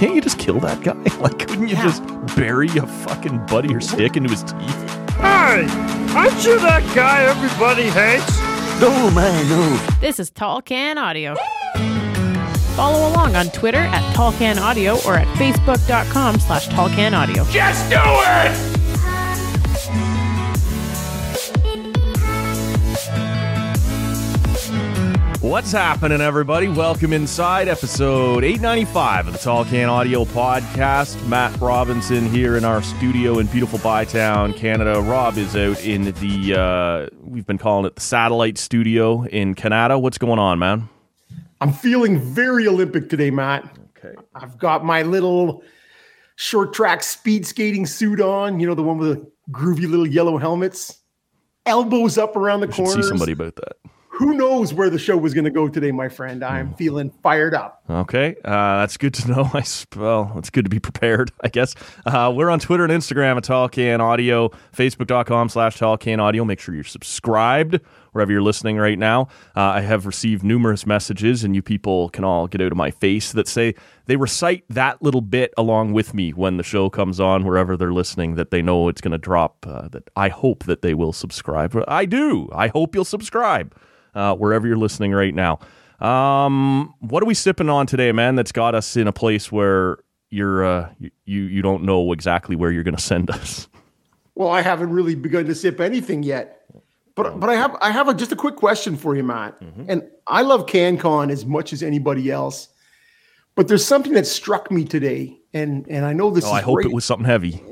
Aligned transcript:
Can't 0.00 0.14
you 0.14 0.22
just 0.22 0.38
kill 0.38 0.58
that 0.60 0.82
guy? 0.82 0.94
Like, 1.20 1.38
couldn't 1.40 1.68
you 1.68 1.76
just 1.76 2.02
bury 2.34 2.68
a 2.68 2.86
fucking 2.86 3.44
buddy 3.44 3.74
or 3.74 3.82
stick 3.82 4.16
into 4.16 4.30
his 4.30 4.42
teeth? 4.44 4.90
Hey, 5.18 5.66
aren't 6.16 6.42
you 6.42 6.58
that 6.60 6.90
guy 6.94 7.24
everybody 7.24 7.90
hates? 7.90 8.40
No, 8.80 9.10
man, 9.10 9.46
no. 9.50 9.76
This 10.00 10.18
is 10.18 10.30
Tall 10.30 10.62
Can 10.62 10.96
Audio. 10.96 11.36
Follow 12.76 13.10
along 13.10 13.36
on 13.36 13.50
Twitter 13.50 13.76
at 13.76 14.14
Tall 14.14 14.32
Can 14.32 14.58
Audio 14.58 14.94
or 15.04 15.16
at 15.16 15.26
facebook.com 15.36 16.40
slash 16.40 16.68
Tall 16.68 16.88
Can 16.88 17.12
Audio. 17.12 17.44
Just 17.50 17.90
do 17.90 17.96
it! 17.98 18.69
What's 25.40 25.72
happening, 25.72 26.20
everybody? 26.20 26.68
Welcome 26.68 27.14
inside 27.14 27.66
episode 27.66 28.44
895 28.44 29.28
of 29.28 29.32
the 29.32 29.38
Tall 29.38 29.64
Can 29.64 29.88
Audio 29.88 30.26
Podcast. 30.26 31.26
Matt 31.28 31.58
Robinson 31.58 32.28
here 32.28 32.58
in 32.58 32.64
our 32.66 32.82
studio 32.82 33.38
in 33.38 33.46
beautiful 33.46 33.78
Bytown, 33.78 34.54
Canada. 34.54 35.00
Rob 35.00 35.38
is 35.38 35.56
out 35.56 35.82
in 35.82 36.12
the, 36.12 36.54
uh, 36.54 37.16
we've 37.22 37.46
been 37.46 37.56
calling 37.56 37.86
it 37.86 37.94
the 37.94 38.02
satellite 38.02 38.58
studio 38.58 39.24
in 39.24 39.54
Canada. 39.54 39.98
What's 39.98 40.18
going 40.18 40.38
on, 40.38 40.58
man? 40.58 40.90
I'm 41.62 41.72
feeling 41.72 42.20
very 42.20 42.68
Olympic 42.68 43.08
today, 43.08 43.30
Matt. 43.30 43.64
Okay. 43.96 44.14
I've 44.34 44.58
got 44.58 44.84
my 44.84 45.04
little 45.04 45.62
short 46.36 46.74
track 46.74 47.02
speed 47.02 47.46
skating 47.46 47.86
suit 47.86 48.20
on, 48.20 48.60
you 48.60 48.66
know, 48.66 48.74
the 48.74 48.82
one 48.82 48.98
with 48.98 49.18
the 49.18 49.32
groovy 49.50 49.88
little 49.88 50.06
yellow 50.06 50.36
helmets, 50.36 50.98
elbows 51.64 52.18
up 52.18 52.36
around 52.36 52.60
the 52.60 52.68
corner. 52.68 53.02
see 53.02 53.08
somebody 53.08 53.32
about 53.32 53.56
that. 53.56 53.89
Who 54.20 54.34
knows 54.34 54.74
where 54.74 54.90
the 54.90 54.98
show 54.98 55.16
was 55.16 55.32
going 55.32 55.46
to 55.46 55.50
go 55.50 55.66
today, 55.66 55.92
my 55.92 56.10
friend? 56.10 56.42
Hmm. 56.42 56.52
I'm 56.52 56.74
feeling 56.74 57.08
fired 57.22 57.54
up. 57.54 57.82
Okay, 57.88 58.36
uh, 58.44 58.80
that's 58.80 58.98
good 58.98 59.14
to 59.14 59.28
know. 59.32 59.50
I 59.54 59.64
well, 59.96 60.34
it's 60.36 60.50
good 60.50 60.66
to 60.66 60.68
be 60.68 60.78
prepared, 60.78 61.32
I 61.40 61.48
guess. 61.48 61.74
Uh, 62.04 62.30
we're 62.36 62.50
on 62.50 62.60
Twitter 62.60 62.84
and 62.84 62.92
Instagram 62.92 63.38
at 63.38 63.44
Tall 63.44 63.70
Can 63.70 64.02
Audio, 64.02 64.50
Facebook.com 64.76 65.48
slash 65.48 65.78
Tall 65.78 65.96
Can 65.96 66.20
Audio. 66.20 66.44
Make 66.44 66.60
sure 66.60 66.74
you're 66.74 66.84
subscribed 66.84 67.80
wherever 68.12 68.30
you're 68.30 68.42
listening 68.42 68.76
right 68.76 68.98
now. 68.98 69.22
Uh, 69.56 69.60
I 69.60 69.80
have 69.80 70.04
received 70.04 70.44
numerous 70.44 70.84
messages, 70.84 71.42
and 71.42 71.54
you 71.54 71.62
people 71.62 72.10
can 72.10 72.22
all 72.22 72.46
get 72.46 72.60
out 72.60 72.72
of 72.72 72.76
my 72.76 72.90
face 72.90 73.32
that 73.32 73.48
say 73.48 73.74
they 74.04 74.16
recite 74.16 74.64
that 74.68 75.00
little 75.00 75.22
bit 75.22 75.54
along 75.56 75.94
with 75.94 76.12
me 76.12 76.34
when 76.34 76.58
the 76.58 76.62
show 76.62 76.90
comes 76.90 77.20
on, 77.20 77.44
wherever 77.44 77.74
they're 77.74 77.90
listening, 77.90 78.34
that 78.34 78.50
they 78.50 78.60
know 78.60 78.88
it's 78.88 79.00
going 79.00 79.12
to 79.12 79.18
drop. 79.18 79.66
Uh, 79.66 79.88
that 79.88 80.10
I 80.14 80.28
hope 80.28 80.64
that 80.64 80.82
they 80.82 80.92
will 80.92 81.14
subscribe. 81.14 81.74
I 81.88 82.04
do. 82.04 82.50
I 82.52 82.68
hope 82.68 82.94
you'll 82.94 83.06
subscribe 83.06 83.74
uh, 84.14 84.34
wherever 84.36 84.66
you're 84.66 84.76
listening 84.76 85.12
right 85.12 85.34
now. 85.34 85.58
Um, 86.00 86.94
what 87.00 87.22
are 87.22 87.26
we 87.26 87.34
sipping 87.34 87.68
on 87.68 87.86
today, 87.86 88.12
man? 88.12 88.34
That's 88.34 88.52
got 88.52 88.74
us 88.74 88.96
in 88.96 89.06
a 89.06 89.12
place 89.12 89.52
where 89.52 89.98
you're 90.30 90.64
uh, 90.64 90.90
you 91.24 91.42
you 91.42 91.62
don't 91.62 91.82
know 91.82 92.12
exactly 92.12 92.56
where 92.56 92.70
you're 92.70 92.84
going 92.84 92.96
to 92.96 93.02
send 93.02 93.30
us. 93.30 93.68
Well, 94.34 94.48
I 94.48 94.62
haven't 94.62 94.90
really 94.90 95.14
begun 95.14 95.46
to 95.46 95.54
sip 95.54 95.80
anything 95.80 96.22
yet. 96.22 96.56
But 97.14 97.38
but 97.38 97.50
I 97.50 97.54
have 97.54 97.76
I 97.82 97.90
have 97.90 98.08
a, 98.08 98.14
just 98.14 98.32
a 98.32 98.36
quick 98.36 98.56
question 98.56 98.96
for 98.96 99.14
you, 99.14 99.22
Matt. 99.22 99.60
Mm-hmm. 99.60 99.84
And 99.88 100.02
I 100.26 100.42
love 100.42 100.66
CanCon 100.66 101.30
as 101.30 101.44
much 101.44 101.72
as 101.72 101.82
anybody 101.82 102.30
else. 102.30 102.68
But 103.56 103.68
there's 103.68 103.84
something 103.84 104.14
that 104.14 104.26
struck 104.26 104.70
me 104.70 104.84
today, 104.84 105.36
and 105.52 105.86
and 105.88 106.06
I 106.06 106.14
know 106.14 106.30
this 106.30 106.44
Oh, 106.46 106.52
I 106.52 106.62
hope 106.62 106.76
great. 106.76 106.86
it 106.86 106.92
was 106.92 107.04
something 107.04 107.26
heavy. 107.26 107.62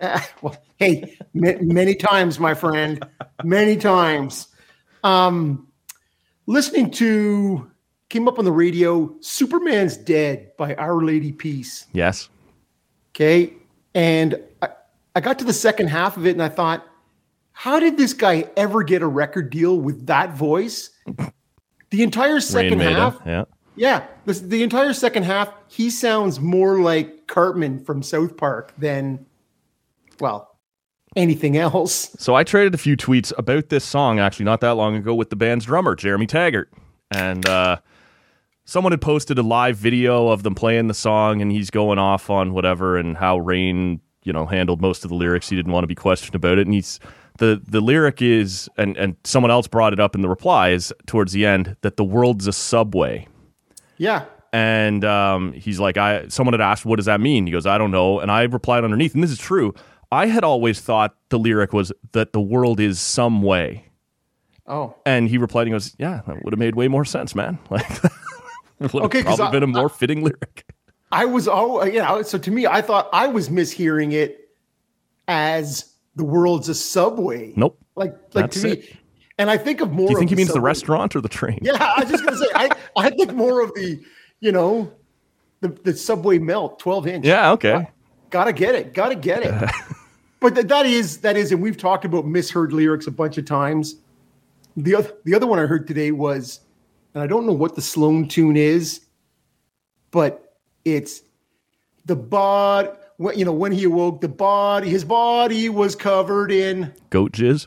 Uh, 0.00 0.20
well, 0.42 0.56
hey, 0.76 1.18
ma- 1.34 1.58
many 1.60 1.94
times, 1.94 2.38
my 2.40 2.54
friend, 2.54 3.04
many 3.44 3.76
times. 3.76 4.46
Um, 5.04 5.67
listening 6.48 6.90
to 6.90 7.70
came 8.08 8.26
up 8.26 8.38
on 8.38 8.44
the 8.44 8.52
radio. 8.52 9.14
Superman's 9.20 9.96
dead 9.96 10.56
by 10.56 10.74
Our 10.76 11.04
Lady 11.04 11.30
Peace. 11.30 11.86
Yes. 11.92 12.30
Okay, 13.14 13.52
and 13.94 14.40
I, 14.62 14.68
I 15.14 15.20
got 15.20 15.38
to 15.40 15.44
the 15.44 15.52
second 15.52 15.88
half 15.88 16.16
of 16.16 16.26
it, 16.26 16.30
and 16.30 16.42
I 16.42 16.48
thought, 16.48 16.86
how 17.52 17.78
did 17.78 17.96
this 17.96 18.12
guy 18.12 18.48
ever 18.56 18.82
get 18.82 19.02
a 19.02 19.06
record 19.06 19.50
deal 19.50 19.78
with 19.78 20.06
that 20.06 20.34
voice? 20.34 20.90
The 21.90 22.02
entire 22.02 22.40
second 22.40 22.80
half, 22.80 23.20
Yeah. 23.26 23.44
yeah, 23.74 24.06
the, 24.24 24.34
the 24.34 24.62
entire 24.62 24.92
second 24.92 25.24
half, 25.24 25.52
he 25.66 25.90
sounds 25.90 26.38
more 26.38 26.80
like 26.80 27.26
Cartman 27.26 27.84
from 27.84 28.02
South 28.02 28.36
Park 28.36 28.72
than, 28.78 29.26
well, 30.20 30.47
anything 31.18 31.56
else. 31.56 32.14
So 32.18 32.34
I 32.34 32.44
traded 32.44 32.74
a 32.74 32.78
few 32.78 32.96
tweets 32.96 33.32
about 33.36 33.68
this 33.68 33.84
song 33.84 34.18
actually 34.18 34.44
not 34.46 34.60
that 34.60 34.74
long 34.74 34.96
ago 34.96 35.14
with 35.14 35.30
the 35.30 35.36
band's 35.36 35.66
drummer 35.66 35.94
Jeremy 35.94 36.26
Taggart, 36.26 36.72
and 37.10 37.46
uh, 37.46 37.78
someone 38.64 38.92
had 38.92 39.00
posted 39.00 39.38
a 39.38 39.42
live 39.42 39.76
video 39.76 40.28
of 40.28 40.42
them 40.44 40.54
playing 40.54 40.88
the 40.88 40.94
song, 40.94 41.42
and 41.42 41.50
he's 41.52 41.70
going 41.70 41.98
off 41.98 42.30
on 42.30 42.52
whatever 42.52 42.96
and 42.96 43.16
how 43.16 43.38
Raine, 43.38 44.00
you 44.24 44.32
know, 44.32 44.46
handled 44.46 44.80
most 44.80 45.04
of 45.04 45.10
the 45.10 45.16
lyrics. 45.16 45.48
He 45.48 45.56
didn't 45.56 45.72
want 45.72 45.82
to 45.82 45.88
be 45.88 45.94
questioned 45.94 46.34
about 46.34 46.58
it, 46.58 46.66
and 46.66 46.74
he's 46.74 47.00
the 47.38 47.60
the 47.66 47.80
lyric 47.80 48.22
is, 48.22 48.68
and 48.76 48.96
and 48.96 49.16
someone 49.24 49.50
else 49.50 49.66
brought 49.66 49.92
it 49.92 50.00
up 50.00 50.14
in 50.14 50.22
the 50.22 50.28
replies 50.28 50.92
towards 51.06 51.32
the 51.32 51.44
end 51.46 51.76
that 51.82 51.96
the 51.96 52.04
world's 52.04 52.46
a 52.46 52.52
subway. 52.52 53.26
Yeah, 53.96 54.26
And 54.52 55.04
um, 55.04 55.52
he's 55.52 55.80
like, 55.80 55.96
I. 55.96 56.28
Someone 56.28 56.54
had 56.54 56.60
asked, 56.60 56.84
"What 56.86 56.96
does 56.96 57.06
that 57.06 57.20
mean?" 57.20 57.46
He 57.46 57.52
goes, 57.52 57.66
"I 57.66 57.78
don't 57.78 57.90
know." 57.90 58.20
And 58.20 58.30
I 58.30 58.42
replied 58.44 58.84
underneath, 58.84 59.14
and 59.14 59.22
this 59.22 59.30
is 59.30 59.38
true. 59.38 59.74
I 60.10 60.26
had 60.26 60.42
always 60.44 60.80
thought 60.80 61.14
the 61.28 61.38
lyric 61.38 61.72
was 61.72 61.92
that 62.12 62.32
the 62.32 62.40
world 62.40 62.80
is 62.80 62.98
some 63.00 63.42
way. 63.42 63.84
Oh, 64.66 64.94
And 65.06 65.28
he 65.28 65.38
replied, 65.38 65.66
he 65.66 65.70
goes, 65.70 65.94
"Yeah, 65.98 66.20
that 66.26 66.44
would 66.44 66.52
have 66.52 66.58
made 66.58 66.74
way 66.74 66.88
more 66.88 67.04
sense, 67.04 67.34
man. 67.34 67.58
Like, 67.70 67.88
would 68.80 68.90
have 68.92 68.94
Okay, 68.94 69.22
'cause 69.22 69.36
probably 69.36 69.46
I- 69.46 69.50
been 69.50 69.62
a 69.64 69.66
more 69.66 69.88
fitting 69.88 70.22
lyric." 70.22 70.64
I 71.10 71.24
was 71.24 71.48
oh 71.48 71.80
uh, 71.80 71.84
you 71.86 72.00
know 72.00 72.20
so 72.22 72.36
to 72.36 72.50
me 72.50 72.66
I 72.66 72.82
thought 72.82 73.08
I 73.14 73.28
was 73.28 73.48
mishearing 73.48 74.12
it 74.12 74.50
as 75.26 75.94
the 76.16 76.24
world's 76.24 76.68
a 76.68 76.74
subway. 76.74 77.52
Nope. 77.56 77.78
Like 77.96 78.12
like 78.34 78.44
That's 78.50 78.60
to 78.60 78.68
me, 78.68 78.72
it. 78.74 78.96
and 79.38 79.50
I 79.50 79.56
think 79.56 79.80
of 79.80 79.90
more. 79.90 80.08
Do 80.08 80.12
you 80.12 80.18
think 80.18 80.30
he 80.30 80.36
means 80.36 80.52
the 80.52 80.60
restaurant 80.60 81.16
or 81.16 81.20
the 81.22 81.28
train? 81.30 81.58
Yeah, 81.62 81.72
I 81.80 82.02
was 82.02 82.10
just 82.10 82.24
gonna 82.24 82.36
say 82.36 82.46
I 82.54 82.68
I 82.96 83.10
think 83.10 83.32
more 83.32 83.62
of 83.62 83.72
the 83.74 84.00
you 84.40 84.52
know 84.52 84.92
the 85.60 85.68
the 85.68 85.94
subway 85.96 86.38
melt 86.38 86.78
twelve 86.78 87.06
inch. 87.06 87.24
Yeah. 87.24 87.52
Okay. 87.52 87.88
gotta 88.30 88.52
get 88.52 88.74
it, 88.74 88.92
gotta 88.92 89.14
get 89.14 89.42
it. 89.42 89.54
but 90.40 90.54
th- 90.54 90.66
that 90.68 90.86
is 90.86 91.18
that 91.18 91.36
is, 91.36 91.52
and 91.52 91.62
we've 91.62 91.76
talked 91.76 92.04
about 92.04 92.26
misheard 92.26 92.72
lyrics 92.72 93.06
a 93.06 93.10
bunch 93.10 93.38
of 93.38 93.44
times. 93.44 93.96
The 94.76 94.94
other 94.94 95.12
the 95.24 95.34
other 95.34 95.46
one 95.46 95.58
I 95.58 95.66
heard 95.66 95.86
today 95.86 96.12
was, 96.12 96.60
and 97.14 97.22
I 97.22 97.26
don't 97.26 97.46
know 97.46 97.52
what 97.52 97.74
the 97.74 97.82
Sloan 97.82 98.28
tune 98.28 98.56
is, 98.56 99.00
but 100.10 100.56
it's 100.84 101.22
the 102.04 102.16
bod. 102.16 102.96
When, 103.16 103.36
you 103.36 103.44
know, 103.44 103.52
when 103.52 103.72
he 103.72 103.82
awoke, 103.84 104.20
the 104.20 104.28
body, 104.28 104.88
his 104.88 105.04
body 105.04 105.68
was 105.68 105.96
covered 105.96 106.52
in. 106.52 106.94
Goat 107.10 107.32
jizz. 107.32 107.66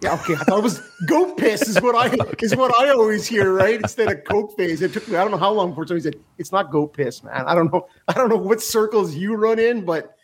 Yeah, 0.00 0.14
okay. 0.14 0.34
I 0.34 0.44
thought 0.44 0.58
it 0.58 0.62
was 0.62 0.80
goat 1.06 1.36
piss 1.36 1.68
is 1.68 1.80
what 1.80 1.96
I 1.96 2.16
is 2.40 2.54
what 2.54 2.72
I 2.78 2.90
always 2.90 3.26
hear, 3.26 3.52
right? 3.52 3.80
Instead 3.80 4.12
of 4.12 4.22
coke 4.24 4.56
phase. 4.56 4.80
It 4.80 4.92
took 4.92 5.08
me 5.08 5.16
I 5.16 5.22
don't 5.22 5.32
know 5.32 5.38
how 5.38 5.52
long 5.52 5.70
before 5.70 5.86
somebody 5.86 6.02
said 6.02 6.22
it's 6.38 6.52
not 6.52 6.70
goat 6.70 6.94
piss, 6.94 7.24
man. 7.24 7.44
I 7.46 7.54
don't 7.56 7.72
know. 7.72 7.88
I 8.06 8.12
don't 8.12 8.28
know 8.28 8.36
what 8.36 8.62
circles 8.62 9.16
you 9.16 9.34
run 9.34 9.58
in, 9.58 9.84
but 9.84 10.14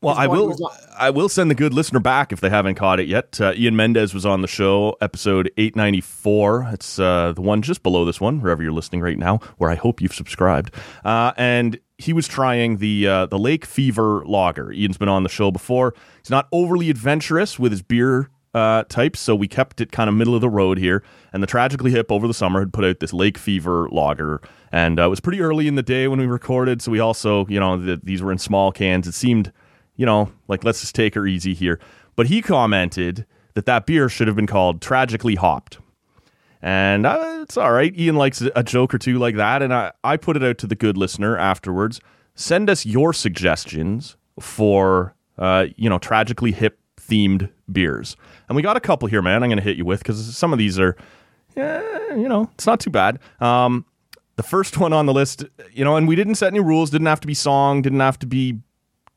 Well, 0.00 0.14
I 0.16 0.28
will. 0.28 0.56
I 0.96 1.10
will 1.10 1.28
send 1.28 1.50
the 1.50 1.56
good 1.56 1.74
listener 1.74 1.98
back 1.98 2.32
if 2.32 2.40
they 2.40 2.50
haven't 2.50 2.76
caught 2.76 3.00
it 3.00 3.08
yet. 3.08 3.40
Uh, 3.40 3.52
Ian 3.56 3.74
Mendez 3.74 4.14
was 4.14 4.24
on 4.24 4.42
the 4.42 4.48
show, 4.48 4.96
episode 5.00 5.50
eight 5.56 5.74
ninety 5.74 6.00
four. 6.00 6.68
It's 6.72 7.00
uh, 7.00 7.32
the 7.34 7.40
one 7.40 7.62
just 7.62 7.82
below 7.82 8.04
this 8.04 8.20
one, 8.20 8.40
wherever 8.40 8.62
you're 8.62 8.70
listening 8.70 9.00
right 9.00 9.18
now, 9.18 9.38
where 9.56 9.70
I 9.70 9.74
hope 9.74 10.00
you've 10.00 10.14
subscribed. 10.14 10.72
Uh, 11.04 11.32
and 11.36 11.80
he 11.98 12.12
was 12.12 12.28
trying 12.28 12.76
the 12.76 13.08
uh, 13.08 13.26
the 13.26 13.40
Lake 13.40 13.64
Fever 13.64 14.22
Lager. 14.24 14.70
Ian's 14.70 14.98
been 14.98 15.08
on 15.08 15.24
the 15.24 15.28
show 15.28 15.50
before. 15.50 15.94
He's 16.22 16.30
not 16.30 16.46
overly 16.52 16.90
adventurous 16.90 17.58
with 17.58 17.72
his 17.72 17.82
beer 17.82 18.30
uh, 18.54 18.84
types, 18.84 19.18
so 19.18 19.34
we 19.34 19.48
kept 19.48 19.80
it 19.80 19.90
kind 19.90 20.08
of 20.08 20.14
middle 20.14 20.36
of 20.36 20.40
the 20.40 20.48
road 20.48 20.78
here. 20.78 21.02
And 21.32 21.42
the 21.42 21.48
Tragically 21.48 21.90
Hip 21.90 22.12
over 22.12 22.28
the 22.28 22.34
summer 22.34 22.60
had 22.60 22.72
put 22.72 22.84
out 22.84 23.00
this 23.00 23.12
Lake 23.12 23.36
Fever 23.36 23.88
Lager, 23.90 24.40
and 24.70 25.00
uh, 25.00 25.06
it 25.06 25.08
was 25.08 25.18
pretty 25.18 25.40
early 25.40 25.66
in 25.66 25.74
the 25.74 25.82
day 25.82 26.06
when 26.06 26.20
we 26.20 26.26
recorded. 26.26 26.82
So 26.82 26.92
we 26.92 27.00
also, 27.00 27.46
you 27.48 27.58
know, 27.58 27.76
the, 27.76 28.00
these 28.00 28.22
were 28.22 28.30
in 28.30 28.38
small 28.38 28.70
cans. 28.70 29.08
It 29.08 29.14
seemed, 29.14 29.52
you 29.98 30.06
know, 30.06 30.32
like 30.46 30.64
let's 30.64 30.80
just 30.80 30.94
take 30.94 31.14
her 31.14 31.26
easy 31.26 31.52
here. 31.52 31.78
But 32.16 32.28
he 32.28 32.40
commented 32.40 33.26
that 33.52 33.66
that 33.66 33.84
beer 33.84 34.08
should 34.08 34.28
have 34.28 34.36
been 34.36 34.46
called 34.46 34.80
Tragically 34.80 35.34
Hopped. 35.34 35.78
And 36.62 37.04
uh, 37.04 37.40
it's 37.42 37.56
all 37.56 37.72
right. 37.72 37.96
Ian 37.96 38.16
likes 38.16 38.40
a 38.40 38.62
joke 38.62 38.94
or 38.94 38.98
two 38.98 39.18
like 39.18 39.36
that. 39.36 39.60
And 39.60 39.74
I, 39.74 39.92
I 40.02 40.16
put 40.16 40.36
it 40.36 40.42
out 40.42 40.58
to 40.58 40.66
the 40.66 40.74
good 40.74 40.96
listener 40.96 41.36
afterwards. 41.36 42.00
Send 42.34 42.70
us 42.70 42.86
your 42.86 43.12
suggestions 43.12 44.16
for, 44.40 45.14
uh, 45.36 45.66
you 45.76 45.90
know, 45.90 45.98
tragically 45.98 46.52
hip 46.52 46.78
themed 47.00 47.50
beers. 47.70 48.16
And 48.48 48.56
we 48.56 48.62
got 48.62 48.76
a 48.76 48.80
couple 48.80 49.08
here, 49.08 49.22
man. 49.22 49.42
I'm 49.42 49.48
going 49.48 49.58
to 49.58 49.64
hit 49.64 49.76
you 49.76 49.84
with 49.84 50.00
because 50.00 50.36
some 50.36 50.52
of 50.52 50.58
these 50.58 50.78
are, 50.78 50.96
yeah, 51.56 52.14
you 52.14 52.28
know, 52.28 52.50
it's 52.54 52.66
not 52.66 52.80
too 52.80 52.90
bad. 52.90 53.18
Um, 53.40 53.84
the 54.36 54.42
first 54.44 54.78
one 54.78 54.92
on 54.92 55.06
the 55.06 55.12
list, 55.12 55.44
you 55.72 55.84
know, 55.84 55.96
and 55.96 56.06
we 56.06 56.14
didn't 56.14 56.36
set 56.36 56.52
any 56.52 56.60
rules, 56.60 56.90
didn't 56.90 57.08
have 57.08 57.20
to 57.20 57.26
be 57.26 57.34
song, 57.34 57.82
didn't 57.82 58.00
have 58.00 58.18
to 58.20 58.26
be 58.26 58.60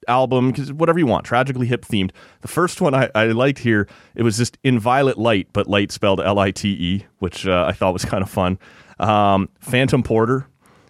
album, 0.07 0.51
because 0.51 0.71
whatever 0.73 0.99
you 0.99 1.05
want, 1.05 1.25
tragically 1.25 1.67
hip 1.67 1.85
themed. 1.85 2.11
The 2.41 2.47
first 2.47 2.81
one 2.81 2.93
I, 2.93 3.09
I 3.13 3.27
liked 3.27 3.59
here, 3.59 3.87
it 4.15 4.23
was 4.23 4.37
just 4.37 4.57
in 4.63 4.79
violet 4.79 5.17
light, 5.17 5.47
but 5.53 5.67
light 5.67 5.91
spelled 5.91 6.21
L 6.21 6.39
I 6.39 6.51
T 6.51 6.69
E, 6.69 7.05
which 7.19 7.47
uh, 7.47 7.65
I 7.67 7.73
thought 7.73 7.93
was 7.93 8.05
kind 8.05 8.23
of 8.23 8.29
fun. 8.29 8.59
Um, 8.99 9.49
Phantom 9.59 10.03
Porter, 10.03 10.47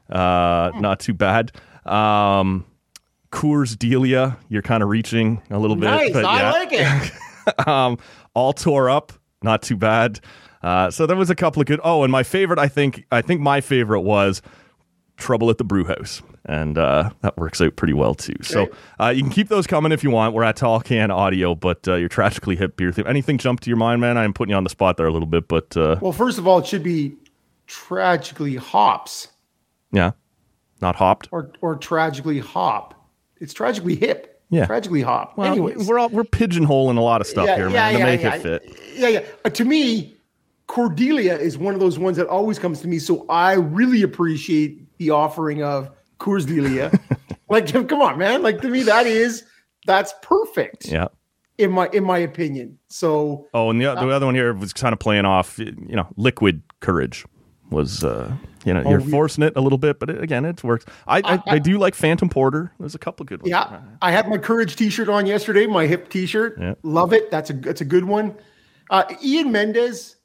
uh, 0.09 0.71
not 0.75 0.99
too 0.99 1.13
bad. 1.13 1.51
Um, 1.85 2.65
Coors 3.31 3.77
Delia, 3.77 4.37
you're 4.49 4.61
kind 4.61 4.83
of 4.83 4.89
reaching 4.89 5.41
a 5.49 5.57
little 5.57 5.75
bit. 5.75 5.85
Nice, 5.85 6.15
I 6.15 6.39
yeah. 6.39 6.51
like 6.51 6.69
it. 6.71 7.67
um, 7.67 7.97
all 8.33 8.53
tore 8.53 8.89
up, 8.89 9.13
not 9.41 9.61
too 9.61 9.77
bad. 9.77 10.19
Uh, 10.61 10.91
so 10.91 11.07
there 11.07 11.15
was 11.15 11.29
a 11.29 11.35
couple 11.35 11.61
of 11.61 11.65
good. 11.65 11.79
Oh, 11.83 12.03
and 12.03 12.11
my 12.11 12.23
favorite, 12.23 12.59
I 12.59 12.67
think, 12.67 13.05
I 13.11 13.21
think 13.21 13.41
my 13.41 13.61
favorite 13.61 14.01
was 14.01 14.41
Trouble 15.17 15.49
at 15.49 15.57
the 15.57 15.63
Brew 15.63 15.85
House, 15.85 16.21
and 16.45 16.77
uh, 16.77 17.11
that 17.21 17.37
works 17.37 17.61
out 17.61 17.75
pretty 17.75 17.93
well 17.93 18.15
too. 18.15 18.35
So 18.41 18.69
uh, 18.99 19.09
you 19.09 19.21
can 19.21 19.31
keep 19.31 19.47
those 19.47 19.67
coming 19.67 19.91
if 19.91 20.03
you 20.03 20.11
want. 20.11 20.33
We're 20.33 20.43
at 20.43 20.55
Tall 20.55 20.79
Can 20.81 21.11
Audio, 21.11 21.55
but 21.55 21.87
uh, 21.87 21.95
your 21.95 22.09
tragically 22.09 22.55
hip 22.55 22.77
beer 22.77 22.91
theme. 22.91 23.07
Anything 23.07 23.37
jump 23.37 23.59
to 23.61 23.69
your 23.69 23.77
mind, 23.77 24.01
man? 24.01 24.17
I'm 24.17 24.33
putting 24.33 24.51
you 24.51 24.55
on 24.55 24.63
the 24.63 24.69
spot 24.69 24.97
there 24.97 25.07
a 25.07 25.11
little 25.11 25.27
bit, 25.27 25.47
but 25.47 25.75
uh, 25.77 25.97
Well, 26.01 26.11
first 26.13 26.37
of 26.37 26.47
all, 26.47 26.59
it 26.59 26.65
should 26.67 26.83
be 26.83 27.15
tragically 27.67 28.55
hops 28.55 29.29
yeah, 29.91 30.11
not 30.81 30.95
hopped. 30.95 31.27
or 31.31 31.51
or 31.61 31.75
tragically 31.75 32.39
hop. 32.39 32.95
It's 33.39 33.53
tragically 33.53 33.95
hip. 33.95 34.27
Yeah. 34.49 34.65
Tragically 34.65 35.01
hop. 35.01 35.37
Well, 35.37 35.49
Anyways. 35.49 35.87
we're 35.87 35.97
all, 35.97 36.09
we're 36.09 36.25
pigeonholing 36.25 36.97
a 36.97 37.01
lot 37.01 37.21
of 37.21 37.27
stuff 37.27 37.47
here, 37.55 37.69
man, 37.69 37.93
to 37.93 37.99
make 38.03 38.21
yeah. 38.21 38.35
it 38.35 38.41
fit. 38.41 38.77
Yeah, 38.95 39.07
yeah. 39.07 39.25
Uh, 39.45 39.49
to 39.49 39.63
me, 39.63 40.17
Cordelia 40.67 41.37
is 41.37 41.57
one 41.57 41.73
of 41.73 41.79
those 41.79 41.97
ones 41.97 42.17
that 42.17 42.27
always 42.27 42.59
comes 42.59 42.81
to 42.81 42.87
me. 42.89 42.99
So 42.99 43.25
I 43.29 43.53
really 43.53 44.01
appreciate 44.01 44.97
the 44.97 45.11
offering 45.11 45.63
of 45.63 45.89
Coors 46.21 46.45
Delia. 46.47 46.91
like, 47.49 47.67
come 47.89 48.01
on, 48.01 48.17
man. 48.17 48.41
Like 48.43 48.61
to 48.61 48.69
me, 48.69 48.83
that 48.83 49.05
is 49.07 49.43
that's 49.85 50.13
perfect 50.21 50.87
Yeah. 50.87 51.07
in 51.57 51.71
my 51.71 51.89
in 51.91 52.03
my 52.03 52.19
opinion. 52.19 52.77
So 52.87 53.47
Oh, 53.53 53.69
and 53.71 53.81
the, 53.81 53.93
the 53.95 54.09
other 54.09 54.25
one 54.27 54.35
here 54.35 54.53
was 54.53 54.71
kind 54.73 54.93
of 54.93 54.99
playing 54.99 55.25
off, 55.25 55.57
you 55.59 55.73
know, 55.95 56.07
liquid 56.15 56.61
courage 56.79 57.25
was, 57.71 58.03
uh, 58.03 58.31
you 58.65 58.73
know, 58.73 58.87
you're 58.89 58.99
we- 58.99 59.09
forcing 59.09 59.43
it 59.45 59.53
a 59.55 59.61
little 59.61 59.77
bit, 59.77 59.97
but 59.99 60.09
it, 60.09 60.21
again, 60.21 60.43
it 60.45 60.61
works. 60.63 60.85
I, 61.07 61.21
I, 61.23 61.39
I 61.55 61.59
do 61.59 61.77
like 61.79 61.95
Phantom 61.95 62.27
Porter. 62.29 62.71
There's 62.79 62.95
a 62.95 62.99
couple 62.99 63.25
good 63.25 63.41
ones. 63.41 63.49
yeah, 63.49 63.79
I 64.01 64.11
had 64.11 64.27
my 64.29 64.37
Courage 64.37 64.75
T-shirt 64.75 65.07
on 65.09 65.25
yesterday. 65.25 65.65
My 65.67 65.87
hip 65.87 66.09
T-shirt. 66.09 66.57
Yeah. 66.59 66.73
Love 66.83 67.13
it. 67.13 67.31
That's 67.31 67.49
a 67.49 67.53
that's 67.53 67.79
a 67.81 67.85
good 67.85 68.03
one. 68.05 68.35
Uh, 68.89 69.05
Ian 69.23 69.53
Mendez, 69.53 70.17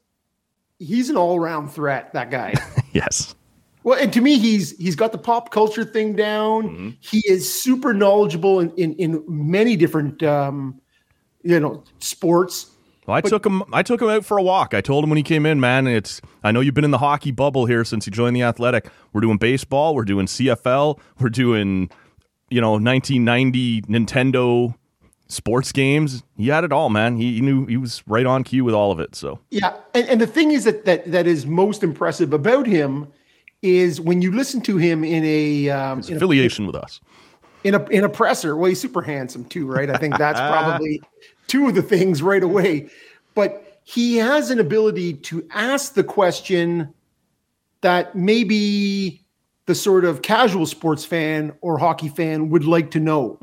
he's 0.80 1.08
an 1.08 1.16
all-round 1.16 1.70
threat. 1.72 2.12
That 2.12 2.30
guy. 2.30 2.54
Yes. 2.92 3.35
Well, 3.86 3.96
and 4.00 4.12
to 4.14 4.20
me, 4.20 4.36
he's 4.40 4.76
he's 4.78 4.96
got 4.96 5.12
the 5.12 5.18
pop 5.18 5.52
culture 5.52 5.84
thing 5.84 6.16
down. 6.16 6.64
Mm-hmm. 6.64 6.88
He 6.98 7.22
is 7.24 7.50
super 7.50 7.94
knowledgeable 7.94 8.58
in 8.58 8.72
in, 8.72 8.94
in 8.94 9.24
many 9.28 9.76
different 9.76 10.24
um, 10.24 10.80
you 11.44 11.60
know 11.60 11.84
sports. 12.00 12.68
Well, 13.06 13.16
I 13.16 13.20
took 13.20 13.46
him. 13.46 13.62
I 13.72 13.84
took 13.84 14.02
him 14.02 14.08
out 14.08 14.24
for 14.24 14.38
a 14.38 14.42
walk. 14.42 14.74
I 14.74 14.80
told 14.80 15.04
him 15.04 15.10
when 15.10 15.18
he 15.18 15.22
came 15.22 15.46
in, 15.46 15.60
man. 15.60 15.86
It's. 15.86 16.20
I 16.42 16.50
know 16.50 16.58
you've 16.58 16.74
been 16.74 16.82
in 16.82 16.90
the 16.90 16.98
hockey 16.98 17.30
bubble 17.30 17.66
here 17.66 17.84
since 17.84 18.08
you 18.08 18.10
joined 18.10 18.34
the 18.34 18.42
Athletic. 18.42 18.88
We're 19.12 19.20
doing 19.20 19.38
baseball. 19.38 19.94
We're 19.94 20.04
doing 20.04 20.26
CFL. 20.26 20.98
We're 21.20 21.28
doing, 21.28 21.88
you 22.50 22.60
know, 22.60 22.72
1990 22.72 23.82
Nintendo 23.82 24.74
sports 25.28 25.70
games. 25.70 26.24
He 26.36 26.48
had 26.48 26.64
it 26.64 26.72
all, 26.72 26.90
man. 26.90 27.18
He, 27.18 27.34
he 27.34 27.40
knew 27.40 27.66
he 27.66 27.76
was 27.76 28.02
right 28.08 28.26
on 28.26 28.42
cue 28.42 28.64
with 28.64 28.74
all 28.74 28.90
of 28.90 28.98
it. 28.98 29.14
So 29.14 29.38
Yeah, 29.50 29.76
and, 29.94 30.08
and 30.08 30.20
the 30.20 30.26
thing 30.26 30.50
is 30.50 30.64
that 30.64 30.86
that 30.86 31.08
that 31.12 31.28
is 31.28 31.46
most 31.46 31.84
impressive 31.84 32.32
about 32.32 32.66
him 32.66 33.12
is 33.66 34.00
when 34.00 34.22
you 34.22 34.32
listen 34.32 34.60
to 34.62 34.76
him 34.76 35.04
in 35.04 35.24
a 35.24 35.70
um, 35.70 35.98
his 35.98 36.08
in 36.08 36.14
a, 36.14 36.16
affiliation 36.16 36.66
with 36.66 36.76
us. 36.76 37.00
in 37.64 37.74
a 37.74 37.84
in 37.88 38.04
a 38.04 38.08
presser. 38.08 38.56
Well, 38.56 38.68
he's 38.68 38.80
super 38.80 39.02
handsome 39.02 39.44
too, 39.44 39.66
right? 39.66 39.90
I 39.90 39.96
think 39.98 40.16
that's 40.18 40.40
probably 40.40 41.02
two 41.46 41.68
of 41.68 41.74
the 41.74 41.82
things 41.82 42.22
right 42.22 42.42
away. 42.42 42.88
But 43.34 43.80
he 43.84 44.16
has 44.16 44.50
an 44.50 44.58
ability 44.58 45.14
to 45.14 45.46
ask 45.50 45.94
the 45.94 46.04
question 46.04 46.92
that 47.82 48.16
maybe 48.16 49.22
the 49.66 49.74
sort 49.74 50.04
of 50.04 50.22
casual 50.22 50.66
sports 50.66 51.04
fan 51.04 51.52
or 51.60 51.78
hockey 51.78 52.08
fan 52.08 52.50
would 52.50 52.64
like 52.64 52.90
to 52.92 53.00
know, 53.00 53.38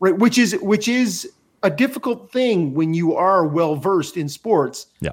right? 0.00 0.16
Which 0.16 0.38
is 0.38 0.56
which 0.62 0.88
is 0.88 1.30
a 1.62 1.70
difficult 1.70 2.30
thing 2.30 2.74
when 2.74 2.94
you 2.94 3.14
are 3.16 3.46
well 3.46 3.76
versed 3.76 4.16
in 4.16 4.28
sports 4.28 4.86
Yeah. 5.00 5.12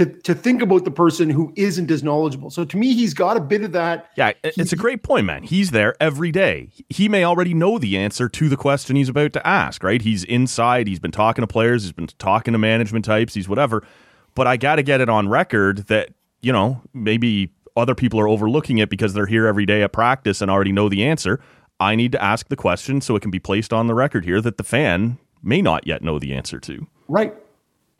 To 0.00 0.06
to 0.06 0.34
think 0.34 0.60
about 0.62 0.84
the 0.84 0.90
person 0.90 1.30
who 1.30 1.52
isn't 1.56 1.90
as 1.90 2.02
knowledgeable. 2.02 2.50
So 2.50 2.64
to 2.64 2.76
me, 2.76 2.94
he's 2.94 3.14
got 3.14 3.36
a 3.36 3.40
bit 3.40 3.62
of 3.62 3.72
that. 3.72 4.10
Yeah, 4.16 4.30
it- 4.42 4.54
it's 4.58 4.72
a 4.72 4.76
great 4.76 5.02
point, 5.02 5.26
man. 5.26 5.42
He's 5.44 5.70
there 5.70 5.94
every 6.00 6.32
day. 6.32 6.70
He 6.88 7.08
may 7.08 7.22
already 7.24 7.54
know 7.54 7.78
the 7.78 7.96
answer 7.96 8.28
to 8.28 8.48
the 8.48 8.56
question 8.56 8.96
he's 8.96 9.08
about 9.08 9.32
to 9.34 9.46
ask, 9.46 9.84
right? 9.84 10.02
He's 10.02 10.24
inside. 10.24 10.88
He's 10.88 10.98
been 10.98 11.10
talking 11.12 11.42
to 11.42 11.46
players. 11.46 11.84
He's 11.84 11.92
been 11.92 12.08
talking 12.18 12.52
to 12.52 12.58
management 12.58 13.04
types. 13.04 13.34
He's 13.34 13.48
whatever. 13.48 13.84
But 14.34 14.46
I 14.46 14.56
got 14.56 14.76
to 14.76 14.82
get 14.82 15.00
it 15.00 15.08
on 15.08 15.28
record 15.28 15.86
that, 15.88 16.10
you 16.40 16.52
know, 16.52 16.82
maybe 16.94 17.50
other 17.76 17.94
people 17.94 18.18
are 18.20 18.28
overlooking 18.28 18.78
it 18.78 18.90
because 18.90 19.14
they're 19.14 19.26
here 19.26 19.46
every 19.46 19.66
day 19.66 19.82
at 19.82 19.92
practice 19.92 20.40
and 20.40 20.50
already 20.50 20.72
know 20.72 20.88
the 20.88 21.04
answer. 21.04 21.40
I 21.78 21.94
need 21.94 22.12
to 22.12 22.22
ask 22.22 22.48
the 22.48 22.56
question 22.56 23.00
so 23.00 23.16
it 23.16 23.22
can 23.22 23.30
be 23.30 23.38
placed 23.38 23.72
on 23.72 23.86
the 23.86 23.94
record 23.94 24.24
here 24.24 24.40
that 24.40 24.56
the 24.58 24.64
fan 24.64 25.18
may 25.42 25.62
not 25.62 25.86
yet 25.86 26.02
know 26.02 26.18
the 26.18 26.34
answer 26.34 26.58
to. 26.60 26.86
Right. 27.08 27.34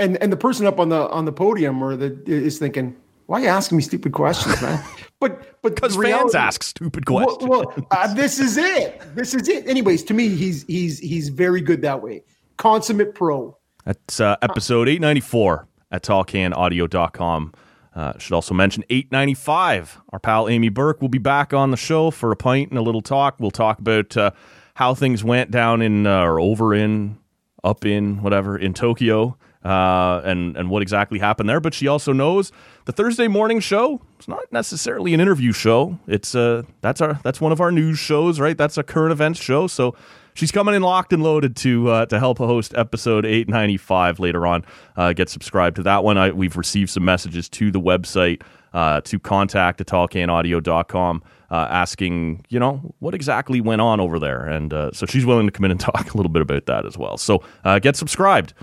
And 0.00 0.16
and 0.22 0.32
the 0.32 0.36
person 0.36 0.66
up 0.66 0.80
on 0.80 0.88
the 0.88 1.08
on 1.10 1.26
the 1.26 1.32
podium 1.32 1.82
or 1.84 1.96
the 1.96 2.20
is 2.26 2.58
thinking, 2.58 2.96
why 3.26 3.40
are 3.40 3.42
you 3.42 3.48
asking 3.48 3.76
me 3.76 3.82
stupid 3.82 4.12
questions, 4.12 4.60
man? 4.60 4.82
But 5.20 5.60
but 5.60 5.74
Because 5.74 5.96
fans 5.96 6.34
ask 6.34 6.62
stupid 6.62 7.04
questions. 7.04 7.46
well 7.46 7.74
uh, 7.90 8.14
this 8.14 8.38
is 8.40 8.56
it. 8.56 9.02
This 9.14 9.34
is 9.34 9.46
it. 9.48 9.68
Anyways, 9.68 10.02
to 10.04 10.14
me, 10.14 10.30
he's 10.30 10.62
he's 10.62 10.98
he's 10.98 11.28
very 11.28 11.60
good 11.60 11.82
that 11.82 12.02
way. 12.02 12.24
Consummate 12.56 13.14
pro. 13.14 13.54
That's 13.84 14.18
uh, 14.18 14.36
episode 14.40 14.88
894 14.88 15.68
at 15.90 16.02
tallcanaudio.com. 16.02 17.52
Uh, 17.94 18.16
should 18.18 18.32
also 18.32 18.54
mention 18.54 18.82
895. 18.88 20.00
Our 20.10 20.18
pal 20.18 20.48
Amy 20.48 20.70
Burke 20.70 21.02
will 21.02 21.08
be 21.08 21.18
back 21.18 21.52
on 21.52 21.70
the 21.70 21.76
show 21.76 22.10
for 22.10 22.32
a 22.32 22.36
pint 22.36 22.70
and 22.70 22.78
a 22.78 22.82
little 22.82 23.02
talk. 23.02 23.36
We'll 23.38 23.50
talk 23.50 23.78
about 23.78 24.16
uh, 24.16 24.30
how 24.74 24.94
things 24.94 25.22
went 25.22 25.50
down 25.50 25.82
in 25.82 26.06
uh, 26.06 26.22
or 26.22 26.40
over 26.40 26.72
in, 26.72 27.18
up 27.62 27.84
in, 27.84 28.22
whatever, 28.22 28.56
in 28.56 28.72
Tokyo. 28.74 29.36
Uh, 29.62 30.22
and 30.24 30.56
and 30.56 30.70
what 30.70 30.80
exactly 30.80 31.18
happened 31.18 31.46
there, 31.48 31.60
but 31.60 31.74
she 31.74 31.86
also 31.86 32.12
knows 32.14 32.50
the 32.86 32.92
Thursday 32.92 33.28
morning 33.28 33.60
show. 33.60 34.00
It's 34.18 34.26
not 34.26 34.50
necessarily 34.50 35.12
an 35.12 35.20
interview 35.20 35.52
show. 35.52 35.98
It's 36.06 36.34
uh 36.34 36.62
that's 36.80 37.02
our 37.02 37.20
that's 37.22 37.42
one 37.42 37.52
of 37.52 37.60
our 37.60 37.70
news 37.70 37.98
shows, 37.98 38.40
right? 38.40 38.56
That's 38.56 38.78
a 38.78 38.82
current 38.82 39.12
events 39.12 39.38
show. 39.38 39.66
So 39.66 39.94
She's 40.34 40.52
coming 40.52 40.74
in 40.74 40.82
locked 40.82 41.12
and 41.12 41.22
loaded 41.22 41.56
to 41.56 41.88
uh, 41.90 42.06
to 42.06 42.18
help 42.18 42.38
host 42.38 42.72
episode 42.74 43.26
895 43.26 44.20
later 44.20 44.46
on. 44.46 44.64
Uh, 44.96 45.12
get 45.12 45.28
subscribed 45.28 45.76
to 45.76 45.82
that 45.82 46.04
one. 46.04 46.16
I, 46.16 46.30
we've 46.30 46.56
received 46.56 46.90
some 46.90 47.04
messages 47.04 47.48
to 47.50 47.70
the 47.70 47.80
website 47.80 48.42
uh, 48.72 49.00
to 49.02 49.18
contact 49.18 49.80
at 49.80 49.86
tallcanaudio.com 49.88 51.22
uh, 51.50 51.66
asking, 51.70 52.44
you 52.48 52.60
know, 52.60 52.94
what 53.00 53.14
exactly 53.14 53.60
went 53.60 53.80
on 53.80 54.00
over 54.00 54.18
there. 54.18 54.46
And 54.46 54.72
uh, 54.72 54.92
so 54.92 55.06
she's 55.06 55.26
willing 55.26 55.46
to 55.46 55.52
come 55.52 55.64
in 55.64 55.70
and 55.72 55.80
talk 55.80 56.14
a 56.14 56.16
little 56.16 56.30
bit 56.30 56.42
about 56.42 56.66
that 56.66 56.86
as 56.86 56.96
well. 56.96 57.16
So 57.16 57.42
uh, 57.64 57.78
get 57.78 57.96
subscribed. 57.96 58.54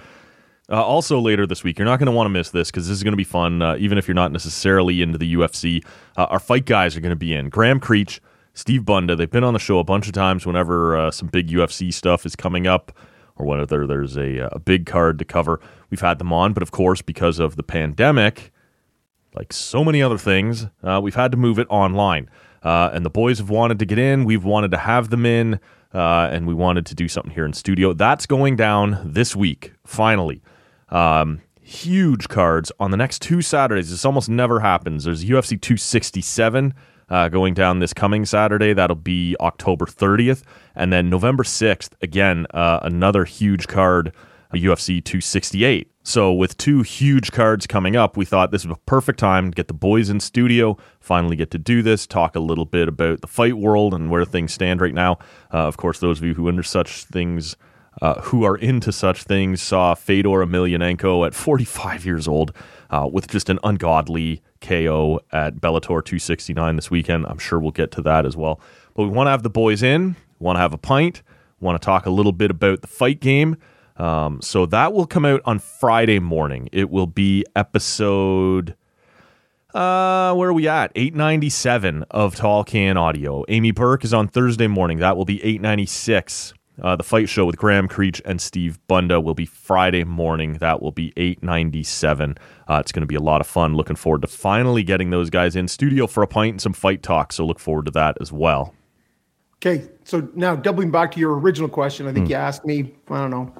Uh, 0.69 0.83
also, 0.83 1.19
later 1.19 1.47
this 1.47 1.63
week, 1.63 1.79
you're 1.79 1.85
not 1.85 1.97
going 1.97 2.07
to 2.07 2.11
want 2.11 2.25
to 2.25 2.29
miss 2.29 2.49
this 2.49 2.69
because 2.69 2.87
this 2.87 2.97
is 2.97 3.03
going 3.03 3.13
to 3.13 3.17
be 3.17 3.23
fun. 3.23 3.61
Uh, 3.61 3.77
even 3.79 3.97
if 3.97 4.07
you're 4.07 4.15
not 4.15 4.33
necessarily 4.33 5.01
into 5.01 5.17
the 5.17 5.35
UFC, 5.35 5.85
uh, 6.17 6.25
our 6.25 6.39
fight 6.39 6.65
guys 6.65 6.97
are 6.97 6.99
going 6.99 7.11
to 7.11 7.15
be 7.15 7.33
in. 7.33 7.47
Graham 7.49 7.79
Creech, 7.79 8.21
Steve 8.53 8.83
Bunda. 8.83 9.15
They've 9.15 9.31
been 9.31 9.45
on 9.45 9.53
the 9.53 9.59
show 9.59 9.79
a 9.79 9.85
bunch 9.85 10.07
of 10.07 10.13
times 10.13 10.45
whenever 10.45 10.97
uh, 10.97 11.11
some 11.11 11.29
big 11.29 11.47
UFC 11.47 11.93
stuff 11.93 12.25
is 12.25 12.35
coming 12.35 12.67
up 12.67 12.91
or 13.37 13.45
whenever 13.45 13.87
there's 13.87 14.17
a, 14.17 14.49
a 14.51 14.59
big 14.59 14.85
card 14.85 15.19
to 15.19 15.25
cover. 15.25 15.61
We've 15.89 16.01
had 16.01 16.19
them 16.19 16.33
on, 16.33 16.51
but 16.51 16.63
of 16.63 16.71
course, 16.71 17.01
because 17.01 17.39
of 17.39 17.55
the 17.55 17.63
pandemic, 17.63 18.51
like 19.35 19.53
so 19.53 19.85
many 19.85 20.01
other 20.01 20.17
things, 20.17 20.67
uh, 20.83 20.99
we've 21.01 21.15
had 21.15 21.31
to 21.31 21.37
move 21.37 21.59
it 21.59 21.67
online. 21.69 22.29
Uh, 22.61 22.89
and 22.91 23.05
the 23.05 23.09
boys 23.09 23.37
have 23.37 23.49
wanted 23.49 23.79
to 23.79 23.85
get 23.85 23.99
in. 23.99 24.25
We've 24.25 24.43
wanted 24.43 24.71
to 24.71 24.77
have 24.77 25.11
them 25.11 25.25
in, 25.25 25.61
uh, 25.93 26.29
and 26.31 26.45
we 26.45 26.53
wanted 26.53 26.85
to 26.87 26.95
do 26.95 27.07
something 27.07 27.31
here 27.31 27.45
in 27.45 27.53
studio. 27.53 27.93
That's 27.93 28.25
going 28.25 28.57
down 28.57 28.99
this 29.05 29.35
week, 29.35 29.73
finally. 29.85 30.41
Um, 30.89 31.41
huge 31.61 32.29
cards 32.29 32.71
on 32.79 32.91
the 32.91 32.97
next 32.97 33.21
two 33.21 33.41
Saturdays. 33.41 33.89
This 33.89 34.05
almost 34.05 34.29
never 34.29 34.61
happens. 34.61 35.03
There's 35.03 35.25
UFC 35.25 35.59
267 35.61 36.73
uh, 37.09 37.29
going 37.29 37.53
down 37.53 37.79
this 37.79 37.93
coming 37.93 38.25
Saturday. 38.25 38.73
That'll 38.73 38.95
be 38.95 39.35
October 39.39 39.85
30th. 39.85 40.43
And 40.75 40.91
then 40.91 41.09
November 41.09 41.43
6th, 41.43 41.89
again, 42.01 42.47
uh, 42.53 42.79
another 42.83 43.25
huge 43.25 43.67
card, 43.67 44.13
UFC 44.53 45.03
268. 45.03 45.91
So, 46.03 46.31
with 46.31 46.55
two 46.55 46.83
huge 46.83 47.33
cards 47.33 47.67
coming 47.67 47.97
up, 47.97 48.15
we 48.15 48.23
thought 48.23 48.51
this 48.51 48.65
was 48.65 48.77
a 48.77 48.79
perfect 48.85 49.19
time 49.19 49.51
to 49.51 49.55
get 49.55 49.67
the 49.67 49.73
boys 49.73 50.09
in 50.09 50.21
studio, 50.21 50.77
finally 51.01 51.35
get 51.35 51.51
to 51.51 51.57
do 51.57 51.81
this, 51.81 52.07
talk 52.07 52.37
a 52.37 52.39
little 52.39 52.63
bit 52.63 52.87
about 52.87 53.19
the 53.19 53.27
fight 53.27 53.57
world 53.57 53.93
and 53.93 54.09
where 54.09 54.23
things 54.23 54.53
stand 54.53 54.79
right 54.79 54.93
now. 54.93 55.17
Uh, 55.53 55.67
of 55.67 55.75
course, 55.75 55.99
those 55.99 56.19
of 56.19 56.23
you 56.23 56.33
who 56.33 56.47
under 56.47 56.63
such 56.63 57.03
things 57.03 57.57
uh, 58.01 58.21
who 58.21 58.43
are 58.43 58.55
into 58.55 58.91
such 58.91 59.23
things 59.23 59.61
saw 59.61 59.93
Fedor 59.95 60.45
Emelianenko 60.45 61.25
at 61.25 61.33
45 61.33 62.05
years 62.05 62.27
old 62.27 62.53
uh, 62.89 63.07
with 63.11 63.27
just 63.27 63.49
an 63.49 63.59
ungodly 63.63 64.41
KO 64.61 65.19
at 65.31 65.55
Bellator 65.55 66.03
269 66.03 66.75
this 66.75 66.91
weekend. 66.91 67.25
I'm 67.27 67.39
sure 67.39 67.59
we'll 67.59 67.71
get 67.71 67.91
to 67.91 68.01
that 68.03 68.25
as 68.25 68.37
well. 68.37 68.59
But 68.93 69.03
we 69.03 69.09
want 69.09 69.27
to 69.27 69.31
have 69.31 69.43
the 69.43 69.49
boys 69.49 69.83
in, 69.83 70.15
want 70.39 70.57
to 70.57 70.59
have 70.59 70.73
a 70.73 70.77
pint, 70.77 71.23
want 71.59 71.79
to 71.79 71.85
talk 71.85 72.05
a 72.05 72.09
little 72.11 72.31
bit 72.31 72.51
about 72.51 72.81
the 72.81 72.87
fight 72.87 73.19
game. 73.19 73.57
Um, 73.97 74.41
so 74.41 74.65
that 74.67 74.93
will 74.93 75.07
come 75.07 75.25
out 75.25 75.41
on 75.45 75.59
Friday 75.59 76.19
morning. 76.19 76.69
It 76.71 76.89
will 76.89 77.07
be 77.07 77.45
episode. 77.55 78.75
Uh, 79.73 80.33
where 80.35 80.49
are 80.49 80.53
we 80.53 80.67
at? 80.67 80.91
897 80.95 82.03
of 82.11 82.35
Tall 82.35 82.63
Can 82.63 82.97
Audio. 82.97 83.43
Amy 83.47 83.71
Burke 83.71 84.03
is 84.03 84.13
on 84.13 84.27
Thursday 84.27 84.67
morning. 84.67 84.99
That 84.99 85.17
will 85.17 85.25
be 85.25 85.43
896. 85.43 86.53
Uh, 86.81 86.95
the 86.95 87.03
fight 87.03 87.27
show 87.27 87.45
with 87.45 87.57
Graham 87.57 87.87
Creech 87.87 88.21
and 88.23 88.39
Steve 88.39 88.79
Bunda 88.87 89.19
will 89.19 89.33
be 89.33 89.45
Friday 89.45 90.03
morning. 90.03 90.53
That 90.53 90.81
will 90.81 90.91
be 90.91 91.11
897. 91.17 92.37
Uh, 92.67 92.77
it's 92.79 92.91
going 92.91 93.01
to 93.01 93.07
be 93.07 93.15
a 93.15 93.21
lot 93.21 93.41
of 93.41 93.47
fun. 93.47 93.75
Looking 93.75 93.95
forward 93.95 94.21
to 94.21 94.27
finally 94.27 94.83
getting 94.83 95.09
those 95.09 95.29
guys 95.29 95.55
in 95.55 95.67
studio 95.67 96.05
for 96.07 96.21
a 96.21 96.27
pint 96.27 96.53
and 96.53 96.61
some 96.61 96.73
fight 96.73 97.01
talk. 97.01 97.33
So 97.33 97.45
look 97.45 97.59
forward 97.59 97.85
to 97.85 97.91
that 97.91 98.17
as 98.21 98.31
well. 98.31 98.75
Okay, 99.55 99.89
so 100.03 100.29
now 100.35 100.55
doubling 100.55 100.91
back 100.91 101.11
to 101.13 101.19
your 101.19 101.39
original 101.39 101.67
question, 101.67 102.07
I 102.07 102.13
think 102.13 102.29
you 102.29 102.35
asked 102.35 102.63
me, 102.63 102.93
I 103.09 103.17
don't 103.21 103.31
know, 103.31 103.51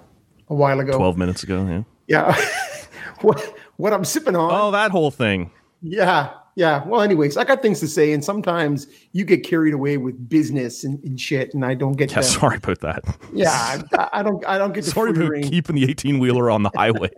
a 0.48 0.54
while 0.54 0.80
ago. 0.80 0.96
12 0.96 1.18
minutes 1.18 1.42
ago, 1.42 1.66
yeah. 1.66 1.84
Yeah. 2.08 2.46
what 3.22 3.58
what 3.78 3.94
I'm 3.94 4.06
sipping 4.06 4.36
on. 4.36 4.52
Oh, 4.54 4.72
that 4.72 4.92
whole 4.92 5.10
thing. 5.10 5.50
Yeah. 5.82 6.34
Yeah. 6.58 6.84
Well, 6.88 7.02
anyways, 7.02 7.38
I 7.38 7.44
got 7.44 7.62
things 7.62 7.80
to 7.82 7.88
say, 7.88 8.12
and 8.14 8.26
sometimes 8.26 8.88
you 9.12 9.24
get 9.26 9.44
carried 9.44 9.76
away 9.76 9.98
with 9.98 10.28
business 10.28 10.84
and, 10.84 10.98
and 11.04 11.22
shit, 11.22 11.54
and 11.54 11.64
I 11.64 11.76
don't 11.76 11.92
get 11.96 12.10
Yeah, 12.10 12.18
to. 12.18 12.24
sorry 12.24 12.58
about 12.58 12.80
that. 12.82 13.04
Yeah, 13.32 13.52
I, 13.94 14.10
I 14.12 14.24
don't. 14.24 14.44
I 14.48 14.58
don't 14.58 14.74
get 14.74 14.84
Sorry 14.84 15.12
about 15.12 15.30
rein. 15.30 15.44
keeping 15.44 15.76
the 15.76 15.88
18 15.88 16.18
wheeler 16.18 16.50
on 16.50 16.64
the 16.64 16.72
highway. 16.76 17.12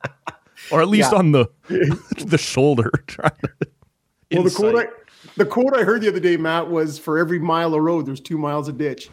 or 0.72 0.80
at 0.80 0.88
least 0.88 1.12
Yeah. 1.12 1.18
on 1.18 1.32
the 1.32 1.46
the 2.24 2.38
shoulder. 2.38 2.90
Trying 3.06 3.32
to 3.42 3.68
Well, 4.32 4.44
the 4.44 4.50
quote, 4.50 4.76
I, 4.76 4.86
the 5.36 5.44
quote 5.44 5.76
I 5.76 5.82
heard 5.84 6.00
the 6.00 6.08
other 6.08 6.18
day, 6.18 6.38
Matt, 6.38 6.70
was 6.70 6.98
for 6.98 7.18
every 7.18 7.38
mile 7.38 7.74
of 7.74 7.82
road, 7.82 8.06
there's 8.06 8.18
two 8.20 8.38
miles 8.38 8.66
of 8.66 8.78
ditch. 8.78 9.10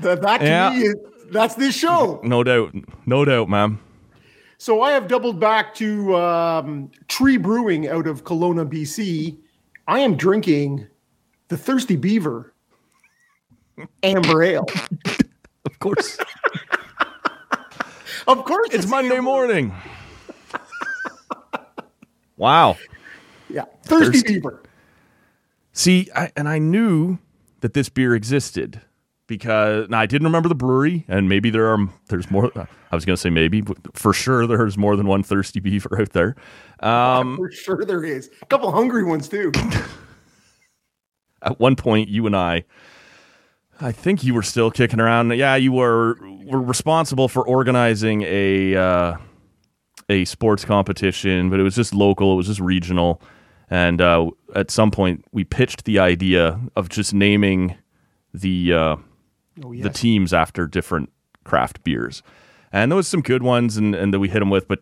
that, 0.00 0.20
that 0.20 0.38
to 0.40 0.44
Yeah. 0.44 0.70
me 0.70 0.80
is 0.82 0.94
that's 1.30 1.54
this 1.54 1.74
show. 1.74 2.20
No 2.22 2.44
doubt. 2.44 2.74
No 3.06 3.24
doubt, 3.24 3.48
ma'am. 3.48 3.80
So 4.58 4.80
I 4.82 4.92
have 4.92 5.06
doubled 5.08 5.38
back 5.38 5.74
to 5.76 6.16
um, 6.16 6.90
Tree 7.08 7.36
Brewing 7.36 7.88
out 7.88 8.06
of 8.06 8.24
Kelowna, 8.24 8.66
BC. 8.68 9.36
I 9.86 10.00
am 10.00 10.16
drinking 10.16 10.86
the 11.48 11.56
Thirsty 11.56 11.96
Beaver 11.96 12.52
Amber 14.02 14.42
Ale. 14.42 14.66
Of 15.66 15.78
course. 15.80 16.18
Of 18.28 18.44
course, 18.44 18.70
It's 18.72 18.88
Monday 18.88 19.10
amber. 19.16 19.22
morning. 19.22 19.72
wow. 22.36 22.76
Yeah, 23.48 23.66
Thirsty, 23.84 24.12
Thirsty. 24.12 24.34
Beaver. 24.34 24.62
See, 25.72 26.08
I, 26.14 26.32
and 26.36 26.48
I 26.48 26.58
knew 26.58 27.18
that 27.60 27.72
this 27.74 27.88
beer 27.88 28.16
existed 28.16 28.80
because 29.26 29.88
now 29.88 29.98
I 29.98 30.06
didn't 30.06 30.26
remember 30.26 30.48
the 30.48 30.54
brewery, 30.54 31.04
and 31.08 31.28
maybe 31.28 31.50
there 31.50 31.68
are 31.68 31.78
there's 32.08 32.30
more. 32.30 32.50
I 32.56 32.94
was 32.94 33.04
going 33.04 33.16
to 33.16 33.20
say 33.20 33.30
maybe, 33.30 33.60
but 33.60 33.76
for 33.96 34.12
sure 34.12 34.46
there's 34.46 34.78
more 34.78 34.96
than 34.96 35.06
one 35.06 35.22
thirsty 35.22 35.60
beaver 35.60 36.00
out 36.00 36.10
there. 36.10 36.36
Um, 36.80 37.36
For 37.38 37.50
sure, 37.50 37.84
there 37.84 38.04
is 38.04 38.30
a 38.40 38.46
couple 38.46 38.70
hungry 38.70 39.04
ones 39.04 39.28
too. 39.28 39.52
at 41.42 41.58
one 41.58 41.76
point, 41.76 42.08
you 42.08 42.26
and 42.26 42.36
I, 42.36 42.64
I 43.80 43.92
think 43.92 44.24
you 44.24 44.34
were 44.34 44.42
still 44.42 44.70
kicking 44.70 45.00
around. 45.00 45.30
Yeah, 45.30 45.56
you 45.56 45.72
were 45.72 46.16
were 46.44 46.60
responsible 46.60 47.28
for 47.28 47.46
organizing 47.46 48.22
a 48.22 48.76
uh, 48.76 49.16
a 50.08 50.24
sports 50.24 50.64
competition, 50.64 51.50
but 51.50 51.60
it 51.60 51.62
was 51.62 51.74
just 51.74 51.94
local. 51.94 52.32
It 52.34 52.36
was 52.36 52.46
just 52.46 52.60
regional. 52.60 53.20
And 53.68 54.00
uh, 54.00 54.30
at 54.54 54.70
some 54.70 54.92
point, 54.92 55.24
we 55.32 55.42
pitched 55.42 55.84
the 55.84 55.98
idea 55.98 56.60
of 56.76 56.88
just 56.88 57.12
naming 57.12 57.76
the 58.32 58.72
uh, 58.72 58.96
Oh 59.64 59.74
the 59.74 59.90
teams 59.90 60.32
after 60.34 60.66
different 60.66 61.10
craft 61.44 61.82
beers. 61.84 62.22
And 62.72 62.90
there 62.90 62.96
was 62.96 63.08
some 63.08 63.22
good 63.22 63.42
ones, 63.42 63.76
and, 63.76 63.94
and 63.94 64.12
that 64.12 64.18
we 64.18 64.28
hit 64.28 64.40
them 64.40 64.50
with, 64.50 64.68
but 64.68 64.80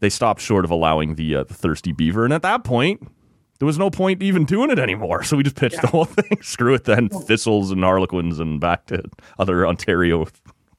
they 0.00 0.10
stopped 0.10 0.40
short 0.40 0.64
of 0.64 0.70
allowing 0.70 1.14
the 1.14 1.36
uh, 1.36 1.44
the 1.44 1.54
thirsty 1.54 1.92
beaver. 1.92 2.24
And 2.24 2.32
at 2.34 2.42
that 2.42 2.64
point, 2.64 3.06
there 3.58 3.66
was 3.66 3.78
no 3.78 3.88
point 3.90 4.22
even 4.22 4.44
doing 4.44 4.70
it 4.70 4.78
anymore. 4.78 5.22
So 5.22 5.36
we 5.36 5.42
just 5.42 5.56
pitched 5.56 5.80
the 5.80 5.86
whole 5.86 6.04
thing. 6.06 6.38
Screw 6.42 6.74
it 6.74 6.84
then. 6.84 7.08
Thistles 7.08 7.70
and 7.70 7.82
Harlequins 7.82 8.38
and 8.40 8.60
back 8.60 8.86
to 8.86 9.02
other 9.38 9.66
Ontario. 9.66 10.26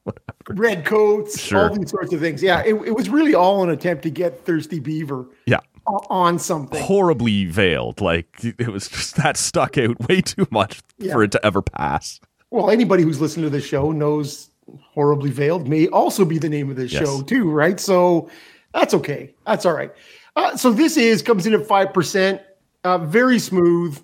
red 0.50 0.84
coats, 0.86 1.40
Sure. 1.40 1.70
all 1.70 1.76
these 1.76 1.92
sorts 1.92 2.12
of 2.14 2.20
things. 2.20 2.42
Yeah, 2.42 2.62
it, 2.64 2.74
it 2.74 2.96
was 2.96 3.10
really 3.10 3.34
all 3.36 3.64
an 3.64 3.70
attempt 3.70 4.04
to 4.04 4.10
get 4.10 4.46
Thirsty 4.46 4.80
Beaver 4.80 5.28
Yeah. 5.46 5.60
on 5.86 6.40
something. 6.40 6.82
Horribly 6.82 7.46
veiled. 7.46 8.02
Like 8.02 8.28
it 8.44 8.68
was 8.70 8.88
just 8.88 9.16
that 9.18 9.38
stuck 9.38 9.78
out 9.78 10.08
way 10.10 10.22
too 10.22 10.48
much 10.52 10.82
Yeah. 10.98 11.14
for 11.14 11.24
it 11.24 11.32
to 11.34 11.46
ever 11.46 11.62
pass. 11.62 12.20
Well, 12.52 12.70
anybody 12.70 13.04
who's 13.04 13.20
listened 13.22 13.44
to 13.46 13.50
the 13.50 13.62
show 13.62 13.92
knows 13.92 14.50
horribly 14.94 15.32
veiled 15.32 15.68
may 15.68 15.88
also 15.88 16.26
be 16.26 16.38
the 16.38 16.50
name 16.50 16.70
of 16.70 16.76
this 16.76 16.92
Yes. 16.92 17.02
show 17.04 17.22
too, 17.24 17.50
right? 17.50 17.80
So 17.80 18.30
that's 18.74 18.94
okay. 18.94 19.34
That's 19.48 19.66
all 19.66 19.74
right. 19.74 19.92
Uh, 20.36 20.56
so 20.56 20.72
this 20.72 20.98
is 20.98 21.22
comes 21.22 21.48
in 21.48 21.54
at 21.54 21.66
five 21.66 21.94
percent, 21.94 22.42
uh, 22.84 22.98
very 23.00 23.40
smooth. 23.40 24.00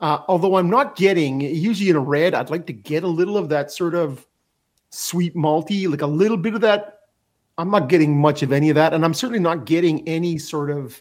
Uh, 0.00 0.18
although 0.28 0.56
I'm 0.56 0.68
not 0.68 0.96
getting 0.96 1.40
usually 1.40 1.88
in 1.90 1.96
a 1.96 2.00
red, 2.00 2.34
I'd 2.34 2.50
like 2.50 2.66
to 2.66 2.72
get 2.72 3.02
a 3.04 3.08
little 3.08 3.36
of 3.38 3.48
that 3.48 3.70
sort 3.70 3.94
of 3.94 4.26
sweet 4.90 5.34
malty, 5.34 5.88
like 5.88 6.02
a 6.02 6.06
little 6.06 6.36
bit 6.36 6.54
of 6.54 6.60
that. 6.60 7.00
I'm 7.56 7.70
not 7.70 7.88
getting 7.88 8.18
much 8.20 8.42
of 8.42 8.52
any 8.52 8.68
of 8.68 8.74
that, 8.74 8.92
and 8.92 9.04
I'm 9.04 9.14
certainly 9.14 9.38
not 9.40 9.64
getting 9.64 10.06
any 10.08 10.36
sort 10.38 10.70
of 10.70 11.00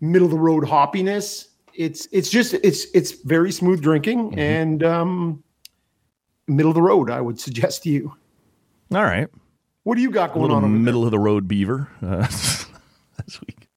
middle 0.00 0.26
of 0.26 0.32
the 0.32 0.38
road 0.38 0.64
hoppiness. 0.64 1.46
It's 1.74 2.06
it's 2.12 2.28
just 2.28 2.54
it's 2.54 2.86
it's 2.92 3.12
very 3.22 3.52
smooth 3.52 3.80
drinking 3.80 4.38
and 4.38 4.82
um, 4.82 5.42
middle 6.50 6.70
of 6.70 6.74
the 6.74 6.82
road. 6.82 7.10
I 7.10 7.20
would 7.20 7.40
suggest 7.40 7.82
to 7.84 7.90
you. 7.90 8.14
All 8.94 9.02
right. 9.04 9.28
What 9.84 9.94
do 9.96 10.02
you 10.02 10.10
got 10.10 10.34
going 10.34 10.50
on? 10.50 10.58
over 10.64 10.68
there? 10.72 10.80
middle 10.80 11.04
of 11.04 11.10
the 11.10 11.18
road 11.18 11.48
beaver 11.48 11.88
uh, 12.02 12.26
this 12.26 12.66
week. 13.46 13.68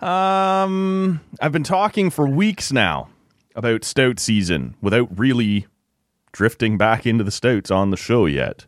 Um, 0.00 1.20
I've 1.40 1.52
been 1.52 1.62
talking 1.64 2.10
for 2.10 2.28
weeks 2.28 2.72
now 2.72 3.08
about 3.54 3.84
stout 3.84 4.18
season 4.18 4.74
without 4.82 5.16
really 5.18 5.66
drifting 6.32 6.76
back 6.76 7.06
into 7.06 7.24
the 7.24 7.30
stouts 7.30 7.70
on 7.70 7.90
the 7.90 7.96
show 7.96 8.26
yet. 8.26 8.66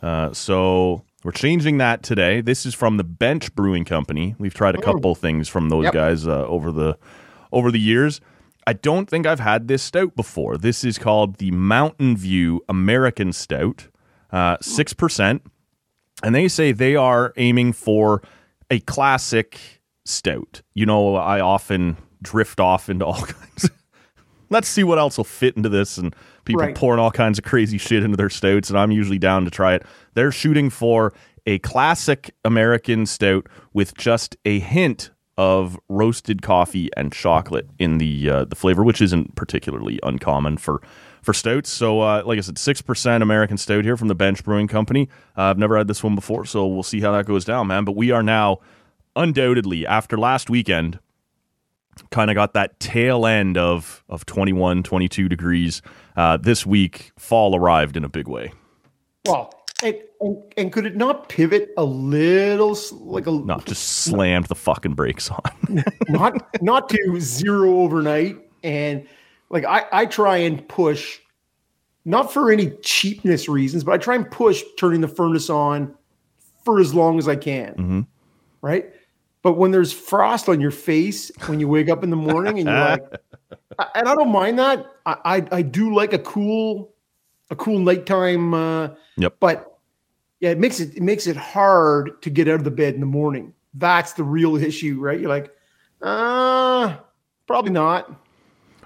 Uh, 0.00 0.32
so 0.32 1.02
we're 1.24 1.32
changing 1.32 1.78
that 1.78 2.02
today. 2.02 2.40
This 2.40 2.64
is 2.64 2.74
from 2.74 2.96
the 2.96 3.04
Bench 3.04 3.54
Brewing 3.54 3.84
Company. 3.84 4.34
We've 4.38 4.54
tried 4.54 4.74
a 4.76 4.80
couple 4.80 5.14
things 5.14 5.48
from 5.48 5.68
those 5.68 5.84
Yep. 5.84 5.92
guys 5.92 6.26
uh, 6.26 6.46
over 6.46 6.70
the 6.72 6.96
over 7.52 7.70
the 7.70 7.80
years. 7.80 8.20
I 8.66 8.72
don't 8.74 9.08
think 9.08 9.26
I've 9.26 9.40
had 9.40 9.68
this 9.68 9.82
stout 9.82 10.14
before. 10.14 10.56
This 10.56 10.84
is 10.84 10.98
called 10.98 11.36
the 11.36 11.50
Mountain 11.50 12.16
View 12.16 12.62
American 12.68 13.32
Stout, 13.32 13.88
uh, 14.30 14.56
six 14.60 14.92
percent 14.92 15.42
and 16.22 16.34
they 16.34 16.48
say 16.48 16.72
they 16.72 16.96
are 16.96 17.32
aiming 17.36 17.72
for 17.72 18.22
a 18.70 18.80
classic 18.80 19.58
stout. 20.04 20.62
You 20.74 20.86
know, 20.86 21.16
I 21.16 21.40
often 21.40 21.96
drift 22.22 22.60
off 22.60 22.88
into 22.88 23.06
all 23.06 23.22
kinds. 23.22 23.64
Of, 23.64 23.70
Let's 24.50 24.68
see 24.68 24.84
what 24.84 24.98
else 24.98 25.16
will 25.16 25.24
fit 25.24 25.56
into 25.56 25.68
this, 25.68 25.96
and 25.96 26.14
people 26.44 26.62
Right. 26.62 26.74
pouring 26.74 27.00
all 27.00 27.10
kinds 27.10 27.38
of 27.38 27.44
crazy 27.44 27.78
shit 27.78 28.02
into 28.02 28.16
their 28.16 28.28
stouts, 28.30 28.68
and 28.68 28.78
I'm 28.78 28.90
usually 28.90 29.18
down 29.18 29.44
to 29.44 29.50
try 29.50 29.74
it. 29.74 29.86
They're 30.14 30.32
shooting 30.32 30.70
for 30.70 31.14
a 31.46 31.58
classic 31.60 32.34
American 32.44 33.06
stout 33.06 33.46
with 33.72 33.96
just 33.96 34.36
a 34.44 34.58
hint 34.58 35.10
of 35.40 35.80
roasted 35.88 36.42
coffee 36.42 36.90
and 36.98 37.14
chocolate 37.14 37.66
in 37.78 37.96
the 37.96 38.28
uh, 38.28 38.44
the 38.44 38.54
flavor, 38.54 38.84
which 38.84 39.00
isn't 39.00 39.36
particularly 39.36 39.98
uncommon 40.02 40.58
for 40.58 40.82
for 41.22 41.32
stouts. 41.32 41.70
So, 41.70 42.02
uh, 42.02 42.22
like 42.26 42.36
I 42.36 42.42
said, 42.42 42.58
six 42.58 42.82
percent 42.82 43.22
American 43.22 43.56
stout 43.56 43.84
here 43.84 43.96
from 43.96 44.08
the 44.08 44.14
Bench 44.14 44.44
Brewing 44.44 44.68
Company. 44.68 45.08
Uh, 45.38 45.44
I've 45.44 45.56
never 45.56 45.78
had 45.78 45.88
this 45.88 46.04
one 46.04 46.14
before, 46.14 46.44
so 46.44 46.66
we'll 46.66 46.82
see 46.82 47.00
how 47.00 47.12
that 47.12 47.24
goes 47.24 47.46
down, 47.46 47.68
man. 47.68 47.86
But 47.86 47.96
we 47.96 48.10
are 48.10 48.22
now 48.22 48.58
undoubtedly, 49.16 49.86
after 49.86 50.18
last 50.18 50.50
weekend, 50.50 50.98
kind 52.10 52.30
of 52.30 52.34
got 52.34 52.52
that 52.52 52.78
tail 52.78 53.24
end 53.24 53.56
of 53.56 54.04
of 54.10 54.26
21, 54.26 54.82
22 54.82 55.26
degrees. 55.26 55.80
Uh, 56.18 56.36
this 56.36 56.66
week, 56.66 57.12
fall 57.16 57.56
arrived 57.56 57.96
in 57.96 58.04
a 58.04 58.10
big 58.10 58.28
way. 58.28 58.52
Well, 59.24 59.54
and, 59.82 59.96
and, 60.20 60.42
and 60.56 60.72
could 60.72 60.86
it 60.86 60.96
not 60.96 61.28
pivot 61.28 61.70
a 61.76 61.84
little, 61.84 62.76
like 62.92 63.26
a 63.26 63.30
No, 63.30 63.58
just 63.64 63.82
slammed 64.04 64.46
the 64.46 64.54
fucking 64.54 64.94
brakes 64.94 65.30
on. 65.30 65.84
not 66.08 66.62
not 66.62 66.88
to 66.90 67.20
zero 67.20 67.80
overnight? 67.80 68.36
And 68.62 69.06
like 69.48 69.64
I, 69.64 69.84
I 69.92 70.06
try 70.06 70.38
and 70.38 70.66
push, 70.68 71.18
not 72.04 72.32
for 72.32 72.50
any 72.50 72.70
cheapness 72.82 73.48
reasons, 73.48 73.84
but 73.84 73.92
I 73.92 73.98
try 73.98 74.14
and 74.14 74.30
push 74.30 74.62
turning 74.78 75.00
the 75.00 75.08
furnace 75.08 75.48
on 75.50 75.94
for 76.64 76.80
as 76.80 76.94
long 76.94 77.18
as 77.18 77.26
I 77.28 77.36
can. 77.36 77.74
Mhm. 77.74 78.06
Right. 78.62 78.90
But 79.42 79.52
when 79.54 79.70
there's 79.70 79.92
frost 79.92 80.50
on 80.50 80.60
your 80.60 80.70
face 80.70 81.32
when 81.46 81.60
you 81.60 81.68
wake 81.68 81.88
up 81.88 82.04
in 82.04 82.10
the 82.10 82.16
morning 82.16 82.58
and 82.58 82.68
you're 82.68 82.78
like, 82.78 83.02
and 83.94 84.06
I 84.08 84.14
don't 84.14 84.30
mind 84.30 84.58
that. 84.58 84.84
I, 85.06 85.16
I, 85.24 85.46
I 85.50 85.62
do 85.62 85.94
like 85.94 86.12
a 86.12 86.18
cool, 86.18 86.92
a 87.50 87.56
cool 87.56 87.78
nighttime. 87.78 88.52
Uh, 88.52 88.88
Yep. 89.16 89.36
But 89.38 89.69
yeah, 90.40 90.50
it 90.50 90.58
makes 90.58 90.80
it 90.80 90.96
it 90.96 91.02
makes 91.02 91.26
it 91.26 91.36
hard 91.36 92.20
to 92.22 92.30
get 92.30 92.48
out 92.48 92.56
of 92.56 92.64
the 92.64 92.70
bed 92.70 92.94
in 92.94 93.00
the 93.00 93.06
morning. 93.06 93.54
That's 93.74 94.14
the 94.14 94.24
real 94.24 94.56
issue, 94.56 94.98
right? 94.98 95.20
You're 95.20 95.28
like, 95.28 95.54
uh, 96.02 96.96
probably 97.46 97.72
not. 97.72 98.10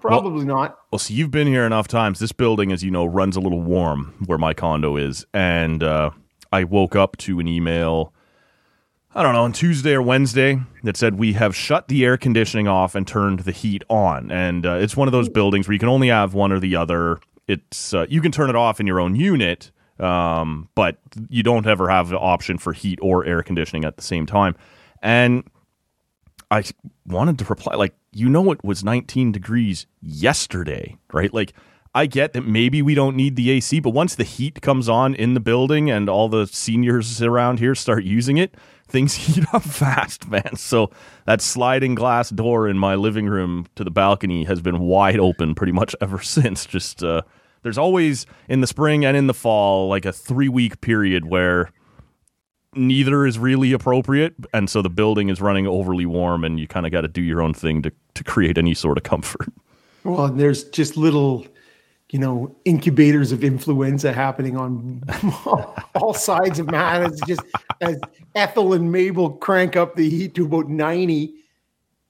Probably 0.04 0.44
not. 0.44 0.78
Well, 0.90 0.98
so 0.98 1.14
you've 1.14 1.30
been 1.30 1.46
here 1.46 1.64
enough 1.64 1.88
times. 1.88 2.18
This 2.18 2.32
building, 2.32 2.72
as 2.72 2.84
you 2.84 2.90
know, 2.90 3.06
runs 3.06 3.36
a 3.36 3.40
little 3.40 3.62
warm 3.62 4.14
where 4.26 4.36
my 4.36 4.52
condo 4.52 4.98
is. 4.98 5.24
And 5.32 5.82
uh, 5.82 6.10
I 6.52 6.64
woke 6.64 6.94
up 6.94 7.16
to 7.18 7.40
an 7.40 7.48
email, 7.48 8.12
I 9.14 9.22
don't 9.22 9.32
know, 9.32 9.44
on 9.44 9.54
Tuesday 9.54 9.94
or 9.94 10.02
Wednesday 10.02 10.60
that 10.82 10.98
said, 10.98 11.18
We 11.18 11.32
have 11.32 11.56
shut 11.56 11.88
the 11.88 12.04
air 12.04 12.18
conditioning 12.18 12.68
off 12.68 12.94
and 12.94 13.06
turned 13.06 13.40
the 13.40 13.52
heat 13.52 13.82
on. 13.88 14.30
And 14.30 14.66
uh, 14.66 14.74
it's 14.74 14.94
one 14.94 15.08
of 15.08 15.12
those 15.12 15.30
buildings 15.30 15.66
where 15.66 15.72
you 15.72 15.78
can 15.78 15.88
only 15.88 16.08
have 16.08 16.34
one 16.34 16.52
or 16.52 16.60
the 16.60 16.76
other. 16.76 17.18
It's 17.48 17.94
uh, 17.94 18.04
You 18.10 18.20
can 18.20 18.30
turn 18.30 18.50
it 18.50 18.56
off 18.56 18.80
in 18.80 18.86
your 18.86 19.00
own 19.00 19.16
unit, 19.16 19.70
um, 20.00 20.68
but 20.74 20.98
you 21.28 21.42
don't 21.42 21.66
ever 21.66 21.88
have 21.88 22.08
the 22.08 22.18
option 22.18 22.58
for 22.58 22.72
heat 22.72 22.98
or 23.02 23.24
air 23.24 23.42
conditioning 23.42 23.84
at 23.84 23.96
the 23.96 24.02
same 24.02 24.26
time. 24.26 24.56
And 25.02 25.44
I 26.50 26.64
wanted 27.06 27.38
to 27.40 27.44
reply 27.44 27.74
like, 27.74 27.94
you 28.12 28.28
know, 28.28 28.52
it 28.52 28.62
was 28.64 28.84
19 28.84 29.32
degrees 29.32 29.86
yesterday, 30.00 30.96
right? 31.12 31.32
Like, 31.32 31.52
I 31.96 32.06
get 32.06 32.32
that 32.32 32.44
maybe 32.44 32.82
we 32.82 32.96
don't 32.96 33.14
need 33.14 33.36
the 33.36 33.50
AC, 33.50 33.78
but 33.78 33.90
once 33.90 34.16
the 34.16 34.24
heat 34.24 34.60
comes 34.60 34.88
on 34.88 35.14
in 35.14 35.34
the 35.34 35.40
building 35.40 35.90
and 35.90 36.08
all 36.08 36.28
the 36.28 36.46
seniors 36.46 37.22
around 37.22 37.60
here 37.60 37.76
start 37.76 38.02
using 38.02 38.36
it, 38.36 38.56
things 38.88 39.14
heat 39.26 39.44
up 39.54 39.62
fast, 39.62 40.28
man. 40.28 40.56
So 40.56 40.90
that 41.26 41.40
sliding 41.40 41.94
glass 41.94 42.30
door 42.30 42.68
in 42.68 42.78
my 42.78 42.96
living 42.96 43.26
room 43.26 43.66
to 43.76 43.84
the 43.84 43.92
balcony 43.92 44.44
has 44.44 44.60
been 44.60 44.80
wide 44.80 45.20
open 45.20 45.54
pretty 45.54 45.72
much 45.72 45.94
ever 46.00 46.18
since. 46.22 46.66
Just 46.66 47.04
uh, 47.04 47.22
there's 47.64 47.78
always 47.78 48.26
in 48.48 48.60
the 48.60 48.68
spring 48.68 49.04
and 49.04 49.16
in 49.16 49.26
the 49.26 49.34
fall 49.34 49.88
like 49.88 50.04
a 50.04 50.12
three 50.12 50.48
week 50.48 50.80
period 50.80 51.26
where 51.26 51.70
neither 52.76 53.26
is 53.26 53.38
really 53.38 53.72
appropriate 53.72 54.34
and 54.52 54.70
so 54.70 54.80
the 54.80 54.90
building 54.90 55.28
is 55.28 55.40
running 55.40 55.66
overly 55.66 56.06
warm 56.06 56.44
and 56.44 56.60
you 56.60 56.68
kind 56.68 56.86
of 56.86 56.92
got 56.92 57.00
to 57.00 57.08
do 57.08 57.22
your 57.22 57.42
own 57.42 57.52
thing 57.52 57.82
to, 57.82 57.92
to 58.14 58.22
create 58.22 58.56
any 58.56 58.74
sort 58.74 58.96
of 58.96 59.02
comfort 59.02 59.48
Well, 60.04 60.28
there's 60.28 60.64
just 60.64 60.96
little, 60.96 61.46
you 62.10 62.18
know, 62.18 62.54
incubators 62.66 63.32
of 63.32 63.42
influenza 63.42 64.12
happening 64.12 64.56
on 64.56 65.02
all 65.94 66.12
sides 66.12 66.58
of 66.58 66.70
man. 66.70 67.04
It's 67.04 67.26
just 67.26 67.40
as 67.80 67.98
Ethel 68.34 68.74
and 68.74 68.92
Mabel 68.92 69.30
crank 69.30 69.76
up 69.76 69.96
the 69.96 70.08
heat 70.08 70.34
to 70.34 70.44
about 70.44 70.68
90. 70.68 71.34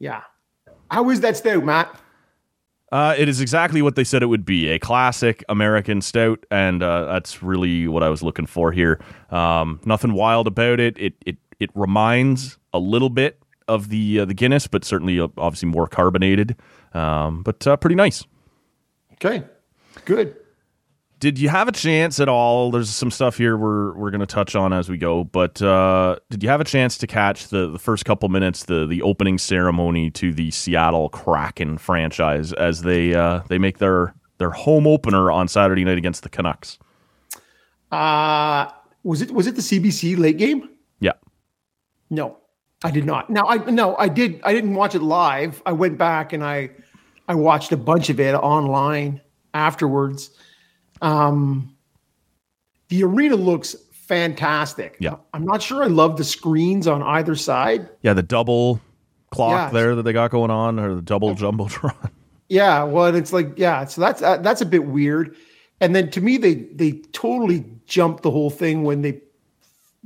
Yeah. 0.00 0.23
How 0.90 1.08
is 1.11 1.20
that 1.20 1.37
stout, 1.37 1.64
Matt? 1.64 1.96
Uh, 2.94 3.14
it 3.18 3.28
is 3.28 3.40
exactly 3.40 3.82
what 3.82 3.96
they 3.96 4.04
said 4.04 4.22
it 4.22 4.26
would 4.26 4.44
be 4.44 4.68
a 4.68 4.78
classic 4.78 5.42
american 5.48 6.00
stout 6.00 6.44
and 6.50 6.82
uh, 6.82 7.04
that's 7.12 7.42
really 7.42 7.88
what 7.88 8.02
i 8.02 8.08
was 8.08 8.23
looking 8.23 8.47
for 8.47 8.73
here 8.73 9.00
um, 9.30 9.80
nothing 9.84 10.12
wild 10.12 10.47
about 10.47 10.78
it 10.80 10.97
it, 10.99 11.14
it 11.26 11.36
it 11.58 11.71
reminds 11.75 12.58
a 12.73 12.78
little 12.78 13.10
bit 13.10 13.38
of 13.69 13.88
the 13.88 14.21
uh, 14.21 14.25
the 14.25 14.34
guinness 14.34 14.66
but 14.66 14.84
certainly 14.84 15.19
uh, 15.19 15.28
obviously 15.36 15.69
more 15.69 15.86
carbonated 15.86 16.56
um, 16.95 17.42
but 17.42 17.66
uh, 17.66 17.76
pretty 17.76 17.97
nice 17.97 18.25
Okay. 19.14 19.45
Good. 20.04 20.36
Did 21.25 21.39
you 21.39 21.49
have 21.49 21.69
a 21.69 21.73
chance 21.73 22.21
at 22.21 22.28
all? 22.28 22.71
There's 22.71 22.91
some 22.91 23.10
stuff 23.10 23.39
here 23.39 23.56
we're 23.56 23.95
we're 23.95 24.10
gonna 24.10 24.26
touch 24.26 24.54
on 24.54 24.75
as 24.75 24.91
we 24.91 24.99
go, 24.99 25.25
but 25.25 25.63
uh, 25.63 26.19
did 26.28 26.43
you 26.43 26.50
have 26.50 26.60
a 26.60 26.65
chance 26.65 26.99
to 26.99 27.06
catch 27.06 27.49
the, 27.49 27.67
the 27.67 27.78
first 27.78 28.04
couple 28.04 28.28
minutes, 28.28 28.65
the 28.65 28.84
the 28.84 29.00
opening 29.00 29.39
ceremony 29.39 30.10
to 30.10 30.34
the 30.34 30.50
Seattle 30.50 31.08
Kraken 31.08 31.78
franchise 31.78 32.52
as 32.52 32.82
they 32.82 33.15
uh, 33.15 33.41
they 33.49 33.56
make 33.56 33.78
their 33.78 34.15
their 34.37 34.50
home 34.50 34.87
opener 34.87 35.30
on 35.30 35.49
Saturday 35.49 35.82
night 35.82 35.97
against 35.97 36.25
the 36.25 36.28
Canucks? 36.28 36.78
Uh 37.91 38.71
was 39.02 39.23
it 39.23 39.30
was 39.30 39.47
it 39.47 39.54
the 39.56 39.63
CBC 39.63 40.19
late 40.19 40.37
game? 40.37 40.69
Yeah, 41.00 41.13
No, 42.10 42.37
I 42.82 42.91
did 42.91 43.06
not. 43.06 43.30
Now 43.30 43.47
I 43.47 43.56
no, 43.71 43.97
I 43.97 44.08
did. 44.08 44.43
I 44.45 44.52
didn't 44.52 44.75
watch 44.75 44.95
it 44.95 45.00
live. 45.00 45.63
I 45.65 45.73
went 45.73 45.97
back 45.97 46.34
and 46.34 46.45
I 46.45 46.69
I 47.28 47.34
watched 47.34 47.73
a 47.73 47.78
bunch 47.78 48.10
of 48.10 48.21
it 48.21 48.34
online 48.34 49.23
afterwards. 49.54 50.28
Um, 51.02 51.75
the 52.89 53.04
arena 53.04 53.37
looks 53.37 53.75
fantastic. 53.93 54.97
Yeah. 55.00 55.17
I'm 55.33 55.45
not 55.45 55.63
sure 55.63 55.83
I 55.83 55.87
love 55.87 56.17
the 56.17 56.25
screens 56.25 56.87
on 56.87 57.02
either 57.02 57.35
side. 57.35 57.89
yeah, 58.02 58.13
the 58.15 58.23
double 58.23 58.80
clock 59.30 59.52
Yeah. 59.52 59.71
there 59.71 59.95
that 59.97 60.02
they 60.02 60.13
got 60.13 60.30
going 60.30 60.50
on, 60.50 60.78
or 60.78 60.95
the 60.97 61.02
double 61.02 61.35
jumbotron. 61.35 61.95
Yeah, 62.47 62.85
well, 62.85 63.07
and 63.07 63.17
it's 63.17 63.33
like 63.33 63.54
yeah, 63.59 63.87
so 63.87 64.02
that's 64.02 64.21
uh, 64.21 64.37
that's 64.37 64.61
a 64.61 64.67
bit 64.67 64.85
weird. 64.85 65.35
And 65.80 65.97
then 65.97 66.11
to 66.11 66.21
me, 66.21 66.37
they 66.37 66.54
they 66.54 66.93
totally 67.13 67.65
jumped 67.87 68.23
the 68.23 68.30
whole 68.30 68.50
thing 68.50 68.85
when 68.85 69.00
they 69.00 69.23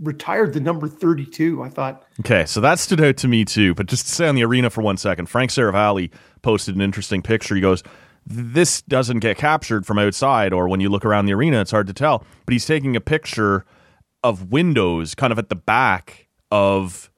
retired 0.01 0.53
the 0.55 0.61
number 0.61 0.87
32. 0.87 1.61
I 1.65 1.69
thought, 1.69 2.05
Okay, 2.21 2.47
so 2.47 2.61
that 2.61 2.79
stood 2.79 3.01
out 3.01 3.17
to 3.19 3.29
me 3.29 3.45
too. 3.45 3.75
But 3.75 3.87
just 3.87 4.07
to 4.07 4.13
stay 4.13 4.29
on 4.29 4.37
the 4.37 4.45
arena 4.45 4.71
for 4.71 4.83
one 4.83 4.97
second, 4.97 5.27
Frank 5.27 5.51
Seravalli 5.51 6.13
posted 6.43 6.77
an 6.77 6.81
interesting 6.81 7.23
picture. 7.23 7.57
He 7.57 7.61
goes, 7.61 7.83
"This 8.31 8.83
doesn't 8.83 9.21
get 9.21 9.39
captured 9.39 9.87
from 9.87 9.99
outside, 9.99 10.53
or 10.53 10.69
when 10.69 10.81
you 10.81 10.89
look 10.89 11.05
around 11.05 11.27
the 11.27 11.33
arena, 11.33 11.61
it's 11.61 11.71
hard 11.71 11.87
to 11.87 11.95
tell." 11.95 12.25
But 12.45 12.53
he's 12.53 12.67
taking 12.67 12.95
a 12.95 13.01
picture 13.01 13.65
of 14.23 14.51
windows, 14.51 15.15
kind 15.15 15.33
of 15.33 15.39
at 15.39 15.49
the 15.49 15.57
back 15.57 16.29
of 16.51 17.11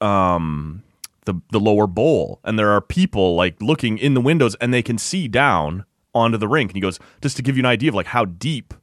um 0.00 0.82
the 1.26 1.34
the 1.52 1.60
lower 1.60 1.86
bowl, 1.86 2.40
and 2.44 2.58
there 2.58 2.70
are 2.70 2.80
people 2.80 3.36
like 3.36 3.60
looking 3.62 3.98
in 3.98 4.14
the 4.14 4.20
windows, 4.20 4.54
and 4.56 4.74
they 4.74 4.82
can 4.82 4.98
see 4.98 5.28
down 5.28 5.84
onto 6.14 6.38
the 6.38 6.48
rink. 6.48 6.70
And 6.70 6.76
he 6.76 6.80
goes, 6.80 6.98
just 7.22 7.36
to 7.36 7.42
give 7.42 7.56
you 7.56 7.62
an 7.62 7.66
idea 7.66 7.90
of 7.90 7.94
like 7.94 8.06
how 8.06 8.24
deep 8.24 8.74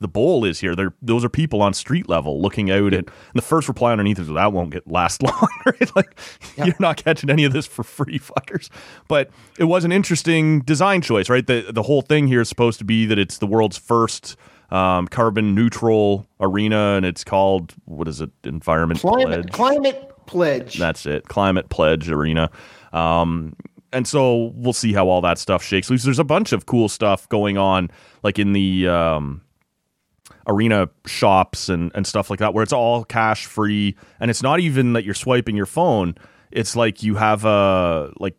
the 0.00 0.08
bowl 0.08 0.44
is 0.44 0.60
here. 0.60 0.76
There, 0.76 0.92
those 1.00 1.24
are 1.24 1.28
people 1.28 1.62
on 1.62 1.72
street 1.72 2.08
level 2.08 2.40
looking 2.42 2.70
out 2.70 2.92
at. 2.92 3.00
And 3.06 3.10
the 3.34 3.42
first 3.42 3.66
reply 3.68 3.92
underneath 3.92 4.18
is, 4.18 4.28
"That 4.28 4.52
won't 4.52 4.70
get 4.70 4.86
last 4.90 5.22
long." 5.24 5.48
Right? 5.66 5.96
Like 5.96 6.18
you're 6.56 6.76
not 6.78 6.96
catching 7.02 7.28
any 7.28 7.44
of 7.44 7.52
this 7.52 7.66
for 7.66 7.82
free, 7.82 8.18
fuckers. 8.20 8.68
But 9.08 9.30
it 9.58 9.64
was 9.64 9.84
an 9.84 9.90
interesting 9.92 10.60
design 10.60 11.00
choice, 11.00 11.28
right? 11.28 11.46
The 11.46 11.70
the 11.72 11.82
whole 11.82 12.02
thing 12.02 12.28
here 12.28 12.40
is 12.40 12.48
supposed 12.48 12.78
to 12.78 12.84
be 12.84 13.06
that 13.06 13.18
it's 13.18 13.38
the 13.38 13.46
world's 13.46 13.76
first 13.76 14.36
um, 14.70 15.08
carbon 15.08 15.54
neutral 15.54 16.26
arena, 16.40 16.94
and 16.96 17.04
it's 17.06 17.24
called 17.24 17.74
what 17.86 18.06
is 18.06 18.20
it? 18.20 18.30
Environment 18.44 19.00
climate 19.00 19.46
Pledge. 19.46 19.52
climate 19.52 20.12
pledge. 20.26 20.78
That's 20.78 21.06
it. 21.06 21.24
Climate 21.28 21.68
Pledge 21.68 22.08
Arena. 22.10 22.50
Um, 22.92 23.56
and 23.92 24.06
so 24.06 24.52
we'll 24.54 24.72
see 24.72 24.92
how 24.92 25.08
all 25.08 25.20
that 25.22 25.38
stuff 25.38 25.62
shakes 25.62 25.88
loose. 25.88 26.04
There's 26.04 26.18
a 26.18 26.24
bunch 26.24 26.52
of 26.52 26.66
cool 26.66 26.88
stuff 26.88 27.28
going 27.28 27.56
on, 27.56 27.90
like 28.22 28.38
in 28.38 28.52
the 28.52 28.88
um, 28.88 29.40
arena 30.46 30.88
shops 31.06 31.68
and, 31.68 31.90
and 31.94 32.06
stuff 32.06 32.30
like 32.30 32.38
that, 32.38 32.54
where 32.54 32.62
it's 32.62 32.72
all 32.72 33.04
cash 33.04 33.46
free. 33.46 33.96
And 34.20 34.30
it's 34.30 34.42
not 34.42 34.60
even 34.60 34.92
that 34.92 35.04
you're 35.04 35.14
swiping 35.14 35.56
your 35.56 35.66
phone. 35.66 36.14
It's 36.50 36.76
like 36.76 37.02
you 37.02 37.16
have 37.16 37.44
a, 37.44 38.12
like, 38.18 38.36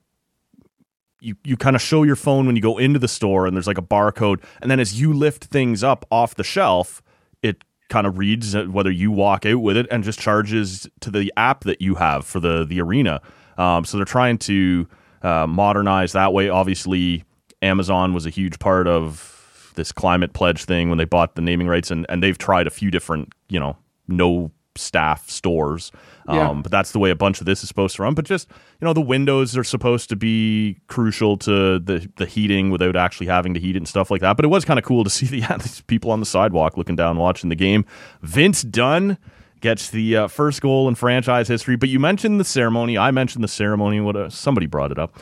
you, 1.20 1.36
you 1.44 1.58
kind 1.58 1.76
of 1.76 1.82
show 1.82 2.04
your 2.04 2.16
phone 2.16 2.46
when 2.46 2.56
you 2.56 2.62
go 2.62 2.78
into 2.78 3.00
the 3.00 3.08
store 3.08 3.48
and 3.48 3.56
there's 3.56 3.68
like 3.68 3.78
a 3.78 3.84
barcode. 3.84 4.44
And 4.62 4.70
then 4.70 4.80
as 4.80 5.02
you 5.02 5.14
lift 5.14 5.46
things 5.46 5.84
up 5.84 6.06
off 6.12 6.36
the 6.36 6.44
shelf, 6.44 7.02
it 7.42 7.64
kind 7.90 8.06
of 8.06 8.18
reads 8.18 8.54
uh, 8.54 8.66
whether 8.66 8.92
you 8.92 9.12
walk 9.12 9.46
out 9.46 9.62
with 9.62 9.78
it 9.78 9.88
and 9.90 10.04
just 10.04 10.20
charges 10.20 10.88
to 11.00 11.10
the 11.10 11.34
app 11.36 11.64
that 11.64 11.82
you 11.82 11.96
have 11.96 12.26
for 12.26 12.40
the 12.40 12.66
the 12.66 12.82
arena. 12.82 13.22
Um, 13.58 13.86
so 13.86 13.98
they're 13.98 14.06
trying 14.06 14.38
to 14.40 14.88
uh, 15.24 15.48
modernize 15.48 16.12
that 16.12 16.34
way. 16.34 16.50
Obviously, 16.50 17.24
Amazon 17.62 18.14
was 18.14 18.26
a 18.26 18.30
huge 18.30 18.60
part 18.60 18.88
of 18.88 19.37
this 19.78 19.94
climate 19.94 20.34
pledge 20.34 20.66
thing 20.66 20.90
when 20.90 20.98
they 20.98 21.06
bought 21.06 21.36
the 21.36 21.42
naming 21.42 21.68
rights, 21.68 21.90
and 21.90 22.06
and 22.10 22.22
they've 22.22 22.38
tried 22.38 22.68
a 22.68 22.70
few 22.70 22.92
different 22.92 23.32
you 23.48 23.60
know 23.60 23.78
no 24.10 24.52
staff 24.76 25.30
stores. 25.30 25.92
Um, 26.28 26.62
But 26.62 26.72
that's 26.72 26.92
the 26.92 27.00
way 27.00 27.10
a 27.10 27.16
bunch 27.16 27.40
of 27.40 27.46
this 27.46 27.64
is 27.64 27.70
supposed 27.70 27.96
to 27.96 28.04
run. 28.04 28.14
But 28.14 28.26
just 28.26 28.50
you 28.82 28.86
know, 28.86 28.94
the 28.94 29.02
windows 29.02 29.56
are 29.58 29.64
supposed 29.64 30.10
to 30.10 30.16
be 30.16 30.78
crucial 30.88 31.38
to 31.38 31.80
the 31.80 32.10
the 32.18 32.26
heating 32.26 32.70
without 32.70 32.96
actually 32.98 33.28
having 33.28 33.54
to 33.54 33.60
heat 33.60 33.76
it 33.76 33.80
and 33.80 33.88
stuff 33.88 34.12
like 34.12 34.22
that. 34.22 34.36
But 34.36 34.44
it 34.46 34.50
was 34.50 34.66
kind 34.66 34.78
of 34.78 34.84
cool 34.84 35.06
to 35.06 35.10
see 35.10 35.26
the 35.34 35.40
yeah, 35.40 35.58
these 35.58 35.82
people 35.82 36.12
on 36.12 36.20
the 36.20 36.26
sidewalk 36.26 36.76
looking 36.78 36.98
down 36.98 37.18
watching 37.18 37.50
the 37.50 37.56
game. 37.56 37.86
Vince 38.22 38.62
Dunn 38.62 39.18
gets 39.62 39.90
the 39.90 40.16
uh, 40.16 40.28
first 40.28 40.62
goal 40.62 40.88
in 40.88 40.96
franchise 40.96 41.48
history. 41.48 41.76
But 41.76 41.90
you 41.90 42.00
mentioned 42.00 42.40
the 42.40 42.46
ceremony. 42.46 42.98
I 42.98 43.12
mentioned 43.12 43.44
the 43.44 43.48
ceremony. 43.50 44.00
What 44.02 44.16
uh, 44.16 44.30
somebody 44.30 44.68
brought 44.68 44.92
it 44.92 45.00
up. 45.00 45.18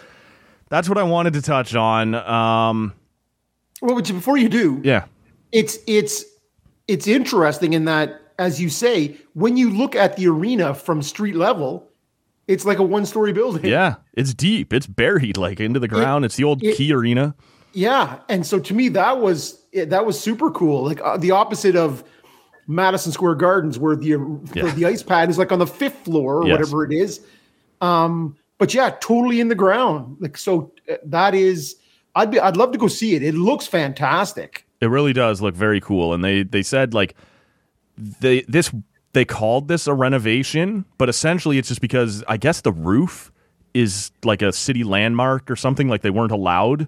That's 0.70 0.90
what 0.90 0.98
I 0.98 1.04
wanted 1.04 1.34
to 1.34 1.42
touch 1.42 1.76
on. 1.76 2.16
Um, 2.16 2.94
Well, 3.82 3.96
but 3.96 4.08
before 4.08 4.38
you 4.38 4.50
do, 4.50 4.82
yeah, 4.84 5.06
it's 5.52 5.78
it's 5.88 6.24
it's 6.88 7.08
interesting 7.08 7.74
in 7.74 7.86
that, 7.86 8.22
as 8.40 8.62
you 8.62 8.70
say, 8.70 9.18
when 9.34 9.58
you 9.58 9.70
look 9.70 9.96
at 9.96 10.16
the 10.18 10.28
arena 10.28 10.74
from 10.74 11.02
street 11.02 11.36
level, 11.36 11.90
it's 12.48 12.64
like 12.66 12.78
a 12.80 12.84
one-story 12.84 13.34
building. 13.34 13.66
yeah, 13.66 13.96
it's 14.14 14.34
deep. 14.34 14.72
It's 14.74 14.88
buried 14.88 15.38
like 15.38 15.60
into 15.60 15.80
the 15.80 15.88
ground. 15.88 16.26
it's 16.26 16.36
the 16.36 16.44
old 16.44 16.64
it- 16.64 16.78
Key 16.78 16.94
Arena. 16.94 17.36
Yeah, 17.74 18.20
and 18.30 18.46
so 18.46 18.60
to 18.60 18.74
me 18.74 18.88
that 18.90 19.20
was 19.20 19.62
that 19.74 20.06
was 20.06 20.18
super 20.18 20.50
cool. 20.52 20.86
Like 20.86 21.02
uh, 21.04 21.18
the 21.18 21.32
opposite 21.32 21.76
of 21.76 22.06
Madison 22.68 23.12
Square 23.12 23.36
Gardens, 23.36 23.78
where 23.78 23.98
the 23.98 24.08
Yeah. 24.54 24.72
the 24.72 24.86
ice 24.86 25.04
pad 25.04 25.30
is 25.30 25.38
like 25.38 25.52
on 25.52 25.60
the 25.60 25.68
fifth 25.68 26.06
floor 26.06 26.38
or 26.38 26.48
Yes. 26.48 26.58
whatever 26.58 26.86
it 26.86 26.94
is. 26.94 27.20
Um, 27.82 28.38
but 28.58 28.74
yeah, 28.74 28.92
totally 29.02 29.42
in 29.42 29.50
the 29.50 29.56
ground. 29.56 30.16
Like 30.22 30.38
so, 30.38 30.72
uh, 30.90 30.96
that 31.04 31.36
is. 31.36 31.76
I'd 32.16 32.32
be. 32.32 32.40
I'd 32.40 32.58
love 32.58 32.72
to 32.72 32.78
go 32.78 32.88
see 32.88 33.16
it. 33.16 33.24
It 33.24 33.36
looks 33.36 33.68
fantastic. 33.68 34.66
It 34.82 34.88
really 34.88 35.14
does 35.14 35.42
look 35.42 35.56
very 35.56 35.82
cool. 35.82 36.14
And 36.14 36.24
they 36.24 36.44
they 36.44 36.64
said 36.64 36.94
like 36.94 37.16
they 37.98 38.42
this 38.42 38.72
they 39.14 39.26
called 39.26 39.68
this 39.68 39.88
a 39.88 39.94
renovation, 39.94 40.86
but 40.98 41.10
essentially 41.10 41.58
it's 41.58 41.70
just 41.70 41.82
because 41.82 42.24
I 42.28 42.38
guess 42.38 42.62
the 42.62 42.72
roof 42.72 43.32
is 43.74 44.12
like 44.24 44.42
a 44.42 44.52
city 44.54 44.84
landmark 44.84 45.50
or 45.52 45.56
something. 45.56 45.88
Like 45.88 46.02
they 46.02 46.10
weren't 46.10 46.32
allowed 46.32 46.88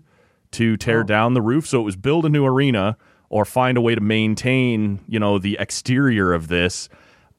to 0.52 0.78
tear 0.78 1.04
down 1.04 1.34
the 1.34 1.42
roof, 1.42 1.68
so 1.68 1.82
it 1.82 1.84
was 1.84 1.96
build 1.96 2.26
a 2.26 2.30
new 2.30 2.46
arena 2.46 2.98
or 3.30 3.44
find 3.44 3.78
a 3.78 3.82
way 3.82 3.94
to 3.94 4.02
maintain, 4.02 5.02
you 5.08 5.20
know, 5.20 5.38
the 5.38 5.58
exterior 5.60 6.34
of 6.34 6.48
this. 6.48 6.88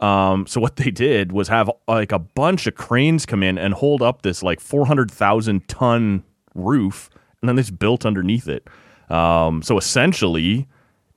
Um, 0.01 0.47
so 0.47 0.61
what 0.61 0.77
they 0.77 0.91
did 0.91 1.33
was 1.33 1.49
have 1.49 1.71
like 1.89 2.13
a 2.13 2.19
bunch 2.19 2.67
of 2.67 2.75
cranes 2.75 3.27
come 3.27 3.43
in 3.43 3.59
and 3.59 3.75
hold 3.75 4.03
up 4.03 4.23
this 4.23 4.43
like 4.43 4.61
four 4.61 4.87
hundred 4.87 5.11
thousand 5.11 5.67
ton 5.69 6.25
roof, 6.55 7.11
and 7.43 7.49
then 7.49 7.57
just 7.57 7.79
built 7.79 8.05
underneath 8.05 8.49
it. 8.49 8.67
Um, 9.11 9.63
so 9.63 9.79
essentially, 9.79 10.67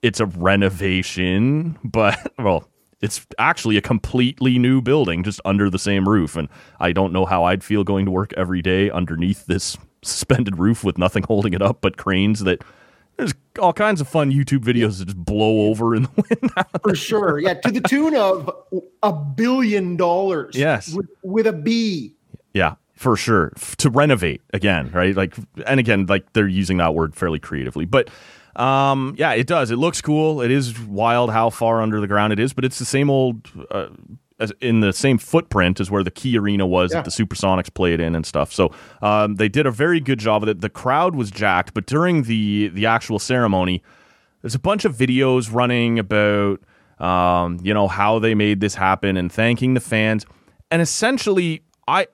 it's 0.02 0.20
a 0.20 0.26
renovation, 0.26 1.78
but 1.84 2.34
well, 2.40 2.68
it's 3.02 3.26
actually 3.40 3.78
a 3.78 3.82
completely 3.82 4.60
new 4.60 4.82
building 4.82 5.24
just 5.24 5.42
under 5.44 5.70
the 5.70 5.80
same 5.80 6.08
roof. 6.08 6.36
And 6.36 6.48
I 6.80 6.92
don't 6.92 7.12
know 7.12 7.26
how 7.26 7.44
I'd 7.46 7.64
feel 7.64 7.84
going 7.84 8.06
to 8.06 8.12
work 8.12 8.34
every 8.38 8.62
day 8.62 8.90
underneath 8.90 9.46
this 9.48 9.78
suspended 10.04 10.58
roof 10.58 10.84
with 10.84 10.98
nothing 10.98 11.24
holding 11.24 11.54
it 11.54 11.62
up 11.62 11.80
but 11.82 11.96
cranes 11.96 12.40
that 12.40 12.64
there's 13.18 13.34
all 13.60 13.74
kinds 13.74 14.02
of 14.02 14.08
fun 14.08 14.32
YouTube 14.32 14.64
videos 14.64 14.98
that 14.98 15.06
just 15.06 15.18
blow 15.18 15.70
over 15.70 15.94
in 15.96 16.04
the 16.04 16.10
wind. 16.16 16.52
For 16.82 16.96
sure. 16.96 17.40
Yeah, 17.40 17.56
to 17.56 17.72
the 17.72 17.82
tune 17.82 18.16
of 18.16 18.50
a 19.04 19.14
billion 19.14 19.98
dollars. 19.98 20.56
Yes. 20.56 20.94
with, 20.94 21.08
with 21.22 21.46
a 21.46 21.54
B. 21.54 22.16
Yeah, 22.54 22.76
for 23.02 23.16
sure. 23.18 23.52
F- 23.56 23.76
to 23.78 23.90
renovate 23.90 24.42
again, 24.54 24.92
right? 24.94 25.16
Like, 25.16 25.36
and 25.66 25.80
again, 25.80 26.06
like 26.08 26.32
they're 26.34 26.48
using 26.48 26.78
that 26.78 26.94
word 26.94 27.16
fairly 27.16 27.40
creatively, 27.40 27.86
but 27.86 28.10
um, 28.56 29.16
yeah, 29.18 29.32
it 29.34 29.48
does. 29.48 29.72
It 29.72 29.78
looks 29.78 30.02
cool. 30.02 30.42
It 30.42 30.52
is 30.52 30.80
wild 30.82 31.32
how 31.32 31.50
far 31.50 31.82
under 31.82 32.00
the 32.02 32.08
ground 32.08 32.34
it 32.34 32.40
is, 32.40 32.54
but 32.54 32.66
it's 32.66 32.80
the 32.80 32.86
same 32.86 33.10
old, 33.10 33.50
uh, 33.72 33.88
as 34.40 34.52
in 34.60 34.82
the 34.82 34.92
same 34.92 35.18
footprint 35.18 35.80
as 35.80 35.90
where 35.90 36.04
the 36.04 36.12
Key 36.12 36.38
Arena 36.38 36.66
was 36.68 36.92
Yeah. 36.92 37.02
that 37.02 37.06
the 37.06 37.26
Supersonics 37.26 37.74
played 37.74 38.00
in 38.00 38.14
and 38.16 38.26
stuff. 38.26 38.52
So 38.52 38.72
um, 39.02 39.36
they 39.36 39.48
did 39.50 39.66
a 39.66 39.72
very 39.72 40.00
good 40.00 40.20
job 40.20 40.44
of 40.44 40.50
it. 40.50 40.62
The 40.62 40.70
crowd 40.70 41.16
was 41.16 41.32
jacked, 41.32 41.74
but 41.74 41.86
during 41.88 42.24
the 42.24 42.68
the 42.74 42.86
actual 42.86 43.20
ceremony, 43.20 43.82
there's 44.42 44.56
a 44.56 44.60
bunch 44.60 44.84
of 44.86 44.96
videos 44.96 45.52
running 45.54 45.98
about 45.98 46.60
um, 47.00 47.58
you 47.64 47.74
know 47.74 47.88
how 47.88 48.20
they 48.20 48.36
made 48.36 48.60
this 48.60 48.76
happen 48.76 49.18
and 49.18 49.32
thanking 49.32 49.74
the 49.74 49.80
fans 49.80 50.24
and 50.70 50.82
essentially 50.84 51.64
i 51.88 52.06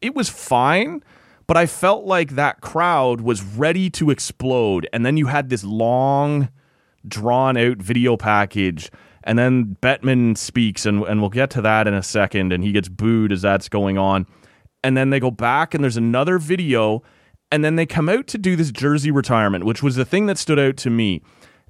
it 0.00 0.14
was 0.14 0.28
fine 0.28 1.02
but 1.46 1.56
i 1.56 1.66
felt 1.66 2.04
like 2.04 2.30
that 2.32 2.60
crowd 2.60 3.20
was 3.20 3.42
ready 3.42 3.88
to 3.90 4.10
explode. 4.10 4.88
And 4.92 5.06
then 5.06 5.16
you 5.16 5.26
had 5.26 5.48
this 5.48 5.64
long 5.64 6.48
drawn 7.06 7.56
out 7.56 7.78
video 7.78 8.16
package. 8.16 8.90
And 9.24 9.38
then 9.38 9.76
Bettman 9.80 10.36
speaks 10.36 10.86
and, 10.86 11.02
and 11.04 11.20
we'll 11.20 11.30
get 11.30 11.50
to 11.50 11.62
that 11.62 11.88
in 11.88 11.94
a 11.94 12.02
second 12.02 12.52
and 12.52 12.62
he 12.62 12.72
gets 12.72 12.88
booed 12.88 13.32
as 13.32 13.42
that's 13.42 13.68
going 13.68 13.98
on. 13.98 14.26
And 14.84 14.96
then 14.96 15.10
they 15.10 15.18
go 15.18 15.30
back 15.30 15.74
and 15.74 15.82
there's 15.82 15.96
another 15.96 16.38
video. 16.38 17.02
And 17.50 17.64
then 17.64 17.76
they 17.76 17.86
come 17.86 18.08
out 18.08 18.26
to 18.28 18.38
do 18.38 18.56
this 18.56 18.72
jersey 18.72 19.10
retirement 19.10 19.64
which 19.64 19.82
was 19.82 19.94
the 19.94 20.04
thing 20.04 20.26
that 20.26 20.38
stood 20.38 20.58
out 20.58 20.76
to 20.78 20.90
me 20.90 21.22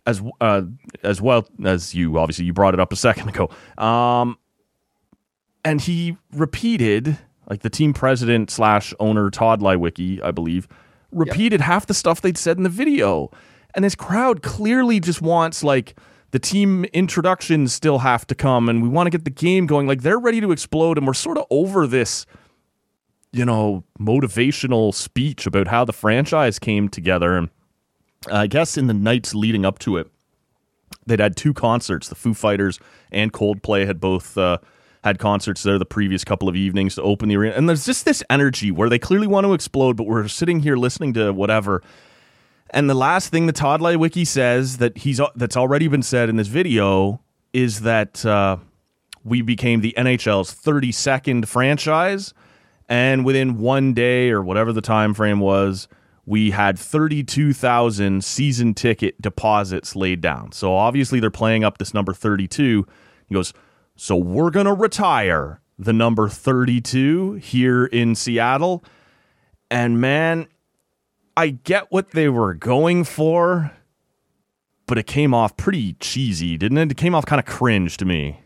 as 0.06 0.22
uh, 0.40 0.62
as 1.02 1.20
well 1.20 1.46
as 1.64 1.94
you. 1.94 2.18
Obviously 2.18 2.46
you 2.46 2.54
brought 2.54 2.74
it 2.74 2.80
up 2.80 2.92
a 2.92 2.96
second 2.96 3.28
ago. 3.28 3.50
Um 3.76 4.38
and 5.64 5.80
he 5.80 6.16
repeated 6.32 7.18
like 7.48 7.62
the 7.62 7.70
team 7.70 7.92
president 7.92 8.50
slash 8.50 8.92
owner 8.98 9.30
Tod 9.30 9.60
Leiweke, 9.60 10.22
I 10.22 10.30
believe, 10.30 10.68
repeated 11.12 11.60
half 11.60 11.86
the 11.86 11.94
stuff 11.94 12.20
they'd 12.20 12.38
said 12.38 12.56
in 12.56 12.62
the 12.62 12.68
video. 12.68 13.30
And 13.74 13.84
this 13.84 13.94
crowd 13.94 14.42
clearly 14.42 15.00
just 15.00 15.22
wants 15.22 15.62
like 15.62 15.96
the 16.30 16.38
team 16.38 16.84
introductions 16.86 17.72
still 17.72 17.98
have 17.98 18.26
to 18.26 18.34
come 18.34 18.68
and 18.68 18.82
we 18.82 18.88
want 18.88 19.06
to 19.06 19.10
get 19.10 19.24
the 19.24 19.30
game 19.30 19.66
going. 19.66 19.86
Like 19.86 20.02
they're 20.02 20.18
ready 20.18 20.40
to 20.40 20.50
explode 20.50 20.98
and 20.98 21.06
we're 21.06 21.14
sort 21.14 21.38
of 21.38 21.46
over 21.50 21.86
this, 21.86 22.26
you 23.32 23.44
know, 23.44 23.84
motivational 24.00 24.92
speech 24.92 25.46
about 25.46 25.68
how 25.68 25.84
the 25.84 25.92
franchise 25.92 26.58
came 26.58 26.88
together. 26.88 27.36
And 27.36 27.50
I 28.30 28.46
guess 28.46 28.76
in 28.76 28.86
the 28.86 28.94
nights 28.94 29.34
leading 29.34 29.64
up 29.64 29.78
to 29.80 29.98
it, 29.98 30.10
they'd 31.06 31.20
had 31.20 31.36
two 31.36 31.54
concerts. 31.54 32.08
The 32.08 32.14
Foo 32.14 32.34
Fighters 32.34 32.80
and 33.12 33.32
Coldplay 33.32 33.86
had 33.86 34.00
both 34.00 34.36
uh, 34.36 34.58
had 35.06 35.20
concerts 35.20 35.62
there 35.62 35.78
the 35.78 35.86
previous 35.86 36.24
couple 36.24 36.48
of 36.48 36.56
evenings 36.56 36.96
to 36.96 37.02
open 37.02 37.28
the 37.28 37.36
arena. 37.36 37.54
And 37.54 37.68
there's 37.68 37.86
just 37.86 38.04
this 38.04 38.24
energy 38.28 38.72
where 38.72 38.88
they 38.88 38.98
clearly 38.98 39.28
want 39.28 39.46
to 39.46 39.54
explode, 39.54 39.96
but 39.96 40.04
we're 40.04 40.26
sitting 40.26 40.60
here 40.60 40.76
listening 40.76 41.12
to 41.14 41.32
whatever. 41.32 41.80
And 42.70 42.90
the 42.90 42.94
last 42.94 43.28
thing 43.28 43.46
that 43.46 43.54
Tod 43.54 43.80
Leiweke 43.80 44.26
says 44.26 44.78
that 44.78 44.98
he's 44.98 45.20
that's 45.36 45.56
already 45.56 45.86
been 45.86 46.02
said 46.02 46.28
in 46.28 46.34
this 46.34 46.48
video 46.48 47.20
is 47.52 47.82
that 47.82 48.26
uh, 48.26 48.56
we 49.22 49.42
became 49.42 49.80
the 49.80 49.94
NHL's 49.96 50.52
32nd 50.52 51.46
franchise, 51.46 52.34
and 52.88 53.24
within 53.24 53.58
one 53.58 53.94
day 53.94 54.30
or 54.30 54.42
whatever 54.42 54.72
the 54.72 54.80
time 54.80 55.14
frame 55.14 55.38
was, 55.38 55.86
we 56.24 56.50
had 56.50 56.76
32,000 56.76 58.24
season 58.24 58.74
ticket 58.74 59.22
deposits 59.22 59.94
laid 59.94 60.20
down. 60.20 60.50
So 60.50 60.74
obviously 60.74 61.20
they're 61.20 61.30
playing 61.30 61.62
up 61.62 61.78
this 61.78 61.94
number 61.94 62.12
32. 62.12 62.84
He 63.28 63.34
goes, 63.34 63.52
"So 63.96 64.16
we're 64.16 64.50
going 64.50 64.66
to 64.66 64.74
retire 64.74 65.60
the 65.78 65.92
number 65.92 66.28
32 66.28 67.34
here 67.34 67.86
in 67.86 68.14
Seattle." 68.14 68.84
And 69.70 70.00
man, 70.00 70.46
I 71.36 71.48
get 71.48 71.90
what 71.90 72.12
they 72.12 72.28
were 72.28 72.54
going 72.54 73.04
for, 73.04 73.72
but 74.86 74.96
it 74.98 75.06
came 75.06 75.34
off 75.34 75.56
pretty 75.56 75.94
cheesy, 75.94 76.56
didn't 76.56 76.78
it? 76.78 76.90
It 76.92 76.96
came 76.96 77.14
off 77.14 77.26
kind 77.26 77.40
of 77.40 77.46
cringe 77.46 77.96
to 77.98 78.04
me. 78.04 78.40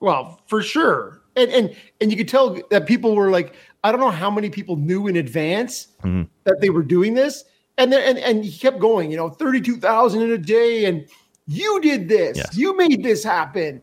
Well, 0.00 0.40
for 0.46 0.62
sure. 0.62 1.22
And 1.34 1.50
and 1.50 1.76
and 2.00 2.10
you 2.10 2.16
could 2.16 2.28
tell 2.28 2.58
that 2.70 2.86
people 2.86 3.14
were 3.16 3.30
like, 3.30 3.54
I 3.84 3.90
don't 3.90 4.00
know 4.00 4.10
how 4.10 4.30
many 4.30 4.50
people 4.50 4.76
knew 4.76 5.06
in 5.06 5.16
advance 5.16 5.88
Mm-hmm. 6.02 6.24
that 6.44 6.60
they 6.60 6.70
were 6.70 6.82
doing 6.82 7.14
this. 7.14 7.44
And 7.78 7.92
then 7.92 8.02
and, 8.06 8.18
and 8.18 8.44
he 8.44 8.56
kept 8.56 8.78
going, 8.78 9.10
you 9.10 9.16
know, 9.16 9.28
32,000 9.30 10.22
in 10.22 10.30
a 10.30 10.38
day 10.38 10.84
and 10.84 11.06
you 11.46 11.80
did 11.80 12.08
this. 12.08 12.36
Yes. 12.36 12.56
You 12.56 12.76
made 12.76 13.02
this 13.02 13.22
happen. 13.24 13.82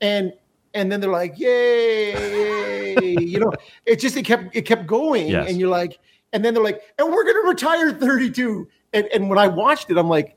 And 0.00 0.32
and 0.74 0.90
then 0.90 1.00
they're 1.00 1.10
like, 1.10 1.38
yay, 1.38 2.96
you 3.20 3.38
know, 3.40 3.52
it 3.86 4.00
just 4.00 4.16
it 4.16 4.24
kept 4.24 4.54
it 4.56 4.62
kept 4.62 4.86
going 4.86 5.28
Yes. 5.28 5.48
and 5.48 5.58
you're 5.58 5.68
like 5.68 5.98
and 6.32 6.44
then 6.44 6.54
they're 6.54 6.62
like, 6.64 6.80
and 6.98 7.12
we're 7.12 7.24
going 7.24 7.42
to 7.42 7.48
retire 7.48 7.92
32. 7.92 8.66
And 8.94 9.06
and 9.14 9.28
when 9.28 9.38
I 9.38 9.48
watched 9.48 9.90
it, 9.90 9.98
I'm 9.98 10.08
like, 10.08 10.36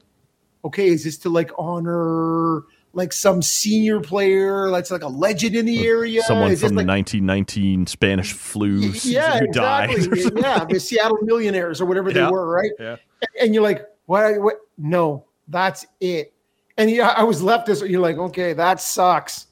okay, 0.66 0.88
is 0.88 1.04
this 1.04 1.18
to 1.20 1.30
like 1.30 1.52
honor 1.58 2.64
like 2.94 3.12
some 3.12 3.42
senior 3.42 4.00
player 4.00 4.70
that's 4.72 4.90
like 4.92 5.04
a 5.04 5.08
legend 5.08 5.56
in 5.56 5.66
the 5.66 5.86
area? 5.88 6.22
Someone 6.24 6.52
Is 6.52 6.62
from 6.62 6.76
the 6.76 6.82
like, 6.84 6.88
1919 6.88 7.88
Spanish 7.88 8.34
flu 8.34 8.80
yeah, 9.04 9.40
who 9.40 9.48
died. 9.48 9.90
exactly. 9.92 10.42
yeah, 10.42 10.66
the 10.66 10.80
Seattle 10.80 11.18
Millionaires 11.22 11.80
or 11.82 11.86
whatever 11.86 12.10
Yeah. 12.10 12.26
they 12.26 12.32
were, 12.32 12.48
right? 12.48 12.72
Yeah. 12.80 12.96
And 13.42 13.54
you're 13.54 13.64
like, 13.64 13.86
what? 14.06 14.40
What? 14.42 14.56
No, 14.78 15.26
that's 15.48 15.86
it. 16.02 16.34
And 16.78 16.90
yeah, 16.92 17.10
I 17.16 17.24
was 17.24 17.42
left 17.42 17.70
as 17.70 17.82
you're 17.82 18.02
like, 18.02 18.18
okay, 18.18 18.52
that 18.54 18.82
sucks. 18.82 19.48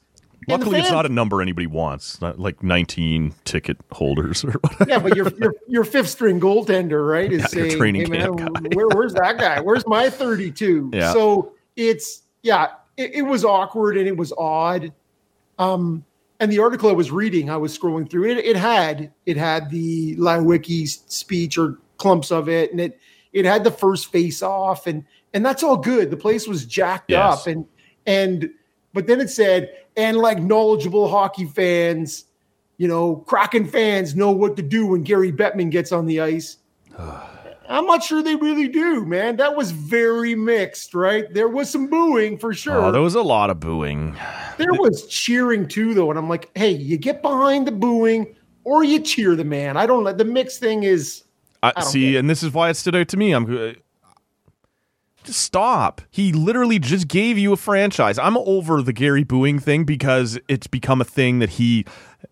Luckily, 0.48 0.78
it's 0.80 0.90
not 0.90 1.06
a 1.06 1.08
number 1.08 1.40
anybody 1.42 1.66
wants, 1.66 2.20
not 2.20 2.38
like 2.38 2.62
19 2.62 3.34
ticket 3.44 3.76
holders 3.92 4.44
or 4.44 4.52
whatever. 4.52 4.86
Yeah, 4.88 4.98
but 4.98 5.16
your 5.16 5.28
your 5.38 5.54
your 5.68 5.84
fifth 5.84 6.08
string 6.08 6.40
goaltender, 6.40 7.08
right? 7.08 7.32
Is 7.32 7.40
Yeah, 7.42 7.46
saying, 7.46 7.76
training 7.78 8.02
hey, 8.02 8.08
man, 8.08 8.36
camp 8.36 8.54
guy." 8.54 8.68
where, 8.74 8.88
where's 8.88 9.14
that 9.14 9.38
guy? 9.38 9.60
Where's 9.60 9.86
my 9.86 10.10
32? 10.10 10.90
Yeah. 10.94 11.12
So 11.12 11.52
it's 11.76 12.22
yeah, 12.42 12.68
it, 12.96 13.14
it 13.14 13.22
was 13.22 13.44
awkward 13.44 13.96
and 13.96 14.06
it 14.06 14.16
was 14.16 14.32
odd. 14.36 14.92
Um, 15.58 16.04
and 16.40 16.50
the 16.50 16.58
article 16.58 16.90
I 16.90 16.92
was 16.92 17.10
reading, 17.10 17.48
I 17.48 17.56
was 17.56 17.76
scrolling 17.76 18.10
through 18.10 18.30
it. 18.30 18.38
It 18.38 18.56
had 18.56 19.12
it 19.26 19.36
had 19.36 19.70
the 19.70 20.16
Leiweke 20.16 20.88
speech 21.10 21.56
or 21.58 21.78
clumps 21.96 22.30
of 22.32 22.48
it, 22.48 22.70
and 22.72 22.80
it 22.80 22.98
it 23.32 23.44
had 23.44 23.64
the 23.64 23.70
first 23.70 24.10
face 24.12 24.42
off, 24.42 24.86
and 24.86 25.04
and 25.32 25.44
that's 25.46 25.62
all 25.62 25.76
good. 25.76 26.10
The 26.10 26.16
place 26.16 26.46
was 26.46 26.64
jacked 26.66 27.10
Yes. 27.10 27.40
up, 27.40 27.46
and 27.46 27.66
and 28.06 28.50
but 28.94 29.06
then 29.06 29.20
it 29.20 29.28
said, 29.28 29.76
and 29.96 30.16
like 30.16 30.40
knowledgeable 30.40 31.08
hockey 31.08 31.44
fans, 31.44 32.24
you 32.78 32.88
know, 32.88 33.16
Kraken 33.16 33.66
fans 33.66 34.14
know 34.14 34.30
what 34.30 34.56
to 34.56 34.62
do 34.62 34.86
when 34.86 35.02
Gary 35.02 35.32
Bettman 35.32 35.70
gets 35.70 35.92
on 35.92 36.06
the 36.06 36.20
ice. 36.20 36.56
I'm 37.66 37.86
not 37.86 38.04
sure 38.04 38.22
they 38.22 38.36
really 38.36 38.68
do, 38.68 39.06
man. 39.06 39.36
That 39.36 39.56
was 39.56 39.70
very 39.70 40.34
mixed, 40.34 40.94
right? 40.94 41.32
There 41.32 41.48
was 41.48 41.70
some 41.70 41.86
booing 41.86 42.36
for 42.36 42.52
sure. 42.52 42.76
Oh, 42.76 42.92
there 42.92 43.00
was 43.00 43.14
a 43.14 43.22
lot 43.22 43.48
of 43.48 43.58
booing. 43.58 44.14
There 44.58 44.74
was 44.74 45.06
cheering 45.06 45.66
too, 45.66 45.94
though, 45.94 46.10
and 46.10 46.18
I'm 46.18 46.28
like, 46.28 46.50
hey, 46.54 46.72
you 46.72 46.98
get 46.98 47.22
behind 47.22 47.66
the 47.66 47.72
booing 47.72 48.36
or 48.64 48.84
you 48.84 49.00
cheer 49.00 49.34
the 49.34 49.44
man. 49.44 49.78
I 49.78 49.86
don't. 49.86 50.16
The 50.16 50.24
mixed 50.24 50.60
thing 50.60 50.82
is. 50.82 51.24
I, 51.62 51.72
don't 51.72 51.84
see, 51.84 52.16
and 52.16 52.28
this 52.28 52.42
is 52.42 52.52
why 52.52 52.68
it 52.68 52.74
stood 52.74 52.94
out 52.94 53.08
to 53.08 53.16
me. 53.16 53.32
I'm 53.32 53.44
uh, 53.44 53.72
stop. 55.32 56.00
He 56.10 56.32
literally 56.32 56.78
just 56.78 57.08
gave 57.08 57.38
you 57.38 57.52
a 57.52 57.56
franchise. 57.56 58.18
I'm 58.18 58.36
over 58.36 58.82
the 58.82 58.92
Gary 58.92 59.24
booing 59.24 59.58
thing 59.58 59.84
because 59.84 60.38
it's 60.48 60.66
become 60.66 61.00
a 61.00 61.04
thing 61.04 61.38
that 61.38 61.50
he, 61.50 61.84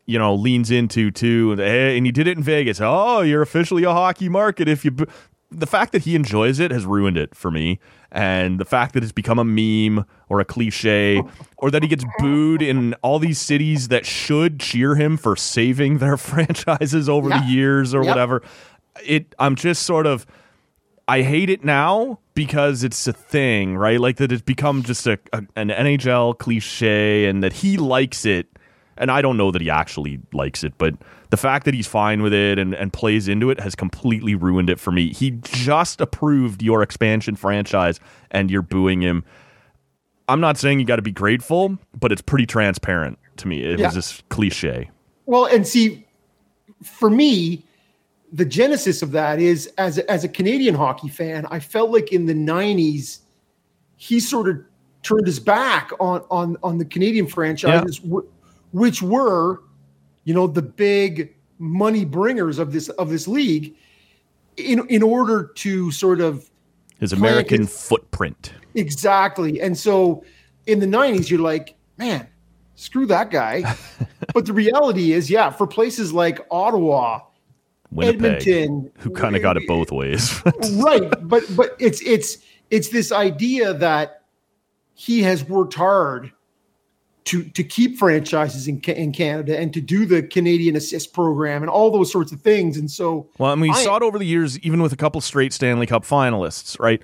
you 0.06 0.18
know, 0.18 0.34
leans 0.34 0.70
into 0.70 1.10
too. 1.10 1.52
And, 1.60 2.04
he 2.06 2.12
did 2.12 2.26
it 2.28 2.36
in 2.36 2.42
Vegas. 2.42 2.80
Oh, 2.80 3.20
you're 3.22 3.42
officially 3.42 3.84
a 3.84 3.92
hockey 3.92 4.28
market 4.28 4.68
if 4.68 4.84
you. 4.84 4.90
Boo. 4.90 5.06
The 5.54 5.66
fact 5.66 5.92
that 5.92 6.02
he 6.04 6.14
enjoys 6.14 6.58
it 6.60 6.70
has 6.70 6.86
ruined 6.86 7.18
it 7.18 7.34
for 7.34 7.50
me, 7.50 7.78
and 8.10 8.58
the 8.58 8.64
fact 8.64 8.94
that 8.94 9.02
it's 9.02 9.12
become 9.12 9.38
a 9.38 9.44
meme 9.44 10.06
or 10.30 10.40
a 10.40 10.46
cliche, 10.46 11.22
or 11.58 11.70
that 11.70 11.82
he 11.82 11.88
gets 11.90 12.06
booed 12.18 12.62
in 12.62 12.94
all 13.02 13.18
these 13.18 13.38
cities 13.38 13.88
that 13.88 14.06
should 14.06 14.58
cheer 14.60 14.94
him 14.94 15.18
for 15.18 15.36
saving 15.36 15.98
their 15.98 16.16
franchises 16.16 17.06
over 17.06 17.28
the 17.28 17.44
years 17.46 17.94
or 17.94 18.02
Yep. 18.02 18.08
whatever. 18.08 18.42
It. 19.04 19.34
I'm 19.38 19.54
just 19.54 19.82
sort 19.82 20.06
of. 20.06 20.24
I 21.08 21.22
hate 21.22 21.50
it 21.50 21.64
now 21.64 22.18
because 22.34 22.84
it's 22.84 23.06
a 23.06 23.12
thing, 23.12 23.76
right? 23.76 24.00
Like 24.00 24.16
that 24.16 24.32
it's 24.32 24.42
become 24.42 24.82
just 24.82 25.06
a, 25.06 25.18
a 25.32 25.38
an 25.56 25.68
NHL 25.68 26.38
cliche, 26.38 27.26
and 27.26 27.42
that 27.42 27.52
he 27.52 27.76
likes 27.76 28.24
it. 28.24 28.46
And 28.96 29.10
I 29.10 29.22
don't 29.22 29.36
know 29.38 29.50
that 29.50 29.60
he 29.62 29.70
actually 29.70 30.20
likes 30.32 30.62
it, 30.62 30.74
but 30.76 30.94
the 31.30 31.36
fact 31.38 31.64
that 31.64 31.72
he's 31.74 31.86
fine 31.86 32.22
with 32.22 32.32
it 32.34 32.58
and, 32.58 32.74
and 32.74 32.92
plays 32.92 33.26
into 33.26 33.48
it 33.50 33.58
has 33.58 33.74
completely 33.74 34.34
ruined 34.34 34.68
it 34.68 34.78
for 34.78 34.92
me. 34.92 35.12
He 35.14 35.30
just 35.42 36.00
approved 36.00 36.62
your 36.62 36.82
expansion 36.82 37.34
franchise, 37.34 37.98
and 38.30 38.50
you're 38.50 38.60
booing 38.62 39.00
him. 39.00 39.24
I'm 40.28 40.40
not 40.40 40.56
saying 40.58 40.78
you 40.78 40.84
got 40.86 40.96
to 40.96 41.02
be 41.02 41.10
grateful, 41.10 41.78
but 41.98 42.12
it's 42.12 42.22
pretty 42.22 42.46
transparent 42.46 43.18
to 43.38 43.48
me. 43.48 43.62
It 43.64 43.78
Yeah. 43.80 43.86
was 43.86 43.94
just 43.94 44.28
cliche. 44.28 44.90
Well, 45.26 45.46
and 45.46 45.66
see, 45.66 46.06
for 46.84 47.08
me, 47.10 47.64
the 48.32 48.44
genesis 48.44 49.02
of 49.02 49.12
that 49.12 49.38
is 49.38 49.66
as 49.78 49.98
a, 49.98 50.10
as 50.10 50.24
a 50.24 50.28
Canadian 50.28 50.74
hockey 50.74 51.08
fan, 51.08 51.46
I 51.50 51.60
felt 51.60 51.90
like 51.90 52.12
in 52.12 52.26
the 52.26 52.34
'90s 52.34 53.18
he 53.96 54.18
sort 54.18 54.48
of 54.48 54.58
turned 55.02 55.26
his 55.26 55.38
back 55.38 55.90
on 56.00 56.24
on 56.30 56.56
on 56.62 56.78
the 56.78 56.84
Canadian 56.84 57.26
franchises, 57.26 57.98
wh- 57.98 58.24
which 58.74 59.02
were, 59.02 59.62
you 60.24 60.34
know, 60.34 60.46
the 60.46 60.62
big 60.62 61.34
money 61.58 62.04
bringers 62.04 62.58
of 62.58 62.72
this 62.72 62.88
of 62.90 63.10
this 63.10 63.28
league, 63.28 63.74
in 64.56 64.86
in 64.88 65.02
order 65.02 65.52
to 65.56 65.90
sort 65.90 66.20
of 66.20 66.50
His 66.98 67.12
American 67.12 67.62
his- 67.62 67.86
footprint. 67.86 68.52
Exactly. 68.74 69.60
And 69.60 69.76
so 69.76 70.24
in 70.66 70.78
the 70.80 70.86
90s, 70.86 71.28
you're 71.28 71.40
like, 71.40 71.74
man, 71.98 72.26
screw 72.74 73.04
that 73.06 73.30
guy. 73.30 73.76
but 74.34 74.46
the 74.46 74.54
reality 74.54 75.12
is, 75.12 75.28
yeah, 75.28 75.50
for 75.50 75.66
places 75.66 76.12
like 76.12 76.40
Ottawa, 76.50 77.20
Winnipeg, 77.92 78.24
Edmonton, 78.48 78.90
who 78.98 79.10
kind 79.10 79.36
of 79.36 79.42
got 79.42 79.56
it 79.56 79.66
both 79.66 79.92
ways. 79.92 80.40
right. 80.82 81.12
But 81.22 81.44
but 81.54 81.76
it's 81.78 82.00
it's 82.02 82.38
it's 82.70 82.88
this 82.88 83.12
idea 83.12 83.74
that 83.74 84.22
he 84.94 85.22
has 85.22 85.44
worked 85.44 85.74
hard 85.74 86.32
to 87.24 87.44
to 87.50 87.62
keep 87.62 87.98
franchises 87.98 88.66
in, 88.66 88.80
in 88.80 89.12
Canada 89.12 89.58
and 89.58 89.72
to 89.74 89.80
do 89.80 90.06
the 90.06 90.22
Canadian 90.22 90.74
assist 90.74 91.12
program 91.12 91.62
and 91.62 91.70
all 91.70 91.90
those 91.90 92.10
sorts 92.10 92.32
of 92.32 92.40
things. 92.40 92.76
And 92.76 92.90
so 92.90 93.28
Well, 93.38 93.52
and 93.52 93.60
we 93.62 93.70
I- 93.70 93.84
saw 93.84 93.96
it 93.96 94.02
over 94.02 94.18
the 94.18 94.24
years, 94.26 94.58
even 94.60 94.82
with 94.82 94.92
a 94.92 94.96
couple 94.96 95.20
straight 95.20 95.52
Stanley 95.52 95.86
Cup 95.86 96.04
finalists, 96.04 96.78
right? 96.80 97.00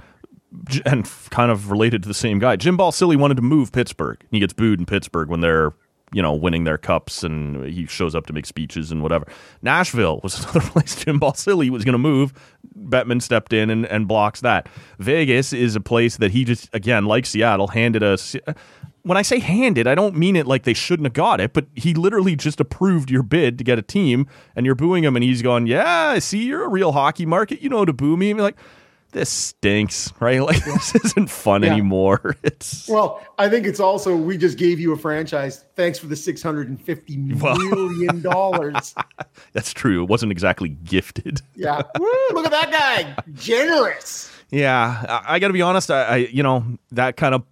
And 0.87 1.09
kind 1.31 1.51
of 1.53 1.71
related 1.71 2.03
to 2.03 2.09
the 2.09 2.15
same 2.15 2.39
guy. 2.39 2.57
Jim 2.57 2.79
Balsillie 2.79 3.17
wanted 3.17 3.37
to 3.37 3.43
move 3.43 3.71
Pittsburgh. 3.71 4.19
He 4.31 4.41
gets 4.41 4.55
booed 4.55 4.81
in 4.81 4.87
Pittsburgh 4.87 5.29
when 5.29 5.41
they're, 5.41 5.75
you 6.13 6.23
know, 6.23 6.33
winning 6.33 6.65
their 6.65 6.79
cups 6.79 7.23
and 7.23 7.65
he 7.67 7.87
shows 7.87 8.15
up 8.15 8.27
to 8.27 8.33
make 8.33 8.47
speeches 8.47 8.91
and 8.91 9.03
whatever. 9.03 9.27
Nashville 9.63 10.21
was 10.23 10.39
another 10.45 10.61
place 10.61 10.97
Jim 10.97 11.21
Balsillie 11.21 11.71
was 11.71 11.85
going 11.85 11.93
to 11.93 11.99
move. 11.99 12.33
Bettman 12.79 13.21
stepped 13.21 13.53
in 13.53 13.71
and, 13.71 13.87
and 13.87 14.09
blocks 14.09 14.41
that. 14.41 14.69
Vegas 14.99 15.53
is 15.53 15.77
a 15.77 15.81
place 15.81 16.17
that 16.17 16.31
he 16.31 16.45
just, 16.45 16.73
again, 16.75 17.07
like 17.07 17.27
Seattle, 17.27 17.69
handed 17.69 18.03
us. 18.03 18.37
When 19.03 19.17
I 19.17 19.23
say 19.23 19.39
handed, 19.39 19.87
I 19.87 19.95
don't 19.95 20.17
mean 20.17 20.37
it 20.37 20.47
like 20.47 20.65
they 20.65 20.75
shouldn't 20.75 21.07
have 21.07 21.13
got 21.13 21.41
it, 21.41 21.53
but 21.53 21.67
he 21.75 21.95
literally 21.95 22.37
just 22.37 22.61
approved 22.61 23.11
your 23.11 23.23
bid 23.23 23.59
to 23.59 23.65
get 23.65 23.79
a 23.79 23.83
team, 23.83 24.27
and 24.55 24.67
you're 24.67 24.75
booing 24.75 25.05
him, 25.05 25.17
and 25.17 25.23
he's 25.23 25.41
going, 25.41 25.67
"Yeah, 25.67 26.11
I 26.11 26.19
see, 26.19 26.45
you're 26.45 26.65
a 26.65 26.69
real 26.69 26.93
hockey 26.93 27.25
market. 27.25 27.63
You 27.63 27.71
know 27.71 27.87
to 27.87 27.93
boo 27.93 28.17
me." 28.19 28.33
And 28.33 28.41
like, 28.41 28.57
this 29.13 29.31
stinks, 29.31 30.13
right? 30.21 30.41
Like 30.49 30.65
this 30.65 30.95
isn't 30.95 31.31
fun 31.31 31.63
Yeah. 31.63 31.73
anymore. 31.73 32.37
It's 32.43 32.89
Well, 32.89 33.21
I 33.39 33.49
think 33.49 33.67
it's 33.67 33.81
also 33.81 34.15
we 34.17 34.37
just 34.39 34.59
gave 34.59 34.79
you 34.81 34.93
a 34.93 34.97
franchise. 34.97 35.65
Thanks 35.77 35.99
for 35.99 36.07
the 36.07 36.17
six 36.17 36.43
hundred 36.43 36.69
and 36.69 36.81
fifty 36.81 37.17
million 37.17 38.21
dollars. 38.33 38.95
that's 39.53 39.73
true. 39.73 40.03
It 40.03 40.09
wasn't 40.09 40.33
exactly 40.33 40.69
gifted. 40.71 41.41
yeah, 41.55 41.83
Woo, 41.99 42.07
look 42.33 42.45
at 42.47 42.51
that 42.53 42.71
guy, 42.71 43.23
generous. 43.35 44.31
Yeah, 44.51 45.05
I, 45.09 45.35
I 45.35 45.39
got 45.39 45.49
to 45.49 45.53
be 45.53 45.63
honest. 45.63 45.91
I, 45.91 46.03
I, 46.05 46.17
you 46.17 46.43
know, 46.43 46.65
that 46.93 47.17
kind 47.17 47.35
of 47.35 47.43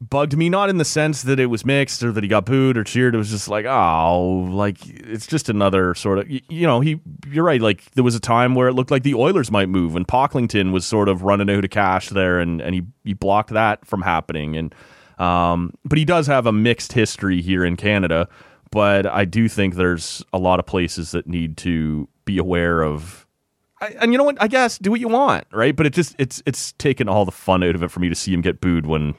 bugged 0.00 0.36
me. 0.36 0.48
Not 0.48 0.70
in 0.70 0.78
the 0.78 0.84
sense 0.84 1.22
that 1.22 1.40
it 1.40 1.46
was 1.46 1.64
mixed 1.64 2.02
or 2.02 2.12
that 2.12 2.22
he 2.22 2.28
got 2.28 2.44
booed 2.44 2.76
or 2.76 2.84
cheered. 2.84 3.14
It 3.14 3.18
was 3.18 3.30
just 3.30 3.48
like, 3.48 3.66
oh, 3.66 4.48
like 4.50 4.78
it's 4.86 5.26
just 5.26 5.48
another 5.48 5.94
sort 5.94 6.18
of. 6.18 6.30
You, 6.30 6.40
you 6.48 6.66
know, 6.66 6.80
he. 6.80 7.00
You're 7.28 7.44
right. 7.44 7.60
Like 7.60 7.90
there 7.92 8.04
was 8.04 8.14
a 8.14 8.20
time 8.20 8.54
where 8.54 8.68
it 8.68 8.74
looked 8.74 8.90
like 8.90 9.02
the 9.02 9.14
Oilers 9.14 9.50
might 9.50 9.68
move, 9.68 9.96
and 9.96 10.06
Pocklington 10.06 10.72
was 10.72 10.86
sort 10.86 11.08
of 11.08 11.22
running 11.22 11.50
out 11.50 11.64
of 11.64 11.70
cash 11.70 12.08
there, 12.10 12.38
and 12.38 12.60
and 12.60 12.74
he 12.74 12.82
he 13.04 13.14
blocked 13.14 13.50
that 13.50 13.84
from 13.86 14.02
happening. 14.02 14.56
And 14.56 14.74
um, 15.18 15.74
but 15.84 15.98
he 15.98 16.04
does 16.04 16.26
have 16.26 16.46
a 16.46 16.52
mixed 16.52 16.92
history 16.92 17.40
here 17.42 17.64
in 17.64 17.76
Canada. 17.76 18.28
But 18.70 19.06
I 19.06 19.24
do 19.24 19.48
think 19.48 19.76
there's 19.76 20.22
a 20.32 20.38
lot 20.38 20.58
of 20.60 20.66
places 20.66 21.12
that 21.12 21.26
need 21.26 21.56
to 21.58 22.06
be 22.26 22.36
aware 22.36 22.82
of 22.82 23.26
and 23.80 24.12
you 24.12 24.18
know 24.18 24.24
what? 24.24 24.40
I 24.40 24.48
guess 24.48 24.78
do 24.78 24.90
what 24.90 25.00
you 25.00 25.08
want, 25.08 25.46
right? 25.52 25.74
But 25.74 25.86
it 25.86 25.92
just 25.92 26.14
it's 26.18 26.42
it's 26.46 26.72
taken 26.72 27.08
all 27.08 27.24
the 27.24 27.32
fun 27.32 27.62
out 27.62 27.74
of 27.74 27.82
it 27.82 27.90
for 27.90 28.00
me 28.00 28.08
to 28.08 28.14
see 28.14 28.32
him 28.32 28.40
get 28.40 28.60
booed 28.60 28.86
when, 28.86 29.14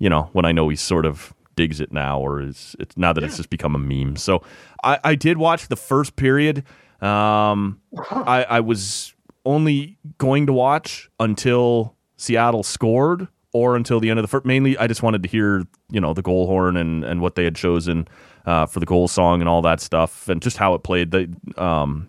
you 0.00 0.08
know, 0.08 0.28
when 0.32 0.44
I 0.44 0.50
know 0.50 0.68
he 0.68 0.74
sort 0.74 1.06
of 1.06 1.32
digs 1.54 1.78
it 1.78 1.92
now, 1.92 2.18
or 2.18 2.40
is 2.40 2.74
it's 2.80 2.96
now 2.96 3.12
that 3.12 3.22
it's 3.22 3.36
just 3.36 3.50
become 3.50 3.76
a 3.76 3.78
meme. 3.78 4.16
So 4.16 4.42
I, 4.82 4.98
I 5.04 5.14
did 5.14 5.38
watch 5.38 5.68
the 5.68 5.76
first 5.76 6.16
period. 6.16 6.64
Um, 7.00 7.80
I, 8.10 8.44
I 8.48 8.60
was 8.60 9.14
only 9.44 9.98
going 10.18 10.46
to 10.46 10.52
watch 10.52 11.10
until 11.20 11.94
Seattle 12.16 12.62
scored 12.62 13.28
or 13.52 13.76
until 13.76 14.00
the 14.00 14.10
end 14.10 14.18
of 14.18 14.22
the 14.22 14.28
first. 14.28 14.46
Mainly, 14.46 14.76
I 14.78 14.86
just 14.86 15.02
wanted 15.02 15.22
to 15.22 15.28
hear 15.28 15.64
you 15.90 16.00
know 16.00 16.14
the 16.14 16.22
goal 16.22 16.46
horn 16.46 16.76
and 16.76 17.04
and 17.04 17.20
what 17.20 17.34
they 17.34 17.44
had 17.44 17.54
chosen 17.54 18.08
uh, 18.46 18.66
for 18.66 18.80
the 18.80 18.86
goal 18.86 19.06
song 19.06 19.40
and 19.40 19.48
all 19.48 19.62
that 19.62 19.80
stuff, 19.80 20.28
and 20.28 20.40
just 20.40 20.56
how 20.56 20.72
it 20.74 20.82
played. 20.82 21.10
The 21.10 21.28
um, 21.56 22.08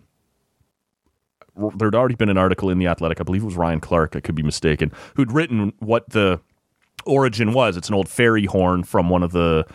there'd 1.76 1.94
already 1.94 2.14
been 2.14 2.30
an 2.30 2.38
article 2.38 2.70
in 2.70 2.78
the 2.78 2.86
Athletic, 2.86 3.20
I 3.20 3.24
believe 3.24 3.42
it 3.42 3.46
was 3.46 3.56
Ryan 3.56 3.80
Clark, 3.80 4.16
I 4.16 4.20
could 4.20 4.34
be 4.34 4.42
mistaken, 4.42 4.90
who'd 5.16 5.32
written 5.32 5.74
what 5.80 6.08
the 6.08 6.40
origin 7.06 7.52
was. 7.52 7.76
It's 7.76 7.88
an 7.88 7.94
old 7.94 8.08
ferry 8.08 8.46
horn 8.46 8.84
from 8.84 9.08
one 9.08 9.22
of 9.22 9.32
the, 9.32 9.66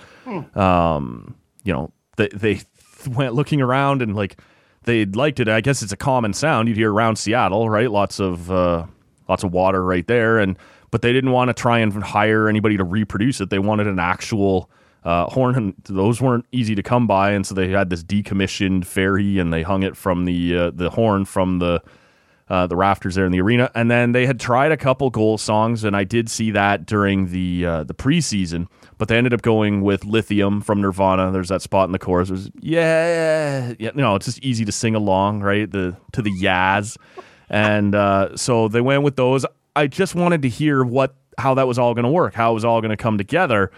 um, 0.56 1.36
you 1.64 1.74
know, 1.74 1.92
they 2.18 2.30
they 2.34 2.62
went 3.10 3.34
looking 3.34 3.62
around 3.62 4.02
and 4.02 4.16
like 4.16 4.40
they 4.84 5.06
liked 5.06 5.40
it. 5.40 5.48
I 5.48 5.62
guess 5.62 5.82
it's 5.82 5.92
a 5.92 5.98
common 5.98 6.34
sound 6.34 6.68
you'd 6.68 6.78
hear 6.78 6.92
around 6.92 7.18
Seattle, 7.18 7.70
right? 7.70 7.92
Lots 7.92 8.20
of 8.20 8.52
uh, 8.52 8.86
lots 9.28 9.44
of 9.44 9.52
water 9.52 9.84
right 9.84 10.08
there, 10.08 10.40
and 10.40 10.58
but 10.92 11.02
they 11.02 11.14
didn't 11.14 11.32
want 11.32 11.50
to 11.50 11.54
try 11.54 11.80
and 11.80 11.94
hire 12.04 12.48
anybody 12.48 12.78
to 12.78 12.84
reproduce 12.84 13.42
it. 13.42 13.50
They 13.50 13.60
wanted 13.60 13.88
an 13.88 14.00
actual 14.00 14.70
uh, 15.04 15.26
horn, 15.26 15.56
and 15.56 15.74
those 15.84 16.22
weren't 16.22 16.46
easy 16.52 16.76
to 16.76 16.84
come 16.84 17.06
by, 17.08 17.32
and 17.32 17.46
so 17.46 17.54
they 17.54 17.70
had 17.70 17.90
this 17.90 18.04
decommissioned 18.04 18.86
ferry, 18.86 19.38
and 19.40 19.54
they 19.54 19.62
hung 19.62 19.84
it 19.84 19.96
from 19.96 20.26
the 20.26 20.58
uh, 20.58 20.72
the 20.72 20.90
horn 20.90 21.26
from 21.26 21.60
the 21.60 21.82
uh, 22.50 22.68
the 22.68 22.76
rafters 22.76 23.16
there 23.16 23.26
in 23.26 23.32
the 23.32 23.42
arena, 23.42 23.70
and 23.76 23.92
then 23.92 24.14
they 24.14 24.26
had 24.26 24.40
tried 24.40 24.72
a 24.72 24.78
couple 24.78 25.10
goal 25.10 25.38
songs, 25.38 25.84
and 25.84 25.96
I 25.96 26.04
did 26.04 26.30
see 26.30 26.52
that 26.52 26.86
during 26.86 27.32
the 27.32 27.66
uh, 27.66 27.84
the 27.84 27.94
preseason, 27.94 28.68
but 28.98 29.10
they 29.10 29.18
ended 29.18 29.34
up 29.34 29.42
going 29.42 29.82
with 29.82 30.06
Lithium 30.06 30.62
from 30.62 30.82
Nirvana. 30.82 31.32
There's 31.32 31.50
that 31.50 31.62
spot 31.62 31.90
in 31.90 31.92
the 31.92 32.00
chorus. 32.00 32.30
Was 32.30 32.50
yeah, 32.60 33.74
yeah, 33.80 33.92
no, 33.96 34.16
it's 34.16 34.28
just 34.28 34.40
easy 34.44 34.64
to 34.66 34.72
sing 34.72 34.96
along, 34.96 35.42
right? 35.42 35.70
The 35.70 35.98
to 36.14 36.22
the 36.22 36.32
yaz, 36.32 36.98
and 37.50 37.94
uh, 37.94 38.38
so 38.38 38.68
they 38.70 38.82
went 38.82 39.04
with 39.04 39.18
those. 39.18 39.46
I 39.76 39.88
just 39.88 40.16
wanted 40.16 40.42
to 40.44 40.50
hear 40.50 40.84
what 40.84 41.16
how 41.38 41.54
that 41.56 41.68
was 41.68 41.78
all 41.78 41.94
going 41.94 42.06
to 42.06 42.12
work, 42.12 42.34
how 42.34 42.52
it 42.52 42.54
was 42.54 42.66
all 42.66 42.80
going 42.80 42.92
to 42.92 42.98
come 42.98 43.18
together, 43.18 43.72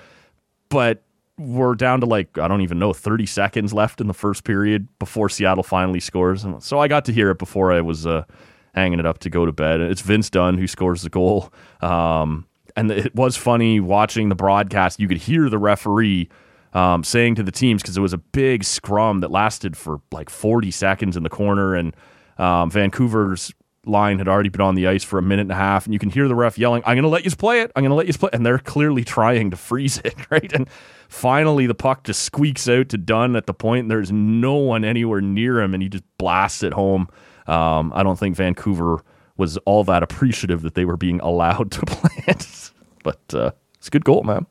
but 0.70 1.04
we're 1.40 1.74
down 1.74 2.02
to 2.02 2.06
like 2.06 2.38
I 2.38 2.48
don't 2.48 2.62
even 2.62 2.78
know 2.78 2.94
30 2.94 3.26
seconds 3.26 3.74
left 3.74 4.02
in 4.02 4.08
the 4.08 4.14
first 4.14 4.44
period 4.44 4.88
before 5.00 5.30
Seattle 5.30 5.64
finally 5.64 6.00
scores. 6.02 6.46
So 6.60 6.80
I 6.80 6.88
got 6.88 7.06
to 7.06 7.14
hear 7.14 7.32
it 7.32 7.40
before 7.40 7.72
I 7.72 7.82
was 7.82 8.06
uh, 8.06 8.26
hanging 8.74 9.00
it 9.00 9.06
up 9.06 9.20
to 9.20 9.30
go 9.30 9.46
to 9.46 9.52
bed. 9.52 9.82
It's 9.82 10.02
Vince 10.02 10.30
Dunn 10.30 10.58
who 10.58 10.68
scores 10.68 11.02
the 11.02 11.10
goal. 11.10 11.52
Um, 11.82 12.48
and 12.76 12.92
it 12.92 13.16
was 13.16 13.36
funny 13.36 13.80
watching 13.80 14.30
the 14.30 14.36
broadcast. 14.36 15.00
You 15.00 15.08
could 15.08 15.18
hear 15.18 15.50
the 15.50 15.58
referee 15.58 16.30
um, 16.74 17.04
saying 17.04 17.36
to 17.36 17.44
the 17.44 17.52
teams 17.52 17.82
because 17.82 17.98
it 17.98 18.02
was 18.02 18.14
a 18.14 18.18
big 18.18 18.64
scrum 18.64 19.22
that 19.22 19.32
lasted 19.32 19.76
for 19.76 20.02
like 20.12 20.30
40 20.30 20.72
seconds 20.72 21.18
in 21.18 21.24
the 21.24 21.30
corner, 21.30 21.76
and 21.76 21.96
um, 22.38 22.70
Vancouver's 22.70 23.52
line 23.86 24.20
had 24.20 24.28
already 24.28 24.50
been 24.50 24.62
on 24.62 24.76
the 24.76 24.88
ice 24.88 25.04
for 25.04 25.18
a 25.18 25.22
minute 25.22 25.44
and 25.44 25.52
a 25.52 25.56
half, 25.56 25.86
and 25.86 25.94
you 25.94 26.00
can 26.00 26.10
hear 26.10 26.28
the 26.28 26.36
ref 26.36 26.58
yelling, 26.58 26.84
"I'm 26.86 26.96
going 26.96 27.04
to 27.04 27.10
let 27.10 27.26
you 27.26 27.32
play 27.32 27.62
it. 27.62 27.72
I'm 27.76 27.84
going 27.84 27.90
to 27.90 27.96
let 27.96 28.08
you 28.08 28.14
play," 28.14 28.30
and 28.34 28.46
they're 28.46 28.60
clearly 28.60 29.04
trying 29.04 29.52
to 29.52 29.58
freeze 29.58 30.00
it, 30.04 30.16
right? 30.30 30.52
And 30.54 30.70
finally, 31.08 31.66
the 31.66 31.76
puck 31.76 32.04
just 32.04 32.24
squeaks 32.24 32.70
out 32.70 32.90
to 32.90 32.98
Dunn 32.98 33.36
at 33.36 33.48
the 33.48 33.54
point, 33.54 33.82
and 33.82 33.92
there's 33.92 34.12
no 34.12 34.56
one 34.56 34.86
anywhere 34.86 35.22
near 35.22 35.62
him, 35.62 35.74
and 35.74 35.82
he 35.82 35.90
just 35.90 36.06
blasts 36.18 36.64
it 36.64 36.74
home. 36.74 37.08
Um, 37.50 37.92
I 37.96 38.04
don't 38.04 38.20
think 38.20 38.36
Vancouver 38.36 39.04
was 39.38 39.58
all 39.60 39.84
that 39.86 40.04
appreciative 40.04 40.62
that 40.62 40.76
they 40.76 40.86
were 40.86 40.98
being 40.98 41.20
allowed 41.22 41.72
to 41.74 41.86
play 41.86 42.24
it, 42.28 42.72
but 43.04 43.20
uh, 43.34 43.52
it's 43.78 43.88
a 43.88 43.92
good 43.92 44.06
goal, 44.06 44.24
man. 44.24 44.46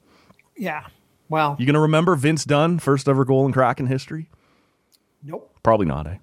Yeah. 0.56 0.86
Well, 1.28 1.56
You 1.58 1.66
gonna 1.66 1.80
remember 1.80 2.14
Vince 2.16 2.44
Dunn, 2.44 2.78
first 2.78 3.08
ever 3.08 3.24
goal 3.24 3.44
in 3.46 3.52
Kraken 3.52 3.86
history? 3.86 4.28
nope. 5.22 5.54
Probably 5.62 5.86
not, 5.86 6.06
eh? 6.06 6.16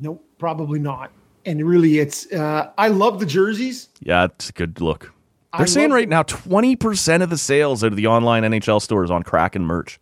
Nope. 0.00 0.24
Probably 0.38 0.78
not. 0.78 1.10
And 1.44 1.66
really, 1.66 1.98
it's, 1.98 2.30
uh, 2.32 2.70
I 2.78 2.88
love 2.88 3.20
the 3.20 3.26
jerseys. 3.26 3.88
Yeah, 4.00 4.24
it's 4.24 4.48
a 4.50 4.52
good 4.52 4.80
look. 4.80 5.12
They're 5.56 5.66
saying 5.66 5.90
right 5.90 6.08
now 6.08 6.22
20% 6.22 7.22
of 7.22 7.30
the 7.30 7.38
sales 7.38 7.82
out 7.82 7.90
of 7.90 7.96
the 7.96 8.06
online 8.06 8.42
NHL 8.44 8.80
stores 8.80 9.10
on 9.10 9.22
Kraken 9.22 9.64
merch. 9.64 9.98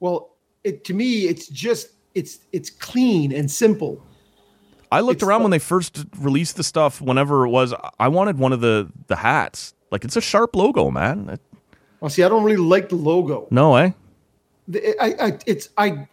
Well, 0.00 0.34
it, 0.64 0.84
to 0.84 0.94
me, 0.94 1.22
it's 1.28 1.48
just, 1.48 1.88
it's, 2.14 2.40
it's 2.52 2.68
clean 2.68 3.32
and 3.32 3.50
simple. 3.50 4.02
I 4.92 5.00
looked 5.00 5.22
around 5.22 5.42
when 5.42 5.50
they 5.50 5.58
first 5.60 6.04
released 6.18 6.56
the 6.56 6.64
stuff, 6.64 7.00
whenever 7.00 7.44
it 7.46 7.50
was. 7.50 7.72
I 7.98 8.08
wanted 8.08 8.38
one 8.38 8.52
of 8.52 8.60
the 8.60 8.90
the 9.06 9.16
hats. 9.16 9.74
Like 9.90 10.04
it's 10.04 10.16
a 10.16 10.20
sharp 10.20 10.54
logo, 10.56 10.90
man. 10.90 11.28
It- 11.30 11.40
Well, 12.00 12.10
see, 12.10 12.22
I 12.22 12.28
don't 12.28 12.44
really 12.44 12.56
like 12.56 12.88
the 12.88 12.96
logo. 12.96 13.46
no, 13.50 13.76
eh? 13.76 13.90
The- 14.68 14.96
I, 15.02 15.26
I, 15.28 15.38
it's, 15.46 15.68
I, 15.76 16.06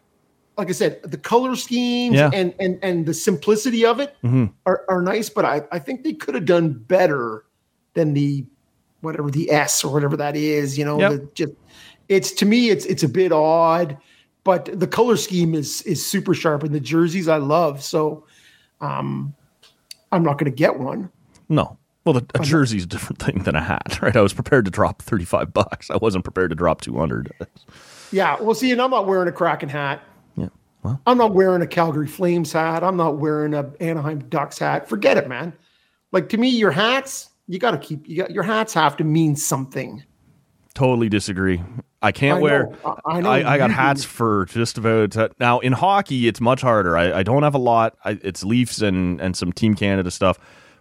like 0.57 0.69
I 0.69 0.71
said, 0.73 1.01
the 1.03 1.17
color 1.17 1.55
schemes 1.55 2.15
Yeah. 2.15 2.25
Mm-hmm. 2.29 2.33
and, 2.35 2.53
and, 2.59 2.79
and 2.83 3.05
the 3.05 3.13
simplicity 3.13 3.85
of 3.85 3.99
it 3.99 4.15
are, 4.65 4.83
are 4.89 5.01
nice, 5.01 5.29
but 5.29 5.45
I, 5.45 5.61
I 5.71 5.77
think 5.79 6.03
they 6.03 6.13
could 6.13 6.33
have 6.33 6.45
done 6.45 6.73
better 6.73 7.45
than 7.93 8.13
the, 8.13 8.45
whatever 9.01 9.29
the 9.29 9.51
S 9.51 9.83
or 9.83 9.93
whatever 9.93 10.17
that 10.17 10.35
is, 10.35 10.75
you 10.77 10.83
know, 10.85 10.99
Yep. 10.99 11.11
the, 11.11 11.29
just, 11.35 11.53
it's 12.09 12.31
to 12.31 12.45
me, 12.47 12.69
it's, 12.69 12.85
it's 12.85 13.03
a 13.03 13.09
bit 13.09 13.31
odd, 13.31 13.95
but 14.43 14.65
the 14.79 14.87
color 14.87 15.17
scheme 15.17 15.53
is, 15.53 15.83
is 15.83 16.03
super 16.03 16.33
sharp 16.33 16.63
and 16.63 16.73
the 16.73 16.79
jerseys 16.79 17.27
I 17.27 17.37
love. 17.37 17.83
So, 17.83 18.25
um, 18.81 19.33
I'm 20.11 20.23
not 20.23 20.37
going 20.37 20.51
to 20.51 20.55
get 20.55 20.79
one. 20.79 21.09
No. 21.49 21.77
Well, 22.05 22.13
the, 22.13 22.25
a 22.35 22.39
jersey's 22.39 22.85
a 22.85 22.87
different 22.87 23.21
thing 23.21 23.43
than 23.43 23.55
a 23.55 23.61
hat, 23.61 23.99
right? 24.01 24.15
I 24.15 24.21
was 24.21 24.33
prepared 24.33 24.65
to 24.65 24.71
drop 24.71 25.01
35 25.01 25.53
bucks. 25.53 25.89
I 25.89 25.97
wasn't 25.97 26.23
prepared 26.23 26.51
to 26.51 26.55
drop 26.55 26.81
200. 26.81 27.33
Yeah. 28.11 28.37
Well, 28.39 28.55
see, 28.55 28.71
and 28.71 28.81
I'm 28.81 28.91
not 28.91 29.07
wearing 29.07 29.27
a 29.27 29.31
Kraken 29.33 29.67
hat. 29.67 30.01
Yeah. 30.37 30.47
Well, 30.83 31.01
I'm 31.05 31.17
not 31.17 31.33
wearing 31.33 31.61
a 31.61 31.67
Calgary 31.67 32.07
Flames 32.07 32.53
hat. 32.53 32.83
I'm 32.83 32.95
not 32.95 33.17
wearing 33.17 33.53
a 33.53 33.69
Anaheim 33.81 34.19
Ducks 34.29 34.59
hat. 34.59 34.87
Forget 34.87 35.17
it, 35.17 35.27
man. 35.27 35.51
Like 36.13 36.29
to 36.29 36.37
me, 36.37 36.47
your 36.47 36.71
hats, 36.71 37.29
you 37.47 37.59
got 37.59 37.71
to 37.71 37.77
keep. 37.77 38.07
You 38.07 38.17
got 38.17 38.31
your 38.31 38.43
hats 38.43 38.73
have 38.73 38.95
to 38.97 39.03
mean 39.03 39.35
something. 39.35 40.01
Totally 40.77 41.09
disagree. 41.09 41.61
I 42.01 42.11
can't 42.11 42.37
I 42.37 42.41
wear. 42.41 42.67
know. 42.83 42.99
I- 43.05 43.21
know 43.21 43.29
I, 43.31 43.53
I 43.53 43.57
got 43.57 43.71
hats 43.71 44.03
for 44.03 44.45
just 44.45 44.77
about 44.77 45.17
uh, 45.17 45.29
now. 45.39 45.59
In 45.59 45.73
hockey, 45.73 46.27
it's 46.27 46.39
much 46.39 46.61
harder. 46.61 46.95
I, 46.95 47.19
I 47.19 47.23
don't 47.23 47.41
have 47.43 47.55
a 47.55 47.59
lot. 47.59 47.97
I, 48.05 48.19
it's 48.21 48.43
Leafs 48.43 48.81
and 48.81 49.19
and 49.19 49.35
some 49.35 49.51
Team 49.51 49.73
Canada 49.73 50.11
stuff. 50.11 50.37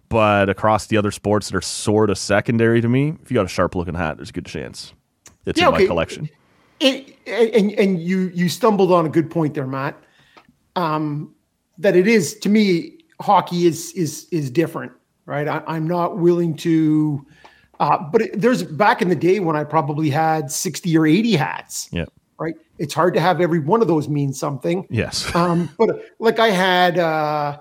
But 0.08 0.48
across 0.48 0.86
the 0.86 0.98
other 0.98 1.10
sports 1.10 1.48
that 1.48 1.56
are 1.56 1.60
sort 1.62 2.10
of 2.10 2.18
secondary 2.18 2.80
to 2.80 2.88
me, 2.88 3.14
if 3.22 3.30
you 3.30 3.34
got 3.34 3.46
a 3.46 3.48
sharp 3.48 3.74
looking 3.74 3.94
hat, 3.94 4.18
there's 4.18 4.30
a 4.30 4.32
good 4.32 4.46
chance 4.46 4.92
it's 5.46 5.58
Yeah, 5.58 5.68
in 5.68 5.72
my 5.72 5.86
collection. 5.86 6.28
It, 6.78 7.16
and 7.26 7.72
and 7.72 8.00
you 8.00 8.30
you 8.34 8.48
stumbled 8.48 8.92
on 8.92 9.06
a 9.06 9.08
good 9.08 9.30
point 9.30 9.54
there, 9.54 9.66
Matt. 9.66 9.96
Um, 10.76 11.34
that 11.78 11.96
it 11.96 12.06
is 12.06 12.34
to 12.40 12.48
me, 12.50 12.98
hockey 13.20 13.66
is 13.66 13.92
is 13.92 14.28
is 14.30 14.50
different, 14.50 14.92
right? 15.24 15.48
I, 15.48 15.62
I'm 15.66 15.88
not 15.88 16.18
willing 16.18 16.54
to. 16.58 17.26
Uh, 17.80 17.98
but 18.10 18.22
it, 18.22 18.40
there's 18.40 18.62
back 18.62 19.02
in 19.02 19.08
the 19.08 19.16
day 19.16 19.40
when 19.40 19.56
I 19.56 19.64
probably 19.64 20.10
had 20.10 20.50
60 20.50 20.96
or 20.96 21.06
80 21.06 21.36
hats, 21.36 21.88
Yeah. 21.92 22.06
right? 22.38 22.54
It's 22.78 22.94
hard 22.94 23.14
to 23.14 23.20
have 23.20 23.40
every 23.40 23.58
one 23.60 23.82
of 23.82 23.88
those 23.88 24.08
mean 24.08 24.32
something. 24.32 24.86
Yes. 24.90 25.30
Um, 25.34 25.68
but 25.78 25.90
like 26.18 26.38
I 26.38 26.50
had, 26.50 26.98
uh, 26.98 27.58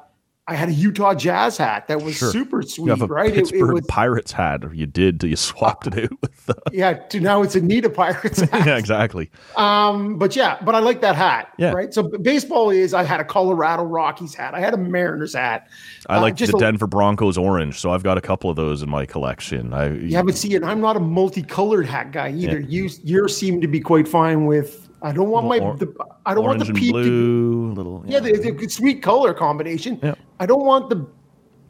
I 0.48 0.54
had 0.54 0.70
a 0.70 0.74
Utah 0.74 1.16
Jazz 1.16 1.58
hat 1.58 1.88
that 1.88 2.04
was 2.04 2.18
Sure. 2.18 2.32
super 2.32 2.62
you 2.62 2.68
sweet, 2.68 2.90
have 2.90 3.02
a 3.02 3.08
right? 3.08 3.30
It, 3.32 3.32
it 3.32 3.36
Pittsburgh 3.50 3.74
was, 3.74 3.86
Pirates 3.88 4.32
hat, 4.32 4.64
or 4.64 4.76
you 4.76 4.86
did. 4.86 5.24
You 5.24 5.36
swapped 5.36 5.88
it 5.88 5.98
out 6.04 6.12
with. 6.22 6.46
The, 6.46 6.56
yeah. 6.72 6.94
To 6.94 7.20
now 7.20 7.42
it's 7.42 7.56
a 7.56 7.62
Nita 7.62 7.90
Pirates 7.90 8.40
hat. 8.52 8.66
yeah, 8.68 8.78
exactly. 8.78 9.32
Um, 9.56 10.20
but 10.20 10.36
yeah, 10.36 10.60
but 10.64 10.76
I 10.76 10.80
like 10.80 11.02
that 11.02 11.16
hat. 11.16 11.52
Yeah. 11.58 11.72
Right. 11.72 11.92
So 11.92 12.04
baseball 12.04 12.70
is. 12.70 12.94
I 12.94 13.02
had 13.04 13.20
a 13.20 13.24
Colorado 13.24 13.84
Rockies 13.86 14.36
hat. 14.36 14.54
I 14.54 14.60
had 14.60 14.76
a 14.76 14.78
Mariners 14.78 15.34
hat. 15.34 15.68
I 16.10 16.18
Uh, 16.18 16.22
like 16.22 16.38
the 16.38 16.56
a- 16.56 16.60
Denver 16.60 16.86
Broncos 16.86 17.40
orange, 17.40 17.80
so 17.80 17.90
I've 17.90 18.04
got 18.04 18.20
a 18.20 18.22
couple 18.22 18.52
of 18.52 18.56
those 18.56 18.84
in 18.84 18.90
my 18.90 19.08
collection. 19.08 19.74
I 19.74 19.94
Yeah, 19.98 20.22
but 20.22 20.36
see, 20.36 20.56
and 20.56 20.64
I'm 20.64 20.80
not 20.80 20.96
a 20.96 21.00
multicolored 21.00 21.88
hat 21.88 22.12
guy 22.12 22.30
either. 22.32 22.60
You 22.60 22.90
you 23.04 23.28
seem 23.28 23.62
to 23.62 23.68
be 23.68 23.80
quite 23.80 24.08
fine 24.08 24.46
with. 24.46 24.88
I 25.02 25.12
don't 25.12 25.30
want 25.30 25.48
my. 25.48 25.58
The, 25.60 25.92
I 26.26 26.34
don't 26.36 26.44
want 26.46 26.60
the 26.60 26.68
and 26.68 26.76
peak. 26.78 26.94
To, 26.94 26.94
blue, 26.94 27.72
little 27.74 28.04
yeah, 28.08 28.20
the, 28.20 28.32
the 28.52 28.70
sweet 28.70 29.02
color 29.02 29.34
combination. 29.34 30.00
Yeah. 30.04 30.14
I 30.40 30.46
don't 30.46 30.66
want 30.66 30.90
the 30.90 31.06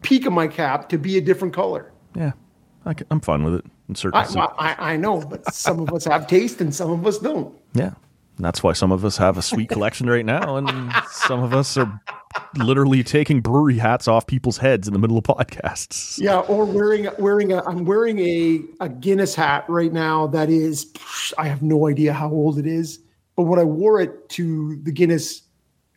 peak 0.02 0.26
of 0.26 0.34
my 0.34 0.48
cap 0.48 0.90
to 0.90 0.98
be 0.98 1.18
a 1.18 1.22
different 1.22 1.54
color. 1.54 1.92
yeah. 2.16 2.34
I 2.88 2.94
am 3.10 3.20
fine 3.20 3.44
with 3.44 3.56
it. 3.56 3.66
In 3.90 3.96
certain, 3.96 4.20
I, 4.20 4.26
I, 4.60 4.94
I 4.94 4.98
know, 4.98 5.20
but 5.22 5.52
some 5.52 5.80
of 5.80 5.92
us 5.92 6.06
have 6.06 6.28
taste 6.28 6.62
and 6.62 6.74
some 6.74 6.92
of 6.92 7.06
us 7.08 7.18
don't. 7.18 7.56
yeah, 7.74 7.94
and 8.38 8.46
that's 8.46 8.62
why 8.62 8.74
some 8.74 8.92
of 8.92 9.04
us 9.04 9.18
have 9.18 9.40
a 9.40 9.42
sweet 9.42 9.70
collection 9.70 10.08
right 10.08 10.26
now, 10.26 10.58
and 10.58 10.94
some 11.10 11.42
of 11.42 11.54
us 11.54 11.78
are 11.78 12.00
literally 12.58 13.04
taking 13.04 13.42
brewery 13.42 13.78
hats 13.80 14.08
off 14.08 14.28
people's 14.28 14.58
heads 14.58 14.88
in 14.88 14.94
the 14.94 15.00
middle 15.00 15.18
of 15.18 15.24
podcasts. 15.24 16.20
Yeah, 16.20 16.40
or 16.42 16.66
wearing 16.66 17.08
wearing 17.18 17.54
a 17.54 17.64
I'm 17.66 17.86
wearing 17.86 18.20
a 18.20 18.62
a 18.82 18.90
Guinness 18.90 19.34
hat 19.34 19.66
right 19.68 19.92
now 19.94 20.28
that 20.28 20.50
is 20.50 20.92
I 21.40 21.48
have 21.48 21.64
no 21.64 21.88
idea 21.88 22.14
how 22.14 22.30
old 22.30 22.60
it 22.60 22.68
is, 22.68 23.00
but 23.36 23.44
when 23.44 23.60
I 23.60 23.64
wore 23.64 24.00
it 24.00 24.30
to 24.30 24.80
the 24.84 24.92
Guinness 24.92 25.42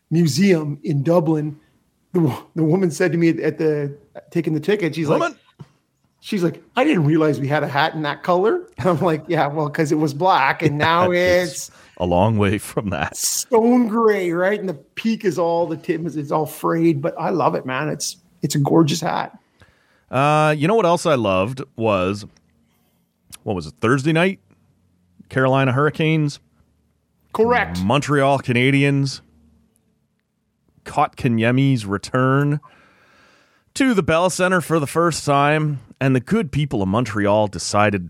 Museum 0.09 0.79
in 0.83 1.03
Dublin, 1.03 1.59
the 2.13 2.43
the 2.55 2.63
woman 2.63 2.91
said 2.91 3.11
to 3.11 3.17
me 3.17 3.29
at 3.29 3.57
the 3.57 3.95
taking 4.31 4.53
the 4.53 4.59
ticket, 4.59 4.95
she's 4.95 5.09
like 5.09 5.33
she's 6.21 6.43
like, 6.43 6.61
I 6.75 6.83
didn't 6.83 7.05
realize 7.05 7.39
we 7.39 7.47
had 7.47 7.63
a 7.63 7.67
hat 7.67 7.93
in 7.93 8.01
that 8.03 8.23
color. 8.23 8.67
And 8.77 8.87
I'm 8.89 8.99
like, 8.99 9.23
yeah, 9.27 9.47
well, 9.47 9.67
because 9.67 9.91
it 9.91 9.95
was 9.95 10.13
black 10.13 10.61
and 10.61 10.77
now 10.77 11.11
it's 11.11 11.71
a 11.97 12.05
long 12.05 12.37
way 12.37 12.57
from 12.57 12.89
that. 12.89 13.17
stone 13.17 13.87
gray, 13.87 14.31
right? 14.31 14.59
And 14.59 14.69
the 14.69 14.73
peak 14.73 15.25
is 15.25 15.37
all 15.37 15.67
the 15.67 15.77
tip 15.77 16.05
is 16.05 16.15
it's 16.15 16.31
all 16.31 16.45
frayed, 16.45 17.01
but 17.01 17.13
I 17.19 17.29
love 17.29 17.55
it, 17.55 17.65
man. 17.65 17.89
It's 17.89 18.17
it's 18.41 18.55
a 18.55 18.59
gorgeous 18.59 19.01
hat. 19.01 19.37
Uh, 20.09 20.55
you 20.57 20.67
know 20.67 20.75
what 20.75 20.85
else 20.85 21.05
I 21.05 21.15
loved 21.15 21.61
was 21.75 22.25
what 23.43 23.55
was 23.55 23.67
it 23.67 23.73
Thursday 23.79 24.11
night? 24.11 24.39
Carolina 25.29 25.71
Hurricanes, 25.71 26.39
Correct. 27.33 27.83
Montreal 27.83 28.39
Canadiens, 28.39 29.21
Kotkaniemi's 30.89 31.85
return 31.85 32.59
to 33.75 33.93
the 33.93 34.01
Bell 34.01 34.31
Center 34.31 34.59
for 34.59 34.79
the 34.79 34.87
first 34.87 35.23
time, 35.23 35.79
and 36.01 36.15
the 36.15 36.19
good 36.19 36.51
people 36.51 36.81
of 36.81 36.89
Montreal 36.89 37.47
decided 37.47 38.09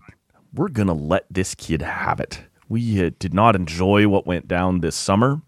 we're 0.54 0.68
going 0.68 0.88
to 0.88 0.94
let 0.94 1.26
this 1.30 1.54
kid 1.54 1.82
have 1.82 2.20
it. 2.20 2.42
We 2.70 3.04
uh, 3.04 3.10
did 3.18 3.34
not 3.34 3.54
enjoy 3.54 4.08
what 4.08 4.26
went 4.26 4.48
down 4.48 4.80
this 4.80 4.96
summer. 4.96 5.42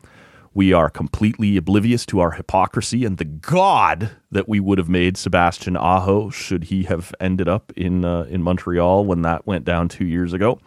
We 0.53 0.75
are 0.75 0.91
completely 0.91 1.57
oblivious 1.57 2.05
to 2.07 2.21
our 2.21 2.33
hypocrisy 2.33 3.07
and 3.07 3.17
the 3.17 3.25
god 3.25 4.11
that 4.31 4.47
we 4.47 4.61
would 4.61 4.77
have 4.77 4.91
made 4.91 5.17
Sebastian 5.17 5.79
Aho 5.79 6.29
should 6.29 6.65
he 6.65 6.83
have 6.83 7.15
ended 7.19 7.49
up 7.49 7.73
in 7.75 8.05
uh, 8.05 8.25
in 8.25 8.43
Montreal 8.43 9.07
when 9.07 9.23
that 9.23 9.47
went 9.47 9.65
down 9.65 9.89
two 9.89 10.05
years 10.05 10.35
ago. 10.35 10.61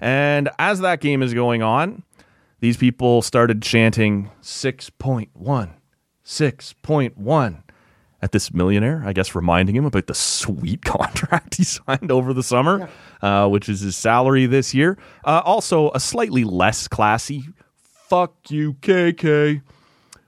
And 0.00 0.48
as 0.60 0.78
that 0.78 1.00
game 1.00 1.24
is 1.24 1.34
going 1.34 1.62
on, 1.62 2.04
these 2.60 2.76
people 2.76 3.22
started 3.22 3.62
chanting 3.62 4.30
6.1, 4.42 5.70
6.1 6.28 7.62
at 8.20 8.32
this 8.32 8.52
millionaire, 8.52 9.02
I 9.06 9.14
guess, 9.14 9.34
reminding 9.34 9.74
him 9.74 9.86
about 9.86 10.08
the 10.08 10.14
sweet 10.14 10.82
contract 10.84 11.54
he 11.56 11.64
signed 11.64 12.12
over 12.12 12.34
the 12.34 12.42
summer, 12.42 12.90
uh, 13.22 13.48
which 13.48 13.68
is 13.68 13.80
his 13.80 13.96
salary 13.96 14.44
this 14.44 14.74
year. 14.74 14.98
Uh, 15.24 15.40
also, 15.44 15.90
a 15.92 16.00
slightly 16.00 16.44
less 16.44 16.86
classy 16.86 17.44
"fuck 17.80 18.34
you, 18.50 18.74
KK," 18.74 19.62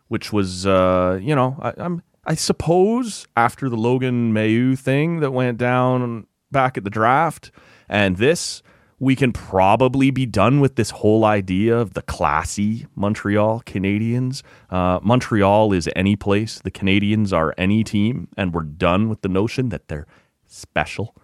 which 0.09 0.33
was, 0.33 0.67
uh, 0.67 1.19
you 1.21 1.35
know, 1.35 1.59
I, 1.61 1.75
I'm, 1.77 2.03
I 2.25 2.35
suppose 2.35 3.27
after 3.37 3.69
the 3.69 3.77
Logan 3.77 4.33
Mailloux 4.33 4.79
thing 4.79 5.21
that 5.21 5.33
went 5.33 5.59
down 5.59 6.27
back 6.51 6.79
at 6.79 6.85
the 6.85 6.91
draft, 6.91 7.51
and 7.91 8.17
this, 8.17 8.63
we 9.01 9.17
can 9.17 9.33
probably 9.33 10.11
be 10.11 10.27
done 10.27 10.61
with 10.61 10.77
this 10.77 10.91
whole 10.91 11.25
idea 11.25 11.77
of 11.77 11.95
the 11.95 12.03
classy 12.03 12.87
Montreal 12.95 13.63
Canadiens. 13.65 14.43
Uh, 14.69 15.01
Montreal 15.03 15.73
is 15.73 15.89
any 15.97 16.17
place. 16.17 16.61
The 16.61 16.71
Canadians 16.71 17.33
are 17.33 17.55
any 17.57 17.83
team, 17.83 18.29
and 18.37 18.53
we're 18.53 18.63
done 18.63 19.09
with 19.09 19.23
the 19.23 19.29
notion 19.29 19.71
that 19.71 19.89
they're 19.89 20.07
special. 20.47 21.17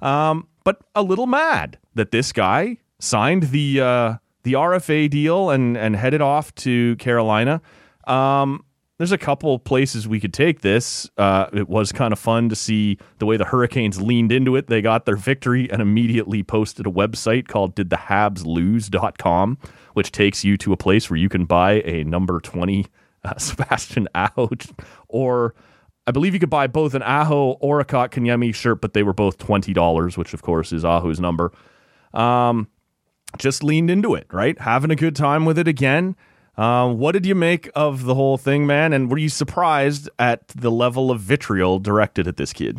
Um, 0.00 0.46
but 0.62 0.80
a 0.94 1.02
little 1.02 1.26
mad 1.26 1.78
that 1.96 2.12
this 2.12 2.32
guy 2.32 2.78
signed 3.00 3.44
the 3.44 3.80
uh, 3.80 4.14
the 4.44 4.52
RFA 4.52 5.10
deal 5.10 5.50
and 5.50 5.76
and 5.76 5.96
headed 5.96 6.22
off 6.22 6.54
to 6.56 6.94
Carolina. 6.96 7.60
Um, 8.06 8.64
there's 8.98 9.12
a 9.12 9.18
couple 9.18 9.58
places 9.58 10.08
we 10.08 10.20
could 10.20 10.32
take 10.32 10.62
this. 10.62 11.08
Uh, 11.18 11.46
it 11.52 11.68
was 11.68 11.92
kind 11.92 12.12
of 12.12 12.18
fun 12.18 12.48
to 12.48 12.56
see 12.56 12.98
the 13.18 13.26
way 13.26 13.36
the 13.36 13.44
Hurricanes 13.44 14.00
leaned 14.00 14.32
into 14.32 14.56
it. 14.56 14.68
They 14.68 14.80
got 14.80 15.04
their 15.04 15.16
victory 15.16 15.70
and 15.70 15.82
immediately 15.82 16.42
posted 16.42 16.86
a 16.86 16.90
website 16.90 17.46
called 17.46 17.76
didthehabslose.com, 17.76 19.58
which 19.92 20.12
takes 20.12 20.44
you 20.44 20.56
to 20.56 20.72
a 20.72 20.76
place 20.76 21.10
where 21.10 21.18
you 21.18 21.28
can 21.28 21.44
buy 21.44 21.82
a 21.84 22.04
number 22.04 22.40
20 22.40 22.86
uh, 23.24 23.34
Sebastian 23.38 24.08
Aho 24.14 24.50
or 25.08 25.54
I 26.06 26.12
believe 26.12 26.34
you 26.34 26.40
could 26.40 26.50
buy 26.50 26.68
both 26.68 26.94
an 26.94 27.02
Aho 27.02 27.58
or 27.60 27.80
a 27.80 27.84
Kotkaniemi 27.84 28.54
shirt, 28.54 28.80
but 28.80 28.94
they 28.94 29.02
were 29.02 29.12
both 29.12 29.38
$20, 29.38 30.16
which 30.16 30.32
of 30.32 30.40
course 30.40 30.72
is 30.72 30.84
Aho's 30.84 31.18
number. 31.18 31.52
Um, 32.14 32.68
just 33.38 33.64
leaned 33.64 33.90
into 33.90 34.14
it, 34.14 34.26
right? 34.32 34.58
Having 34.60 34.92
a 34.92 34.96
good 34.96 35.16
time 35.16 35.44
with 35.44 35.58
it 35.58 35.66
again. 35.66 36.16
Uh, 36.56 36.90
what 36.92 37.12
did 37.12 37.26
you 37.26 37.34
make 37.34 37.70
of 37.74 38.04
the 38.04 38.14
whole 38.14 38.38
thing, 38.38 38.66
man? 38.66 38.92
And 38.92 39.10
were 39.10 39.18
you 39.18 39.28
surprised 39.28 40.08
at 40.18 40.48
the 40.48 40.70
level 40.70 41.10
of 41.10 41.20
vitriol 41.20 41.78
directed 41.78 42.26
at 42.26 42.36
this 42.38 42.52
kid? 42.52 42.78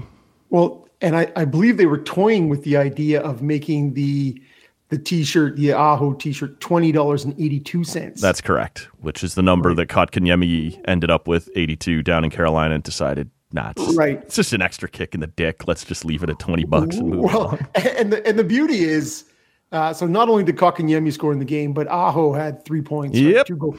Well, 0.49 0.87
and 1.01 1.15
I, 1.15 1.31
I 1.35 1.45
believe 1.45 1.77
they 1.77 1.85
were 1.85 1.99
toying 1.99 2.49
with 2.49 2.63
the 2.63 2.77
idea 2.77 3.21
of 3.21 3.41
making 3.41 3.93
the 3.93 4.41
the 4.89 4.97
t-shirt, 4.97 5.57
the 5.57 5.73
Aho 5.73 6.13
t-shirt, 6.13 6.59
twenty 6.61 6.91
dollars 6.93 7.25
and 7.25 7.33
eighty-two 7.39 7.83
cents. 7.83 8.21
That's 8.21 8.39
correct, 8.39 8.87
which 9.01 9.21
is 9.21 9.35
the 9.35 9.41
number 9.41 9.73
that 9.73 9.87
Kotkaniemi 9.89 10.81
ended 10.87 11.11
up 11.11 11.27
with, 11.27 11.49
eighty-two 11.55 12.03
down 12.03 12.23
in 12.23 12.29
Carolina, 12.29 12.75
and 12.75 12.83
decided, 12.83 13.29
nah, 13.51 13.71
it's 13.71 13.83
just, 13.83 13.97
Right. 13.97 14.19
it's 14.23 14.37
just 14.37 14.53
an 14.53 14.61
extra 14.61 14.87
kick 14.87 15.13
in 15.13 15.19
the 15.19 15.27
dick. 15.27 15.67
Let's 15.67 15.83
just 15.83 16.05
leave 16.05 16.23
it 16.23 16.29
at 16.29 16.39
twenty 16.39 16.63
bucks 16.63 16.95
and 16.95 17.09
move 17.09 17.25
well, 17.25 17.47
on. 17.47 17.67
and 17.75 18.13
the 18.13 18.25
and 18.25 18.39
the 18.39 18.45
beauty 18.45 18.85
is, 18.85 19.25
uh, 19.71 19.93
so 19.93 20.07
not 20.07 20.29
only 20.29 20.43
did 20.43 20.55
Kotkaniemi 20.55 21.11
score 21.11 21.33
in 21.33 21.39
the 21.39 21.45
game, 21.45 21.73
but 21.73 21.87
Aho 21.87 22.33
had 22.33 22.63
three 22.63 22.81
points. 22.81 23.19
right? 23.19 23.45
Two, 23.45 23.57
goal, 23.57 23.77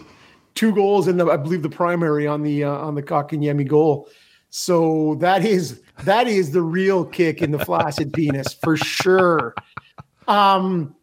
two 0.54 0.74
goals, 0.74 1.08
and 1.08 1.20
I 1.22 1.36
believe 1.36 1.62
the 1.62 1.70
primary 1.70 2.26
on 2.26 2.42
the 2.42 2.64
uh, 2.64 2.70
on 2.70 2.94
the 2.94 3.02
Kotkaniemi 3.02 3.66
goal. 3.66 4.08
So 4.50 5.16
that 5.20 5.44
is 5.44 5.82
that 6.04 6.26
is 6.26 6.52
the 6.52 6.62
real 6.62 7.04
kick 7.04 7.42
in 7.42 7.50
the 7.50 7.58
flaccid 7.64 8.12
penis 8.14 8.52
for 8.52 8.76
sure. 8.76 9.54
Um, 10.26 10.94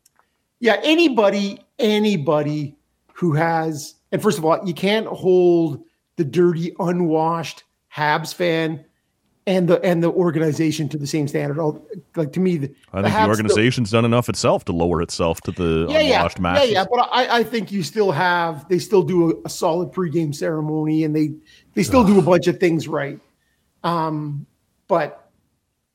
yeah, 0.59 0.79
anybody 0.83 1.59
anybody 1.79 2.77
who 3.13 3.33
has, 3.33 3.95
and 4.11 4.21
first 4.21 4.37
of 4.37 4.45
all, 4.45 4.59
you 4.65 4.73
can't 4.73 5.07
hold 5.07 5.83
the 6.17 6.23
dirty, 6.23 6.73
unwashed 6.79 7.63
Habs 7.93 8.33
fan 8.33 8.85
and 9.47 9.67
the 9.67 9.79
and 9.83 10.01
the 10.03 10.09
organization 10.11 10.89
to 10.89 10.97
the 10.97 11.05
same 11.07 11.27
standard. 11.27 11.59
All 11.59 11.85
like 12.15 12.31
to 12.33 12.39
me, 12.39 12.57
the, 12.57 12.73
I 12.93 13.01
think 13.01 13.13
the 13.13 13.19
still- 13.19 13.29
organization's 13.29 13.91
done 13.91 14.05
enough 14.05 14.27
itself 14.29 14.65
to 14.65 14.71
lower 14.71 15.01
itself 15.01 15.41
to 15.41 15.51
the 15.51 15.85
yeah, 15.89 15.99
yeah, 15.99 16.15
unwashed 16.17 16.37
yeah, 16.37 16.41
masses. 16.41 16.71
yeah. 16.71 16.85
But 16.89 17.09
I, 17.11 17.39
I 17.39 17.43
think 17.43 17.71
you 17.71 17.83
still 17.83 18.11
have 18.11 18.67
they 18.69 18.79
still 18.79 19.03
do 19.03 19.31
a, 19.31 19.33
a 19.45 19.49
solid 19.49 19.91
pregame 19.91 20.33
ceremony 20.33 21.03
and 21.03 21.15
they 21.15 21.33
they 21.73 21.83
still 21.83 22.03
do 22.03 22.17
a 22.17 22.21
bunch 22.23 22.47
of 22.47 22.59
things 22.59 22.87
right. 22.87 23.19
Um, 23.83 24.45
but 24.87 25.29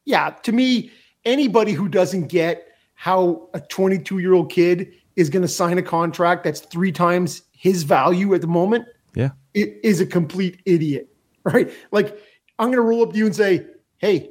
yeah, 0.05 0.31
to 0.31 0.53
me, 0.53 0.91
anybody 1.25 1.73
who 1.73 1.89
doesn't 1.89 2.29
get 2.29 2.67
how 2.95 3.49
a 3.55 3.61
22 3.61 4.19
year 4.19 4.33
old 4.35 4.51
kid 4.51 4.93
is 5.17 5.29
going 5.31 5.43
to 5.43 5.49
sign 5.49 5.79
a 5.79 5.83
contract 5.83 6.45
that's 6.45 6.61
three 6.61 6.93
times 6.93 7.43
his 7.53 7.83
value 7.83 8.33
at 8.35 8.41
the 8.41 8.47
moment 8.47 8.87
Yeah. 9.15 9.31
i- 9.57 9.75
is 9.83 10.01
a 10.01 10.07
complete 10.07 10.61
idiot, 10.67 11.09
right? 11.45 11.71
Like 11.91 12.17
I'm 12.61 12.67
going 12.67 12.77
to 12.77 12.83
roll 12.83 13.03
up 13.03 13.13
to 13.13 13.19
you 13.19 13.27
and 13.27 13.35
say, 13.35 13.67
"Hey, 13.99 14.31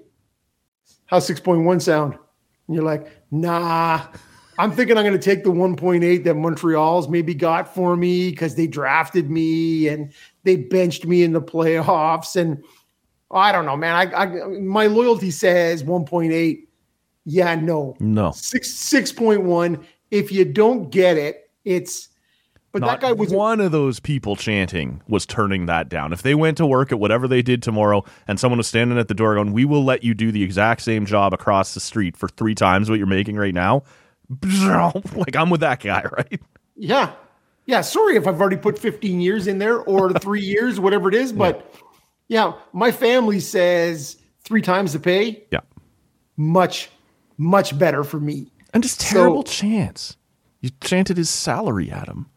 how's 1.07 1.27
6.1 1.27 1.82
sound?" 1.82 2.13
And 2.67 2.75
you're 2.75 2.86
like, 2.86 3.07
"Nah." 3.32 4.05
I'm 4.57 4.73
thinking 4.73 4.97
I'm 4.97 5.05
going 5.05 5.17
to 5.17 5.23
take 5.23 5.45
the 5.45 5.51
1.8 5.51 6.25
that 6.25 6.36
Montreal's 6.36 7.07
maybe 7.07 7.34
got 7.34 7.73
for 7.73 7.95
me 7.95 8.30
because 8.30 8.55
they 8.55 8.67
drafted 8.67 9.30
me 9.32 9.88
and 9.88 10.11
they 10.43 10.57
benched 10.57 11.05
me 11.05 11.23
in 11.23 11.32
the 11.32 11.41
playoffs. 11.41 12.36
And 12.36 12.61
I 13.32 13.53
don't 13.53 13.65
know, 13.65 13.77
man. 13.77 13.95
I, 13.95 14.23
I 14.23 14.25
my 14.59 14.88
loyalty 14.88 15.32
says 15.32 15.82
1.8. 15.84 16.67
Yeah, 17.23 17.55
no, 17.55 17.95
No. 18.01 18.32
six 18.32 18.73
six 18.73 19.13
point 19.13 19.43
one. 19.43 19.86
If 20.11 20.30
you 20.30 20.43
don't 20.45 20.89
get 20.89 21.15
it, 21.17 21.49
it's. 21.63 22.09
But 22.72 22.82
Not 22.82 23.01
that 23.01 23.01
guy 23.01 23.11
was 23.13 23.32
one 23.34 23.59
of 23.61 23.72
those 23.72 23.99
people 23.99 24.36
chanting 24.36 25.01
was 25.07 25.26
turning 25.26 25.65
that 25.65 25.89
down. 25.89 26.13
If 26.13 26.22
they 26.22 26.36
went 26.36 26.55
to 26.57 26.67
work 26.67 26.91
at 26.91 26.99
whatever 26.99 27.28
they 27.28 27.41
did 27.41 27.63
tomorrow 27.63 28.03
and 28.28 28.39
someone 28.39 28.57
was 28.59 28.67
standing 28.67 28.99
at 28.99 29.07
the 29.07 29.15
door 29.15 29.34
going, 29.36 29.53
We 29.53 29.65
will 29.65 29.84
let 29.84 30.03
you 30.03 30.13
do 30.13 30.32
the 30.32 30.43
exact 30.43 30.82
same 30.82 31.07
job 31.07 31.34
across 31.34 31.74
the 31.74 31.80
street 31.80 32.15
for 32.15 32.28
three 32.30 32.53
times 32.53 32.88
what 32.89 32.97
you're 32.99 33.07
making 33.07 33.38
right 33.38 33.53
now. 33.55 33.84
Like 34.43 35.36
I'm 35.36 35.49
with 35.49 35.61
that 35.61 35.80
guy, 35.80 36.03
right? 36.17 36.39
Yeah. 36.76 37.13
Yeah. 37.65 37.82
Sorry 37.82 38.15
if 38.15 38.28
I've 38.28 38.39
already 38.39 38.57
put 38.57 38.78
15 38.78 39.20
years 39.20 39.47
in 39.47 39.57
there 39.57 39.80
or 39.80 40.13
three 40.20 40.41
years, 40.41 40.80
whatever 40.80 41.09
it 41.09 41.15
is. 41.15 41.34
But 41.34 41.74
yeah, 42.28 42.53
my 42.74 42.91
family 42.91 43.39
says 43.39 44.17
three 44.43 44.61
times 44.61 44.93
the 44.93 44.99
pay, 44.99 45.43
Yeah. 45.51 45.61
much, 46.38 46.89
much 47.38 47.78
better 47.78 48.03
for 48.03 48.20
me. 48.20 48.51
And 48.74 48.84
just 48.84 49.01
So- 49.01 49.09
terrible 49.15 49.43
chants. 49.43 50.15
You 50.61 50.70
chanted 50.82 51.17
his 51.17 51.30
salary 51.30 51.89
at 51.89 52.07
him. 52.07 52.28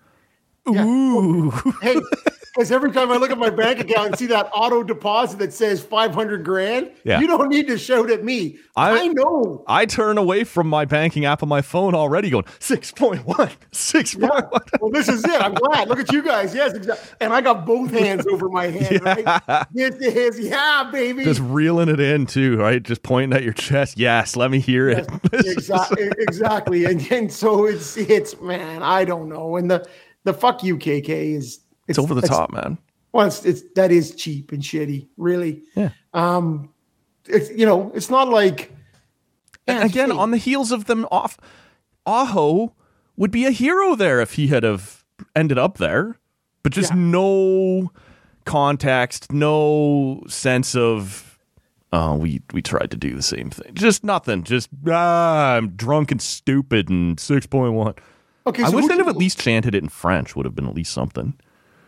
Ooh. 0.68 1.50
Hey, 1.80 1.96
because 2.54 2.70
every 2.70 2.92
time 2.92 3.10
I 3.10 3.16
look 3.16 3.30
at 3.30 3.38
my 3.38 3.50
bank 3.50 3.80
account 3.80 4.08
and 4.08 4.18
see 4.18 4.26
that 4.26 4.50
auto 4.54 4.82
deposit 4.82 5.38
that 5.38 5.52
says 5.52 5.82
500 5.82 6.44
grand, 6.44 6.92
Yeah. 7.04 7.18
you 7.18 7.26
don't 7.26 7.48
need 7.48 7.66
to 7.68 7.78
shout 7.78 8.10
at 8.10 8.22
me. 8.24 8.58
I, 8.76 9.00
I- 9.04 9.06
know. 9.08 9.64
I 9.66 9.86
turn 9.86 10.18
away 10.18 10.44
from 10.44 10.68
my 10.68 10.84
banking 10.84 11.24
app 11.24 11.42
on 11.42 11.48
my 11.48 11.62
phone 11.62 11.94
already 11.94 12.30
going 12.30 12.44
6.1, 12.60 13.24
6.1. 13.72 14.80
Well, 14.80 14.90
this 14.90 15.08
is 15.08 15.24
it. 15.24 15.40
I'm 15.42 15.54
glad. 15.54 15.88
Look 15.88 15.98
at 15.98 16.12
you 16.12 16.22
guys. 16.22 16.54
Yes, 16.54 16.74
exactly. 16.74 17.08
And 17.20 17.32
I 17.32 17.40
got 17.40 17.64
both 17.66 17.90
hands 17.98 18.26
over 18.26 18.48
my 18.48 18.66
head, 18.66 19.02
right? 19.02 19.66
This 19.72 19.96
is, 19.96 20.38
yeah, 20.38 20.88
baby. 20.92 21.24
Just 21.24 21.40
reeling 21.40 21.88
it 21.88 22.00
in 22.00 22.26
too, 22.26 22.56
right? 22.58 22.82
Just 22.82 23.02
pointing 23.02 23.36
at 23.36 23.42
your 23.42 23.52
chest. 23.54 23.98
Yes, 23.98 24.36
let 24.36 24.50
me 24.50 24.60
hear 24.60 24.88
it. 24.90 25.08
exactly, 25.32 26.10
exactly. 26.18 26.84
And, 26.84 27.10
and 27.10 27.32
so 27.32 27.64
it's 27.66 27.96
it's 27.96 28.40
man, 28.40 28.82
I 28.82 29.04
don't 29.04 29.28
know. 29.28 29.56
And 29.56 29.70
the 29.70 29.88
the 30.24 30.32
fuck 30.34 30.62
you, 30.62 30.76
KK 30.78 31.08
is 31.36 31.60
It's 31.88 31.98
over 31.98 32.14
the 32.14 32.22
top, 32.22 32.52
man. 32.52 32.78
Well, 33.12 33.26
it's, 33.26 33.44
it's 33.44 33.62
that 33.74 33.90
is 33.92 34.14
cheap 34.14 34.52
and 34.52 34.62
shitty, 34.62 35.08
really. 35.16 35.62
Yeah. 35.76 35.90
Um, 36.14 36.70
it's 37.26 37.50
you 37.50 37.66
know, 37.66 37.92
it's 37.94 38.08
not 38.10 38.28
like 38.28 38.72
again, 39.68 40.10
shitty. 40.10 40.18
on 40.18 40.30
the 40.30 40.36
heels 40.38 40.72
of 40.72 40.86
them 40.86 41.06
off, 41.10 41.38
Aho 42.06 42.74
would 43.16 43.30
be 43.30 43.44
a 43.44 43.50
hero 43.50 43.94
there 43.94 44.20
if 44.20 44.34
he 44.34 44.46
had 44.48 44.62
have 44.62 45.04
ended 45.36 45.58
up 45.58 45.78
there, 45.78 46.18
but 46.62 46.72
just 46.72 46.90
Yeah. 46.92 46.96
no 46.98 47.92
context, 48.44 49.32
no 49.32 50.22
sense 50.28 50.74
of. 50.74 51.28
Oh, 51.94 52.16
we 52.16 52.40
we 52.54 52.62
tried 52.62 52.90
to 52.92 52.96
do 52.96 53.14
the 53.14 53.22
same 53.22 53.50
thing. 53.50 53.74
Just 53.74 54.02
nothing. 54.02 54.44
Just 54.44 54.70
ah, 54.88 55.56
I'm 55.56 55.70
drunk 55.70 56.10
and 56.10 56.22
stupid 56.22 56.88
and 56.88 57.20
six 57.20 57.46
point 57.46 57.74
one. 57.74 57.94
Okay. 58.46 58.62
I 58.64 58.68
wish 58.70 58.86
they'd 58.86 58.98
have 58.98 59.08
at 59.08 59.16
least 59.16 59.38
chanted 59.40 59.74
it 59.74 59.82
in 59.82 59.88
French. 59.88 60.34
Would 60.36 60.46
have 60.46 60.54
been 60.54 60.66
at 60.68 60.74
least 60.74 60.92
something. 60.92 61.34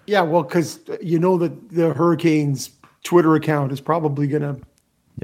yeah, 0.06 0.20
well, 0.22 0.42
because 0.42 0.80
you 1.00 1.18
know 1.18 1.36
that 1.38 1.70
the 1.70 1.92
Hurricanes 1.94 2.70
Twitter 3.02 3.34
account 3.34 3.72
is 3.72 3.80
probably 3.80 4.26
gonna 4.26 4.56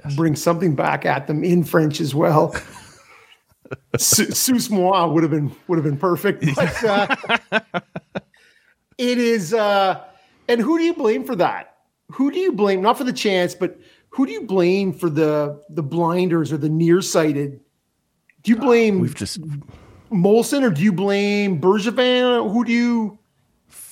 Yes. 0.04 0.14
bring 0.14 0.36
something 0.36 0.76
back 0.76 1.04
at 1.04 1.26
them 1.26 1.42
in 1.42 1.64
French 1.64 2.00
as 2.00 2.14
well. 2.14 2.54
Sous 3.98 4.70
moi 4.70 5.06
would 5.08 5.22
have 5.24 5.32
been 5.32 5.50
would 5.66 5.76
have 5.78 5.84
been 5.84 5.96
perfect. 5.98 6.44
But, 6.54 6.84
uh, 6.84 7.16
it 8.98 9.18
is, 9.18 9.52
uh, 9.54 10.00
and 10.48 10.60
who 10.60 10.78
do 10.78 10.84
you 10.84 10.94
blame 10.94 11.24
for 11.24 11.34
that? 11.36 11.76
Who 12.12 12.30
do 12.30 12.38
you 12.38 12.52
blame? 12.52 12.82
Not 12.82 12.98
for 12.98 13.04
the 13.04 13.12
chance, 13.12 13.54
but 13.54 13.78
who 14.10 14.26
do 14.26 14.32
you 14.32 14.42
blame 14.42 14.92
for 14.92 15.10
the 15.10 15.60
the 15.70 15.82
blinders 15.82 16.52
or 16.52 16.56
the 16.56 16.68
nearsighted? 16.68 17.60
Do 18.42 18.50
you 18.52 18.56
blame 18.56 19.00
We've 19.00 19.14
just 19.14 19.38
Molson 20.10 20.62
or 20.62 20.70
do 20.70 20.82
you 20.82 20.92
blame 20.92 21.60
Bergevin? 21.60 22.50
Who 22.52 22.64
do 22.64 22.72
you 22.72 23.18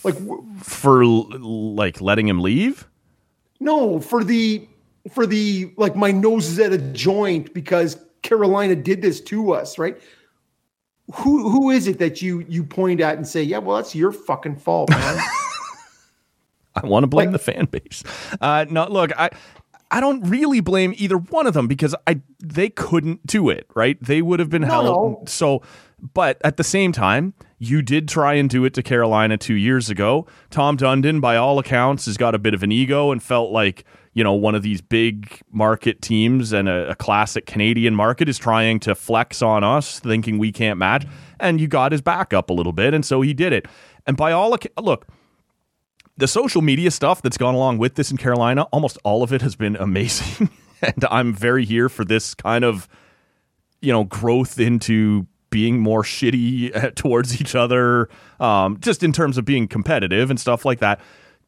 like? 0.05 0.16
for 0.62 1.05
like 1.05 2.01
letting 2.01 2.29
him 2.29 2.41
leave. 2.41 2.89
No, 3.61 4.01
for 4.01 4.25
the 4.25 4.66
for 5.12 5.27
the 5.27 5.73
like 5.77 5.97
my 5.97 6.11
nose 6.11 6.49
is 6.49 6.59
at 6.59 6.73
a 6.73 6.79
joint 6.79 7.53
because 7.55 7.97
Carolina 8.23 8.75
did 8.77 9.03
this 9.03 9.21
to 9.23 9.53
us, 9.53 9.79
right? 9.79 10.01
Who 11.14 11.49
who 11.49 11.71
is 11.71 11.87
it 11.89 11.99
that 11.99 12.21
you 12.21 12.45
you 12.49 12.62
point 12.64 13.01
at 13.01 13.16
and 13.16 13.27
say, 13.27 13.43
yeah, 13.43 13.59
well, 13.59 13.77
that's 13.77 13.95
your 13.95 14.12
fucking 14.12 14.57
fault, 14.57 14.91
man? 14.91 15.01
I 16.75 16.87
want 16.87 17.03
to 17.05 17.07
blame 17.09 17.33
Like- 17.33 17.33
the 17.45 17.53
fan 17.53 17.64
base. 17.66 18.05
Uh, 18.41 18.66
no, 18.69 18.87
look, 18.89 19.11
I 19.19 19.31
I 19.91 20.01
don't 20.01 20.22
really 20.28 20.61
blame 20.61 20.95
either 20.97 21.16
one 21.16 21.47
of 21.47 21.55
them 21.55 21.66
because 21.66 21.95
I 22.07 22.20
they 22.41 22.68
couldn't 22.68 23.26
do 23.26 23.49
it, 23.49 23.66
right? 23.74 23.97
They 24.03 24.22
would 24.22 24.41
have 24.41 24.51
been 24.51 24.62
held. 24.62 24.84
no. 24.84 25.22
So, 25.26 25.62
but 26.12 26.41
at 26.45 26.57
the 26.57 26.64
same 26.64 26.93
time, 26.93 27.34
you 27.59 27.82
did 27.82 28.09
try 28.09 28.34
and 28.34 28.51
do 28.51 28.64
it 28.64 28.74
to 28.74 28.82
Carolina 28.82 29.36
two 29.39 29.55
years 29.55 29.89
ago. 29.89 30.26
Tom 30.51 30.76
Dundon, 30.76 31.20
by 31.20 31.36
all 31.36 31.59
accounts, 31.59 32.07
has 32.07 32.16
got 32.16 32.34
a 32.34 32.39
bit 32.39 32.55
of 32.55 32.62
an 32.62 32.70
ego 32.70 33.11
and 33.11 33.22
felt 33.22 33.51
like 33.51 33.84
you 34.18 34.24
know, 34.24 34.32
one 34.32 34.57
of 34.57 34.62
these 34.62 34.80
big 34.80 35.41
market 35.53 36.03
teams 36.03 36.53
and 36.53 36.68
a, 36.68 36.91
a 36.91 36.97
classic 36.97 37.47
Canadian 37.47 37.95
market 37.95 38.28
is 38.28 38.36
trying 38.36 38.80
to 38.80 38.97
flex 38.97 39.43
on 39.43 39.62
us, 39.62 40.01
thinking 40.01 40.39
we 40.39 40.51
can't 40.51 40.76
match. 40.76 41.07
And 41.39 41.61
you 41.61 41.68
got 41.68 41.93
his 41.93 42.01
back 42.01 42.32
up 42.32 42.51
a 42.51 42.53
little 42.53 42.72
bit, 42.72 42.95
and 42.95 43.07
so 43.07 43.20
he 43.20 43.32
did 43.32 43.53
it. 43.53 43.66
And 44.09 44.16
by 44.16 44.32
all 44.32 44.51
look, 44.51 45.07
the 46.19 46.29
social 46.29 46.61
media 46.61 46.91
stuff 46.91 47.23
that's 47.23 47.39
gone 47.39 47.55
along 47.55 47.79
with 47.79 47.95
this 47.95 48.11
in 48.11 48.16
Carolina, 48.16 48.64
almost 48.64 48.99
all 49.05 49.23
of 49.23 49.33
it 49.33 49.41
has 49.41 49.57
been 49.57 49.77
amazing. 49.81 50.51
and 50.83 51.05
I'm 51.11 51.33
very 51.33 51.64
here 51.64 51.89
for 51.89 52.05
this 52.05 52.35
kind 52.35 52.64
of, 52.64 52.89
you 53.81 53.93
know, 53.93 54.05
growth 54.05 54.61
into 54.61 55.27
being 55.51 55.79
more 55.79 56.03
shitty 56.03 56.95
towards 56.95 57.41
each 57.41 57.55
other, 57.55 58.09
um, 58.39 58.79
just 58.81 59.03
in 59.03 59.12
terms 59.12 59.39
of 59.39 59.45
being 59.45 59.66
competitive 59.66 60.29
and 60.29 60.39
stuff 60.39 60.64
like 60.64 60.81
that. 60.81 61.01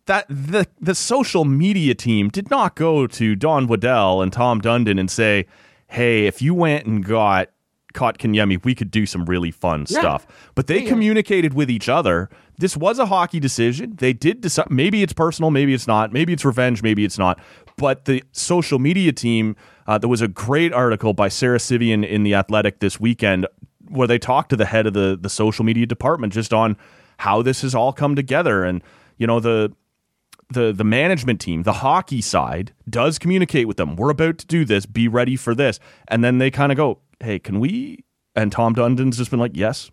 That 0.06 0.26
the 0.28 0.66
the 0.80 0.94
social 0.94 1.44
media 1.44 1.94
team 1.94 2.30
did 2.30 2.50
not 2.50 2.74
go 2.74 3.06
to 3.06 3.36
Don 3.36 3.66
Waddell 3.66 4.22
and 4.22 4.32
Tom 4.32 4.60
Dundon 4.60 4.98
and 4.98 5.10
say, 5.10 5.46
"Hey, 5.88 6.26
if 6.26 6.40
you 6.40 6.54
went 6.54 6.86
and 6.86 7.04
got 7.04 7.50
Kotkaniemi, 7.94 8.64
we 8.64 8.74
could 8.74 8.90
do 8.90 9.06
some 9.06 9.24
really 9.24 9.50
fun 9.50 9.86
Yeah. 9.88 10.00
stuff." 10.00 10.26
But 10.54 10.66
they 10.66 10.82
yeah. 10.82 10.88
communicated 10.88 11.54
with 11.54 11.70
each 11.70 11.88
other. 11.88 12.28
This 12.58 12.76
was 12.76 12.98
a 12.98 13.06
hockey 13.06 13.40
decision. 13.40 13.94
They 13.98 14.12
did 14.12 14.40
decide. 14.40 14.70
Maybe 14.70 15.02
it's 15.02 15.12
personal. 15.12 15.50
Maybe 15.50 15.72
it's 15.74 15.86
not. 15.86 16.12
Maybe 16.12 16.32
it's 16.32 16.44
revenge. 16.44 16.82
Maybe 16.82 17.04
it's 17.04 17.18
not. 17.18 17.38
But 17.76 18.04
the 18.04 18.22
social 18.32 18.78
media 18.78 19.12
team. 19.12 19.56
Uh, 19.86 19.98
there 19.98 20.08
was 20.08 20.20
a 20.20 20.28
great 20.28 20.72
article 20.72 21.12
by 21.14 21.28
Sara 21.28 21.58
Civian 21.58 22.04
in 22.04 22.22
the 22.22 22.34
Athletic 22.34 22.78
this 22.78 23.00
weekend 23.00 23.46
where 23.88 24.06
they 24.06 24.18
talked 24.20 24.50
to 24.50 24.56
the 24.56 24.66
head 24.66 24.86
of 24.86 24.92
the 24.92 25.18
the 25.20 25.30
social 25.30 25.64
media 25.64 25.84
department 25.86 26.32
just 26.32 26.52
on 26.52 26.76
how 27.18 27.42
this 27.42 27.62
has 27.62 27.74
all 27.74 27.92
come 27.92 28.14
together 28.14 28.62
and 28.64 28.82
you 29.18 29.26
know 29.26 29.40
the 29.40 29.72
the 30.52 30.72
the 30.72 30.84
management 30.84 31.40
team, 31.40 31.62
the 31.62 31.74
hockey 31.74 32.20
side, 32.20 32.72
does 32.88 33.18
communicate 33.18 33.66
with 33.68 33.76
them. 33.76 33.96
We're 33.96 34.10
about 34.10 34.38
to 34.38 34.46
do 34.46 34.64
this. 34.64 34.86
Be 34.86 35.08
ready 35.08 35.36
for 35.36 35.54
this. 35.54 35.80
And 36.08 36.22
then 36.24 36.38
they 36.38 36.50
kind 36.50 36.72
of 36.72 36.76
go, 36.76 36.98
"Hey, 37.20 37.38
can 37.38 37.60
we?" 37.60 38.04
And 38.34 38.52
Tom 38.52 38.74
Dundon's 38.74 39.18
just 39.18 39.30
been 39.30 39.40
like, 39.40 39.52
"Yes, 39.54 39.90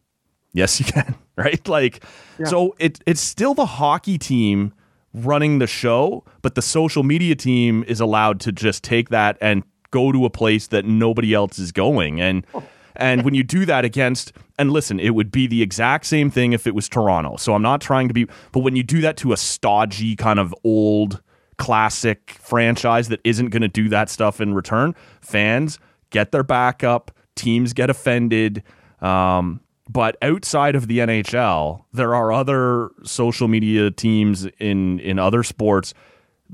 yes, 0.54 0.80
you 0.80 0.86
can." 0.86 1.16
Right? 1.38 1.68
Like, 1.68 2.04
so 2.46 2.76
it 2.80 3.00
it's 3.06 3.22
still 3.22 3.54
the 3.54 3.68
hockey 3.68 4.18
team 4.18 4.74
running 5.14 5.60
the 5.60 5.68
show, 5.68 6.24
but 6.42 6.56
the 6.56 6.64
social 6.64 7.04
media 7.04 7.36
team 7.36 7.84
is 7.88 8.00
allowed 8.00 8.40
to 8.40 8.52
just 8.52 8.84
take 8.84 9.10
that 9.10 9.38
and 9.42 9.64
go 9.92 10.12
to 10.12 10.26
a 10.26 10.30
place 10.30 10.68
that 10.68 10.86
nobody 10.86 11.34
else 11.34 11.60
is 11.60 11.72
going. 11.72 12.20
And 12.22 12.46
oh. 12.54 12.64
and 12.96 13.24
when 13.24 13.34
you 13.34 13.44
do 13.44 13.66
that 13.66 13.86
against, 13.86 14.34
and 14.58 14.72
listen, 14.72 15.00
it 15.00 15.12
would 15.12 15.32
be 15.32 15.48
the 15.48 15.62
exact 15.62 16.06
same 16.06 16.30
thing 16.30 16.54
if 16.54 16.68
it 16.68 16.76
was 16.76 16.90
Toronto. 16.90 17.38
So 17.38 17.54
I'm 17.54 17.62
not 17.62 17.82
trying 17.82 18.08
to 18.08 18.14
be, 18.14 18.28
but 18.52 18.60
when 18.60 18.76
you 18.76 18.84
do 18.84 19.02
that 19.02 19.18
to 19.18 19.34
a 19.34 19.38
stodgy 19.38 20.16
kind 20.16 20.40
of 20.40 20.54
old 20.64 21.22
classic 21.58 22.32
franchise 22.40 23.10
that 23.10 23.20
isn't 23.24 23.50
going 23.50 23.62
to 23.62 23.68
do 23.68 23.90
that 23.90 24.10
stuff 24.10 24.40
in 24.42 24.54
return, 24.54 24.96
fans 25.22 25.80
get 26.10 26.32
their 26.32 26.44
back 26.44 26.84
up, 26.84 27.12
teams 27.38 27.74
get 27.74 27.90
offended. 27.90 28.64
Um, 29.02 29.62
but 29.90 30.18
outside 30.22 30.76
of 30.76 30.88
the 30.88 31.00
NHL, 31.00 31.86
there 31.94 32.14
are 32.14 32.34
other 32.34 32.90
social 33.04 33.48
media 33.48 33.92
teams 33.92 34.46
in 34.60 35.00
in 35.00 35.20
other 35.20 35.44
sports 35.44 35.94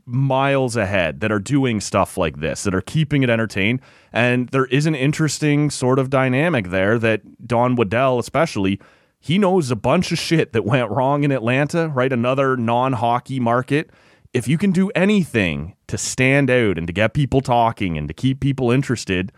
miles 0.05 0.75
ahead 0.75 1.19
that 1.21 1.31
are 1.31 1.39
doing 1.39 1.79
stuff 1.79 2.17
like 2.17 2.39
this, 2.39 2.63
that 2.63 2.75
are 2.75 2.81
keeping 2.81 3.23
it 3.23 3.29
entertained. 3.29 3.81
And 4.11 4.49
there 4.49 4.65
is 4.65 4.86
an 4.86 4.95
interesting 4.95 5.69
sort 5.69 5.99
of 5.99 6.09
dynamic 6.09 6.69
there 6.69 6.99
that 6.99 7.47
Don 7.47 7.75
Waddell, 7.75 8.19
especially, 8.19 8.79
he 9.19 9.38
knows 9.38 9.71
a 9.71 9.75
bunch 9.75 10.11
of 10.11 10.19
shit 10.19 10.53
that 10.53 10.65
went 10.65 10.89
wrong 10.89 11.23
in 11.23 11.31
Atlanta, 11.31 11.89
right? 11.89 12.11
Another 12.11 12.57
non 12.57 12.93
hockey 12.93 13.39
market. 13.39 13.89
If 14.34 14.47
you 14.47 14.57
can 14.57 14.71
do 14.71 14.89
anything 14.95 15.75
to 15.88 15.97
stand 15.97 16.49
out 16.49 16.77
and 16.77 16.88
to 16.88 16.93
get 16.93 17.13
people 17.13 17.39
talking 17.39 17.97
and 17.97 18.07
to 18.07 18.13
keep 18.13 18.39
people 18.39 18.71
interested, 18.71 19.31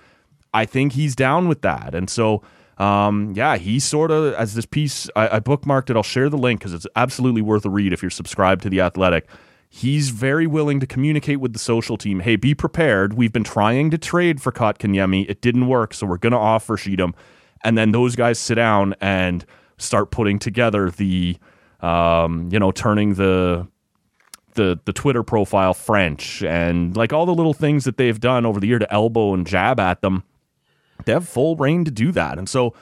I 0.56 0.66
think 0.66 0.94
he's 0.94 1.16
down 1.16 1.48
with 1.48 1.62
that. 1.62 1.94
And 1.94 2.10
so, 2.10 2.42
um, 2.78 3.34
yeah, 3.36 3.58
he 3.58 3.80
sort 3.80 4.10
of, 4.10 4.34
as 4.34 4.54
this 4.54 4.66
piece, 4.66 5.10
I, 5.16 5.36
I 5.36 5.40
bookmarked 5.40 5.90
it. 5.90 5.96
I'll 5.96 6.04
share 6.04 6.30
the 6.30 6.38
link 6.38 6.62
because 6.62 6.74
it's 6.74 6.88
absolutely 6.96 7.42
worth 7.42 7.66
a 7.66 7.70
read 7.70 7.92
if 7.94 8.02
you're 8.02 8.10
subscribed 8.10 8.64
to 8.64 8.70
The 8.70 8.80
Athletic. 8.80 9.28
He's 9.70 10.10
very 10.10 10.48
willing 10.48 10.80
to 10.80 10.88
communicate 10.88 11.42
with 11.42 11.52
the 11.52 11.60
social 11.60 11.98
team. 11.98 12.22
Hey, 12.22 12.38
be 12.38 12.56
prepared. 12.56 13.14
We've 13.14 13.34
been 13.34 13.44
trying 13.44 13.92
to 13.92 13.98
trade 13.98 14.42
for 14.42 14.54
Kotkaniemi. 14.54 15.30
It 15.30 15.42
didn't 15.42 15.68
work, 15.68 15.94
so 15.94 16.08
we're 16.08 16.18
going 16.18 16.32
to 16.32 16.38
offer 16.38 16.78
Sheedham. 16.78 17.14
And 17.66 17.78
then 17.78 17.92
those 17.92 18.16
guys 18.16 18.40
sit 18.40 18.56
down 18.56 18.96
and 19.02 19.46
start 19.78 20.12
putting 20.12 20.40
together 20.40 20.90
the, 20.90 21.38
um, 21.82 22.48
you 22.52 22.60
know, 22.60 22.72
turning 22.72 23.16
the 23.16 23.68
the 24.54 24.80
the 24.86 24.94
Twitter 24.94 25.24
profile 25.24 25.74
French 25.74 26.42
and 26.44 26.96
like 26.96 27.12
all 27.12 27.26
the 27.26 27.34
little 27.34 27.54
things 27.54 27.84
that 27.84 27.98
they've 27.98 28.20
done 28.20 28.46
over 28.46 28.62
the 28.62 28.68
year 28.68 28.80
to 28.80 28.94
elbow 28.94 29.34
and 29.34 29.46
jab 29.46 29.80
at 29.80 30.02
them. 30.02 30.24
They 31.04 31.12
have 31.12 31.28
full 31.28 31.56
reign 31.56 31.86
to 31.86 31.92
do 31.92 32.12
that, 32.14 32.38
and 32.38 32.48
so 32.48 32.74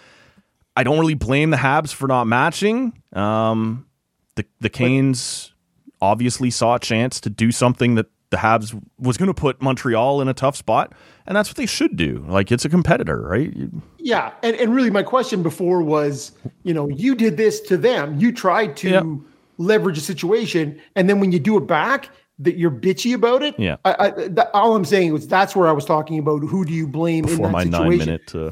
I 0.75 0.83
don't 0.83 0.99
really 0.99 1.13
blame 1.13 1.49
the 1.49 1.57
Habs 1.57 1.93
for 1.93 2.07
not 2.07 2.25
matching. 2.25 3.01
Um, 3.13 3.87
the 4.35 4.45
the 4.59 4.69
Canes 4.69 5.53
obviously 6.01 6.49
saw 6.49 6.75
a 6.75 6.79
chance 6.79 7.19
to 7.21 7.29
do 7.29 7.51
something 7.51 7.95
that 7.95 8.07
the 8.29 8.37
Habs 8.37 8.79
was 8.97 9.15
going 9.15 9.27
to 9.27 9.33
put 9.33 9.61
Montreal 9.61 10.19
in 10.21 10.27
a 10.27 10.33
tough 10.33 10.55
spot, 10.55 10.93
and 11.27 11.35
that's 11.35 11.49
what 11.49 11.55
they 11.55 11.67
should 11.67 11.95
do. 11.95 12.25
Like 12.27 12.51
it's 12.51 12.65
a 12.65 12.69
competitor, 12.69 13.21
right? 13.21 13.53
Yeah, 13.99 14.33
and, 14.41 14.55
and 14.55 14.73
really, 14.73 14.89
my 14.89 15.03
question 15.03 15.43
before 15.43 15.81
was, 15.81 16.31
you 16.63 16.73
know, 16.73 16.89
you 16.89 17.15
did 17.15 17.37
this 17.37 17.61
to 17.61 17.77
them. 17.77 18.19
You 18.19 18.31
tried 18.31 18.75
to 18.77 19.23
leverage 19.57 19.97
a 19.97 20.01
situation, 20.01 20.81
and 20.95 21.07
then 21.07 21.19
when 21.19 21.31
you 21.31 21.39
do 21.39 21.57
it 21.57 21.67
back, 21.67 22.09
that 22.43 22.57
you're 22.57 22.71
bitchy 22.71 23.13
about 23.13 23.43
it. 23.43 23.57
Yeah. 23.59 23.77
I, 23.85 23.95
I, 23.99 24.09
that, 24.29 24.49
all 24.53 24.75
I'm 24.75 24.85
saying 24.85 25.13
was 25.13 25.27
that's 25.27 25.55
where 25.55 25.67
I 25.67 25.71
was 25.71 25.85
talking 25.85 26.19
about. 26.19 26.39
Who 26.39 26.63
do 26.65 26.73
you 26.73 26.87
blame 26.87 27.25
Before 27.25 27.47
in 27.47 27.51
my 27.51 27.63
that 27.63 27.69
nine 27.69 27.97
minute. 27.97 28.33
uh, 28.35 28.51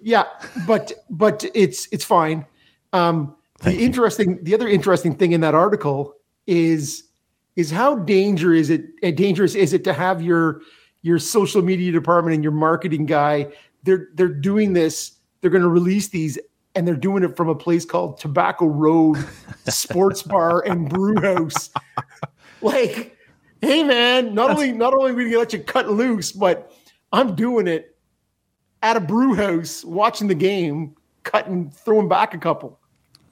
Yeah, 0.00 0.24
but 0.66 0.92
but 1.10 1.44
it's 1.54 1.88
it's 1.92 2.04
fine. 2.04 2.46
Um, 2.92 3.34
the 3.62 3.76
interesting, 3.76 4.42
the 4.44 4.54
other 4.54 4.68
interesting 4.68 5.14
thing 5.14 5.32
in 5.32 5.40
that 5.42 5.54
article 5.54 6.14
is 6.46 7.04
is 7.56 7.70
how 7.70 7.96
dangerous 7.96 8.68
is 8.68 8.70
it? 8.70 8.86
uh, 9.02 9.10
Dangerous 9.10 9.54
is 9.56 9.72
it 9.72 9.82
to 9.84 9.92
have 9.92 10.22
your 10.22 10.62
your 11.02 11.18
social 11.18 11.62
media 11.62 11.90
department 11.92 12.34
and 12.34 12.42
your 12.44 12.52
marketing 12.52 13.04
guy? 13.06 13.48
They're 13.82 14.08
they're 14.14 14.28
doing 14.28 14.72
this. 14.74 15.12
They're 15.40 15.50
going 15.50 15.62
to 15.62 15.68
release 15.68 16.08
these, 16.08 16.38
and 16.74 16.86
they're 16.86 16.94
doing 16.96 17.22
it 17.24 17.36
from 17.36 17.48
a 17.48 17.54
place 17.54 17.84
called 17.84 18.18
Tobacco 18.18 18.66
Road 18.66 19.16
Sports 19.68 20.22
Bar 20.22 20.62
and 20.66 20.88
Brew 20.88 21.20
House. 21.20 21.70
Like, 22.60 23.16
hey 23.60 23.82
man, 23.82 24.34
not 24.34 24.50
only 24.50 24.72
not 24.72 24.94
only 24.94 25.12
we 25.12 25.36
let 25.36 25.52
you 25.52 25.60
cut 25.60 25.88
loose, 25.88 26.32
but 26.32 26.72
I'm 27.12 27.34
doing 27.34 27.66
it 27.66 27.96
at 28.82 28.96
a 28.96 29.00
brew 29.00 29.34
house 29.34 29.84
watching 29.84 30.28
the 30.28 30.34
game, 30.34 30.94
cutting, 31.22 31.70
throwing 31.70 32.08
back 32.08 32.34
a 32.34 32.38
couple. 32.38 32.78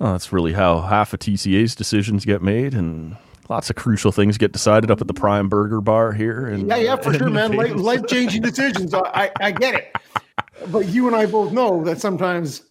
Oh, 0.00 0.12
that's 0.12 0.32
really 0.32 0.52
how 0.52 0.80
half 0.80 1.12
of 1.12 1.20
TCA's 1.20 1.74
decisions 1.74 2.24
get 2.24 2.42
made, 2.42 2.74
and 2.74 3.16
lots 3.48 3.70
of 3.70 3.76
crucial 3.76 4.12
things 4.12 4.36
get 4.36 4.52
decided 4.52 4.90
up 4.90 5.00
at 5.00 5.06
the 5.06 5.14
Prime 5.14 5.48
Burger 5.48 5.80
Bar 5.80 6.12
here. 6.12 6.46
And 6.46 6.68
Yeah, 6.68 6.76
yeah, 6.76 6.96
for 6.96 7.10
uh, 7.10 7.18
sure, 7.18 7.30
man. 7.30 7.52
Life 7.76 8.06
changing 8.06 8.42
decisions. 8.42 8.92
I, 8.92 9.00
I, 9.00 9.30
I 9.40 9.50
get 9.52 9.74
it. 9.74 9.96
But 10.68 10.88
you 10.88 11.06
and 11.06 11.16
I 11.16 11.26
both 11.26 11.52
know 11.52 11.82
that 11.84 12.00
sometimes 12.00 12.62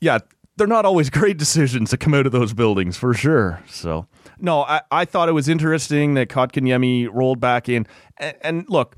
yeah, 0.00 0.18
they're 0.56 0.66
not 0.66 0.84
always 0.84 1.10
great 1.10 1.38
decisions 1.38 1.90
that 1.90 1.98
come 1.98 2.14
out 2.14 2.26
of 2.26 2.32
those 2.32 2.52
buildings 2.52 2.96
for 2.96 3.14
sure. 3.14 3.62
So, 3.68 4.06
no, 4.40 4.62
I, 4.62 4.82
I 4.90 5.04
thought 5.04 5.28
it 5.28 5.32
was 5.32 5.48
interesting 5.48 6.14
that 6.14 6.28
Kotkaniemi 6.28 7.08
rolled 7.12 7.40
back 7.40 7.68
in. 7.68 7.86
And, 8.18 8.36
and 8.42 8.68
look, 8.68 8.96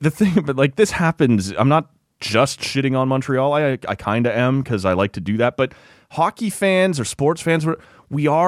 the 0.00 0.10
thing, 0.10 0.42
but 0.44 0.56
like 0.56 0.76
this 0.76 0.92
happens, 0.92 1.50
I'm 1.50 1.68
not 1.68 1.90
just 2.20 2.60
shitting 2.60 2.96
on 2.96 3.08
Montreal. 3.08 3.52
I, 3.52 3.78
I 3.88 3.94
kind 3.94 4.26
of 4.26 4.34
am 4.34 4.62
because 4.62 4.84
I 4.84 4.92
like 4.92 5.12
to 5.12 5.20
do 5.20 5.36
that. 5.38 5.56
But 5.56 5.72
hockey 6.12 6.50
fans 6.50 6.98
or 6.98 7.04
sports 7.04 7.40
fans, 7.42 7.66
we're- 7.66 7.80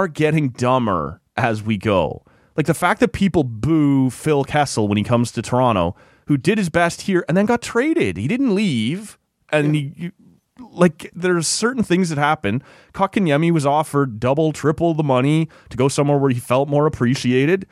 getting 0.09 0.51
dumber 0.51 1.21
as 1.37 1.63
we 1.63 1.77
go. 1.77 2.23
Like 2.57 2.67
the 2.67 2.75
fact 2.75 3.01
that 3.01 3.13
people 3.13 3.45
boo 3.45 4.11
Phil 4.11 4.45
Kessel 4.45 4.89
when 4.89 4.97
he 4.97 5.05
comes 5.05 5.33
to 5.33 5.43
Toronto, 5.43 5.95
who 6.27 6.37
did 6.37 6.59
his 6.59 6.69
best 6.71 7.03
here 7.03 7.25
and 7.29 7.37
then 7.37 7.47
got 7.47 7.63
traded. 7.63 8.17
He 8.17 8.29
didn't 8.29 8.55
leave. 8.55 9.19
And 9.51 9.75
he, 9.75 10.13
like 10.59 11.11
there's 11.15 11.47
certain 11.47 11.83
things 11.83 12.09
that 12.09 12.19
happen. 12.19 12.63
Kotkaniemi 12.95 13.51
was 13.51 13.67
offered 13.67 14.19
double, 14.21 14.53
triple 14.53 14.95
the 14.95 15.03
money 15.03 15.49
to 15.71 15.77
go 15.77 15.89
somewhere 15.89 16.19
where 16.19 16.31
he 16.31 16.41
felt 16.41 16.69
more 16.69 16.87
appreciated, 16.87 17.67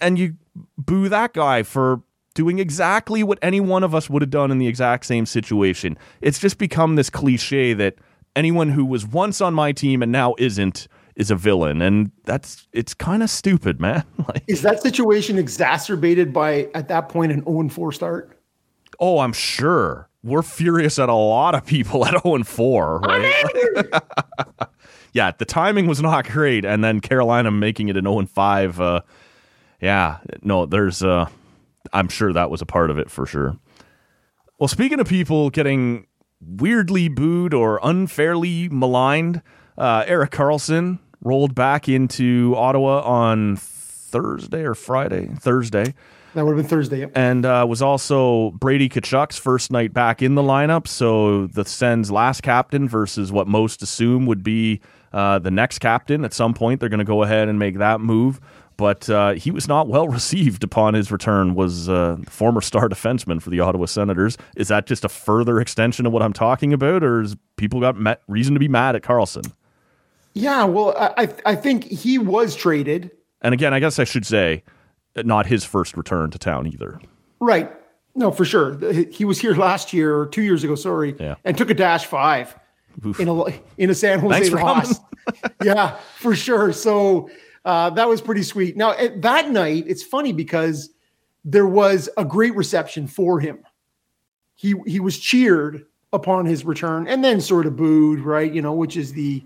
and 0.00 0.18
you 0.18 0.36
boo 0.76 1.08
that 1.08 1.32
guy 1.32 1.62
for 1.62 2.02
doing 2.34 2.58
exactly 2.58 3.22
what 3.22 3.38
any 3.42 3.60
one 3.60 3.82
of 3.82 3.94
us 3.94 4.08
would 4.08 4.22
have 4.22 4.30
done 4.30 4.50
in 4.50 4.58
the 4.58 4.66
exact 4.66 5.04
same 5.04 5.26
situation. 5.26 5.98
It's 6.20 6.38
just 6.38 6.58
become 6.58 6.96
this 6.96 7.10
cliche 7.10 7.74
that 7.74 7.96
anyone 8.34 8.70
who 8.70 8.84
was 8.84 9.06
once 9.06 9.40
on 9.40 9.54
my 9.54 9.72
team 9.72 10.02
and 10.02 10.10
now 10.10 10.34
isn't 10.38 10.88
is 11.14 11.30
a 11.30 11.36
villain, 11.36 11.82
and 11.82 12.10
that's 12.24 12.66
it's 12.72 12.94
kind 12.94 13.22
of 13.22 13.30
stupid, 13.30 13.80
man. 13.80 14.04
like, 14.28 14.44
is 14.46 14.62
that 14.62 14.82
situation 14.82 15.38
exacerbated 15.38 16.32
by 16.32 16.68
at 16.74 16.88
that 16.88 17.08
point 17.08 17.32
an 17.32 17.44
0 17.44 17.68
4 17.68 17.92
start? 17.92 18.38
oh, 19.00 19.18
I'm 19.18 19.32
sure 19.32 20.08
we're 20.22 20.42
furious 20.42 20.98
at 20.98 21.08
a 21.08 21.14
lot 21.14 21.54
of 21.54 21.66
people 21.66 22.04
at 22.06 22.22
0 22.22 22.34
and 22.34 22.46
4, 22.46 22.98
right? 23.00 23.44
yeah, 25.12 25.32
the 25.36 25.44
timing 25.44 25.86
was 25.86 26.00
not 26.00 26.28
great, 26.28 26.64
and 26.64 26.82
then 26.82 27.00
Carolina 27.00 27.50
making 27.50 27.88
it 27.88 27.96
an 27.96 28.04
0 28.04 28.20
and 28.20 28.30
5. 28.30 28.80
Uh, 28.80 29.00
yeah, 29.80 30.18
no, 30.42 30.66
there's 30.66 31.02
uh, 31.02 31.28
I'm 31.92 32.08
sure 32.08 32.32
that 32.32 32.50
was 32.50 32.62
a 32.62 32.66
part 32.66 32.90
of 32.90 32.98
it 32.98 33.10
for 33.10 33.26
sure. 33.26 33.56
Well, 34.58 34.68
speaking 34.68 35.00
of 35.00 35.08
people 35.08 35.50
getting 35.50 36.06
weirdly 36.40 37.08
booed 37.08 37.54
or 37.54 37.80
unfairly 37.82 38.68
maligned, 38.68 39.42
uh, 39.76 40.04
Erik 40.06 40.30
Karlsson 40.30 40.98
rolled 41.20 41.54
back 41.54 41.88
into 41.88 42.54
Ottawa 42.56 43.00
on 43.02 43.56
Thursday 43.56 44.62
or 44.62 44.74
Friday, 44.74 45.30
Thursday, 45.40 45.94
That 46.34 46.44
would 46.46 46.56
have 46.56 46.64
been 46.64 46.68
Thursday. 46.70 47.00
Yep. 47.00 47.12
and 47.14 47.44
uh, 47.44 47.66
was 47.68 47.82
also 47.82 48.52
Brady 48.52 48.88
Tkachuk's 48.88 49.36
first 49.38 49.70
night 49.70 49.92
back 49.92 50.22
in 50.22 50.34
the 50.34 50.42
lineup. 50.42 50.86
So 50.86 51.46
the 51.48 51.64
Sens' 51.64 52.10
last 52.10 52.42
captain 52.42 52.88
versus 52.88 53.30
what 53.30 53.46
most 53.46 53.82
assume 53.82 54.24
would 54.26 54.42
be 54.42 54.80
uh, 55.12 55.38
the 55.38 55.50
next 55.50 55.80
captain. 55.80 56.24
At 56.24 56.32
some 56.32 56.54
point, 56.54 56.80
they're 56.80 56.88
going 56.88 56.98
to 57.00 57.04
go 57.04 57.22
ahead 57.22 57.48
and 57.48 57.58
make 57.58 57.76
that 57.78 58.00
move. 58.00 58.40
But 58.78 59.10
uh, 59.10 59.34
he 59.34 59.50
was 59.50 59.68
not 59.68 59.88
well 59.88 60.08
received 60.20 60.64
upon 60.64 60.94
his 60.94 61.12
return. 61.12 61.54
Was 61.54 61.90
uh, 61.90 62.16
former 62.26 62.62
star 62.62 62.88
defenseman 62.88 63.42
for 63.42 63.50
the 63.50 63.60
Ottawa 63.60 63.84
Senators. 63.84 64.38
Is 64.56 64.68
that 64.68 64.86
just 64.86 65.04
a 65.04 65.10
further 65.10 65.60
extension 65.60 66.06
of 66.06 66.12
what 66.12 66.22
I'm 66.22 66.32
talking 66.32 66.72
about, 66.72 67.04
or 67.04 67.20
is 67.20 67.36
people 67.56 67.80
got 67.80 67.96
ma- 67.96 68.14
reason 68.26 68.54
to 68.54 68.60
be 68.60 68.68
mad 68.68 68.96
at 68.96 69.02
Karlsson? 69.02 69.52
Yeah, 70.34 70.64
well, 70.64 70.94
I- 70.96 71.28
I 71.44 71.54
think 71.54 71.84
he 71.84 72.16
was 72.16 72.56
traded. 72.56 73.10
And 73.42 73.52
again, 73.52 73.74
I 73.74 73.80
guess 73.80 73.98
I 73.98 74.04
should 74.04 74.24
say, 74.24 74.62
not 75.16 75.46
his 75.46 75.64
first 75.64 75.96
return 75.96 76.30
to 76.30 76.38
town 76.38 76.66
either. 76.66 77.00
Right. 77.40 77.70
No, 78.14 78.30
for 78.30 78.44
sure. 78.44 78.78
He- 79.10 79.24
was 79.24 79.40
here 79.40 79.54
last 79.54 79.92
year 79.92 80.16
or 80.16 80.26
two 80.26 80.42
years 80.42 80.64
ago, 80.64 80.74
sorry, 80.74 81.14
Yeah. 81.18 81.36
and 81.44 81.56
took 81.56 81.70
a 81.70 81.74
dash 81.74 82.04
five 82.06 82.54
in 83.18 83.28
a 83.28 83.44
in 83.78 83.88
a 83.90 83.94
San 83.94 84.20
Jose 84.20 84.50
loss. 84.50 85.00
yeah, 85.64 85.96
for 86.18 86.34
sure. 86.34 86.72
So 86.72 87.30
uh, 87.64 87.90
that 87.90 88.08
was 88.08 88.20
pretty 88.20 88.42
sweet. 88.42 88.76
Now 88.76 88.92
at 88.92 89.22
that 89.22 89.50
night, 89.50 89.84
it's 89.86 90.02
funny 90.02 90.32
because 90.32 90.90
there 91.44 91.66
was 91.66 92.08
a 92.18 92.24
great 92.24 92.54
reception 92.54 93.06
for 93.06 93.40
him. 93.40 93.60
He 94.54 94.74
he 94.86 95.00
was 95.00 95.18
cheered 95.18 95.86
upon 96.12 96.44
his 96.44 96.64
return 96.66 97.08
and 97.08 97.24
then 97.24 97.40
sort 97.40 97.64
of 97.66 97.76
booed, 97.76 98.20
right? 98.20 98.52
You 98.52 98.60
know, 98.60 98.74
which 98.74 98.98
is 98.98 99.14
the, 99.14 99.42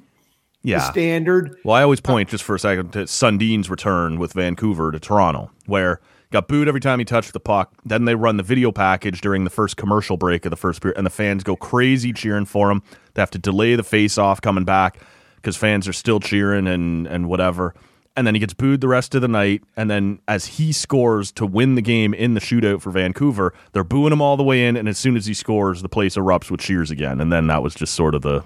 the 0.66 0.72
Yeah. 0.72 0.90
standard. 0.90 1.56
Well, 1.64 1.74
I 1.76 1.82
always 1.82 2.00
uh, 2.00 2.02
point 2.02 2.28
just 2.28 2.44
for 2.44 2.54
a 2.54 2.58
second 2.58 2.92
to 2.92 3.06
Sundin's 3.06 3.70
return 3.70 4.18
with 4.18 4.32
Vancouver 4.34 4.92
to 4.92 5.00
Toronto, 5.00 5.50
where 5.66 6.00
got 6.32 6.48
booed 6.48 6.68
every 6.68 6.80
time 6.80 6.98
he 6.98 7.04
touched 7.04 7.32
the 7.32 7.40
puck. 7.40 7.72
Then 7.84 8.04
they 8.04 8.14
run 8.14 8.36
the 8.36 8.42
video 8.42 8.72
package 8.72 9.20
during 9.20 9.44
the 9.44 9.50
first 9.50 9.76
commercial 9.76 10.16
break 10.16 10.44
of 10.44 10.50
the 10.50 10.56
first 10.56 10.82
period, 10.82 10.98
and 10.98 11.06
the 11.06 11.10
fans 11.10 11.42
go 11.44 11.56
crazy 11.56 12.12
cheering 12.12 12.44
for 12.44 12.70
him. 12.70 12.82
They 13.14 13.22
have 13.22 13.30
to 13.30 13.38
delay 13.38 13.74
the 13.76 13.82
face 13.84 14.18
off 14.18 14.40
coming 14.42 14.64
back 14.64 14.98
because 15.36 15.56
fans 15.56 15.86
are 15.88 15.92
still 15.92 16.20
cheering 16.20 16.66
and 16.66 17.06
and 17.06 17.28
whatever. 17.28 17.74
And 18.18 18.26
then 18.26 18.34
he 18.34 18.38
gets 18.40 18.54
booed 18.54 18.80
the 18.80 18.88
rest 18.88 19.14
of 19.14 19.20
the 19.20 19.28
night. 19.28 19.62
And 19.76 19.90
then 19.90 20.20
as 20.26 20.46
he 20.46 20.72
scores 20.72 21.30
to 21.32 21.44
win 21.44 21.74
the 21.74 21.82
game 21.82 22.14
in 22.14 22.32
the 22.32 22.40
shootout 22.40 22.80
for 22.80 22.90
Vancouver, 22.90 23.52
they're 23.72 23.84
booing 23.84 24.10
him 24.10 24.22
all 24.22 24.38
the 24.38 24.42
way 24.42 24.66
in. 24.66 24.74
And 24.74 24.88
as 24.88 24.96
soon 24.96 25.16
as 25.18 25.26
he 25.26 25.34
scores, 25.34 25.82
the 25.82 25.88
place 25.90 26.16
erupts 26.16 26.50
with 26.50 26.60
cheers 26.60 26.90
again. 26.90 27.20
And 27.20 27.30
then 27.30 27.46
that 27.48 27.62
was 27.62 27.74
just 27.74 27.92
sort 27.92 28.14
of 28.14 28.22
the 28.22 28.42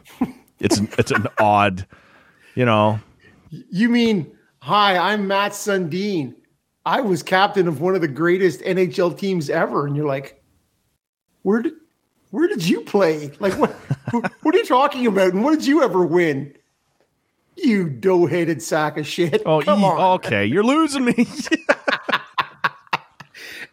it's 0.59 0.79
an, 0.79 0.89
it's 0.99 1.13
an 1.13 1.29
odd, 1.39 1.87
you 2.55 2.65
know, 2.65 3.01
You 3.51 3.89
mean, 3.89 4.31
hi, 4.61 4.97
I'm 4.97 5.27
Mats 5.27 5.59
Sundin. 5.67 6.35
I 6.87 7.01
was 7.03 7.23
captain 7.23 7.69
of 7.69 7.81
one 7.81 7.95
of 7.95 8.01
the 8.01 8.09
greatest 8.09 8.61
NHL 8.61 9.19
teams 9.19 9.51
ever. 9.51 9.87
And 9.87 9.95
you're 9.97 10.07
like, 10.07 10.43
where 11.43 11.63
did 11.63 11.75
where 12.31 12.47
did 12.49 12.67
you 12.69 12.81
play? 12.83 13.31
Like 13.41 13.55
what 13.59 13.73
what 14.43 14.55
are 14.55 14.59
you 14.59 14.65
talking 14.67 15.07
about? 15.07 15.33
And 15.33 15.43
what 15.45 15.51
did 15.53 15.67
you 15.67 15.83
ever 15.83 16.05
win? 16.05 16.55
You 17.57 17.91
dough-headed 17.91 18.63
sack 18.63 18.97
of 18.97 19.07
shit. 19.07 19.43
Oh, 19.45 19.61
Come 19.61 19.81
e- 19.81 19.85
on. 19.85 20.01
okay, 20.17 20.47
you're 20.47 20.65
losing 20.65 21.05
me. 21.05 21.15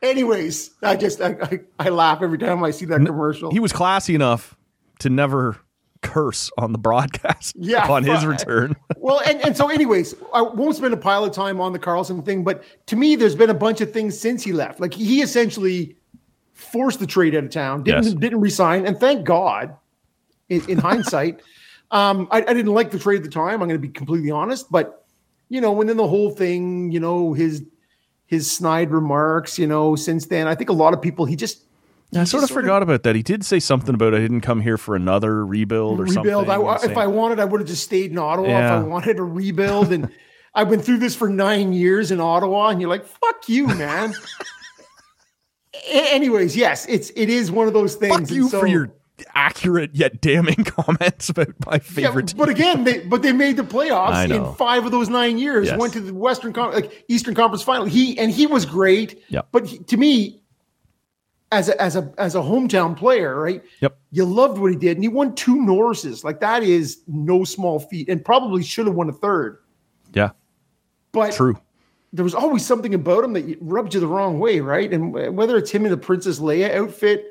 Anyways, 0.02 0.72
I 0.84 0.96
just 0.96 1.22
I, 1.22 1.36
I, 1.42 1.60
I 1.80 1.90
laugh 1.90 2.22
every 2.22 2.38
time 2.38 2.64
I 2.64 2.72
see 2.72 2.86
that 2.86 3.04
commercial. 3.06 3.50
he 3.52 3.60
was 3.60 3.74
classy 3.74 4.14
enough 4.14 4.56
to 5.00 5.10
never 5.10 5.58
curse 6.02 6.50
on 6.58 6.72
the 6.72 6.78
broadcast 6.78 7.56
Yeah, 7.60 7.84
upon 7.86 8.04
his 8.04 8.26
return. 8.26 8.76
well, 8.98 9.22
and, 9.26 9.40
and 9.46 9.56
so, 9.58 9.70
anyways, 9.70 10.16
I 10.34 10.42
won't 10.42 10.76
spend 10.76 10.94
a 10.94 10.98
pile 10.98 11.24
of 11.24 11.32
time 11.34 11.60
on 11.62 11.74
the 11.74 11.80
Karlsson 11.80 12.24
thing, 12.26 12.44
but 12.44 12.64
to 12.88 12.96
me, 12.96 13.16
there's 13.16 13.36
been 13.36 13.50
a 13.50 13.54
bunch 13.56 13.82
of 13.82 13.92
things 13.92 14.20
since 14.20 14.44
he 14.44 14.52
left. 14.54 14.80
Like 14.80 14.94
he 14.94 15.22
essentially 15.22 15.96
forced 16.54 17.00
the 17.00 17.08
trade 17.08 17.36
out 17.36 17.44
of 17.44 17.50
town, 17.52 17.84
didn't 17.84 18.04
Yes. 18.04 18.14
didn't 18.14 18.42
resign, 18.42 18.86
and 18.86 19.00
thank 19.00 19.24
God, 19.26 19.76
in, 20.50 20.68
in 20.70 20.78
hindsight, 20.78 21.42
um, 21.92 22.28
I, 22.32 22.38
I 22.42 22.54
didn't 22.54 22.74
like 22.74 22.92
the 22.92 23.00
trade 23.00 23.18
at 23.18 23.24
the 23.24 23.30
time. 23.30 23.62
I'm 23.62 23.68
going 23.68 23.72
to 23.72 23.80
be 23.80 23.90
completely 23.90 24.32
honest, 24.32 24.72
but 24.72 25.06
you 25.50 25.62
know, 25.62 25.72
when 25.72 25.88
then 25.88 25.98
the 25.98 26.08
whole 26.08 26.30
thing, 26.32 26.92
you 26.92 27.00
know, 27.00 27.34
his 27.34 27.64
his 28.26 28.52
snide 28.52 28.92
remarks, 28.92 29.58
you 29.58 29.68
know, 29.68 29.96
since 29.96 30.26
then, 30.26 30.48
I 30.48 30.56
think 30.56 30.70
a 30.70 30.74
lot 30.74 30.94
of 30.94 31.02
people 31.02 31.26
he 31.26 31.36
just 31.38 31.64
I 32.14 32.24
sort 32.24 32.44
of 32.44 32.50
sort 32.50 32.60
of- 32.60 32.64
forgot 32.66 32.84
about 32.84 33.04
that. 33.04 33.16
He 33.16 33.24
did 33.24 33.46
say 33.46 33.60
something 33.60 33.94
about 33.94 34.14
I 34.16 34.20
didn't 34.20 34.42
come 34.42 34.62
here 34.62 34.78
for 34.78 34.96
another 34.96 35.46
rebuild 35.46 36.00
or 36.00 36.04
rebuild. 36.04 36.50
I, 36.50 36.56
something. 36.58 36.92
if 36.92 36.98
I 36.98 37.08
wanted, 37.08 37.40
I 37.40 37.46
would 37.46 37.60
have 37.62 37.68
just 37.68 37.84
stayed 37.84 38.12
in 38.12 38.18
Ottawa. 38.18 38.48
If 38.48 38.72
I 38.72 38.80
wanted 38.80 39.18
to 39.18 39.24
rebuild, 39.24 39.92
and 39.92 40.10
I've 40.56 40.70
been 40.70 40.80
through 40.82 41.00
this 41.00 41.16
for 41.16 41.30
nine 41.30 41.74
years 41.74 42.10
in 42.12 42.20
Ottawa, 42.22 42.70
and 42.70 42.80
you're 42.82 42.90
like, 42.90 43.06
"Fuck 43.06 43.50
you, 43.50 43.68
man." 43.68 44.14
Anyways, 45.90 46.56
yes, 46.56 46.86
it's 46.88 47.12
it 47.16 47.30
is 47.30 47.52
one 47.52 47.68
of 47.68 47.74
those 47.74 47.96
things. 47.96 48.16
Fuck 48.18 48.32
you 48.32 48.50
so- 48.50 48.60
for 48.62 48.68
your 48.68 48.90
accurate 49.34 49.92
yet 49.96 50.22
damning 50.22 50.64
comments 50.64 51.28
about 51.30 51.48
my 51.66 51.74
Yeah, 51.74 51.80
favorite 51.80 52.36
but 52.38 52.50
again, 52.50 52.84
they 52.84 53.00
but 53.00 53.22
they 53.24 53.32
made 53.34 53.58
the 53.58 53.64
playoffs 53.64 54.30
in 54.30 54.54
five 54.56 54.86
of 54.86 54.92
those 54.92 55.10
nine 55.10 55.38
years. 55.40 55.68
Yes. 55.68 55.80
Went 55.80 55.94
to 55.94 56.00
the 56.02 56.14
Western 56.14 56.54
Con- 56.54 56.74
like 56.74 57.04
Eastern 57.08 57.34
Conference 57.36 57.64
Final. 57.64 57.86
He 57.86 58.18
and 58.20 58.32
he 58.32 58.46
was 58.48 58.66
great. 58.66 59.22
Yep. 59.30 59.48
But 59.52 59.66
he, 59.68 59.80
to 59.80 59.98
me, 59.98 60.42
as 61.52 61.70
a 61.70 61.82
as 61.82 61.96
a 61.96 62.12
as 62.18 62.36
a 62.36 62.40
hometown 62.40 62.96
player, 62.98 63.40
right? 63.40 63.64
Yep. 63.82 63.98
You 64.12 64.26
loved 64.26 64.58
what 64.58 64.72
he 64.72 64.78
did, 64.78 64.98
and 64.98 65.04
he 65.04 65.08
won 65.08 65.34
two 65.36 65.56
Norrises. 65.56 66.24
Like 66.24 66.40
that 66.42 66.64
is 66.64 67.02
no 67.08 67.44
small 67.44 67.80
feat, 67.80 68.10
and 68.10 68.24
probably 68.24 68.64
should 68.64 68.86
have 68.88 68.96
won 68.96 69.10
a 69.10 69.14
third. 69.14 69.60
Yeah, 70.14 70.32
But 71.12 71.34
true. 71.34 71.58
there 72.14 72.24
was 72.24 72.34
always 72.36 72.66
something 72.66 72.94
about 72.94 73.24
him 73.24 73.34
that 73.34 73.58
rubbed 73.62 73.94
you 73.94 74.00
the 74.00 74.08
wrong 74.08 74.40
way, 74.40 74.60
right? 74.62 74.92
And 74.92 75.14
whether 75.36 75.58
it's 75.58 75.70
him 75.72 75.86
in 75.86 75.92
the 75.92 75.98
Princess 75.98 76.40
Leia 76.40 76.74
outfit 76.74 77.26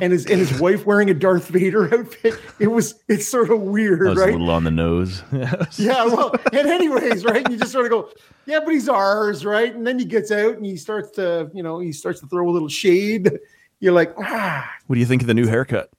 and 0.00 0.12
his 0.12 0.26
and 0.26 0.38
his 0.38 0.60
wife 0.60 0.84
wearing 0.86 1.08
a 1.10 1.14
Darth 1.14 1.48
Vader 1.48 1.92
outfit, 1.94 2.34
it 2.58 2.68
was 2.68 2.94
it's 3.08 3.26
sort 3.28 3.50
of 3.50 3.60
weird, 3.62 4.00
That 4.00 4.10
was 4.10 4.18
right? 4.18 4.28
a 4.28 4.32
little 4.32 4.50
on 4.50 4.64
the 4.64 4.70
nose. 4.70 5.22
Yeah, 5.78 6.04
well, 6.06 6.34
and 6.52 6.68
anyways, 6.68 7.24
right? 7.24 7.48
You 7.50 7.56
just 7.56 7.72
sort 7.72 7.86
of 7.86 7.90
go, 7.90 8.10
yeah, 8.46 8.60
but 8.60 8.72
he's 8.72 8.88
ours, 8.88 9.44
right? 9.44 9.74
And 9.74 9.86
then 9.86 9.98
he 9.98 10.04
gets 10.04 10.30
out 10.30 10.56
and 10.56 10.64
he 10.66 10.76
starts 10.76 11.10
to, 11.12 11.50
you 11.54 11.62
know, 11.62 11.78
he 11.80 11.92
starts 11.92 12.20
to 12.20 12.26
throw 12.26 12.48
a 12.48 12.52
little 12.52 12.68
shade. 12.68 13.38
You're 13.80 13.92
like, 13.92 14.12
ah, 14.18 14.70
what 14.86 14.94
do 14.94 15.00
you 15.00 15.06
think 15.06 15.22
of 15.22 15.28
the 15.28 15.34
new 15.34 15.46
haircut? 15.46 15.90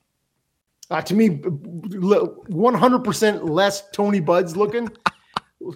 uh, 0.90 1.02
to 1.02 1.14
me, 1.14 1.30
100% 1.30 3.50
less 3.50 3.90
Tony 3.92 4.20
Buds 4.20 4.58
looking, 4.58 4.90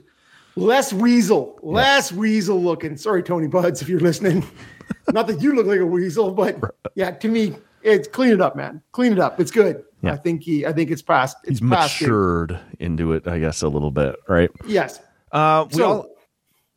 less 0.55 0.91
weasel, 0.91 1.59
less 1.61 2.11
weasel 2.11 2.61
looking. 2.61 2.97
Sorry, 2.97 3.21
Tony 3.21 3.47
Buds, 3.47 3.81
if 3.81 3.89
you're 3.89 3.99
listening. 3.99 4.43
Not 5.13 5.27
that 5.27 5.41
you 5.41 5.55
look 5.55 5.67
like 5.67 5.79
a 5.79 5.85
weasel, 5.85 6.31
but 6.31 6.57
yeah, 6.95 7.11
to 7.11 7.27
me, 7.27 7.55
it's 7.83 8.07
clean 8.07 8.31
it 8.31 8.41
up, 8.41 8.55
man. 8.55 8.81
Clean 8.91 9.11
it 9.11 9.19
up. 9.19 9.39
It's 9.39 9.51
good. 9.51 9.83
Yeah. 10.01 10.13
I 10.13 10.17
think 10.17 10.43
he, 10.43 10.65
I 10.65 10.73
think 10.73 10.91
it's 10.91 11.01
past. 11.01 11.37
It's 11.43 11.59
He's 11.59 11.69
past 11.69 12.01
matured 12.01 12.59
into 12.79 13.13
it, 13.13 13.27
I 13.27 13.39
guess, 13.39 13.61
a 13.61 13.67
little 13.67 13.91
bit, 13.91 14.15
right? 14.27 14.49
Yes. 14.65 14.99
Uh, 15.31 15.65
we 15.69 15.75
So, 15.77 15.85
all, 15.85 16.07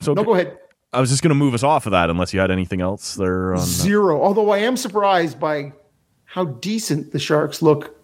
so 0.01 0.15
no, 0.15 0.25
go 0.25 0.35
ahead. 0.35 0.59
I 0.97 1.01
was 1.01 1.11
just 1.11 1.23
going 1.23 1.31
to 1.31 1.35
move 1.35 1.53
us 1.55 1.63
off 1.63 1.87
of 1.87 1.93
that, 1.93 2.09
unless 2.09 2.33
you 2.33 2.41
had 2.41 2.51
anything 2.51 2.81
else 2.81 3.15
there. 3.15 3.55
On, 3.55 3.61
Zero. 3.61 4.23
Although 4.23 4.51
I 4.51 4.59
am 4.59 4.77
surprised 4.77 5.39
by 5.39 5.73
how 6.25 6.45
decent 6.45 7.13
the 7.13 7.19
Sharks 7.19 7.61
look 7.61 7.95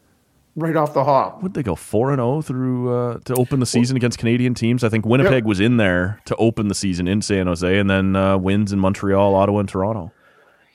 right 0.54 0.76
off 0.76 0.92
the 0.92 1.02
hop. 1.02 1.42
would 1.42 1.54
they 1.54 1.62
go 1.62 1.74
four 1.74 2.10
and 2.10 2.18
zero 2.18 2.42
through 2.42 2.94
uh, 2.94 3.18
to 3.24 3.34
open 3.36 3.58
the 3.60 3.64
season 3.66 3.96
against 3.96 4.18
Canadian 4.18 4.52
teams? 4.52 4.84
I 4.84 4.90
think 4.90 5.06
Winnipeg 5.06 5.32
Yep. 5.32 5.44
was 5.44 5.60
in 5.60 5.78
there 5.78 6.20
to 6.26 6.36
open 6.36 6.68
the 6.68 6.74
season 6.74 7.08
in 7.08 7.22
San 7.22 7.46
Jose, 7.46 7.78
and 7.78 7.88
then 7.88 8.14
uh, 8.14 8.36
wins 8.36 8.72
in 8.72 8.78
Montreal, 8.78 9.34
Ottawa, 9.34 9.60
and 9.60 9.68
Toronto. 9.68 10.12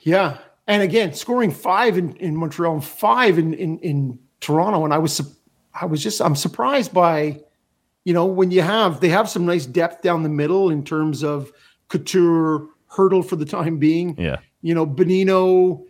Yeah. 0.00 0.38
And 0.66 0.82
again, 0.82 1.14
scoring 1.14 1.52
five 1.52 1.96
in, 1.96 2.16
in 2.16 2.36
Montreal 2.36 2.74
and 2.74 2.84
five 2.84 3.38
in, 3.38 3.54
in, 3.54 3.78
in 3.78 4.18
Toronto. 4.40 4.84
And 4.84 4.92
I 4.92 4.98
was, 4.98 5.20
I 5.72 5.86
was 5.86 6.02
just, 6.02 6.20
I'm 6.20 6.34
surprised 6.36 6.92
by, 6.92 7.40
you 8.04 8.12
know, 8.12 8.26
when 8.26 8.50
you 8.50 8.62
have, 8.62 9.00
they 9.00 9.08
have 9.10 9.28
some 9.28 9.46
nice 9.46 9.64
depth 9.64 10.02
down 10.02 10.24
the 10.24 10.28
middle 10.28 10.70
in 10.70 10.84
terms 10.84 11.22
of 11.22 11.52
Couture, 11.88 12.66
Hertl 12.92 13.26
for 13.26 13.36
the 13.36 13.44
time 13.44 13.78
being. 13.78 14.16
Yeah, 14.18 14.38
You 14.62 14.74
know, 14.74 14.86
Bonino, 14.86 15.84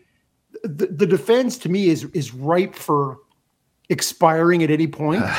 the, 0.63 0.87
the 0.87 1.07
defense 1.07 1.59
to 1.59 1.69
me 1.69 1.89
is, 1.89 2.05
is 2.13 2.33
ripe 2.35 2.75
for 2.75 3.19
expiring 3.89 4.63
at 4.63 4.71
any 4.71 4.87
point. 4.87 5.25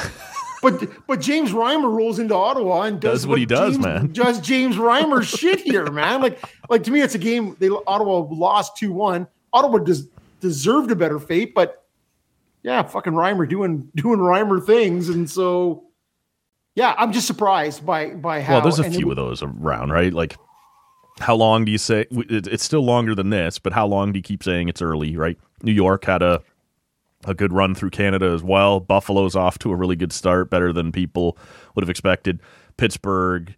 But 0.61 0.89
but 1.07 1.21
James 1.21 1.53
Reimer 1.53 1.89
rolls 1.89 2.19
into 2.19 2.35
Ottawa 2.35 2.81
and 2.81 2.99
does, 2.99 3.21
Does 3.21 3.27
what 3.27 3.37
he 3.39 3.45
does, 3.45 3.75
James, 3.75 3.85
man. 3.85 4.11
Does 4.11 4.41
James 4.41 4.75
Reimer 4.75 5.23
shit 5.23 5.61
here, 5.61 5.89
man? 5.89 6.21
Like 6.21 6.37
like 6.69 6.83
to 6.83 6.91
me, 6.91 6.99
it's 6.99 7.15
a 7.15 7.17
game. 7.17 7.55
They 7.59 7.69
Ottawa 7.69 8.27
lost 8.29 8.75
two 8.75 8.91
one. 8.91 9.25
Ottawa 9.53 9.77
des, 9.77 10.01
deserved 10.41 10.91
a 10.91 10.97
better 10.97 11.17
fate, 11.17 11.55
but 11.55 11.85
yeah, 12.61 12.83
fucking 12.83 13.13
Reimer 13.13 13.47
doing 13.47 13.89
doing 13.95 14.19
Reimer 14.19 14.61
things, 14.61 15.07
and 15.07 15.29
so 15.29 15.85
yeah, 16.75 16.93
I'm 16.97 17.13
just 17.13 17.27
surprised 17.27 17.85
by 17.85 18.09
by 18.09 18.41
how. 18.41 18.55
well, 18.55 18.61
there's 18.63 18.79
a 18.79 18.91
few 18.91 19.07
it- 19.07 19.11
of 19.11 19.15
those 19.15 19.41
around, 19.41 19.91
right? 19.91 20.11
Like 20.13 20.35
how 21.19 21.35
long 21.35 21.65
do 21.65 21.71
you 21.71 21.77
say 21.77 22.05
it's 22.11 22.63
still 22.63 22.81
longer 22.83 23.13
than 23.15 23.29
this? 23.29 23.59
But 23.59 23.73
how 23.73 23.85
long 23.87 24.11
do 24.11 24.19
you 24.19 24.23
keep 24.23 24.43
saying 24.43 24.69
it's 24.69 24.81
early? 24.81 25.15
Right? 25.17 25.37
New 25.63 25.71
York 25.73 26.05
had 26.05 26.21
a 26.21 26.41
a 27.25 27.33
good 27.33 27.51
run 27.51 27.75
through 27.75 27.89
Canada 27.89 28.27
as 28.31 28.41
well. 28.41 28.79
Buffalo's 28.79 29.35
off 29.35 29.59
to 29.59 29.71
a 29.71 29.75
really 29.75 29.97
good 29.97 30.13
start, 30.13 30.49
better 30.49 30.71
than 30.71 30.91
people 30.91 31.37
would 31.75 31.83
have 31.83 31.89
expected. 31.89 32.39
Pittsburgh, 32.77 33.53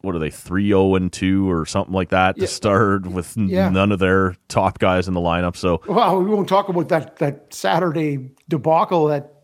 what 0.00 0.14
are 0.14 0.18
they, 0.18 0.30
3 0.30 0.68
0 0.68 0.94
and 0.94 1.12
2 1.12 1.50
or 1.50 1.66
something 1.66 1.92
like 1.92 2.08
that 2.08 2.38
to 2.38 2.46
start 2.46 3.06
with 3.06 3.36
Yeah. 3.36 3.68
none 3.68 3.92
of 3.92 3.98
their 3.98 4.34
top 4.48 4.78
guys 4.78 5.08
in 5.08 5.12
the 5.14 5.20
lineup. 5.20 5.56
So, 5.56 5.82
Well, 5.86 6.22
we 6.22 6.30
won't 6.30 6.48
talk 6.48 6.70
about 6.70 6.88
that 6.88 7.16
that 7.16 7.52
Saturday 7.52 8.30
debacle 8.48 9.08
that 9.08 9.34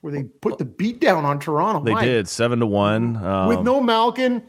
where 0.00 0.12
they 0.12 0.22
put 0.22 0.58
the 0.58 0.64
beat 0.64 1.00
down 1.00 1.24
on 1.24 1.40
Toronto. 1.40 1.82
they 1.82 1.92
My- 1.94 2.04
did 2.04 2.28
7 2.28 2.60
to 2.60 2.66
1. 2.66 3.16
Um, 3.16 3.48
with 3.48 3.62
no 3.62 3.80
Malkin, 3.80 4.42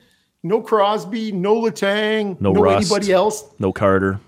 no 0.46 0.62
Crosby, 0.62 1.32
no 1.32 1.56
Letang, 1.62 2.39
No 2.39 2.54
no, 2.54 2.62
Rust. 2.62 2.91
anybody 2.91 3.12
else. 3.12 3.43
no 3.60 3.74
Carter. 3.74 4.20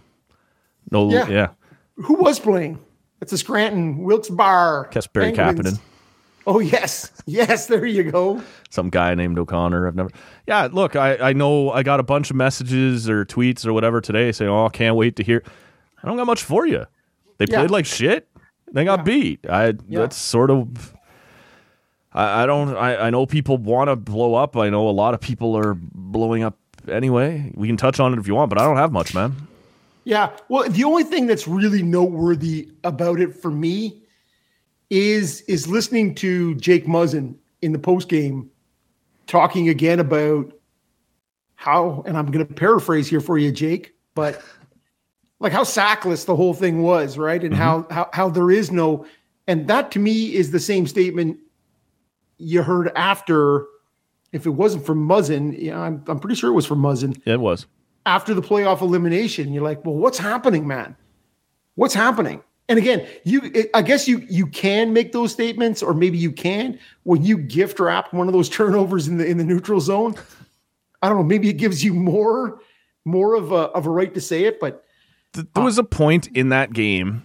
No, 0.92 1.10
yeah. 1.12 1.28
Yeah. 1.28 1.48
Who 1.96 2.16
was 2.16 2.40
playing? 2.40 2.80
It's 3.22 3.34
a 3.34 3.38
Scranton 3.38 4.00
Wilkes-Barre. 4.04 4.90
Kasperi 4.92 5.36
Penguins. 5.36 5.78
Kapanen. 5.78 5.80
Oh 6.46 6.60
yes, 6.60 7.12
yes. 7.26 7.66
There 7.68 7.86
you 7.86 8.10
go. 8.10 8.42
some 8.70 8.90
guy 8.90 9.14
named 9.16 9.38
O'Connor. 9.38 9.86
I've 9.88 9.96
never. 9.96 10.10
Yeah, 10.48 10.70
look, 10.72 10.96
I, 10.96 11.18
I 11.18 11.34
know 11.34 11.72
I 11.72 11.84
got 11.84 12.00
a 12.00 12.04
bunch 12.04 12.30
of 12.30 12.38
messages 12.38 13.10
or 13.10 13.26
tweets 13.26 13.66
or 13.66 13.74
whatever 13.74 14.00
today 14.00 14.32
saying, 14.32 14.50
"Oh, 14.50 14.70
can't 14.70 14.96
wait 14.96 15.18
to 15.18 15.24
hear." 15.24 15.44
I 16.02 16.08
don't 16.08 16.16
got 16.16 16.26
much 16.28 16.42
for 16.44 16.66
you. 16.66 16.86
They 17.38 17.46
Yeah. 17.50 17.58
played 17.60 17.72
like 17.72 17.86
shit. 17.86 18.30
They 18.72 18.86
got 18.86 19.04
beat. 19.04 19.46
I 19.50 19.74
Yeah. 19.90 20.00
that's 20.02 20.16
sort 20.16 20.50
of. 20.50 20.94
I, 22.18 22.44
I 22.44 22.46
don't. 22.48 22.76
I, 22.76 22.96
I 22.96 23.10
know 23.12 23.26
people 23.28 23.58
want 23.58 23.90
to 23.90 23.96
blow 23.96 24.34
up. 24.34 24.58
I 24.58 24.70
know 24.70 24.90
a 24.90 24.92
lot 24.92 25.14
of 25.14 25.22
people 25.22 25.56
are 25.56 25.76
blowing 25.76 26.42
up 26.42 26.58
anyway. 26.90 27.52
We 27.56 27.68
can 27.68 27.78
touch 27.78 28.00
on 28.00 28.12
it 28.14 28.20
if 28.20 28.28
you 28.28 28.34
want, 28.34 28.50
but 28.50 28.58
I 28.58 28.64
don't 28.64 28.78
have 28.78 28.92
much, 28.92 29.14
man. 29.14 29.36
Yeah. 30.04 30.32
Well, 30.50 30.68
the 30.68 30.84
only 30.84 31.04
thing 31.04 31.28
that's 31.28 31.48
really 31.48 31.84
noteworthy 31.84 32.70
about 32.84 33.20
it 33.20 33.36
for 33.36 33.52
me 33.52 34.02
is 34.90 35.42
is 35.42 35.68
listening 35.68 36.16
to 36.16 36.56
Jake 36.56 36.88
Muzzin 36.88 37.36
in 37.62 37.72
the 37.72 37.80
post 37.80 38.10
game 38.10 38.50
talking 39.28 39.70
again 39.70 40.00
about 40.00 40.52
how, 41.56 42.04
and 42.08 42.18
I'm 42.18 42.32
going 42.32 42.48
to 42.48 42.54
paraphrase 42.54 43.08
here 43.08 43.20
for 43.20 43.38
you, 43.38 43.52
Jake, 43.52 43.94
but 44.16 44.42
like 45.40 45.52
how 45.52 45.64
sackless 45.64 46.26
the 46.26 46.36
whole 46.36 46.56
thing 46.56 46.82
was, 46.82 47.16
right? 47.18 47.44
And 47.44 47.54
mm-hmm. 47.54 47.62
how 47.62 47.86
how 47.92 48.10
how 48.12 48.30
there 48.30 48.50
is 48.50 48.72
no, 48.72 49.06
and 49.46 49.68
that 49.68 49.92
to 49.92 50.00
me 50.00 50.34
is 50.34 50.50
the 50.50 50.60
same 50.60 50.88
statement 50.88 51.38
you 52.38 52.64
heard 52.64 52.92
after. 52.96 53.66
If 54.34 54.46
it 54.46 54.50
wasn't 54.52 54.86
for 54.86 54.94
Muzzin, 54.94 55.56
yeah, 55.58 55.80
I'm, 55.80 56.04
I'm 56.08 56.20
pretty 56.20 56.36
sure 56.36 56.50
it 56.50 56.54
was 56.54 56.66
for 56.66 56.76
Muzzin 56.76 57.18
It 57.26 57.40
was. 57.40 57.66
after 58.06 58.34
the 58.34 58.42
playoff 58.42 58.82
elimination. 58.82 59.54
You're 59.54 59.64
like, 59.64 59.86
well, 59.86 59.96
what's 59.96 60.18
happening, 60.18 60.68
man? 60.68 60.98
What's 61.76 61.94
happening? 61.94 62.44
And 62.68 62.78
again, 62.78 63.08
you 63.24 63.40
it, 63.54 63.70
I 63.74 63.82
guess 63.82 64.06
you 64.08 64.26
you 64.30 64.46
can 64.48 64.92
make 64.92 65.14
those 65.14 65.32
statements, 65.32 65.82
or 65.82 65.94
maybe 65.94 66.18
you 66.18 66.34
can 66.34 66.78
when 67.04 67.24
you 67.24 67.38
gift 67.38 67.80
wrap 67.80 68.14
one 68.14 68.28
of 68.28 68.34
those 68.34 68.50
turnovers 68.58 69.08
in 69.08 69.18
the 69.18 69.26
in 69.26 69.38
the 69.38 69.46
neutral 69.46 69.80
zone. 69.80 70.16
I 71.02 71.08
don't 71.08 71.18
know. 71.20 71.24
Maybe 71.24 71.48
it 71.50 71.54
gives 71.54 71.82
you 71.84 71.94
more 71.94 72.60
more 73.06 73.36
of 73.36 73.54
a 73.54 73.70
of 73.72 73.86
a 73.86 73.90
right 73.90 74.14
to 74.14 74.20
say 74.20 74.44
it, 74.44 74.60
but 74.60 74.84
Th- 75.34 75.48
there 75.54 75.64
was 75.64 75.78
a 75.78 75.84
point 75.86 76.28
in 76.36 76.50
that 76.50 76.74
game. 76.74 77.24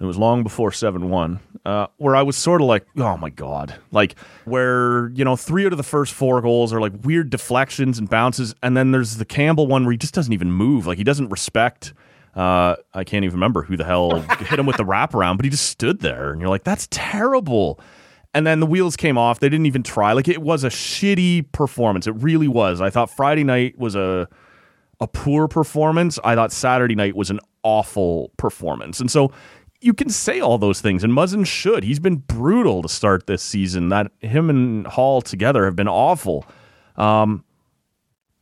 It 0.00 0.04
was 0.04 0.16
long 0.16 0.42
before 0.42 0.72
seven 0.72 1.10
one, 1.10 1.40
uh, 1.66 1.88
where 1.98 2.16
I 2.16 2.22
was 2.22 2.34
sort 2.34 2.62
of 2.62 2.66
like, 2.66 2.86
"Oh 2.96 3.18
my 3.18 3.28
god!" 3.28 3.74
Like 3.92 4.18
where 4.46 5.10
you 5.10 5.26
know 5.26 5.36
three 5.36 5.66
out 5.66 5.72
of 5.72 5.76
the 5.76 5.82
first 5.82 6.14
four 6.14 6.40
goals 6.40 6.72
are 6.72 6.80
like 6.80 6.92
weird 7.04 7.28
deflections 7.28 7.98
and 7.98 8.08
bounces, 8.08 8.54
and 8.62 8.74
then 8.74 8.92
there's 8.92 9.18
the 9.18 9.26
Campbell 9.26 9.66
one 9.66 9.84
where 9.84 9.92
he 9.92 9.98
just 9.98 10.14
doesn't 10.14 10.32
even 10.32 10.50
move. 10.52 10.86
Like 10.86 10.96
he 10.96 11.04
doesn't 11.04 11.28
respect. 11.28 11.92
Uh, 12.34 12.76
I 12.94 13.04
can't 13.04 13.24
even 13.26 13.34
remember 13.34 13.62
who 13.62 13.76
the 13.76 13.84
hell 13.84 14.20
hit 14.38 14.58
him 14.58 14.64
with 14.64 14.78
the 14.78 14.84
wraparound, 14.84 15.36
but 15.36 15.44
he 15.44 15.50
just 15.50 15.66
stood 15.66 16.00
there, 16.00 16.32
and 16.32 16.40
you're 16.40 16.48
like, 16.48 16.64
"That's 16.64 16.88
terrible." 16.90 17.78
And 18.32 18.46
then 18.46 18.60
the 18.60 18.66
wheels 18.66 18.96
came 18.96 19.18
off. 19.18 19.40
They 19.40 19.48
didn't 19.50 19.66
even 19.66 19.82
try. 19.82 20.12
Like 20.14 20.28
it 20.28 20.40
was 20.40 20.64
a 20.64 20.68
shitty 20.68 21.52
performance. 21.52 22.06
It 22.06 22.12
really 22.12 22.48
was. 22.48 22.80
I 22.80 22.88
thought 22.88 23.10
Friday 23.10 23.44
night 23.44 23.78
was 23.78 23.96
a 23.96 24.28
a 25.00 25.06
poor 25.06 25.48
performance. 25.48 26.18
I 26.24 26.34
thought 26.34 26.52
Saturday 26.52 26.94
night 26.94 27.16
was 27.16 27.30
an 27.30 27.40
awful 27.62 28.30
performance. 28.36 29.00
And 29.00 29.10
so 29.10 29.32
you 29.80 29.94
can 29.94 30.10
say 30.10 30.40
all 30.40 30.58
those 30.58 30.80
things, 30.80 31.02
and 31.02 31.12
Muzzin 31.12 31.46
should. 31.46 31.84
He's 31.84 31.98
been 31.98 32.16
brutal 32.16 32.82
to 32.82 32.88
start 32.88 33.26
this 33.26 33.42
season. 33.42 33.88
That 33.88 34.12
him 34.18 34.50
and 34.50 34.86
Hall 34.86 35.22
together 35.22 35.64
have 35.64 35.76
been 35.76 35.88
awful. 35.88 36.44
Um, 36.96 37.44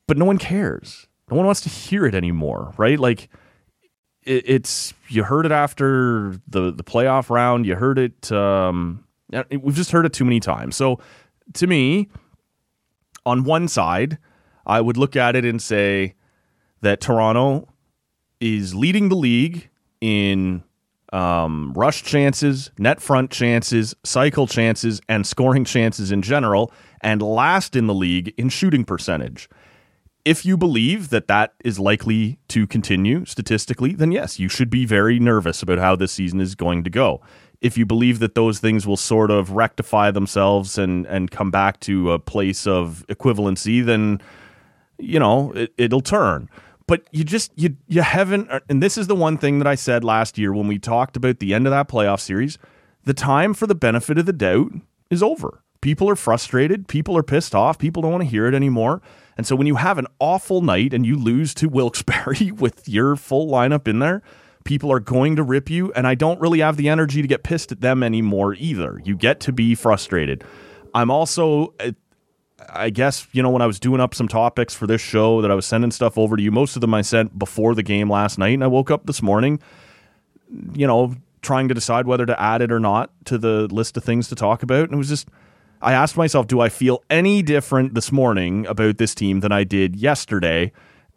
but 0.06 0.16
no 0.16 0.24
one 0.24 0.38
cares. 0.38 1.06
No 1.30 1.36
one 1.36 1.46
wants 1.46 1.60
to 1.62 1.68
hear 1.68 2.06
it 2.06 2.14
anymore, 2.14 2.74
right? 2.76 2.98
Like 2.98 3.28
it, 4.24 4.44
it's 4.46 4.94
you 5.08 5.22
heard 5.22 5.46
it 5.46 5.52
after 5.52 6.40
the 6.48 6.72
the 6.72 6.84
playoff 6.84 7.30
round. 7.30 7.66
You 7.66 7.76
heard 7.76 7.98
it. 7.98 8.32
Um, 8.32 9.04
we've 9.50 9.76
just 9.76 9.92
heard 9.92 10.06
it 10.06 10.12
too 10.12 10.24
many 10.24 10.40
times. 10.40 10.74
So 10.74 10.98
to 11.54 11.66
me, 11.66 12.08
on 13.24 13.44
one 13.44 13.68
side, 13.68 14.18
I 14.66 14.80
would 14.80 14.96
look 14.96 15.14
at 15.14 15.36
it 15.36 15.44
and 15.44 15.62
say 15.62 16.14
that 16.80 17.00
Toronto 17.00 17.68
is 18.40 18.74
leading 18.74 19.08
the 19.08 19.16
league 19.16 19.68
in 20.00 20.62
um, 21.12 21.72
rush 21.74 22.02
chances, 22.02 22.70
net 22.78 23.00
front 23.00 23.30
chances, 23.30 23.94
cycle 24.04 24.46
chances, 24.46 25.00
and 25.08 25.26
scoring 25.26 25.64
chances 25.64 26.10
in 26.10 26.22
general, 26.22 26.72
and 27.00 27.22
last 27.22 27.76
in 27.76 27.86
the 27.86 27.94
league 27.94 28.34
in 28.36 28.48
shooting 28.48 28.84
percentage. 28.84 29.48
If 30.24 30.44
you 30.44 30.56
believe 30.56 31.08
that 31.08 31.26
that 31.28 31.54
is 31.64 31.78
likely 31.78 32.38
to 32.48 32.66
continue 32.66 33.24
statistically, 33.24 33.94
then 33.94 34.12
yes, 34.12 34.38
you 34.38 34.48
should 34.48 34.68
be 34.68 34.84
very 34.84 35.18
nervous 35.18 35.62
about 35.62 35.78
how 35.78 35.96
this 35.96 36.12
season 36.12 36.40
is 36.40 36.54
going 36.54 36.84
to 36.84 36.90
go. 36.90 37.22
If 37.60 37.78
you 37.78 37.86
believe 37.86 38.18
that 38.18 38.34
those 38.34 38.58
things 38.58 38.86
will 38.86 38.96
sort 38.96 39.30
of 39.30 39.52
rectify 39.52 40.10
themselves 40.10 40.78
and 40.78 41.06
and 41.06 41.30
come 41.30 41.50
back 41.50 41.80
to 41.80 42.12
a 42.12 42.18
place 42.18 42.66
of 42.66 43.04
equivalency, 43.08 43.84
then 43.84 44.20
you 44.98 45.18
know 45.18 45.52
it, 45.52 45.72
it'll 45.78 46.02
turn 46.02 46.48
but 46.88 47.06
you 47.12 47.22
just 47.22 47.52
you 47.54 47.76
you 47.86 48.02
haven't 48.02 48.50
uh, 48.50 48.58
and 48.68 48.82
this 48.82 48.98
is 48.98 49.06
the 49.06 49.14
one 49.14 49.38
thing 49.38 49.58
that 49.58 49.68
i 49.68 49.76
said 49.76 50.02
last 50.02 50.36
year 50.36 50.52
when 50.52 50.66
we 50.66 50.78
talked 50.80 51.16
about 51.16 51.38
the 51.38 51.54
end 51.54 51.68
of 51.68 51.70
that 51.70 51.88
playoff 51.88 52.18
series. 52.18 52.58
The 53.04 53.14
time 53.14 53.54
for 53.54 53.68
the 53.68 53.76
benefit 53.76 54.18
of 54.18 54.26
the 54.26 54.32
doubt 54.32 54.72
is 55.08 55.22
over. 55.22 55.62
People 55.80 56.10
are 56.10 56.16
frustrated. 56.16 56.88
People 56.88 57.16
are 57.16 57.22
pissed 57.22 57.54
off. 57.54 57.78
People 57.78 58.02
don't 58.02 58.10
want 58.10 58.24
to 58.24 58.28
hear 58.28 58.46
it 58.46 58.54
anymore. 58.54 59.00
And 59.36 59.46
so 59.46 59.54
when 59.54 59.68
you 59.68 59.76
have 59.76 59.98
an 59.98 60.08
awful 60.18 60.60
night 60.60 60.92
and 60.92 61.06
you 61.06 61.16
lose 61.16 61.54
to 61.54 61.68
wilkes-barre 61.68 62.50
with 62.56 62.88
your 62.88 63.14
full 63.14 63.48
lineup 63.48 63.86
in 63.86 64.00
there 64.00 64.22
people 64.64 64.92
are 64.92 65.00
going 65.00 65.34
to 65.34 65.42
rip 65.42 65.70
you. 65.70 65.90
And 65.94 66.06
i 66.06 66.14
don't 66.14 66.38
really 66.40 66.58
have 66.58 66.76
the 66.76 66.90
energy 66.90 67.22
to 67.22 67.28
get 67.28 67.42
pissed 67.42 67.72
at 67.72 67.80
them 67.80 68.02
anymore 68.02 68.54
either. 68.54 69.00
You 69.02 69.16
get 69.16 69.40
to 69.40 69.52
be 69.52 69.74
frustrated. 69.74 70.44
I'm 70.94 71.10
also 71.10 71.74
uh, 71.80 71.92
I 72.70 72.90
guess, 72.90 73.26
you 73.32 73.42
know, 73.42 73.50
when 73.50 73.62
I 73.62 73.66
was 73.66 73.78
doing 73.78 74.00
up 74.00 74.14
some 74.14 74.28
topics 74.28 74.74
for 74.74 74.86
this 74.86 75.00
show 75.00 75.40
that 75.42 75.50
I 75.50 75.54
was 75.54 75.64
sending 75.64 75.90
stuff 75.90 76.18
over 76.18 76.36
to 76.36 76.42
you, 76.42 76.50
most 76.50 76.76
of 76.76 76.80
them 76.80 76.92
I 76.92 77.02
sent 77.02 77.38
before 77.38 77.74
the 77.74 77.82
game 77.82 78.10
last 78.10 78.38
night. 78.38 78.54
And 78.54 78.64
I 78.64 78.66
woke 78.66 78.90
up 78.90 79.06
this 79.06 79.22
morning, 79.22 79.60
you 80.74 80.86
know, 80.86 81.14
trying 81.40 81.68
to 81.68 81.74
decide 81.74 82.06
whether 82.06 82.26
to 82.26 82.40
add 82.40 82.60
it 82.60 82.72
or 82.72 82.80
not 82.80 83.10
to 83.26 83.38
the 83.38 83.68
list 83.68 83.96
of 83.96 84.02
things 84.04 84.28
to 84.28 84.34
talk 84.34 84.62
about. 84.62 84.84
And 84.84 84.94
it 84.94 84.96
was 84.96 85.08
just, 85.08 85.28
I 85.80 85.92
asked 85.92 86.16
myself, 86.16 86.48
do 86.48 86.60
I 86.60 86.68
feel 86.68 87.04
any 87.08 87.42
different 87.42 87.94
this 87.94 88.10
morning 88.10 88.66
about 88.66 88.98
this 88.98 89.14
team 89.14 89.40
than 89.40 89.52
I 89.52 89.62
did 89.62 89.94
yesterday? 89.94 90.72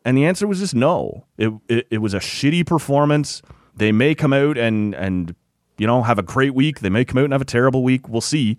And 0.05 0.15
the 0.15 0.25
answer 0.25 0.45
was 0.45 0.59
just 0.59 0.75
no. 0.75 1.25
It, 1.37 1.51
it, 1.67 1.87
it 1.89 1.97
was 1.97 2.13
a 2.13 2.19
shitty 2.19 2.67
performance. 2.67 3.41
They 3.75 3.91
may 3.91 4.13
come 4.13 4.33
out 4.33 4.57
and, 4.59 4.93
and, 4.93 5.35
you 5.79 5.87
know, 5.87 6.03
have 6.03 6.19
a 6.19 6.23
great 6.23 6.53
week. 6.53 6.81
They 6.81 6.89
may 6.89 7.03
come 7.03 7.17
out 7.17 7.25
and 7.25 7.33
have 7.33 7.41
a 7.41 7.45
terrible 7.45 7.83
week. 7.83 8.07
We'll 8.07 8.21
see. 8.21 8.57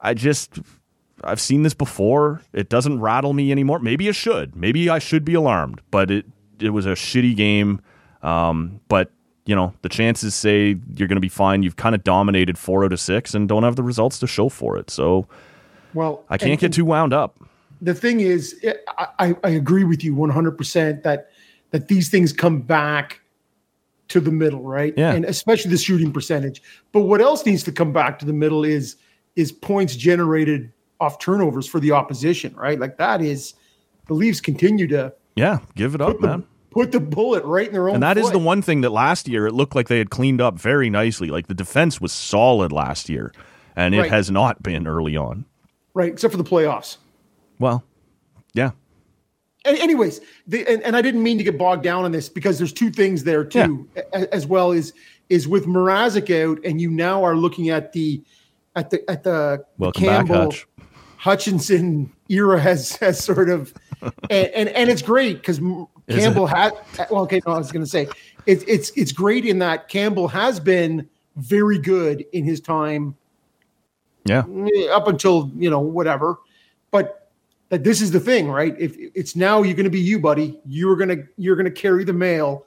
I 0.00 0.14
just, 0.14 0.58
I've 1.22 1.40
seen 1.40 1.62
this 1.62 1.74
before. 1.74 2.42
It 2.52 2.68
doesn't 2.68 3.00
rattle 3.00 3.32
me 3.32 3.52
anymore. 3.52 3.78
Maybe 3.78 4.08
it 4.08 4.14
should. 4.14 4.56
Maybe 4.56 4.88
I 4.88 4.98
should 4.98 5.24
be 5.24 5.34
alarmed. 5.34 5.80
But 5.90 6.10
it 6.10 6.26
it 6.58 6.70
was 6.70 6.86
a 6.86 6.90
shitty 6.90 7.36
game. 7.36 7.80
Um, 8.22 8.80
but 8.88 9.10
you 9.46 9.54
know 9.56 9.72
the 9.82 9.88
chances 9.88 10.34
say 10.34 10.76
you're 10.94 11.08
going 11.08 11.16
to 11.16 11.20
be 11.20 11.28
fine. 11.28 11.62
You've 11.62 11.76
kind 11.76 11.94
of 11.94 12.04
dominated 12.04 12.58
four 12.58 12.84
out 12.84 12.92
of 12.92 13.00
six 13.00 13.34
and 13.34 13.48
don't 13.48 13.62
have 13.62 13.76
the 13.76 13.82
results 13.82 14.18
to 14.20 14.26
show 14.26 14.48
for 14.48 14.76
it. 14.76 14.90
So 14.90 15.26
well, 15.94 16.24
I 16.28 16.38
can't 16.38 16.52
and- 16.52 16.60
get 16.60 16.72
too 16.72 16.84
wound 16.84 17.12
up. 17.12 17.36
the 17.80 17.94
thing 17.94 18.20
is, 18.20 18.54
I, 18.98 19.06
I, 19.18 19.36
I 19.42 19.48
agree 19.50 19.84
with 19.84 20.04
you 20.04 20.14
100% 20.14 21.02
that 21.02 21.30
that 21.70 21.88
these 21.88 22.08
things 22.10 22.32
come 22.32 22.60
back 22.60 23.20
to 24.08 24.20
the 24.20 24.30
middle, 24.32 24.62
right? 24.62 24.92
Yeah. 24.96 25.12
And 25.12 25.24
especially 25.24 25.70
the 25.70 25.78
shooting 25.78 26.12
percentage. 26.12 26.62
But 26.92 27.02
what 27.02 27.20
else 27.20 27.46
needs 27.46 27.62
to 27.64 27.72
come 27.72 27.92
back 27.92 28.18
to 28.20 28.26
the 28.26 28.32
middle 28.32 28.64
is 28.64 28.96
is 29.36 29.50
points 29.52 29.96
generated 29.96 30.72
off 31.00 31.18
turnovers 31.18 31.66
for 31.66 31.80
the 31.80 31.92
opposition, 31.92 32.54
right? 32.56 32.78
Like 32.78 32.98
that 32.98 33.20
is 33.22 33.54
the 34.06 34.14
Leafs 34.14 34.40
continue 34.40 34.86
to 34.88 35.12
Yeah, 35.36 35.58
give 35.74 35.94
it 35.94 36.00
up, 36.00 36.20
the, 36.20 36.26
man. 36.26 36.44
put 36.70 36.92
the 36.92 37.00
bullet 37.00 37.44
right 37.44 37.66
in 37.66 37.72
their 37.72 37.88
own 37.88 37.94
And 37.94 38.02
that 38.02 38.18
is 38.18 38.24
foot. 38.26 38.32
the 38.34 38.38
one 38.38 38.62
thing 38.62 38.82
that 38.82 38.90
last 38.90 39.26
year 39.28 39.46
it 39.46 39.54
looked 39.54 39.74
like 39.74 39.88
they 39.88 39.98
had 39.98 40.10
cleaned 40.10 40.40
up 40.40 40.58
very 40.58 40.90
nicely. 40.90 41.28
Like 41.28 41.46
the 41.46 41.54
defense 41.54 42.00
was 42.00 42.12
solid 42.12 42.70
last 42.72 43.08
year, 43.08 43.32
and 43.76 43.94
it 43.94 44.00
Right. 44.00 44.10
has 44.10 44.30
not 44.30 44.62
been 44.62 44.86
early 44.86 45.16
on. 45.16 45.44
right, 45.94 46.12
except 46.12 46.30
for 46.32 46.38
the 46.38 46.44
playoffs. 46.44 46.98
Well, 47.58 47.82
yeah. 48.54 48.70
a- 49.64 49.70
anyways, 49.82 50.20
the, 50.46 50.66
and, 50.68 50.82
and 50.82 50.96
I 50.96 51.02
didn't 51.02 51.22
mean 51.22 51.36
to 51.38 51.44
get 51.44 51.58
bogged 51.58 51.82
down 51.82 52.04
on 52.04 52.12
this 52.12 52.28
because 52.28 52.58
there's 52.58 52.72
two 52.72 52.90
things 52.90 53.24
there 53.24 53.44
too, 53.44 53.88
a- 53.96 54.32
as 54.34 54.46
well 54.46 54.70
is 54.72 54.92
is 55.28 55.46
with 55.48 55.66
Mrazek 55.66 56.30
out, 56.42 56.58
and 56.64 56.80
you 56.80 56.90
now 56.90 57.22
are 57.24 57.36
looking 57.36 57.70
at 57.70 57.92
the 57.92 58.22
at 58.76 58.90
the 58.90 59.08
at 59.10 59.22
the 59.24 59.64
Welcome 59.78 60.04
back, 60.04 60.26
Campbell 60.26 60.34
Hutch. 60.50 60.66
Hutchinson 61.20 62.10
era 62.30 62.58
has 62.58 62.96
has 62.96 63.22
sort 63.22 63.50
of, 63.50 63.74
and 64.30 64.48
and, 64.48 64.68
and 64.70 64.88
it's 64.88 65.02
great 65.02 65.34
because 65.36 65.58
Campbell 66.08 66.46
it? 66.46 66.50
had. 66.50 66.72
Well, 67.10 67.22
okay, 67.24 67.42
no, 67.46 67.52
I 67.52 67.58
was 67.58 67.70
going 67.70 67.84
to 67.84 67.90
say 67.90 68.08
it's 68.46 68.64
it's 68.66 68.90
it's 68.96 69.12
great 69.12 69.44
in 69.44 69.58
that 69.58 69.88
Campbell 69.88 70.28
has 70.28 70.58
been 70.58 71.06
very 71.36 71.78
good 71.78 72.24
in 72.32 72.44
his 72.44 72.58
time 72.60 73.14
Yeah. 74.24 74.44
eh, 74.48 74.88
up 74.90 75.08
until 75.08 75.50
you 75.54 75.68
know 75.68 75.80
whatever, 75.80 76.38
but 76.90 77.30
that 77.68 77.84
this 77.84 78.00
is 78.00 78.10
the 78.10 78.20
thing, 78.20 78.48
right? 78.50 78.74
If 78.78 78.96
it's 79.14 79.36
now 79.36 79.62
you're 79.62 79.76
going 79.76 79.84
to 79.84 79.90
be 79.90 80.00
you, 80.00 80.18
buddy, 80.20 80.58
you're 80.66 80.96
gonna 80.96 81.18
you're 81.36 81.54
gonna 81.56 81.70
carry 81.70 82.02
the 82.02 82.14
mail. 82.14 82.64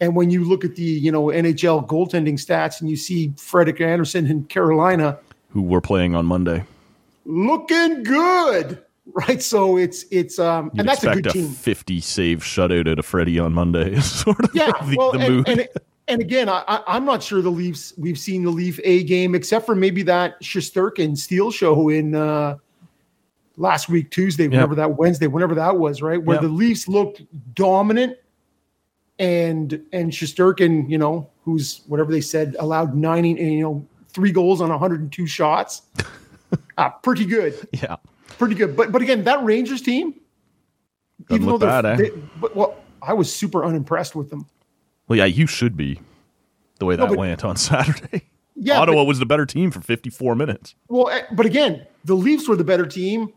And 0.00 0.16
when 0.16 0.30
you 0.30 0.44
look 0.44 0.64
at 0.64 0.74
the 0.74 0.82
you 0.82 1.12
know 1.12 1.26
NHL 1.26 1.86
goaltending 1.86 2.38
stats 2.38 2.80
and 2.80 2.88
you 2.88 2.96
see 2.96 3.34
Frederik 3.36 3.82
Andersen 3.82 4.26
in 4.26 4.44
Carolina, 4.44 5.18
Who 5.50 5.60
we're 5.60 5.82
playing 5.82 6.14
on 6.14 6.24
Monday. 6.24 6.64
Looking 7.24 8.02
good, 8.02 8.82
right? 9.06 9.42
So 9.42 9.76
it's 9.76 10.04
it's 10.10 10.38
um 10.38 10.70
You'd 10.74 10.80
and 10.80 10.88
that's 10.88 11.04
a 11.04 11.10
expect 11.10 11.24
good 11.24 11.26
a, 11.26 11.46
team. 11.46 11.48
50 11.52 12.00
save 12.00 12.38
shutout 12.40 12.90
at 12.90 12.98
a 12.98 13.02
Freddie 13.02 13.38
on 13.38 13.52
Monday. 13.52 13.92
is 13.96 14.10
sort 14.10 14.42
of 14.44 14.50
Yeah, 14.54 14.72
the, 14.84 14.96
well, 14.96 15.12
the 15.12 15.18
and, 15.20 15.34
mood. 15.36 15.48
and 15.48 15.68
and 16.08 16.20
again, 16.20 16.48
I, 16.48 16.64
I 16.66 16.82
I'm 16.88 17.04
not 17.04 17.22
sure 17.22 17.40
the 17.42 17.50
Leafs 17.50 17.92
we've 17.98 18.18
seen 18.18 18.42
the 18.44 18.50
Leaf 18.50 18.80
A 18.84 19.04
game 19.04 19.34
except 19.34 19.66
for 19.66 19.74
maybe 19.76 20.02
that 20.04 20.40
Shesterkin 20.42 21.16
Steel 21.16 21.50
show 21.50 21.88
in 21.88 22.14
uh 22.14 22.56
last 23.56 23.88
week 23.90 24.10
Tuesday, 24.10 24.48
whenever 24.48 24.74
that 24.74 24.96
Wednesday, 24.96 25.26
whenever 25.26 25.54
that 25.54 25.76
was, 25.76 26.00
right, 26.00 26.22
where 26.22 26.36
Yeah. 26.38 26.42
the 26.42 26.48
Leafs 26.48 26.88
looked 26.88 27.22
dominant, 27.54 28.16
and 29.18 29.80
and 29.92 30.10
Shesterkin, 30.10 30.88
you 30.90 30.96
know, 30.98 31.28
who's 31.44 31.82
whatever 31.86 32.10
they 32.10 32.22
said 32.22 32.56
allowed 32.58 32.94
90, 32.96 33.30
you 33.30 33.60
know, 33.62 33.86
three 34.08 34.32
goals 34.32 34.60
on 34.62 34.70
102 34.70 35.26
shots. 35.26 35.82
ah, 36.80 36.88
pretty 37.02 37.24
good. 37.26 37.68
yeah. 37.72 37.96
pretty 38.38 38.54
good. 38.54 38.76
But 38.76 38.92
but 38.92 39.02
again, 39.02 39.24
that 39.24 39.42
Rangers 39.44 39.82
team, 39.82 40.14
Doesn't 41.28 41.44
look 41.46 41.60
they're- 41.60 41.68
bad, 41.82 41.86
eh? 41.86 41.96
they- 41.96 42.10
but 42.40 42.54
well, 42.56 42.76
I 43.02 43.12
was 43.12 43.32
super 43.32 43.64
unimpressed 43.64 44.14
with 44.14 44.30
them. 44.30 44.46
Well, 45.08 45.18
yeah, 45.18 45.24
you 45.26 45.46
should 45.46 45.76
be 45.76 46.00
the 46.78 46.86
way 46.86 46.96
No, 46.96 47.02
that 47.04 47.08
but- 47.10 47.18
went 47.18 47.44
on 47.44 47.56
Saturday. 47.70 48.22
Yeah, 48.56 48.78
Ottawa 48.80 49.02
but- 49.02 49.04
was 49.06 49.18
the 49.18 49.26
better 49.26 49.46
team 49.46 49.70
for 49.70 49.80
54 49.80 50.34
minutes. 50.34 50.74
Well, 50.88 51.08
eh, 51.10 51.22
but 51.32 51.46
again, 51.46 51.86
the 52.04 52.14
Leafs 52.14 52.48
were 52.48 52.56
the 52.56 52.64
better 52.64 52.86
team 52.86 53.32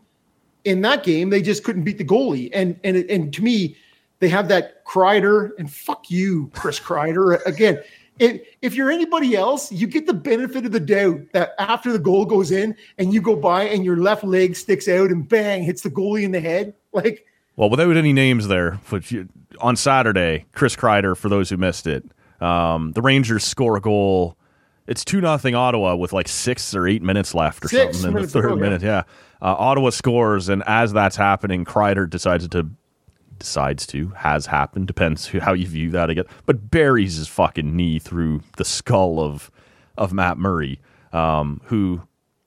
in 0.64 0.80
that 0.82 1.02
game. 1.02 1.30
They 1.30 1.42
just 1.42 1.64
couldn't 1.64 1.84
beat 1.84 1.98
the 1.98 2.04
goalie, 2.04 2.50
and 2.52 2.78
and 2.84 2.96
and 3.10 3.32
to 3.34 3.42
me, 3.42 3.76
they 4.20 4.28
have 4.28 4.48
that 4.48 4.84
Kreider 4.84 5.50
and 5.58 5.70
fuck 5.72 6.10
you, 6.10 6.50
Chris 6.54 6.78
Kreider. 6.80 7.40
Again, 7.46 7.82
if 8.18 8.40
if 8.62 8.74
you're 8.74 8.90
anybody 8.90 9.34
else, 9.36 9.72
you 9.72 9.86
get 9.86 10.06
the 10.06 10.14
benefit 10.14 10.64
of 10.64 10.72
the 10.72 10.80
doubt 10.80 11.20
that 11.32 11.54
after 11.58 11.92
the 11.92 11.98
goal 11.98 12.24
goes 12.24 12.50
in 12.50 12.76
and 12.98 13.12
you 13.12 13.20
go 13.20 13.36
by 13.36 13.64
and 13.64 13.84
your 13.84 13.96
left 13.96 14.24
leg 14.24 14.56
sticks 14.56 14.88
out 14.88 15.10
and 15.10 15.28
bang 15.28 15.62
hits 15.62 15.82
the 15.82 15.90
goalie 15.90 16.22
in 16.22 16.30
the 16.30 16.40
head, 16.40 16.74
like 16.92 17.26
Well, 17.56 17.70
without 17.70 17.96
any 17.96 18.12
names 18.12 18.48
there, 18.48 18.80
but 18.90 19.10
you, 19.10 19.28
on 19.60 19.76
Saturday, 19.76 20.46
Chris 20.52 20.76
Kreider, 20.76 21.16
for 21.16 21.28
those 21.28 21.50
who 21.50 21.56
missed 21.56 21.86
it, 21.86 22.04
um, 22.40 22.92
the 22.92 23.02
Rangers 23.02 23.44
score 23.44 23.76
a 23.76 23.80
goal. 23.80 24.36
It's 24.86 25.04
2 25.04 25.20
nothing 25.20 25.54
Ottawa 25.54 25.96
with 25.96 26.12
like 26.12 26.28
six 26.28 26.74
or 26.74 26.86
eight 26.86 27.02
minutes 27.02 27.34
left 27.34 27.64
or 27.64 27.68
Six 27.68 27.98
something 27.98 28.16
in 28.16 28.22
the 28.22 28.28
third 28.28 28.50
yeah. 28.50 28.54
minute. 28.56 28.82
Yeah. 28.82 29.02
Uh, 29.40 29.54
Ottawa 29.58 29.90
scores, 29.90 30.48
and 30.48 30.62
as 30.66 30.92
that's 30.92 31.16
happening, 31.16 31.64
Kreider 31.64 32.08
decides 32.08 32.46
to. 32.48 32.70
Decides 33.44 33.86
to 33.88 34.08
has 34.16 34.46
happened 34.46 34.86
depends 34.86 35.26
who, 35.26 35.38
how 35.38 35.52
you 35.52 35.66
view 35.66 35.90
that 35.90 36.08
again, 36.08 36.24
but 36.46 36.70
buries 36.70 37.16
his 37.16 37.28
fucking 37.28 37.76
knee 37.76 37.98
through 37.98 38.40
the 38.56 38.64
skull 38.64 39.20
of 39.20 39.50
of 39.98 40.12
Matt 40.12 40.38
Murray, 40.38 40.80
um, 41.12 41.60
who 41.64 42.00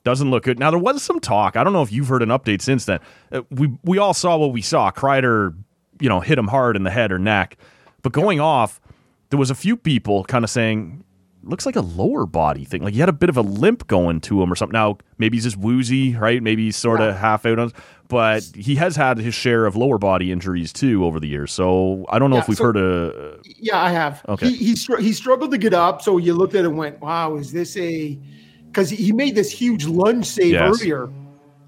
doesn't 0.04 0.32
look 0.32 0.44
good. 0.44 0.58
Now 0.58 0.72
there 0.72 0.80
was 0.80 1.04
some 1.04 1.20
talk. 1.20 1.56
I 1.56 1.64
don't 1.64 1.74
know 1.74 1.84
if 1.84 1.92
you've 1.92 2.08
heard 2.08 2.24
an 2.24 2.30
update 2.30 2.62
since 2.62 2.86
then. 2.86 3.00
Uh, 3.32 3.44
we 3.52 3.78
we 3.84 3.98
all 4.00 4.14
saw 4.14 4.38
what 4.38 4.52
we 4.52 4.62
saw. 4.62 4.90
Kreider, 4.92 5.56
you 6.00 6.10
know, 6.10 6.20
hit 6.20 6.38
him 6.38 6.48
hard 6.48 6.76
in 6.76 6.84
the 6.84 6.92
head 6.92 7.12
or 7.12 7.20
neck, 7.20 7.58
but 8.02 8.12
going 8.12 8.40
off, 8.40 8.82
there 9.30 9.40
was 9.40 9.52
a 9.52 9.56
few 9.56 9.78
people 9.78 10.24
kind 10.24 10.44
of 10.44 10.50
saying 10.50 11.04
looks 11.44 11.66
like 11.66 11.76
a 11.76 11.82
lower 11.82 12.26
body 12.26 12.66
thing. 12.66 12.84
Like 12.84 12.94
he 12.94 13.00
had 13.00 13.10
a 13.10 13.14
bit 13.14 13.30
of 13.30 13.38
a 13.38 13.42
limp 13.42 13.88
going 13.88 14.22
to 14.22 14.42
him 14.42 14.52
or 14.52 14.56
something. 14.56 14.74
Now 14.74 14.98
maybe 15.18 15.38
he's 15.38 15.44
just 15.44 15.58
woozy, 15.58 16.16
right? 16.16 16.42
Maybe 16.42 16.66
he's 16.66 16.78
sort 16.78 17.02
of 17.02 17.16
half 17.16 17.46
out 17.46 17.60
on, 17.60 17.72
but 18.08 18.44
he 18.56 18.76
has 18.76 18.96
had 18.96 19.18
his 19.18 19.34
share 19.36 19.66
of 19.66 19.76
lower 19.76 19.98
body 19.98 20.32
injuries 20.32 20.72
too 20.74 21.06
over 21.06 21.20
the 21.20 21.28
years. 21.28 21.52
So 21.52 22.06
I 22.10 22.20
don't 22.20 22.30
know 22.30 22.38
Yeah, 22.38 22.42
if 22.44 22.48
we've 22.48 22.58
so- 22.58 22.64
heard 22.66 22.78
a 22.78 23.40
Yeah, 23.46 23.82
I 23.82 23.90
have. 23.92 24.24
Okay. 24.28 24.50
He 24.50 24.56
he, 24.58 24.76
str- 24.76 24.98
he 24.98 25.14
struggled 25.14 25.52
to 25.52 25.58
get 25.58 25.74
up, 25.74 26.02
so 26.02 26.18
you 26.18 26.34
looked 26.34 26.56
at 26.56 26.64
it 26.64 26.68
and 26.68 26.78
went, 26.78 27.00
"Wow, 27.02 27.36
is 27.38 27.52
this 27.52 27.76
a?" 27.78 28.18
Because 28.68 28.90
he 28.90 29.12
made 29.12 29.36
this 29.36 29.52
huge 29.52 29.86
lunge 29.86 30.26
save 30.26 30.52
Yes. 30.54 30.82
earlier, 30.82 31.10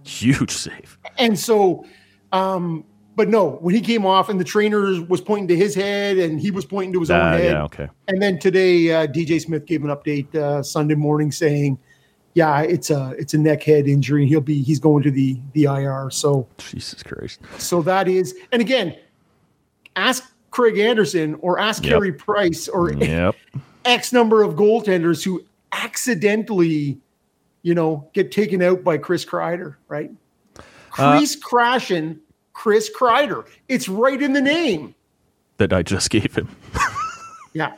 huge 0.03 0.51
save. 0.51 0.97
and 1.17 1.37
so, 1.39 1.85
um, 2.31 2.83
but 3.15 3.29
no, 3.29 3.51
when 3.61 3.73
he 3.73 3.81
came 3.81 4.05
off 4.05 4.29
and 4.29 4.39
the 4.39 4.43
trainer 4.43 5.01
was 5.07 5.19
pointing 5.21 5.47
to 5.49 5.55
his 5.55 5.73
head 5.75 6.17
and 6.17 6.39
he 6.39 6.51
was 6.51 6.65
pointing 6.65 6.93
to 6.93 6.99
his 6.99 7.09
own 7.11 7.19
Ah, 7.19 7.31
head. 7.31 7.51
yeah, 7.51 7.63
okay. 7.63 7.87
And 8.07 8.21
then 8.21 8.37
today, 8.39 8.93
uh, 8.93 9.07
DJ 9.07 9.39
Smith 9.41 9.65
gave 9.65 9.83
an 9.83 9.89
update 9.89 10.33
uh, 10.35 10.61
Sunday 10.63 10.95
morning 10.95 11.31
saying, 11.31 11.77
"Yeah, 12.33 12.61
it's 12.61 12.89
a 12.89 13.15
it's 13.17 13.33
a 13.33 13.37
neck 13.37 13.63
head 13.63 13.87
injury. 13.87 14.25
He'll 14.27 14.41
be 14.41 14.61
he's 14.61 14.79
going 14.79 15.03
to 15.03 15.11
the 15.11 15.39
the 15.53 15.63
IR." 15.65 16.09
So 16.11 16.47
Jesus 16.57 17.03
Christ. 17.03 17.39
so 17.57 17.81
that 17.83 18.07
is, 18.07 18.35
and 18.51 18.61
again, 18.61 18.95
ask 19.95 20.23
Craig 20.51 20.77
Anderson 20.77 21.35
or 21.41 21.59
ask 21.59 21.83
Yep. 21.83 21.91
Carey 21.93 22.13
Price 22.13 22.67
or 22.67 22.91
Yep. 22.93 23.35
X 23.85 24.11
number 24.13 24.43
of 24.43 24.55
goaltenders 24.55 25.23
who 25.23 25.43
accidentally, 25.71 26.97
you 27.63 27.73
know, 27.75 28.07
get 28.13 28.31
taken 28.31 28.61
out 28.61 28.83
by 28.83 28.97
Chris 28.97 29.25
Kreider, 29.25 29.75
right? 29.87 30.11
Uh, 30.97 31.17
Chris 31.17 31.35
Crashin, 31.35 32.19
Chris 32.53 32.89
Kreider. 32.95 33.45
It's 33.67 33.87
right 33.87 34.21
in 34.21 34.33
the 34.33 34.41
name. 34.41 34.95
that 35.57 35.71
I 35.73 35.81
just 35.83 36.09
gave 36.09 36.35
him. 36.35 36.49
Yeah. 37.53 37.71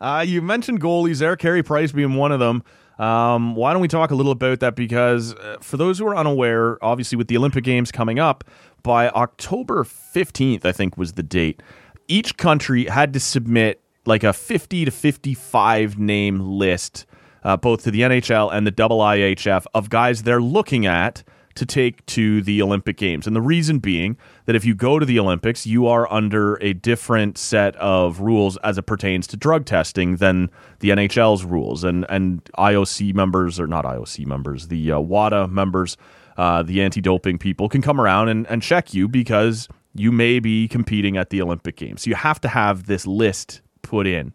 Uh, 0.00 0.24
you 0.26 0.40
mentioned 0.40 0.80
goalies 0.80 1.18
there, 1.18 1.36
Carey 1.36 1.62
Price 1.62 1.92
being 1.92 2.14
one 2.14 2.32
of 2.32 2.40
them. 2.40 2.64
Um, 2.98 3.54
why 3.54 3.72
don't 3.72 3.80
we 3.80 3.88
talk 3.88 4.10
a 4.10 4.14
little 4.14 4.32
about 4.32 4.60
that? 4.60 4.74
Because 4.74 5.34
uh, 5.34 5.58
for 5.60 5.76
those 5.76 5.98
who 5.98 6.06
are 6.06 6.16
unaware, 6.16 6.82
obviously 6.84 7.16
with 7.16 7.28
the 7.28 7.36
Olympic 7.36 7.64
Games 7.64 7.92
coming 7.92 8.18
up, 8.18 8.44
by 8.82 9.08
October 9.10 9.84
15th, 9.84 10.64
I 10.64 10.72
think 10.72 10.96
was 10.96 11.12
the 11.12 11.22
date, 11.22 11.62
each 12.08 12.36
country 12.36 12.86
had 12.86 13.12
to 13.12 13.20
submit 13.20 13.80
like 14.06 14.24
a 14.24 14.32
50 14.32 14.86
to 14.86 14.90
55 14.90 15.98
name 15.98 16.40
list, 16.40 17.06
uh, 17.44 17.56
both 17.56 17.84
to 17.84 17.90
the 17.90 18.00
NHL 18.00 18.52
and 18.52 18.66
the 18.66 18.72
IIHF, 18.72 19.66
of 19.74 19.90
guys 19.90 20.22
they're 20.22 20.40
looking 20.40 20.86
at 20.86 21.22
to 21.58 21.66
take 21.66 22.04
to 22.06 22.42
the 22.42 22.62
Olympic 22.62 22.96
Games. 22.96 23.26
And 23.26 23.36
the 23.36 23.42
reason 23.42 23.78
being 23.78 24.16
that 24.46 24.56
if 24.56 24.64
you 24.64 24.74
go 24.74 24.98
to 24.98 25.06
the 25.06 25.18
Olympics, 25.18 25.66
you 25.66 25.86
are 25.86 26.10
under 26.12 26.54
a 26.56 26.72
different 26.72 27.36
set 27.36 27.76
of 27.76 28.20
rules 28.20 28.56
as 28.58 28.78
it 28.78 28.82
pertains 28.82 29.26
to 29.28 29.36
drug 29.36 29.66
testing 29.66 30.16
than 30.16 30.50
the 30.80 30.90
NHL's 30.90 31.44
rules. 31.44 31.84
And 31.84 32.06
and 32.08 32.44
IOC 32.58 33.14
members, 33.14 33.60
or 33.60 33.66
not 33.66 33.84
IOC 33.84 34.26
members, 34.26 34.68
the 34.68 34.92
uh, 34.92 35.00
WADA 35.00 35.48
members, 35.48 35.96
uh, 36.36 36.62
the 36.62 36.80
anti 36.80 37.00
doping 37.00 37.38
people 37.38 37.68
can 37.68 37.82
come 37.82 38.00
around 38.00 38.28
and, 38.28 38.46
and 38.48 38.62
check 38.62 38.94
you 38.94 39.08
because 39.08 39.68
you 39.94 40.12
may 40.12 40.38
be 40.38 40.68
competing 40.68 41.16
at 41.16 41.30
the 41.30 41.42
Olympic 41.42 41.76
Games. 41.76 42.02
So 42.02 42.10
you 42.10 42.16
have 42.16 42.40
to 42.42 42.48
have 42.48 42.86
this 42.86 43.06
list 43.06 43.60
put 43.82 44.06
in 44.06 44.32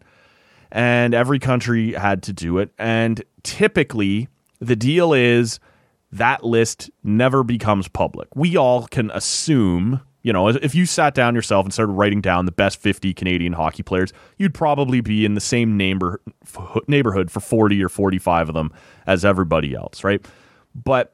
and 0.74 1.14
every 1.14 1.38
country 1.38 1.92
had 1.92 2.22
to 2.24 2.32
do 2.32 2.58
it. 2.58 2.70
And 2.78 3.22
typically, 3.44 4.28
the 4.58 4.76
deal 4.76 5.14
is 5.14 5.60
that 6.14 6.44
list 6.44 6.90
never 7.02 7.42
becomes 7.42 7.88
public. 7.88 8.28
We 8.36 8.56
all 8.56 8.86
can 8.86 9.10
assume, 9.10 10.00
you 10.22 10.32
know, 10.32 10.48
if 10.48 10.72
you 10.74 10.86
sat 10.86 11.12
down 11.12 11.34
yourself 11.34 11.66
and 11.66 11.72
started 11.72 11.92
writing 11.92 12.20
down 12.20 12.46
the 12.46 12.52
best 12.52 12.80
50 12.80 13.12
Canadian 13.14 13.52
hockey 13.52 13.82
players, 13.82 14.12
you'd 14.38 14.54
probably 14.54 15.00
be 15.00 15.24
in 15.24 15.34
the 15.34 15.40
same 15.40 15.76
neighbor, 15.76 16.20
neighborhood 16.86 17.32
for 17.32 17.40
40 17.40 17.82
or 17.82 17.88
45 17.88 18.48
of 18.48 18.54
them 18.54 18.72
as 19.06 19.24
everybody 19.24 19.74
else, 19.74 20.04
right? 20.04 20.24
But 20.72 21.12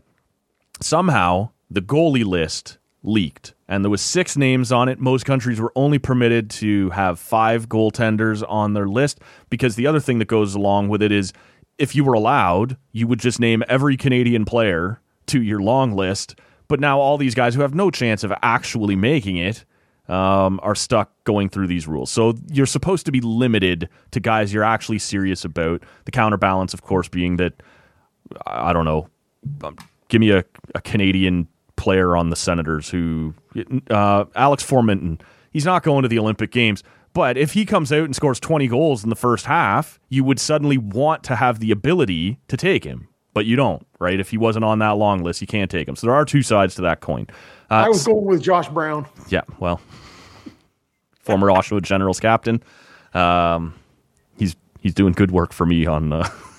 somehow 0.83 1.51
the 1.71 1.81
goalie 1.81 2.25
list 2.25 2.77
leaked 3.03 3.55
and 3.69 3.83
there 3.83 3.91
was 3.91 4.03
six 4.03 4.37
names 4.37 4.71
on 4.71 4.87
it 4.87 4.99
most 4.99 5.25
countries 5.25 5.59
were 5.59 5.73
only 5.75 5.99
permitted 5.99 6.51
to 6.51 6.91
have 6.91 7.19
five 7.19 7.67
goaltenders 7.67 8.45
on 8.47 8.75
their 8.75 8.87
list 8.87 9.21
because 9.49 9.75
the 9.77 9.87
other 9.87 10.01
thing 10.01 10.19
that 10.19 10.29
goes 10.29 10.55
along 10.55 10.91
with 10.91 11.01
it 11.01 11.11
is 11.11 11.33
if 11.81 11.95
you 11.95 12.05
were 12.05 12.15
allowed 12.15 12.77
you 12.93 13.07
would 13.07 13.19
just 13.19 13.41
name 13.41 13.63
every 13.69 13.97
canadian 13.97 14.45
player 14.45 15.01
to 15.27 15.43
your 15.43 15.61
long 15.61 15.93
list 15.93 16.39
but 16.69 16.79
now 16.79 17.01
all 17.01 17.19
these 17.19 17.35
guys 17.35 17.55
who 17.55 17.63
have 17.63 17.75
no 17.75 17.91
chance 17.91 18.23
of 18.23 18.33
actually 18.43 18.95
making 18.95 19.37
it 19.37 19.65
um, 20.11 20.59
are 20.63 20.75
stuck 20.75 21.13
going 21.25 21.49
through 21.49 21.69
these 21.69 21.87
rules. 21.87 22.11
So 22.11 22.35
you're 22.51 22.67
supposed 22.67 23.07
to 23.07 23.13
be 23.13 23.21
limited 23.21 23.89
to 24.11 24.21
guys 24.21 24.53
you're 24.53 24.65
actually 24.65 24.99
serious 24.99 25.45
about. 25.45 25.83
The 26.05 26.11
counterbalance, 26.11 26.75
of 26.75 26.83
course, 26.83 27.09
being 27.09 27.37
that 27.37 27.63
I 28.47 28.73
don't 28.73 28.85
know, 28.85 29.09
um, 29.63 29.77
give 30.09 30.21
me 30.21 30.31
a, 30.31 30.45
a 30.75 30.81
Canadian 30.81 31.47
player 31.77 32.17
on 32.17 32.31
the 32.31 32.37
Senators 32.37 32.91
who 32.91 33.35
uh, 33.91 34.25
Alex 34.35 34.65
Formenton. 34.65 35.21
He's 35.53 35.65
not 35.65 35.83
going 35.83 36.03
to 36.03 36.09
the 36.09 36.19
Olympic 36.19 36.51
Games, 36.51 36.83
but 37.13 37.37
if 37.37 37.53
he 37.53 37.65
comes 37.65 37.93
out 37.93 38.05
and 38.05 38.15
scores 38.15 38.39
20 38.41 38.69
goals 38.69 39.03
in 39.03 39.11
the 39.11 39.17
first 39.17 39.47
half, 39.47 39.99
you 40.09 40.23
would 40.25 40.39
suddenly 40.39 40.79
want 40.79 41.23
to 41.25 41.37
have 41.37 41.59
the 41.59 41.71
ability 41.71 42.39
to 42.49 42.57
take 42.57 42.85
him, 42.85 43.09
but 43.35 43.47
you 43.47 43.57
don't, 43.57 43.87
right? 43.99 44.21
If 44.21 44.31
he 44.31 44.39
wasn't 44.39 44.65
on 44.65 44.79
that 44.79 44.93
long 44.93 45.23
list, 45.23 45.41
you 45.41 45.47
can't 45.47 45.71
take 45.71 45.89
him. 45.89 45.97
So 45.97 46.07
there 46.07 46.15
are 46.15 46.25
two 46.25 46.43
sides 46.43 46.75
to 46.77 46.83
that 46.83 47.01
coin. 47.01 47.27
Uh, 47.71 47.75
I 47.75 47.89
was 47.89 48.07
going 48.07 48.25
with 48.25 48.43
Josh 48.43 48.69
Brown. 48.69 49.07
yeah, 49.29 49.43
well, 49.59 49.81
former 51.21 51.49
Oshawa 51.49 51.83
Generals 51.83 52.21
captain. 52.21 52.63
Um, 53.15 53.75
he's 54.39 54.55
he's 54.81 54.95
doing 54.95 55.13
good 55.13 55.31
work 55.31 55.53
for 55.53 55.67
me 55.67 55.87
on 55.87 56.13
uh, 56.13 56.29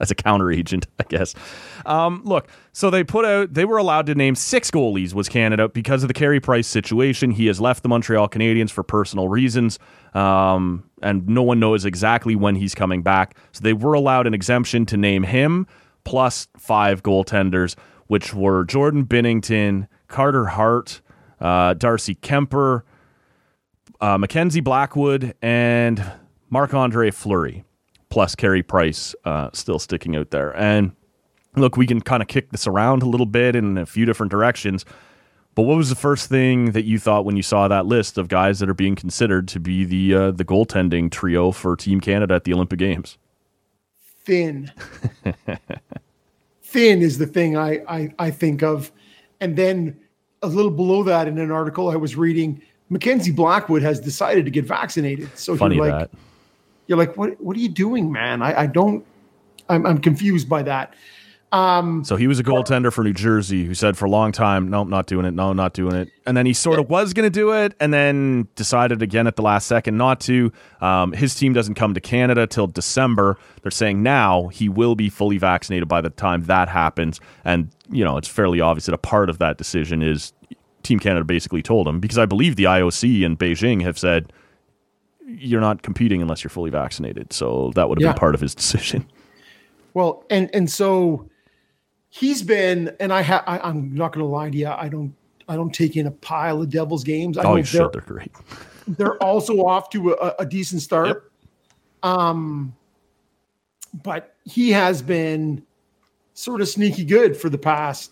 as 0.00 0.10
a 0.10 0.14
counter 0.14 0.50
agent, 0.50 0.86
I 0.98 1.04
guess. 1.08 1.34
Um, 1.84 2.22
look, 2.24 2.48
so 2.72 2.90
they 2.90 3.04
put 3.04 3.24
out 3.24 3.54
they 3.54 3.64
were 3.64 3.78
allowed 3.78 4.06
to 4.06 4.14
name 4.14 4.34
six 4.34 4.70
goalies 4.70 5.14
was 5.14 5.28
Canada 5.28 5.68
because 5.68 6.02
of 6.02 6.08
the 6.08 6.14
Carey 6.14 6.40
Price 6.40 6.66
situation. 6.66 7.30
He 7.30 7.46
has 7.46 7.60
left 7.60 7.82
the 7.82 7.88
Montreal 7.88 8.28
Canadiens 8.28 8.70
for 8.70 8.82
personal 8.82 9.28
reasons, 9.28 9.78
um, 10.14 10.88
and 11.02 11.28
no 11.28 11.42
one 11.42 11.60
knows 11.60 11.84
exactly 11.84 12.36
when 12.36 12.56
he's 12.56 12.74
coming 12.74 13.02
back. 13.02 13.36
So 13.52 13.62
they 13.62 13.72
were 13.72 13.94
allowed 13.94 14.26
an 14.26 14.34
exemption 14.34 14.86
to 14.86 14.96
name 14.96 15.22
him 15.22 15.66
plus 16.04 16.48
five 16.56 17.02
goaltenders, 17.02 17.76
which 18.06 18.32
were 18.32 18.64
Jordan 18.64 19.04
Binnington, 19.04 19.88
Carter 20.08 20.46
Hart, 20.46 21.02
uh, 21.40 21.74
Darcy 21.74 22.14
Kuemper, 22.14 22.82
uh, 24.00 24.16
Mackenzie 24.16 24.60
Blackwood, 24.60 25.34
and 25.42 26.02
Marc 26.48 26.72
Andre 26.74 27.10
Fleury, 27.10 27.64
plus 28.16 28.34
Carey 28.34 28.62
Price 28.62 29.14
uh, 29.26 29.50
still 29.52 29.78
sticking 29.78 30.16
out 30.16 30.30
there. 30.30 30.56
And 30.56 30.92
look, 31.54 31.76
we 31.76 31.86
can 31.86 32.00
kind 32.00 32.22
of 32.22 32.28
kick 32.28 32.48
this 32.48 32.66
around 32.66 33.02
a 33.02 33.06
little 33.06 33.26
bit 33.26 33.54
in 33.54 33.76
a 33.76 33.84
few 33.84 34.06
different 34.06 34.30
directions. 34.30 34.86
But 35.54 35.64
what 35.64 35.76
was 35.76 35.90
the 35.90 35.96
first 35.96 36.30
thing 36.30 36.70
that 36.70 36.86
you 36.86 36.98
thought 36.98 37.26
when 37.26 37.36
you 37.36 37.42
saw 37.42 37.68
that 37.68 37.84
list 37.84 38.16
of 38.16 38.28
guys 38.28 38.58
that 38.60 38.70
are 38.70 38.74
being 38.74 38.96
considered 38.96 39.48
to 39.48 39.60
be 39.60 39.84
the 39.84 40.14
uh, 40.14 40.30
the 40.30 40.46
goaltending 40.46 41.10
trio 41.10 41.50
for 41.50 41.76
Team 41.76 42.00
Canada 42.00 42.32
at 42.32 42.44
the 42.44 42.54
Olympic 42.54 42.78
Games? 42.78 43.18
Thin. 44.24 44.72
Thin 46.62 47.02
is 47.02 47.18
the 47.18 47.26
thing 47.26 47.58
I, 47.58 47.82
I 47.86 48.14
I 48.18 48.30
think 48.30 48.62
of, 48.62 48.92
and 49.42 49.56
then 49.56 49.94
a 50.40 50.46
little 50.46 50.70
below 50.70 51.02
that 51.02 51.28
in 51.28 51.36
an 51.36 51.50
article 51.50 51.90
I 51.90 51.96
was 51.96 52.16
reading, 52.16 52.62
Mackenzie 52.88 53.30
Blackwood 53.30 53.82
has 53.82 54.00
decided 54.00 54.46
to 54.46 54.50
get 54.50 54.64
vaccinated. 54.64 55.28
So 55.36 55.54
Funny 55.54 55.76
you're 55.76 55.90
like, 55.90 56.10
that. 56.10 56.18
You're 56.86 56.98
like, 56.98 57.16
what 57.16 57.40
what 57.40 57.56
are 57.56 57.60
you 57.60 57.68
doing, 57.68 58.12
man? 58.12 58.42
I, 58.42 58.62
I 58.62 58.66
don't. 58.66 59.04
I'm 59.68 59.86
I'm 59.86 59.98
confused 59.98 60.48
by 60.48 60.62
that. 60.62 60.94
Um, 61.52 62.04
So 62.04 62.16
he 62.16 62.26
was 62.26 62.40
a 62.40 62.44
goaltender 62.44 62.92
for 62.92 63.04
New 63.04 63.12
Jersey 63.12 63.64
who 63.64 63.72
said 63.72 63.96
for 63.96 64.04
a 64.04 64.10
long 64.10 64.32
time, 64.32 64.68
nope, 64.68 64.88
not 64.88 65.06
doing 65.06 65.24
it. 65.24 65.30
No, 65.32 65.52
not 65.52 65.74
doing 65.74 65.94
it. 65.94 66.10
And 66.26 66.36
then 66.36 66.44
he 66.44 66.52
sort 66.52 66.80
of 66.80 66.90
was 66.90 67.14
going 67.14 67.24
to 67.24 67.30
do 67.30 67.52
it 67.52 67.72
and 67.78 67.94
then 67.94 68.48
decided 68.56 69.00
again 69.00 69.28
at 69.28 69.36
the 69.36 69.42
last 69.42 69.68
second 69.68 69.96
not 69.96 70.20
to. 70.22 70.52
Um, 70.80 71.12
his 71.12 71.36
team 71.36 71.52
doesn't 71.52 71.74
come 71.74 71.94
to 71.94 72.00
Canada 72.00 72.48
till 72.48 72.66
December. 72.66 73.38
They're 73.62 73.70
saying 73.70 74.02
now 74.02 74.48
he 74.48 74.68
will 74.68 74.96
be 74.96 75.08
fully 75.08 75.38
vaccinated 75.38 75.86
by 75.86 76.00
the 76.00 76.10
time 76.10 76.44
that 76.44 76.68
happens. 76.68 77.20
And, 77.44 77.70
you 77.90 78.04
know, 78.04 78.16
it's 78.16 78.28
fairly 78.28 78.60
obvious 78.60 78.86
that 78.86 78.94
a 78.94 78.98
part 78.98 79.30
of 79.30 79.38
that 79.38 79.56
decision 79.56 80.02
is 80.02 80.32
Team 80.82 80.98
Canada 80.98 81.24
basically 81.24 81.62
told 81.62 81.86
him 81.86 82.00
because 82.00 82.18
I 82.18 82.26
believe 82.26 82.56
the 82.56 82.64
IOC 82.64 83.24
and 83.24 83.38
Beijing 83.38 83.82
have 83.82 83.98
said 83.98 84.32
you're 85.26 85.60
not 85.60 85.82
competing 85.82 86.22
unless 86.22 86.42
you're 86.44 86.50
fully 86.50 86.70
vaccinated. 86.70 87.32
So 87.32 87.72
that 87.74 87.88
would 87.88 87.98
have 87.98 88.04
Yeah. 88.06 88.12
been 88.12 88.18
part 88.20 88.34
of 88.34 88.40
his 88.40 88.54
decision. 88.54 89.06
Well, 89.94 90.24
and 90.28 90.50
and 90.54 90.70
so 90.70 91.26
he's 92.10 92.42
been, 92.42 92.94
and 93.00 93.10
I 93.14 93.22
ha- 93.22 93.42
I, 93.46 93.58
I'm 93.66 93.94
not 93.94 94.12
going 94.12 94.26
to 94.26 94.30
lie 94.30 94.50
to 94.50 94.58
you. 94.58 94.66
I 94.68 94.90
don't 94.90 95.14
I 95.48 95.56
don't 95.56 95.72
take 95.72 95.96
in 95.96 96.06
a 96.06 96.10
pile 96.10 96.60
of 96.60 96.68
Devils 96.68 97.02
games. 97.02 97.38
I 97.38 97.44
Oh, 97.44 97.56
you 97.56 97.62
they're. 97.62 97.88
They're 97.88 98.02
great. 98.02 98.30
they're 98.88 99.16
also 99.22 99.64
off 99.64 99.88
to 99.90 100.12
a, 100.12 100.34
a 100.40 100.44
decent 100.44 100.82
start. 100.82 101.32
Um, 102.02 102.74
but 104.02 104.34
he 104.44 104.70
has 104.72 105.00
been 105.00 105.62
sort 106.34 106.60
of 106.60 106.68
sneaky 106.68 107.02
good 107.06 107.34
for 107.34 107.48
the 107.48 107.56
past 107.56 108.10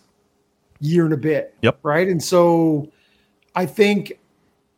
year 0.79 1.05
and 1.05 1.13
a 1.13 1.17
bit. 1.17 1.53
Yep. 1.61 1.77
Right. 1.83 2.07
And 2.07 2.23
so 2.23 2.91
I 3.55 3.67
think 3.67 4.13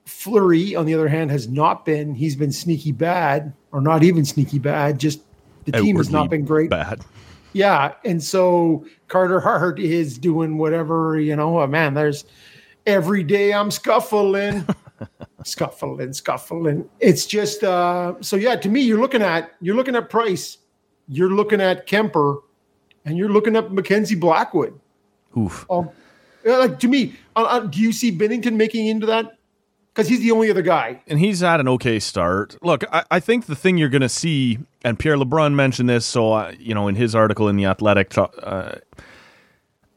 Fleury, 0.08 0.76
on 0.76 0.86
the 0.86 0.94
other 0.94 1.10
hand, 1.10 1.32
has 1.32 1.48
not 1.48 1.86
been, 1.86 2.16
he's 2.16 2.36
been 2.36 2.52
sneaky 2.52 2.94
bad 2.94 3.54
or 3.72 3.82
not 3.82 4.04
even 4.04 4.24
sneaky 4.24 4.58
bad. 4.58 5.00
Just 5.00 5.22
the 5.66 5.74
team 5.74 5.98
has 5.98 6.10
not 6.10 6.30
been 6.30 6.46
great. 6.46 6.70
Bad. 6.70 7.04
Yeah, 7.54 7.94
and 8.06 8.24
so 8.24 8.86
Carter 9.08 9.40
Hart 9.40 9.80
is 9.80 10.18
doing 10.18 10.58
whatever 10.58 11.20
you 11.20 11.36
know. 11.36 11.60
Oh, 11.60 11.68
man, 11.68 11.94
there's 11.94 12.26
every 12.86 13.24
day 13.24 13.54
I'm 13.54 13.70
scuffling, 13.72 14.66
scuffling, 15.44 16.14
scuffling. 16.14 16.88
It's 17.00 17.26
just 17.26 17.64
uh, 17.64 18.16
so 18.22 18.36
yeah. 18.36 18.56
To 18.56 18.70
me, 18.70 18.82
you're 18.82 19.00
looking 19.00 19.22
at 19.22 19.52
you're 19.60 19.76
looking 19.76 19.96
at 19.96 20.10
Price, 20.10 20.60
you're 21.08 21.32
looking 21.32 21.60
at 21.60 21.88
Kuemper, 21.88 22.42
and 23.06 23.18
you're 23.18 23.30
looking 23.30 23.56
at 23.56 23.74
Mackenzie 23.74 24.16
Blackwood. 24.16 24.80
Oof. 25.38 25.66
Um, 25.70 25.90
like 26.46 26.80
to 26.80 26.88
me, 26.88 27.16
uh, 27.36 27.44
uh, 27.44 27.60
do 27.62 27.80
you 27.80 27.92
see 27.92 28.16
Binnington 28.16 28.54
making 28.54 28.88
into 28.88 29.06
that? 29.08 29.37
Because 29.98 30.10
he's 30.10 30.20
the 30.20 30.30
only 30.30 30.52
other 30.52 30.62
guy. 30.62 31.02
and 31.08 31.18
he's 31.18 31.40
had 31.40 31.60
an 31.60 31.68
okay 31.70 31.98
start. 31.98 32.56
Look, 32.62 32.84
I, 32.94 33.04
I 33.10 33.20
think 33.20 33.48
the 33.48 33.56
thing 33.56 33.80
you're 33.80 33.90
going 33.90 34.04
to 34.04 34.10
see, 34.10 34.60
and 34.84 35.00
Pierre 35.00 35.16
LeBrun 35.18 35.56
mentioned 35.56 35.90
this, 35.90 36.06
so 36.06 36.34
uh, 36.34 36.54
you 36.60 36.76
know, 36.76 36.88
in 36.88 36.94
his 36.94 37.16
article 37.16 37.50
in 37.50 37.56
the 37.56 37.66
Athletic, 37.66 38.16
uh, 38.16 38.74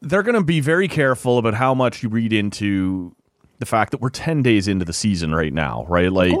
they're 0.01 0.23
going 0.23 0.33
to 0.33 0.43
be 0.43 0.59
very 0.59 0.87
careful 0.87 1.37
about 1.37 1.53
how 1.53 1.75
much 1.75 2.01
you 2.01 2.09
read 2.09 2.33
into 2.33 3.15
the 3.59 3.67
fact 3.67 3.91
that 3.91 4.01
we're 4.01 4.09
10 4.09 4.41
days 4.41 4.67
into 4.67 4.83
the 4.85 4.91
season 4.93 5.35
right 5.35 5.53
now, 5.53 5.85
right? 5.87 6.11
Like, 6.11 6.33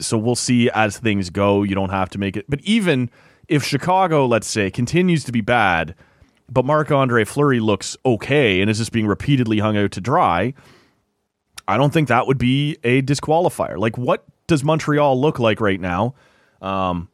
so 0.00 0.18
we'll 0.18 0.36
see 0.36 0.68
as 0.74 0.98
things 0.98 1.30
go. 1.30 1.62
You 1.62 1.74
don't 1.74 1.88
have 1.88 2.10
to 2.10 2.18
make 2.18 2.36
it, 2.36 2.44
but 2.46 2.60
even 2.60 3.08
if 3.48 3.64
Chicago, 3.64 4.26
let's 4.26 4.46
say, 4.46 4.70
continues 4.70 5.24
to 5.24 5.32
be 5.32 5.40
bad, 5.40 5.94
but 6.50 6.66
Marc 6.66 6.90
Andre 6.90 7.24
Fleury 7.24 7.58
looks 7.60 7.96
okay 8.04 8.60
and 8.60 8.68
is 8.70 8.76
just 8.76 8.92
being 8.92 9.06
repeatedly 9.06 9.60
hung 9.60 9.78
out 9.78 9.92
to 9.92 10.02
dry. 10.02 10.52
I 11.68 11.76
don't 11.76 11.92
think 11.92 12.08
that 12.08 12.26
would 12.26 12.38
be 12.38 12.78
a 12.82 13.02
disqualifier. 13.02 13.76
Like, 13.76 13.98
what 13.98 14.24
does 14.46 14.64
Montreal 14.64 15.20
look 15.20 15.38
like 15.38 15.60
right 15.60 15.78
now? 15.78 16.14
Um, 16.62 17.10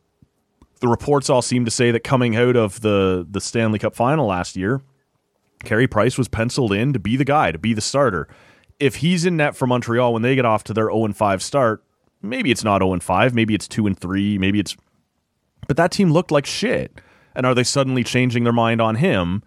the 0.81 0.87
reports 0.87 1.29
all 1.29 1.43
seem 1.43 1.65
to 1.65 1.71
say 1.71 1.91
that 1.91 2.05
coming 2.05 2.37
out 2.37 2.57
of 2.57 2.81
the 2.81 3.27
the 3.29 3.41
Stanley 3.41 3.81
Cup 3.81 3.97
final 3.97 4.27
last 4.27 4.57
year, 4.57 4.81
Carey 5.65 5.89
Price 5.89 6.17
was 6.17 6.29
penciled 6.29 6.73
in 6.73 6.93
to 6.93 7.01
be 7.01 7.17
the 7.17 7.25
guy, 7.25 7.51
to 7.51 7.59
be 7.59 7.75
the 7.75 7.81
starter. 7.81 8.29
If 8.79 8.97
he's 8.97 9.25
in 9.25 9.37
net 9.37 9.57
for 9.57 9.67
Montreal 9.67 10.13
when 10.13 10.23
they 10.23 10.35
get 10.37 10.45
off 10.45 10.65
to 10.65 10.73
their 10.73 10.91
0 10.91 11.13
5 11.13 11.43
start, 11.43 11.83
maybe 12.23 12.51
it's 12.51 12.65
not 12.65 12.81
0 12.81 13.01
5, 13.01 13.35
maybe 13.35 13.55
it's 13.55 13.67
2 13.67 13.87
and 13.87 13.99
3, 13.99 14.39
maybe 14.39 14.61
it's. 14.61 14.77
But 15.67 15.77
that 15.77 15.91
team 15.91 16.13
looked 16.13 16.31
like 16.31 16.47
shit. 16.47 17.01
And 17.35 17.45
are 17.45 17.55
they 17.55 17.65
suddenly 17.65 18.05
changing 18.05 18.45
their 18.45 18.53
mind 18.53 18.81
on 18.81 18.95
him 18.97 19.43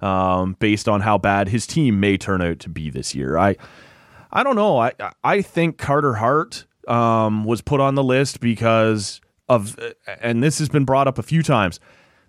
um, 0.00 0.56
based 0.58 0.88
on 0.88 1.02
how 1.02 1.18
bad 1.18 1.48
his 1.48 1.66
team 1.66 2.00
may 2.00 2.16
turn 2.16 2.42
out 2.42 2.58
to 2.60 2.68
be 2.68 2.90
this 2.90 3.14
year? 3.14 3.38
I. 3.38 3.56
I 4.30 4.42
don't 4.42 4.56
know. 4.56 4.78
I 4.78 4.92
I 5.24 5.42
think 5.42 5.78
Carter 5.78 6.14
Hart 6.14 6.66
um, 6.86 7.44
was 7.44 7.60
put 7.60 7.80
on 7.80 7.94
the 7.94 8.04
list 8.04 8.40
because 8.40 9.20
of, 9.48 9.78
and 10.20 10.42
this 10.42 10.58
has 10.58 10.68
been 10.68 10.84
brought 10.84 11.08
up 11.08 11.18
a 11.18 11.22
few 11.22 11.42
times. 11.42 11.80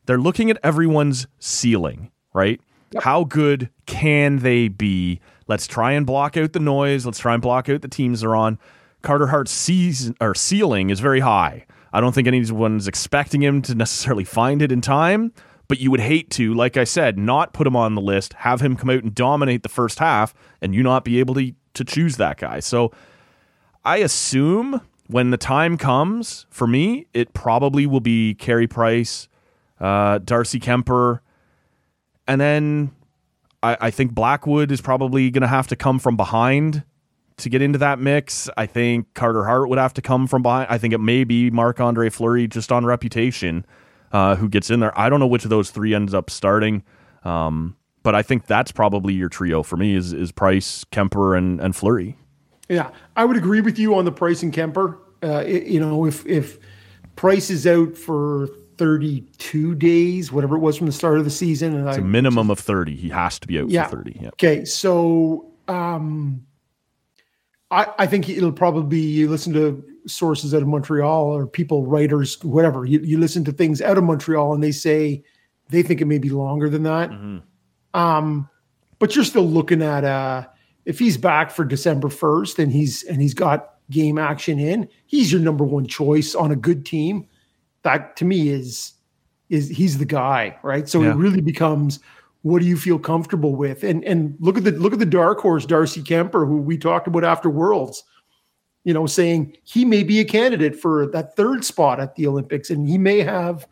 They're 0.05 0.17
looking 0.17 0.49
at 0.49 0.57
everyone's 0.63 1.27
ceiling, 1.39 2.11
right? 2.33 2.59
How 3.01 3.23
good 3.23 3.69
can 3.85 4.39
they 4.39 4.67
be? 4.67 5.19
Let's 5.47 5.67
try 5.67 5.91
and 5.91 6.05
block 6.05 6.37
out 6.37 6.53
the 6.53 6.59
noise. 6.59 7.05
Let's 7.05 7.19
try 7.19 7.33
and 7.33 7.41
block 7.41 7.69
out 7.69 7.81
the 7.81 7.87
teams 7.87 8.21
they're 8.21 8.35
on. 8.35 8.57
Carter 9.01 9.27
Hart's 9.27 9.51
season 9.51 10.15
or 10.19 10.33
ceiling 10.33 10.89
is 10.89 10.99
very 10.99 11.19
high. 11.19 11.65
I 11.93 12.01
don't 12.01 12.13
think 12.13 12.27
anyone's 12.27 12.87
expecting 12.87 13.41
him 13.41 13.61
to 13.63 13.75
necessarily 13.75 14.23
find 14.23 14.61
it 14.61 14.71
in 14.71 14.81
time, 14.81 15.31
but 15.67 15.79
you 15.79 15.91
would 15.91 15.99
hate 15.99 16.29
to, 16.31 16.53
like 16.53 16.77
I 16.77 16.83
said, 16.83 17.17
not 17.17 17.53
put 17.53 17.67
him 17.67 17.75
on 17.75 17.95
the 17.95 18.01
list, 18.01 18.33
have 18.33 18.61
him 18.61 18.75
come 18.75 18.89
out 18.89 19.03
and 19.03 19.13
dominate 19.13 19.63
the 19.63 19.69
first 19.69 19.99
half, 19.99 20.33
and 20.61 20.75
you 20.75 20.83
not 20.83 21.05
be 21.05 21.19
able 21.19 21.35
to 21.35 21.53
to 21.73 21.83
choose 21.83 22.17
that 22.17 22.37
guy. 22.37 22.59
So 22.59 22.91
I 23.85 23.97
assume 23.97 24.81
when 25.07 25.31
the 25.31 25.37
time 25.37 25.77
comes 25.77 26.45
for 26.49 26.67
me, 26.67 27.07
it 27.13 27.33
probably 27.33 27.85
will 27.85 27.99
be 27.99 28.35
Carey 28.35 28.67
Price, 28.67 29.27
uh, 29.79 30.19
Darcy 30.19 30.59
Kuemper, 30.59 31.19
and 32.27 32.39
then 32.39 32.91
I, 33.63 33.77
I 33.81 33.91
think 33.91 34.13
Blackwood 34.13 34.71
is 34.71 34.81
probably 34.81 35.31
going 35.31 35.41
to 35.41 35.47
have 35.47 35.67
to 35.67 35.75
come 35.75 35.99
from 35.99 36.15
behind 36.15 36.83
to 37.37 37.49
get 37.49 37.61
into 37.61 37.79
that 37.79 37.99
mix. 37.99 38.49
I 38.57 38.65
think 38.65 39.13
Carter 39.13 39.45
Hart 39.45 39.69
would 39.69 39.79
have 39.79 39.93
to 39.95 40.01
come 40.01 40.27
from 40.27 40.43
behind. 40.43 40.67
I 40.69 40.77
think 40.77 40.93
it 40.93 40.99
may 40.99 41.23
be 41.23 41.49
Marc 41.49 41.79
Andre 41.79 42.09
Fleury 42.09 42.47
just 42.47 42.71
on 42.71 42.85
reputation 42.85 43.65
uh, 44.11 44.35
who 44.35 44.49
gets 44.49 44.69
in 44.69 44.79
there. 44.79 44.97
I 44.97 45.09
don't 45.09 45.19
know 45.19 45.27
which 45.27 45.43
of 45.43 45.49
those 45.49 45.71
three 45.71 45.95
ends 45.95 46.13
up 46.13 46.29
starting. 46.29 46.83
Um, 47.23 47.75
but 48.03 48.15
I 48.15 48.21
think 48.21 48.45
that's 48.47 48.71
probably 48.71 49.13
your 49.13 49.29
trio 49.29 49.63
for 49.63 49.77
me 49.77 49.95
is 49.95 50.13
is 50.13 50.31
Price, 50.31 50.83
Kuemper, 50.91 51.37
and 51.37 51.59
and 51.59 51.75
Fleury. 51.75 52.17
Yeah, 52.69 52.91
I 53.15 53.25
would 53.25 53.37
agree 53.37 53.61
with 53.61 53.79
you 53.79 53.95
on 53.95 54.05
the 54.05 54.11
Price 54.11 54.43
and 54.43 54.53
Kuemper. 54.53 54.97
Uh, 55.23 55.43
you 55.45 55.79
know, 55.79 56.05
if 56.05 56.25
if 56.25 56.57
Price 57.15 57.49
is 57.49 57.65
out 57.67 57.97
for 57.97 58.47
32 58.77 59.75
days, 59.75 60.31
whatever 60.31 60.55
it 60.55 60.59
was 60.59 60.77
from 60.77 60.85
the 60.87 60.93
start 60.93 61.17
of 61.17 61.25
the 61.25 61.29
season. 61.31 61.75
And 61.75 61.87
It's 61.89 61.97
I, 61.97 62.01
a 62.01 62.03
minimum 62.03 62.49
of 62.49 62.59
30. 62.59 62.95
He 62.95 63.09
has 63.09 63.37
to 63.39 63.47
be 63.47 63.59
out 63.59 63.69
Yeah. 63.69 63.87
for 63.87 63.97
30. 63.97 64.19
Yeah. 64.21 64.27
Okay, 64.29 64.63
so 64.63 65.51
um, 65.67 66.45
I, 67.71 67.87
I 67.99 68.07
think 68.07 68.29
it'll 68.29 68.53
probably 68.53 68.83
be 68.87 69.01
you 69.01 69.29
listen 69.29 69.51
to 69.53 69.83
sources 70.07 70.53
out 70.53 70.61
of 70.61 70.67
Montreal 70.69 71.25
or 71.35 71.45
people, 71.45 71.85
writers, 71.85 72.41
whatever. 72.43 72.85
You, 72.85 72.99
you 73.01 73.17
listen 73.17 73.43
to 73.45 73.51
things 73.51 73.81
out 73.81 73.97
of 73.97 74.05
Montreal 74.05 74.53
and 74.53 74.63
they 74.63 74.71
say 74.71 75.23
they 75.67 75.83
think 75.83 75.99
it 75.99 76.05
may 76.05 76.17
be 76.19 76.29
longer 76.29 76.69
than 76.69 76.83
that. 76.83 77.11
Um, 77.93 78.49
but 78.99 79.15
you're 79.15 79.25
still 79.25 79.47
looking 79.47 79.81
at 79.81 80.03
uh, 80.03 80.45
if 80.85 80.99
he's 80.99 81.17
back 81.17 81.51
for 81.51 81.65
December 81.65 82.09
first 82.09 82.59
and 82.59 82.71
he's 82.71 83.03
and 83.03 83.21
he's 83.21 83.33
got 83.33 83.75
game 83.89 84.17
action 84.17 84.59
in, 84.59 84.87
he's 85.05 85.31
your 85.31 85.41
number 85.41 85.63
one 85.63 85.87
choice 85.87 86.35
on 86.35 86.51
a 86.51 86.55
good 86.55 86.85
team. 86.85 87.27
That 87.83 88.15
to 88.17 88.25
me 88.25 88.49
is 88.49 88.93
is 89.49 89.69
he's 89.69 89.97
the 89.97 90.05
guy, 90.05 90.57
right? 90.63 90.87
So 90.87 91.01
Yeah. 91.01 91.11
it 91.11 91.15
really 91.15 91.41
becomes 91.41 91.99
what 92.43 92.61
do 92.61 92.67
you 92.67 92.77
feel 92.77 92.99
comfortable 92.99 93.55
with? 93.55 93.83
And 93.83 94.03
and 94.05 94.35
look 94.39 94.57
at 94.57 94.63
the 94.63 94.71
look 94.71 94.93
at 94.93 94.99
the 94.99 95.05
dark 95.05 95.39
horse 95.39 95.65
Darcy 95.65 96.01
Kuemper, 96.01 96.47
who 96.47 96.57
we 96.57 96.77
talked 96.77 97.07
about 97.07 97.23
after 97.23 97.49
Worlds, 97.49 98.03
you 98.83 98.93
know, 98.93 99.05
saying 99.05 99.57
he 99.63 99.85
may 99.85 100.03
be 100.03 100.19
a 100.19 100.25
candidate 100.25 100.75
for 100.75 101.07
that 101.07 101.35
third 101.35 101.65
spot 101.65 101.99
at 101.99 102.15
the 102.15 102.27
Olympics, 102.27 102.69
and 102.69 102.87
he 102.87 102.97
may 102.97 103.19
have 103.19 103.67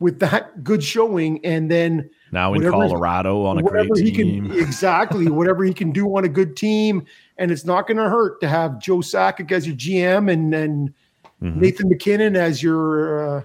with 0.00 0.18
that 0.20 0.64
good 0.64 0.82
showing, 0.82 1.44
and 1.44 1.70
then 1.70 2.10
Now 2.32 2.54
in 2.54 2.62
Whatever- 2.62 2.72
Colorado 2.88 3.44
on 3.44 3.58
a 3.58 3.62
great 3.62 3.92
team. 3.94 4.48
can 4.48 4.52
exactly 4.58 5.28
whatever 5.28 5.64
he 5.64 5.72
can 5.74 5.90
do 5.90 6.06
on 6.16 6.24
a 6.24 6.28
good 6.28 6.56
team, 6.56 7.04
and 7.38 7.50
it's 7.50 7.64
not 7.64 7.86
going 7.86 7.96
to 7.96 8.08
hurt 8.08 8.40
to 8.40 8.48
have 8.48 8.78
Joe 8.80 8.98
Sakic 8.98 9.50
as 9.52 9.66
your 9.66 9.76
GM 9.76 10.30
and 10.32 10.54
and 10.54 10.94
Mm-hmm. 11.42 11.58
Nathan 11.58 11.88
MacKinnon 11.88 12.36
as 12.36 12.62
your 12.62 13.38
uh, 13.38 13.42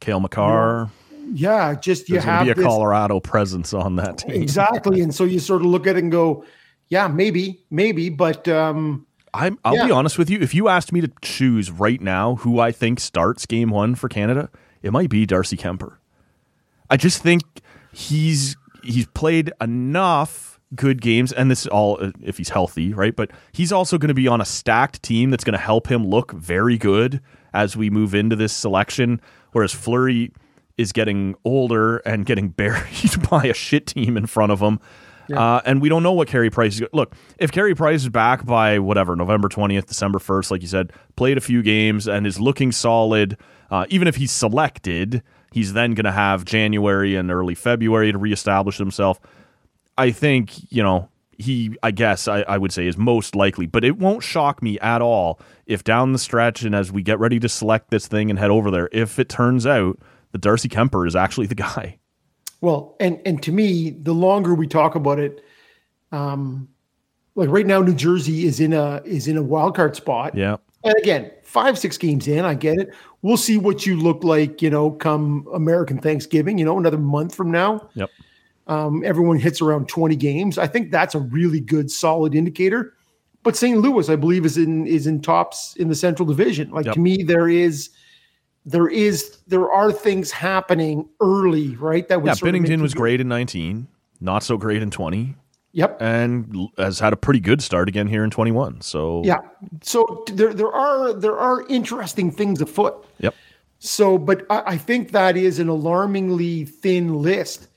Cale 0.00 0.20
Makar. 0.20 0.90
yeah, 1.32 1.72
just 1.74 2.06
you 2.10 2.16
There's 2.16 2.26
going 2.26 2.36
have 2.36 2.40
to 2.42 2.44
be 2.44 2.50
a 2.50 2.54
this 2.56 2.66
Colorado 2.66 3.20
presence 3.20 3.72
on 3.72 3.96
that 3.96 4.18
team. 4.18 4.32
exactly, 4.42 5.00
and 5.00 5.14
so 5.14 5.24
you 5.24 5.38
sort 5.38 5.62
of 5.62 5.66
look 5.68 5.86
at 5.86 5.96
it 5.96 6.02
and 6.02 6.12
go, 6.12 6.44
yeah, 6.88 7.08
maybe, 7.08 7.64
maybe, 7.70 8.10
but 8.10 8.46
um, 8.48 9.06
I'm, 9.32 9.58
I'll 9.64 9.82
be 9.86 9.90
honest 9.90 10.18
with 10.18 10.28
you. 10.28 10.40
If 10.40 10.54
you 10.54 10.68
asked 10.68 10.92
me 10.92 11.00
to 11.00 11.10
choose 11.22 11.70
right 11.70 12.02
now 12.02 12.34
who 12.34 12.60
I 12.60 12.70
think 12.70 13.00
starts 13.00 13.46
game 13.46 13.70
one 13.70 13.94
for 13.94 14.10
Canada, 14.10 14.50
it 14.82 14.92
might 14.92 15.08
be 15.08 15.24
Darcy 15.24 15.56
Kuemper. 15.56 15.94
I 16.90 16.98
just 16.98 17.22
think 17.22 17.44
he's 17.92 18.56
he's 18.82 19.06
played 19.08 19.52
enough 19.60 20.60
good 20.74 21.00
games, 21.00 21.32
and 21.32 21.50
this 21.50 21.62
is 21.62 21.66
all 21.68 21.98
uh, 22.00 22.10
if 22.22 22.38
he's 22.38 22.48
healthy, 22.48 22.92
right? 22.92 23.14
But 23.14 23.30
he's 23.52 23.72
also 23.72 23.98
going 23.98 24.08
to 24.08 24.14
be 24.14 24.28
on 24.28 24.40
a 24.40 24.44
stacked 24.44 25.02
team 25.02 25.30
that's 25.30 25.44
going 25.44 25.52
to 25.52 25.58
help 25.58 25.90
him 25.90 26.06
look 26.06 26.32
very 26.32 26.78
good 26.78 27.20
as 27.52 27.76
we 27.76 27.90
move 27.90 28.14
into 28.14 28.36
this 28.36 28.52
selection. 28.52 29.20
Whereas 29.52 29.72
Fleury 29.72 30.32
is 30.78 30.92
getting 30.92 31.34
older 31.44 31.98
and 31.98 32.24
getting 32.24 32.48
buried 32.50 33.28
by 33.30 33.44
a 33.44 33.54
shit 33.54 33.86
team 33.86 34.16
in 34.16 34.26
front 34.26 34.52
of 34.52 34.60
him. 34.60 34.80
Uh, 35.32 35.60
and 35.64 35.80
we 35.80 35.88
don't 35.88 36.02
know 36.02 36.12
what 36.12 36.28
Carey 36.28 36.50
Price 36.50 36.74
is. 36.74 36.86
Look, 36.92 37.14
if 37.38 37.52
Carey 37.52 37.74
Price 37.74 38.02
is 38.02 38.08
back 38.10 38.44
by 38.44 38.78
whatever 38.78 39.16
November 39.16 39.48
twentieth, 39.48 39.86
December 39.86 40.18
first, 40.18 40.50
like 40.50 40.60
you 40.60 40.68
said, 40.68 40.92
played 41.16 41.38
a 41.38 41.40
few 41.40 41.62
games 41.62 42.06
and 42.06 42.26
is 42.26 42.38
looking 42.38 42.70
solid, 42.70 43.38
uh, 43.70 43.86
even 43.88 44.08
if 44.08 44.16
he's 44.16 44.30
selected, 44.30 45.22
he's 45.52 45.72
then 45.72 45.94
going 45.94 46.04
to 46.04 46.12
have 46.12 46.44
January 46.44 47.14
and 47.16 47.30
early 47.30 47.54
February 47.54 48.12
to 48.12 48.18
reestablish 48.18 48.78
himself. 48.78 49.20
I 49.96 50.10
think 50.10 50.72
you 50.72 50.82
know 50.82 51.08
he. 51.38 51.76
I 51.82 51.90
guess 51.90 52.28
I, 52.28 52.42
I 52.42 52.58
would 52.58 52.72
say 52.72 52.86
is 52.86 52.96
most 52.96 53.34
likely, 53.34 53.66
but 53.66 53.84
it 53.84 53.98
won't 53.98 54.22
shock 54.22 54.62
me 54.62 54.78
at 54.80 55.02
all 55.02 55.40
if 55.66 55.84
down 55.84 56.12
the 56.12 56.18
stretch 56.18 56.62
and 56.62 56.74
as 56.74 56.90
we 56.90 57.02
get 57.02 57.18
ready 57.18 57.38
to 57.40 57.48
select 57.48 57.90
this 57.90 58.06
thing 58.06 58.30
and 58.30 58.38
head 58.38 58.50
over 58.50 58.70
there, 58.70 58.88
if 58.92 59.18
it 59.18 59.28
turns 59.28 59.66
out 59.66 59.98
that 60.32 60.40
Darcy 60.40 60.68
Kuemper 60.68 61.06
is 61.06 61.14
actually 61.14 61.46
the 61.46 61.54
guy. 61.54 61.98
Well, 62.60 62.96
and 63.00 63.20
and 63.26 63.42
to 63.42 63.52
me, 63.52 63.90
the 63.90 64.14
longer 64.14 64.54
we 64.54 64.66
talk 64.66 64.94
about 64.94 65.18
it, 65.18 65.44
um, 66.12 66.68
like 67.34 67.48
right 67.48 67.66
now, 67.66 67.80
New 67.80 67.94
Jersey 67.94 68.46
is 68.46 68.60
in 68.60 68.72
a 68.72 69.02
is 69.04 69.28
in 69.28 69.36
a 69.36 69.42
wild 69.42 69.76
card 69.76 69.96
spot. 69.96 70.34
Yeah. 70.34 70.56
And 70.84 70.94
again, 70.96 71.30
five 71.42 71.78
six 71.78 71.96
games 71.98 72.26
in, 72.26 72.44
I 72.44 72.54
get 72.54 72.78
it. 72.78 72.94
We'll 73.22 73.36
see 73.36 73.56
what 73.56 73.86
you 73.86 73.96
look 73.96 74.24
like, 74.24 74.60
you 74.62 74.68
know, 74.70 74.90
come 74.90 75.46
American 75.54 75.98
Thanksgiving. 75.98 76.58
You 76.58 76.64
know, 76.64 76.76
another 76.78 76.98
month 76.98 77.34
from 77.34 77.50
now, 77.50 77.88
Yep. 77.94 78.10
um, 78.66 79.02
everyone 79.04 79.38
hits 79.38 79.62
around 79.62 79.88
twenty 79.88 80.16
games. 80.16 80.58
I 80.58 80.66
think 80.66 80.90
that's 80.90 81.14
a 81.14 81.20
really 81.20 81.60
good, 81.60 81.90
solid 81.90 82.34
indicator. 82.34 82.94
But 83.44 83.56
St. 83.56 83.78
Louis, 83.80 84.08
I 84.08 84.16
believe, 84.16 84.44
is 84.44 84.56
in 84.58 84.86
is 84.86 85.06
in 85.06 85.20
tops 85.20 85.74
in 85.76 85.88
the 85.88 85.94
Central 85.94 86.26
Division. 86.26 86.70
Like 86.70 86.86
Yep. 86.86 86.94
to 86.94 87.00
me, 87.00 87.22
there 87.22 87.48
is. 87.48 87.90
There 88.64 88.86
is 88.86 89.38
there 89.48 89.68
are 89.72 89.90
things 89.90 90.30
happening 90.30 91.08
early, 91.20 91.74
right? 91.76 92.06
That 92.06 92.24
Yeah, 92.24 92.34
sort 92.34 92.54
of 92.54 92.60
make 92.62 92.70
Binnington 92.70 92.80
was 92.80 92.94
great 92.94 93.20
in 93.20 93.26
19, 93.26 93.88
not 94.20 94.44
so 94.44 94.56
great 94.56 94.82
in 94.82 94.90
20, 94.92 95.34
Yep. 95.74 95.96
and 96.00 96.68
has 96.76 96.98
had 96.98 97.12
a 97.12 97.16
pretty 97.16 97.40
good 97.40 97.62
start 97.62 97.88
again 97.88 98.06
here 98.06 98.24
in 98.24 98.30
21. 98.30 98.82
So, 98.82 99.22
Yeah. 99.24 99.38
So 99.82 100.24
there 100.32 100.52
there 100.52 100.72
are 100.72 101.12
there 101.14 101.38
are 101.38 101.66
interesting 101.68 102.30
things 102.30 102.60
afoot. 102.60 102.94
yep. 103.18 103.34
So, 103.78 104.16
but 104.18 104.46
I, 104.50 104.62
I 104.66 104.76
think 104.76 105.10
that 105.12 105.36
is 105.36 105.58
an 105.58 105.68
alarmingly 105.68 106.64
thin 106.66 107.20
list 107.22 107.68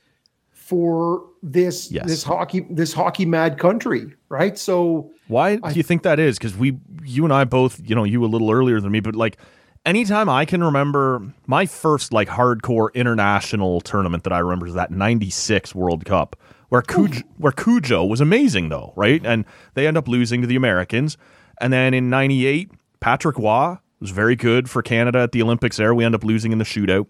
for 0.52 1.24
this 1.42 1.92
Yes. 1.92 2.06
this 2.08 2.24
hockey 2.24 2.66
this 2.70 2.94
hockey 2.94 3.26
mad 3.26 3.58
country, 3.58 4.14
right? 4.30 4.58
So 4.58 5.12
Why 5.28 5.56
do 5.58 5.74
you 5.76 5.84
think 5.84 6.04
that 6.04 6.20
is? 6.20 6.38
Because 6.38 6.56
we, 6.58 6.78
you 7.04 7.24
and 7.24 7.34
I 7.34 7.44
both, 7.46 7.80
you 7.84 7.96
know, 7.96 8.04
you 8.04 8.24
a 8.24 8.28
little 8.28 8.52
earlier 8.52 8.80
than 8.82 8.92
me, 8.92 9.00
but 9.00 9.16
like 9.16 9.38
anytime 9.86 10.28
I 10.30 10.46
can 10.46 10.64
remember 10.64 11.22
my 11.48 11.66
first 11.66 12.12
like 12.12 12.28
hardcore 12.28 12.94
international 12.94 13.82
tournament 13.82 14.24
that 14.24 14.34
I 14.34 14.40
remember 14.40 14.68
is 14.68 14.74
that 14.74 14.92
96 14.92 15.74
World 15.76 16.04
Cup 16.06 16.36
where 16.70 16.82
Cujo, 16.82 17.22
where 17.38 17.52
Cujo 17.52 18.06
was 18.06 18.22
amazing 18.22 18.70
though, 18.70 18.94
right? 18.96 19.22
And 19.26 19.46
they 19.74 19.88
end 19.88 19.98
up 19.98 20.08
losing 20.08 20.42
to 20.42 20.48
the 20.48 20.56
Americans. 20.56 21.18
And 21.60 21.72
then 21.72 21.94
in 21.94 22.10
98, 22.10 22.72
Patrick 23.00 23.38
Roy 23.38 23.78
was 24.00 24.12
very 24.12 24.36
good 24.36 24.70
for 24.70 24.82
Canada 24.82 25.20
at 25.20 25.32
the 25.32 25.42
Olympics 25.42 25.78
there. 25.78 25.94
We 25.94 26.04
end 26.04 26.16
up 26.16 26.24
losing 26.24 26.52
in 26.52 26.58
the 26.58 26.66
shootout. 26.66 27.08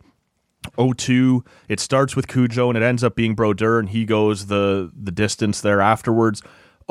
02 0.77 1.43
it 1.69 1.79
starts 1.79 2.15
with 2.15 2.27
Cujo 2.27 2.69
and 2.69 2.77
it 2.77 2.83
ends 2.83 3.03
up 3.03 3.15
being 3.15 3.35
Brodeur 3.35 3.79
and 3.79 3.89
he 3.89 4.03
goes 4.03 4.47
the 4.47 4.91
the 4.99 5.11
distance 5.11 5.61
there 5.61 5.79
afterwards 5.79 6.41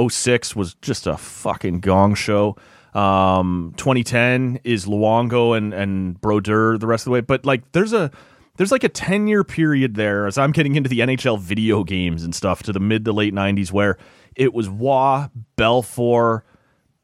06 0.01 0.55
was 0.55 0.75
just 0.75 1.09
a 1.09 1.17
fucking 1.17 1.81
gong 1.81 2.15
show 2.15 2.57
um 2.95 3.75
2010 3.77 4.61
is 4.63 4.87
Luongo 4.87 5.57
and 5.57 5.75
and 5.75 6.21
Brodeur 6.21 6.79
the 6.79 6.87
rest 6.87 7.03
of 7.03 7.07
the 7.07 7.11
way 7.11 7.21
but 7.21 7.45
like 7.45 7.73
there's 7.73 7.93
a 7.93 8.13
there's 8.57 8.73
like 8.73 8.85
a 8.85 8.89
10 8.89 9.27
year 9.27 9.45
period 9.45 9.95
there 9.95 10.27
as 10.27 10.39
I'm 10.39 10.53
getting 10.53 10.77
into 10.77 10.89
the 10.89 11.01
NHL 11.01 11.41
video 11.41 11.85
games 11.85 12.23
and 12.23 12.35
stuff 12.35 12.63
to 12.65 12.73
the 12.73 12.81
mid 12.81 13.05
to 13.05 13.13
late 13.13 13.35
90s 13.35 13.73
where 13.73 13.99
it 14.37 14.53
was 14.53 14.69
Roy 14.69 15.29
Belfour 15.57 16.43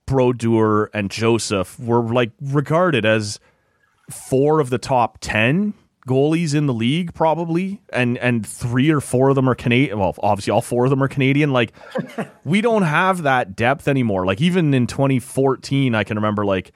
Brodeur 0.06 0.90
and 0.92 1.10
Joseph 1.10 1.78
were 1.78 2.02
like 2.02 2.32
regarded 2.40 3.04
as 3.04 3.38
four 4.10 4.60
of 4.60 4.70
the 4.70 4.78
top 4.78 5.18
10 5.20 5.74
goalies 6.08 6.54
in 6.54 6.66
the 6.66 6.74
league 6.74 7.12
probably 7.14 7.80
and 7.92 8.16
and 8.18 8.44
three 8.44 8.90
or 8.90 9.00
four 9.00 9.28
of 9.28 9.36
them 9.36 9.48
are 9.48 9.54
Canadian 9.54 9.98
well 9.98 10.14
obviously 10.22 10.50
all 10.50 10.62
four 10.62 10.84
of 10.84 10.90
them 10.90 11.02
are 11.02 11.08
Canadian 11.08 11.52
like 11.52 11.72
we 12.44 12.60
don't 12.60 12.82
have 12.82 13.22
that 13.22 13.54
depth 13.54 13.86
anymore. 13.86 14.24
Like 14.24 14.40
even 14.40 14.72
in 14.74 14.86
2014 14.86 15.94
I 15.94 16.04
can 16.04 16.16
remember 16.16 16.44
like 16.44 16.72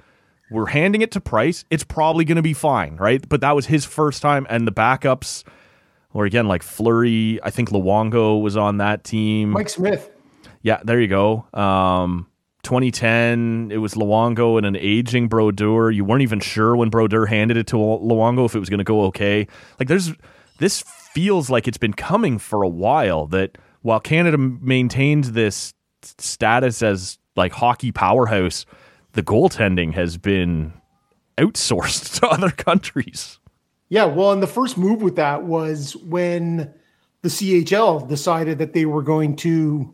we're 0.50 0.66
handing 0.66 1.02
it 1.02 1.10
to 1.12 1.20
Price 1.20 1.64
it's 1.70 1.84
probably 1.84 2.24
going 2.24 2.36
to 2.36 2.42
be 2.42 2.54
fine 2.54 2.96
right 2.96 3.26
but 3.28 3.40
that 3.40 3.54
was 3.56 3.66
his 3.66 3.84
first 3.84 4.22
time 4.22 4.46
and 4.50 4.66
the 4.66 4.72
backups 4.72 5.44
or 6.12 6.24
again 6.24 6.46
like 6.48 6.62
Fleury 6.62 7.40
I 7.42 7.50
think 7.50 7.70
Luongo 7.70 8.40
was 8.40 8.56
on 8.56 8.78
that 8.78 9.04
team 9.04 9.50
Mike 9.50 9.68
Smith. 9.68 10.10
yeah, 10.62 10.80
there 10.84 11.00
you 11.00 11.08
go. 11.08 11.46
Um, 11.52 12.28
2010, 12.64 13.70
it 13.70 13.76
was 13.76 13.94
Luongo 13.94 14.56
and 14.58 14.66
an 14.66 14.76
aging 14.76 15.28
Brodeur. 15.28 15.90
You 15.90 16.04
weren't 16.04 16.22
even 16.22 16.40
sure 16.40 16.74
when 16.74 16.88
Brodeur 16.88 17.26
handed 17.26 17.56
it 17.56 17.66
to 17.68 17.76
Luongo 17.76 18.46
if 18.46 18.54
it 18.54 18.58
was 18.58 18.70
going 18.70 18.78
to 18.78 18.84
go 18.84 19.02
okay. 19.02 19.46
Like, 19.78 19.88
there's 19.88 20.12
this 20.58 20.82
feels 21.12 21.50
like 21.50 21.68
it's 21.68 21.78
been 21.78 21.92
coming 21.92 22.38
for 22.38 22.62
a 22.62 22.68
while. 22.68 23.26
That 23.26 23.58
while 23.82 24.00
Canada 24.00 24.38
maintained 24.38 25.24
this 25.24 25.74
status 26.02 26.82
as 26.82 27.18
like 27.36 27.52
hockey 27.52 27.92
powerhouse, 27.92 28.64
the 29.14 29.22
goaltending 29.22 29.94
has 29.94 30.16
been 30.16 30.72
outsourced 31.38 32.14
to 32.20 32.28
other 32.28 32.50
countries. 32.50 33.38
Yeah, 33.88 34.04
well, 34.06 34.32
and 34.32 34.42
the 34.42 34.46
first 34.46 34.76
move 34.78 35.02
with 35.02 35.16
that 35.16 35.44
was 35.44 35.96
when 35.96 36.72
the 37.22 37.28
CHL 37.28 38.08
decided 38.08 38.58
that 38.58 38.72
they 38.72 38.84
were 38.86 39.02
going 39.02 39.36
to 39.36 39.92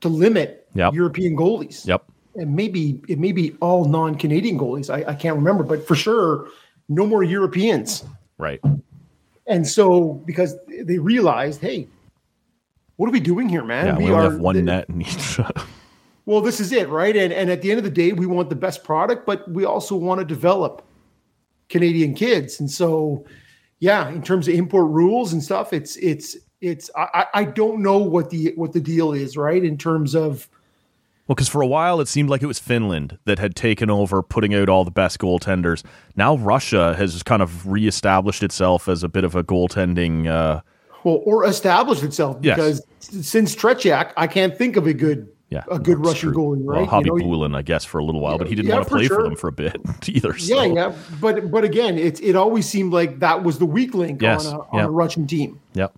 to 0.00 0.08
limit 0.08 0.56
Yep. 0.74 0.94
European 0.94 1.36
goalies. 1.36 1.84
Yep. 1.86 2.04
and 2.36 2.54
maybe 2.54 3.02
it 3.08 3.18
may 3.18 3.32
be 3.32 3.56
all 3.60 3.84
non-Canadian 3.86 4.56
goalies. 4.58 4.88
I, 4.88 5.10
I 5.10 5.14
can't 5.14 5.34
remember, 5.36 5.64
but 5.64 5.86
for 5.86 5.94
sure, 5.96 6.48
no 6.88 7.04
more 7.06 7.22
Europeans. 7.24 8.04
Right. 8.38 8.60
And 9.48 9.66
so 9.66 10.14
because 10.26 10.56
they 10.84 10.98
realized, 10.98 11.60
hey, 11.60 11.88
what 12.96 13.08
are 13.08 13.12
we 13.12 13.18
doing 13.20 13.48
here, 13.48 13.64
man? 13.64 13.86
Yeah, 13.86 13.96
we, 13.98 14.10
only 14.12 14.30
have 14.30 14.38
one 14.38 14.54
the- 14.56 14.62
net 14.62 14.88
in 14.88 15.02
each. 15.02 15.40
Well, 16.30 16.40
this 16.40 16.60
is 16.60 16.70
it, 16.70 16.88
right? 16.88 17.16
And 17.16 17.32
and 17.32 17.50
at 17.50 17.60
the 17.60 17.70
end 17.72 17.78
of 17.78 17.84
the 17.84 17.90
day, 17.90 18.12
we 18.12 18.24
want 18.24 18.50
the 18.50 18.54
best 18.56 18.84
product, 18.84 19.26
but 19.26 19.50
we 19.50 19.64
also 19.64 19.96
want 19.96 20.20
to 20.20 20.24
develop 20.24 20.86
Canadian 21.68 22.14
kids. 22.14 22.60
And 22.60 22.70
so, 22.70 23.24
yeah, 23.80 24.08
in 24.08 24.22
terms 24.22 24.46
of 24.46 24.54
import 24.54 24.90
rules 24.92 25.32
and 25.32 25.42
stuff, 25.42 25.72
it's 25.72 25.96
it's 25.96 26.36
it's 26.60 26.88
I, 26.96 27.26
I- 27.34 27.44
don't 27.44 27.82
know 27.82 27.98
what 27.98 28.30
the 28.30 28.52
what 28.54 28.72
the 28.72 28.80
deal 28.80 29.12
is, 29.12 29.36
right? 29.36 29.64
In 29.64 29.76
terms 29.76 30.14
of 30.14 30.48
Well, 31.26 31.34
because 31.34 31.48
for 31.48 31.62
a 31.62 31.66
while 31.66 32.00
it 32.00 32.06
seemed 32.06 32.28
like 32.30 32.42
it 32.42 32.46
was 32.46 32.60
Finland 32.60 33.18
that 33.24 33.40
had 33.40 33.56
taken 33.56 33.90
over 33.90 34.22
putting 34.22 34.54
out 34.54 34.68
all 34.68 34.84
the 34.84 34.90
best 34.92 35.18
goaltenders. 35.18 35.82
Now 36.14 36.36
Russia 36.36 36.94
has 36.96 37.22
kind 37.24 37.42
of 37.42 37.66
reestablished 37.66 38.44
itself 38.44 38.88
as 38.88 39.02
a 39.02 39.08
bit 39.08 39.24
of 39.24 39.34
a 39.34 39.42
goaltending. 39.42 40.28
Uh, 40.28 40.60
well, 41.02 41.22
or 41.24 41.44
established 41.44 42.04
itself 42.04 42.36
Yes. 42.40 42.56
because 42.56 43.26
since 43.26 43.56
Tretiak, 43.56 44.12
I 44.16 44.28
can't 44.28 44.56
think 44.56 44.76
of 44.76 44.86
a 44.86 44.92
good 44.94 45.26
yeah, 45.50 45.64
a 45.70 45.78
good 45.78 45.98
Russian 45.98 46.32
true. 46.32 46.42
goalie, 46.56 46.62
right? 46.64 46.76
Well, 46.78 46.86
Hobby 46.86 47.10
You 47.12 47.18
know, 47.18 47.24
Bulin, 47.26 47.56
I 47.56 47.62
guess, 47.62 47.84
for 47.84 47.98
a 47.98 48.04
little 48.04 48.20
while, 48.20 48.38
but 48.38 48.46
he 48.46 48.54
didn't 48.54 48.68
Yeah, 48.68 48.76
want 48.76 48.84
to 48.86 48.90
for 48.90 48.96
play 48.98 49.08
for 49.08 49.22
them 49.24 49.36
for 49.36 49.48
a 49.48 49.52
bit 49.52 49.76
either. 50.08 50.34
Yeah, 50.38 50.56
so. 50.56 50.62
yeah, 50.74 50.94
but 51.20 51.50
but 51.50 51.64
again, 51.64 51.98
it's 51.98 52.20
it 52.20 52.36
always 52.36 52.68
seemed 52.68 52.92
like 52.92 53.18
that 53.18 53.42
was 53.42 53.58
the 53.58 53.66
weak 53.66 53.92
link 53.94 54.22
Yes, 54.22 54.46
on, 54.46 54.54
a, 54.54 54.58
on 54.60 54.68
yeah. 54.78 54.84
a 54.86 54.90
Russian 54.90 55.26
team. 55.26 55.60
Yep. 55.74 55.94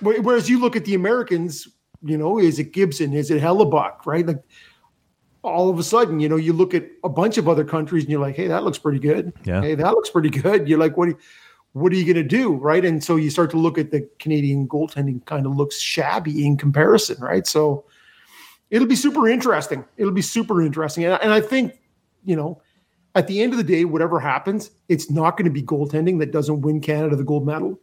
Whereas 0.00 0.48
you 0.48 0.60
look 0.60 0.76
at 0.76 0.84
the 0.84 0.94
Americans, 0.94 1.66
you 2.04 2.16
know, 2.16 2.38
is 2.38 2.58
it 2.58 2.72
Gibson? 2.72 3.12
Is 3.14 3.30
it 3.30 3.42
Hellebuyck? 3.42 4.06
Right? 4.06 4.24
Like 4.26 4.42
all 5.42 5.70
of 5.70 5.78
a 5.78 5.82
sudden, 5.82 6.20
you 6.20 6.28
know, 6.28 6.36
you 6.36 6.52
look 6.52 6.74
at 6.74 6.84
a 7.04 7.08
bunch 7.08 7.38
of 7.38 7.48
other 7.48 7.64
countries 7.64 8.04
and 8.04 8.10
you're 8.12 8.20
like, 8.20 8.36
hey, 8.36 8.46
that 8.48 8.64
looks 8.64 8.78
pretty 8.78 8.98
good. 9.00 9.32
Yeah. 9.44 9.60
Hey, 9.62 9.74
that 9.74 9.90
looks 9.92 10.10
pretty 10.10 10.30
good. 10.30 10.68
You're 10.68 10.78
like, 10.78 10.96
what? 10.96 11.08
Are 11.08 11.10
you, 11.12 11.18
what 11.72 11.92
are 11.92 11.96
you 11.96 12.04
going 12.04 12.16
to 12.16 12.22
do? 12.36 12.54
Right? 12.54 12.84
And 12.84 13.02
so 13.02 13.16
you 13.16 13.30
start 13.30 13.50
to 13.50 13.56
look 13.56 13.76
at 13.78 13.90
the 13.90 14.08
Canadian 14.18 14.68
goaltending 14.68 15.24
kind 15.26 15.46
of 15.46 15.56
looks 15.56 15.78
shabby 15.78 16.44
in 16.46 16.56
comparison. 16.56 17.20
Right? 17.20 17.46
So 17.46 17.84
it'll 18.70 18.88
be 18.88 18.96
super 18.96 19.28
interesting. 19.28 19.84
It'll 19.96 20.12
be 20.12 20.22
super 20.22 20.62
interesting, 20.62 21.04
and, 21.04 21.18
and 21.22 21.32
I 21.32 21.40
think, 21.40 21.78
you 22.24 22.36
know. 22.36 22.60
At 23.14 23.26
the 23.26 23.40
end 23.42 23.52
of 23.52 23.56
the 23.56 23.64
day, 23.64 23.84
whatever 23.84 24.20
happens, 24.20 24.70
it's 24.88 25.10
not 25.10 25.36
going 25.36 25.46
to 25.46 25.50
be 25.50 25.62
goaltending 25.62 26.20
that 26.20 26.30
doesn't 26.30 26.60
win 26.60 26.80
Canada 26.80 27.16
the 27.16 27.24
gold 27.24 27.44
medal 27.44 27.80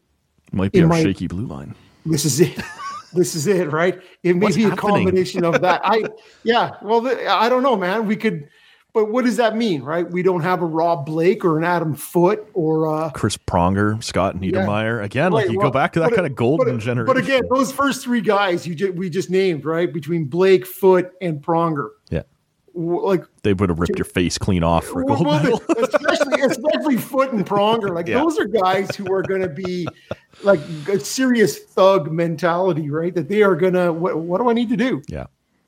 Might 0.53 0.71
be 0.71 0.79
It 0.79 0.83
our 0.83 0.87
might- 0.87 1.03
shaky 1.03 1.27
blue 1.27 1.45
line. 1.47 1.75
this 2.05 2.23
is 2.23 2.39
it. 2.39 2.57
this 3.13 3.35
is 3.35 3.45
it, 3.47 3.69
right? 3.71 3.99
It 4.23 4.35
may 4.37 4.45
What's 4.45 4.55
be 4.55 4.63
a 4.65 4.75
combination 4.75 5.43
of 5.43 5.59
that. 5.61 5.81
I, 5.83 6.03
yeah. 6.43 6.75
Well, 6.81 7.05
I 7.27 7.49
don't 7.49 7.63
know, 7.63 7.75
man. 7.75 8.05
We 8.05 8.15
could, 8.15 8.47
but 8.95 9.11
what 9.11 9.25
does 9.25 9.35
that 9.35 9.57
mean, 9.57 9.83
right? 9.83 10.09
We 10.09 10.23
don't 10.23 10.39
have 10.39 10.61
a 10.61 10.65
Rob 10.65 11.05
Blake 11.05 11.43
or 11.43 11.57
an 11.57 11.65
Adam 11.65 11.95
Foote 11.95 12.49
or 12.53 12.87
uh 12.87 13.09
Chris 13.09 13.35
Pronger, 13.35 14.01
Scott 14.01 14.37
Niedermayer. 14.37 15.03
Again, 15.03 15.33
like 15.33 15.49
you 15.49 15.57
well, 15.57 15.67
go 15.67 15.71
back 15.71 15.91
to 15.93 15.99
that 15.99 16.13
kind 16.13 16.25
of 16.25 16.33
golden 16.33 16.77
but, 16.77 16.81
generation. 16.83 17.13
But 17.13 17.17
again, 17.21 17.43
those 17.53 17.73
first 17.73 18.01
three 18.03 18.21
guys 18.21 18.65
you 18.65 18.73
just 18.73 18.93
we 18.93 19.09
just 19.09 19.29
named, 19.29 19.65
right? 19.65 19.91
Between 19.91 20.25
Blake, 20.25 20.65
Foote, 20.65 21.11
and 21.19 21.41
Pronger, 21.43 21.89
yeah, 22.09 22.21
like 22.73 23.25
they 23.43 23.53
would 23.53 23.67
have 23.67 23.79
ripped 23.79 23.99
your 23.99 24.05
face 24.05 24.37
clean 24.37 24.63
off 24.63 24.85
for 24.85 25.01
a 25.01 25.05
gold 25.05 25.25
medal. 25.25 25.61
especially 25.77 26.41
especially 26.41 26.95
Foote 26.95 27.33
and 27.33 27.45
Pronger. 27.45 27.93
Like 27.93 28.07
Yeah. 28.07 28.19
those 28.19 28.39
are 28.39 28.45
guys 28.45 28.95
who 28.95 29.11
are 29.11 29.23
going 29.23 29.41
to 29.41 29.49
be 29.49 29.89
like 30.41 30.61
a 30.87 31.01
serious 31.01 31.59
thug 31.59 32.09
mentality, 32.13 32.89
right? 32.89 33.13
That 33.13 33.27
they 33.27 33.43
are 33.43 33.57
going 33.57 33.73
to. 33.73 33.91
What, 33.91 34.17
what 34.17 34.39
do 34.39 34.49
I 34.49 34.53
need 34.53 34.69
to 34.69 34.77
do? 34.77 35.01
Yeah. 35.09 35.25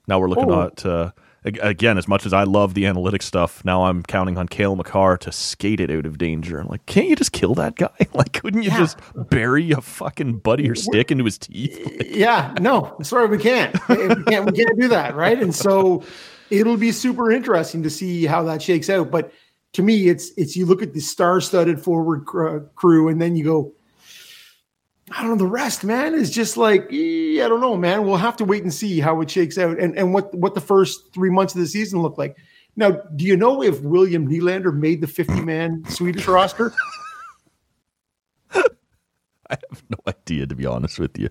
Now 0.08 0.18
we're 0.20 0.30
looking 0.30 0.50
Oh. 0.50 0.68
at 0.68 0.86
uh, 0.86 1.12
again. 1.62 1.98
As 1.98 2.08
much 2.08 2.26
as 2.26 2.34
I 2.34 2.44
love 2.44 2.74
the 2.74 2.84
analytics 2.84 3.24
stuff, 3.24 3.64
now 3.66 3.86
I'm 3.86 4.04
counting 4.04 4.38
on 4.38 4.48
Cale 4.48 4.76
Makar 4.76 5.18
to 5.18 5.32
skate 5.32 5.80
it 5.80 5.90
out 5.92 6.06
of 6.06 6.18
danger. 6.18 6.60
I'm 6.60 6.68
like, 6.68 6.86
can't 6.86 7.08
you 7.08 7.16
just 7.16 7.32
kill 7.32 7.54
that 7.56 7.76
guy? 7.76 7.90
Like, 8.14 8.34
couldn't 8.34 8.64
you 8.64 8.70
Yeah. 8.72 8.78
just 8.80 8.98
bury 9.30 9.72
a 9.72 9.82
fucking 9.82 10.40
buddy 10.40 10.70
or 10.70 10.76
stick 10.76 11.12
into 11.12 11.26
his 11.26 11.38
teeth? 11.38 11.78
Yeah, 12.18 12.54
no, 12.60 12.98
sorry, 13.04 13.28
we 13.28 13.38
can't. 13.38 13.74
we 13.90 13.96
can't. 14.24 14.46
We 14.46 14.52
can't 14.52 14.80
do 14.80 14.88
that, 14.88 15.16
right? 15.16 15.40
And 15.42 15.54
so 15.54 16.04
it'll 16.50 16.78
be 16.78 16.92
super 16.92 17.30
interesting 17.32 17.84
to 17.84 17.90
see 17.90 18.26
how 18.26 18.44
that 18.44 18.62
shakes 18.62 18.90
out. 18.90 19.12
But 19.12 19.32
to 19.74 19.84
me, 19.84 20.08
it's 20.10 20.32
it's 20.38 20.56
you 20.56 20.66
look 20.66 20.82
at 20.82 20.94
the 20.94 21.00
star-studded 21.00 21.80
forward 21.80 22.26
cr- 22.26 22.60
crew, 22.76 23.08
and 23.10 23.22
then 23.22 23.36
you 23.36 23.44
go. 23.44 23.74
I 25.12 25.22
don't 25.22 25.32
know. 25.32 25.38
The 25.38 25.46
rest, 25.48 25.84
man, 25.84 26.14
is 26.14 26.30
just 26.30 26.58
like 26.58 26.84
eh, 26.92 27.44
I 27.44 27.48
don't 27.48 27.62
know, 27.62 27.78
man. 27.78 28.06
We'll 28.06 28.18
have 28.18 28.36
to 28.38 28.46
wait 28.46 28.64
and 28.64 28.74
see 28.74 29.00
how 29.00 29.22
it 29.22 29.30
shakes 29.32 29.58
out, 29.58 29.80
and 29.80 29.98
and 29.98 30.14
what 30.14 30.34
what 30.34 30.54
the 30.54 30.62
first 30.62 31.14
three 31.14 31.30
months 31.30 31.56
of 31.56 31.62
the 31.62 31.68
season 31.68 32.02
look 32.02 32.18
like. 32.18 32.38
Now, 32.76 32.92
do 33.16 33.26
you 33.26 33.36
know 33.38 33.64
if 33.64 33.82
William 33.82 34.28
Nylander 34.30 34.74
made 34.74 35.02
the 35.02 35.08
fifty-man 35.08 35.86
Swedish 35.90 36.28
roster? 36.28 36.74
I 39.50 39.56
have 39.70 39.82
no 39.90 39.98
idea, 40.06 40.46
to 40.46 40.56
be 40.56 40.66
honest 40.66 41.00
with 41.00 41.18
you. 41.18 41.30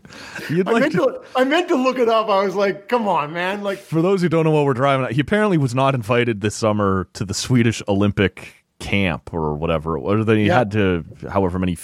You'd 0.49 0.67
I 0.67 0.73
like 0.73 0.81
meant 0.81 0.93
to, 0.95 0.99
to, 1.01 1.23
I 1.37 1.45
meant 1.45 1.69
to 1.69 1.75
look 1.75 1.99
it 1.99 2.09
up. 2.09 2.31
I 2.31 2.43
was 2.47 2.55
like, 2.55 2.89
come 2.89 3.07
on, 3.07 3.35
man! 3.35 3.63
Like, 3.63 3.79
for 3.79 4.01
those 4.01 4.23
who 4.23 4.31
don't 4.31 4.45
know 4.45 4.53
what 4.53 4.65
we're 4.65 4.73
driving 4.73 5.05
at, 5.05 5.13
he 5.13 5.21
apparently 5.21 5.59
was 5.59 5.75
not 5.75 5.95
invited 5.95 6.41
this 6.41 6.55
summer 6.55 7.09
to 7.13 7.27
the 7.27 7.35
Swedish 7.35 7.83
Olympic 7.89 8.55
camp 8.79 9.35
or 9.35 9.55
whatever. 9.55 9.99
Or 9.99 10.25
they 10.25 10.45
Yeah. 10.45 10.59
had 10.59 10.71
to, 10.73 11.05
however 11.31 11.59
many 11.59 11.77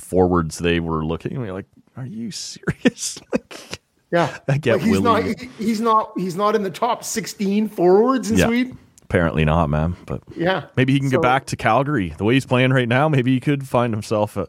forwards 0.00 0.58
they 0.58 0.80
were 0.80 1.04
looking. 1.04 1.40
Like, 1.46 1.66
are 1.96 2.06
you 2.06 2.30
serious? 2.30 3.20
like, 3.32 3.80
Yeah, 4.10 4.36
I 4.48 4.58
get 4.58 4.74
Like, 4.74 4.82
he's 4.82 5.00
Willie. 5.00 5.22
not. 5.24 5.40
he- 5.40 5.50
He's 5.64 5.80
not. 5.80 6.12
He's 6.16 6.36
not 6.36 6.56
in 6.56 6.62
the 6.62 6.70
top 6.70 7.04
sixteen 7.04 7.68
forwards 7.68 8.30
in 8.30 8.38
Yeah. 8.38 8.46
Sweden. 8.46 8.78
apparently 9.02 9.44
not, 9.44 9.68
man. 9.70 9.96
But 10.06 10.22
Yeah, 10.36 10.64
Maybe 10.76 10.92
he 10.92 11.00
can 11.00 11.08
So- 11.08 11.16
get 11.18 11.22
back 11.22 11.46
to 11.46 11.56
Calgary. 11.56 12.14
The 12.16 12.24
way 12.24 12.34
he's 12.34 12.46
playing 12.46 12.70
right 12.72 12.88
now, 12.88 13.08
maybe 13.08 13.32
he 13.34 13.40
could 13.40 13.66
find 13.68 13.92
himself 13.92 14.36
a. 14.36 14.48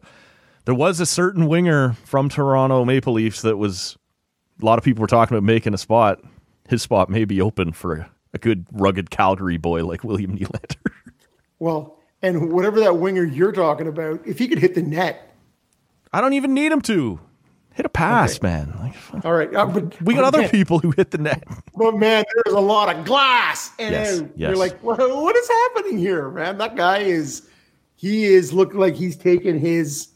There 0.65 0.75
was 0.75 0.99
a 0.99 1.05
certain 1.07 1.47
winger 1.47 1.93
from 2.05 2.29
Toronto 2.29 2.85
Maple 2.85 3.13
Leafs 3.13 3.41
that 3.41 3.57
was. 3.57 3.97
A 4.61 4.65
lot 4.65 4.77
of 4.77 4.83
people 4.85 5.01
were 5.01 5.07
talking 5.07 5.35
about 5.35 5.43
making 5.45 5.73
a 5.73 5.77
spot. 5.79 6.21
His 6.69 6.83
spot 6.83 7.09
may 7.09 7.25
be 7.25 7.41
open 7.41 7.71
for 7.73 7.95
a, 7.95 8.09
a 8.35 8.37
good, 8.37 8.67
rugged 8.71 9.09
Calgary 9.09 9.57
boy 9.57 9.83
like 9.85 10.03
William 10.03 10.37
Nylander. 10.37 10.75
Well, 11.59 11.97
and 12.23 12.51
whatever 12.51 12.79
that 12.81 12.97
winger 12.97 13.23
you're 13.23 13.51
talking 13.51 13.87
about, 13.87 14.25
if 14.25 14.39
he 14.39 14.47
could 14.47 14.57
hit 14.59 14.73
the 14.75 14.81
net, 14.81 15.30
I 16.13 16.21
don't 16.21 16.33
even 16.33 16.53
need 16.53 16.71
him 16.71 16.81
to 16.81 17.19
hit 17.73 17.85
a 17.85 17.89
pass, 17.89 18.41
man. 18.41 18.73
Like, 18.79 19.25
all 19.25 19.33
right. 19.33 19.53
uh, 19.53 19.65
but 19.65 20.01
we 20.01 20.13
got 20.13 20.25
other 20.25 20.41
man- 20.41 20.49
people 20.49 20.79
who 20.79 20.91
hit 20.91 21.11
the 21.11 21.17
net. 21.17 21.43
But 21.75 21.95
man, 21.95 22.25
there's 22.43 22.55
a 22.55 22.59
lot 22.59 22.93
of 22.95 23.05
glass, 23.05 23.71
and 23.79 23.93
Yes, 23.93 24.19
yes. 24.19 24.29
you're 24.49 24.57
like, 24.57 24.81
well, 24.83 25.21
what 25.23 25.35
is 25.35 25.47
happening 25.47 25.97
here, 25.97 26.29
man? 26.29 26.57
That 26.57 26.75
guy 26.75 26.99
is. 26.99 27.47
He 27.95 28.25
is 28.25 28.51
looking 28.51 28.79
like 28.79 28.95
he's 28.95 29.15
taken 29.15 29.59
his 29.59 30.07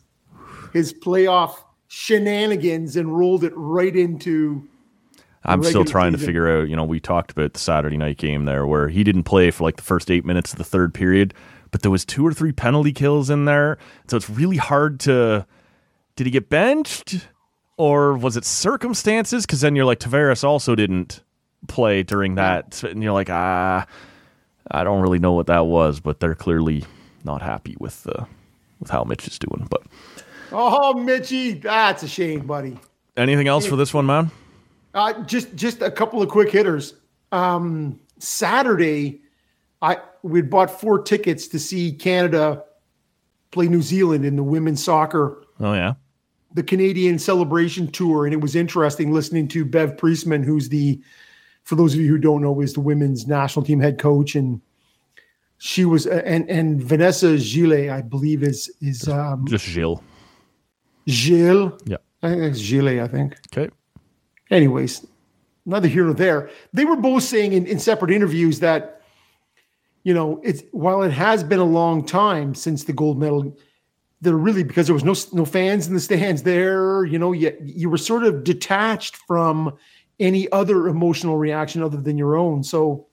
his 0.74 0.92
playoff 0.92 1.56
shenanigans 1.88 2.96
and 2.96 3.16
rolled 3.18 3.44
it 3.44 3.54
right 3.56 3.96
into. 3.96 4.68
I'm 5.44 5.64
still 5.64 5.86
trying 5.86 6.12
to 6.14 6.18
figure 6.18 6.50
out, 6.60 6.68
you 6.70 6.76
know, 6.76 6.84
we 6.84 7.00
talked 7.00 7.32
about 7.32 7.54
the 7.54 7.60
Saturday 7.60 7.98
night 7.98 8.18
game 8.18 8.46
there 8.46 8.66
where 8.66 8.88
he 8.90 9.04
didn't 9.04 9.24
play 9.24 9.52
for 9.52 9.64
like 9.64 9.76
the 9.76 9.84
first 9.84 10.10
eight 10.10 10.26
minutes 10.26 10.52
of 10.52 10.58
the 10.58 10.64
third 10.64 10.92
period, 10.96 11.36
but 11.70 11.84
there 11.84 11.92
was 11.92 12.04
two 12.04 12.26
or 12.26 12.34
three 12.34 12.52
penalty 12.52 12.92
kills 12.92 13.30
in 13.30 13.46
there. 13.46 13.78
So 14.08 14.18
it's 14.18 14.28
really 14.30 14.58
hard 14.58 15.00
to 15.02 15.46
did 16.16 16.26
he 16.28 16.32
get 16.32 16.50
benched 16.50 17.28
or 17.78 18.14
was 18.18 18.38
it 18.38 18.46
circumstances? 18.46 19.46
Because 19.46 19.62
then 19.62 19.76
you're 19.76 19.86
like 19.86 20.00
Tavares 20.00 20.44
also 20.44 20.76
didn't 20.76 21.22
play 21.68 22.04
during 22.04 22.36
that. 22.36 22.84
And 22.84 23.02
you're 23.04 23.14
like, 23.14 23.30
ah, 23.30 23.86
I 24.72 24.84
don't 24.84 25.02
really 25.02 25.20
know 25.20 25.34
what 25.34 25.48
that 25.48 25.66
was, 25.66 26.00
but 26.00 26.20
they're 26.20 26.36
clearly 26.36 26.84
not 27.24 27.42
happy 27.42 27.76
with 27.80 28.08
uh, 28.08 28.26
with 28.80 28.90
how 28.92 29.04
Mitch 29.04 29.28
is 29.28 29.38
doing. 29.40 29.68
But 29.70 29.84
Oh, 30.52 30.94
Mitchy, 30.94 31.54
that's 31.54 32.04
a 32.04 32.08
shame, 32.08 32.46
buddy. 32.48 32.80
anything 33.18 33.48
else 33.48 33.66
for 33.66 33.76
this 33.76 33.94
one, 33.94 34.06
man? 34.06 34.32
Uh, 34.94 35.22
just 35.24 35.54
just 35.56 35.82
a 35.82 35.92
couple 35.92 36.22
of 36.22 36.30
quick 36.30 36.50
hitters. 36.52 36.94
Um, 37.32 38.00
Saturday, 38.20 39.22
I 39.82 39.98
we'd 40.24 40.50
bought 40.50 40.72
four 40.80 41.02
tickets 41.02 41.48
to 41.50 41.60
see 41.60 41.92
Canada 41.92 42.64
play 43.52 43.68
New 43.68 43.82
Zealand 43.82 44.24
in 44.26 44.36
the 44.36 44.44
women's 44.44 44.84
soccer, 44.84 45.44
Oh 45.60 45.74
yeah. 45.74 45.94
The 46.56 46.64
Canadian 46.64 47.20
Celebration 47.20 47.88
Tour, 47.92 48.26
and 48.26 48.34
it 48.34 48.40
was 48.40 48.56
interesting 48.56 49.12
listening 49.12 49.48
to 49.50 49.66
Bev 49.66 49.98
Priestman, 49.98 50.42
who's 50.42 50.70
the, 50.70 51.02
for 51.64 51.76
those 51.76 51.94
of 51.94 52.00
you 52.00 52.08
who 52.08 52.18
don't 52.18 52.42
know, 52.42 52.62
is 52.62 52.74
the 52.74 52.80
women's 52.80 53.28
national 53.28 53.66
team 53.66 53.80
head 53.80 54.00
coach, 54.00 54.36
and 54.36 54.62
she 55.58 55.84
was 55.86 56.08
and 56.08 56.50
and 56.50 56.82
Vanessa 56.82 57.38
Gillet, 57.38 57.90
I 57.90 58.02
believe, 58.02 58.42
is 58.42 58.72
is 58.82 59.08
um, 59.08 59.46
Just 59.48 59.66
Gilles. 59.66 60.02
Gilles. 61.08 61.74
Yeah. 61.86 61.98
I 62.24 62.30
think 62.30 62.42
it's 62.44 62.70
Gillet. 62.70 63.00
I 63.00 63.08
think. 63.08 63.38
Okay. 63.54 63.70
anyways, 64.50 65.06
neither 65.66 65.88
here 65.88 66.06
nor 66.06 66.14
there. 66.14 66.50
They 66.74 66.86
were 66.86 66.96
both 66.96 67.24
saying 67.24 67.54
in, 67.54 67.66
in 67.66 67.80
separate 67.80 68.12
interviews 68.12 68.60
that, 68.60 69.02
you 70.04 70.14
know, 70.14 70.40
it's 70.44 70.64
while 70.72 71.04
it 71.04 71.12
has 71.12 71.44
been 71.44 71.60
a 71.60 71.66
long 71.66 72.06
time 72.06 72.56
since 72.56 72.86
the 72.86 72.94
gold 72.94 73.20
medal, 73.20 73.58
they're 74.26 74.36
really 74.36 74.64
because 74.64 74.88
there 74.88 74.94
was 74.94 75.06
no 75.06 75.16
no 75.32 75.46
fans 75.46 75.88
in 75.88 75.94
the 75.94 76.00
stands 76.02 76.44
there. 76.44 77.06
You 77.06 77.18
know, 77.18 77.32
you 77.32 77.56
you 77.64 77.90
were 77.90 77.98
sort 77.98 78.24
of 78.24 78.44
detached 78.44 79.16
from 79.16 79.78
any 80.20 80.52
other 80.52 80.88
emotional 80.90 81.38
reaction 81.38 81.82
other 81.82 81.98
than 82.02 82.18
your 82.18 82.36
own. 82.36 82.64
So, 82.64 83.08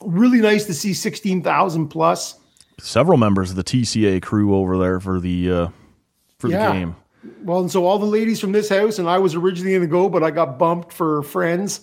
really 0.00 0.40
nice 0.40 0.64
to 0.66 0.74
see 0.74 0.94
sixteen 0.94 1.42
thousand 1.42 1.88
plus. 1.88 2.38
Several 2.80 3.18
members 3.18 3.50
of 3.50 3.56
the 3.56 3.64
TCA 3.64 4.22
crew 4.22 4.54
over 4.54 4.78
there 4.78 5.00
for 5.00 5.20
the 5.20 5.50
uh, 5.50 5.68
for 6.38 6.48
Yeah. 6.48 6.68
the 6.68 6.72
game. 6.72 6.96
Well, 7.42 7.60
and 7.60 7.70
so 7.70 7.84
all 7.84 7.98
the 7.98 8.06
ladies 8.06 8.38
from 8.40 8.52
this 8.52 8.68
house, 8.68 8.98
and 9.00 9.08
I 9.08 9.18
was 9.18 9.34
originally 9.34 9.72
going 9.72 9.82
to 9.82 9.88
go, 9.88 10.08
but 10.08 10.22
I 10.22 10.30
got 10.30 10.58
bumped 10.58 10.92
for 10.92 11.22
friends. 11.24 11.80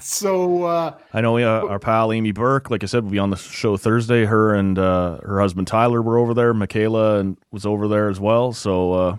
So 0.00 0.64
uh, 0.64 0.96
I 1.12 1.20
know 1.20 1.38
uh, 1.38 1.66
our 1.68 1.78
pal 1.78 2.12
Amy 2.12 2.32
Burke, 2.32 2.70
like 2.70 2.82
I 2.82 2.86
said, 2.86 3.04
will 3.04 3.10
be 3.10 3.18
on 3.18 3.30
the 3.30 3.36
show 3.36 3.76
Thursday. 3.76 4.24
Her 4.24 4.54
and 4.54 4.78
uh, 4.78 5.18
her 5.22 5.40
husband 5.40 5.66
Tyler 5.66 6.02
were 6.02 6.18
over 6.18 6.34
there. 6.34 6.52
Michaela 6.54 7.18
and 7.20 7.36
was 7.50 7.66
over 7.66 7.88
there 7.88 8.08
as 8.08 8.20
well. 8.20 8.52
So 8.52 8.92
uh, 8.92 9.16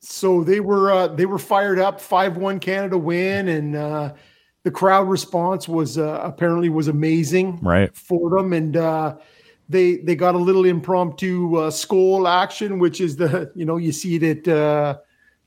so 0.00 0.44
they 0.44 0.60
were 0.60 0.90
uh, 0.92 1.08
they 1.08 1.26
were 1.26 1.38
fired 1.38 1.78
up, 1.78 2.00
five 2.00 2.36
one 2.36 2.60
Canada 2.60 2.98
win, 2.98 3.48
and 3.48 3.74
uh, 3.76 4.12
the 4.62 4.70
crowd 4.70 5.08
response 5.08 5.68
was 5.68 5.98
uh, 5.98 6.20
apparently 6.22 6.68
was 6.68 6.88
amazing, 6.88 7.58
Right. 7.62 7.94
for 7.96 8.30
them, 8.30 8.52
and 8.52 8.76
uh, 8.76 9.16
they 9.68 9.96
they 9.96 10.14
got 10.14 10.34
a 10.34 10.38
little 10.38 10.64
impromptu 10.64 11.56
uh, 11.56 11.70
skull 11.70 12.28
action, 12.28 12.78
which 12.78 13.00
is 13.00 13.16
the 13.16 13.50
you 13.54 13.64
know 13.64 13.76
you 13.78 13.92
see 13.92 14.16
it 14.16 14.22
at 14.46 14.48
uh, 14.54 14.98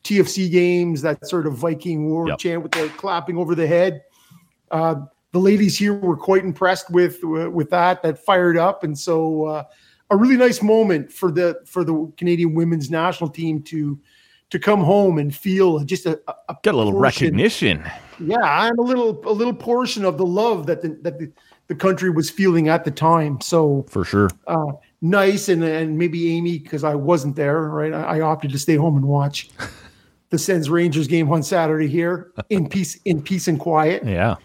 TFC 0.04 0.50
games, 0.52 1.02
that 1.02 1.26
sort 1.28 1.48
of 1.48 1.54
Viking 1.54 2.10
war 2.10 2.28
Yep. 2.30 2.38
chant 2.40 2.64
with 2.64 2.72
the 2.74 2.90
clapping 2.98 3.38
over 3.38 3.56
the 3.56 3.68
head. 3.68 4.02
Uh, 4.72 4.96
the 5.32 5.40
ladies 5.40 5.78
here 5.78 5.94
were 5.94 6.18
quite 6.18 6.44
impressed 6.44 6.90
with 6.92 7.24
with 7.24 7.70
that. 7.70 8.02
That 8.04 8.18
fired 8.24 8.58
up, 8.58 8.84
and 8.84 8.98
so 8.98 9.46
uh, 9.46 9.64
a 10.10 10.18
really 10.18 10.38
nice 10.38 10.62
moment 10.62 11.12
for 11.12 11.32
the 11.32 11.60
for 11.66 11.84
the 11.84 12.12
Canadian 12.18 12.54
women's 12.56 12.90
national 12.90 13.30
team 13.30 13.62
to 13.64 14.00
to 14.50 14.58
come 14.58 14.84
home 14.84 15.20
and 15.20 15.36
feel 15.36 15.80
just 15.82 16.08
a, 16.08 16.20
a- 16.28 16.58
got 16.64 16.74
a 16.74 16.78
little 16.78 16.92
portion- 16.94 17.26
recognition. 17.28 17.84
Yeah, 18.20 18.68
and 18.68 18.78
a 18.80 18.82
little 18.82 19.22
a 19.30 19.32
little 19.34 19.54
portion 19.54 20.04
of 20.04 20.18
the 20.18 20.26
love 20.26 20.66
that 20.66 20.82
the, 20.82 20.98
that 21.04 21.20
the, 21.20 21.32
the 21.68 21.76
country 21.76 22.10
was 22.10 22.30
feeling 22.32 22.68
at 22.68 22.84
the 22.84 22.92
time. 22.92 23.40
So 23.40 23.86
For 23.88 24.04
sure. 24.04 24.30
uh, 24.48 24.72
nice, 25.02 25.48
and 25.48 25.64
and 25.64 25.96
maybe 25.98 26.36
Amy 26.36 26.58
because 26.58 26.84
I 26.84 26.96
wasn't 26.96 27.36
there. 27.36 27.62
Right, 27.70 27.94
I, 27.94 28.18
I 28.18 28.22
opted 28.22 28.52
to 28.52 28.58
stay 28.60 28.76
home 28.76 28.98
and 28.98 29.06
watch 29.06 29.50
the 30.32 30.40
Sens 30.40 30.70
Rangers 30.72 31.08
game 31.08 31.32
on 31.32 31.44
Saturday 31.44 31.88
here 31.88 32.32
in 32.50 32.68
peace 32.68 32.96
in 33.06 33.22
peace 33.22 33.48
and 33.48 33.60
quiet. 33.60 34.04
Yeah. 34.04 34.36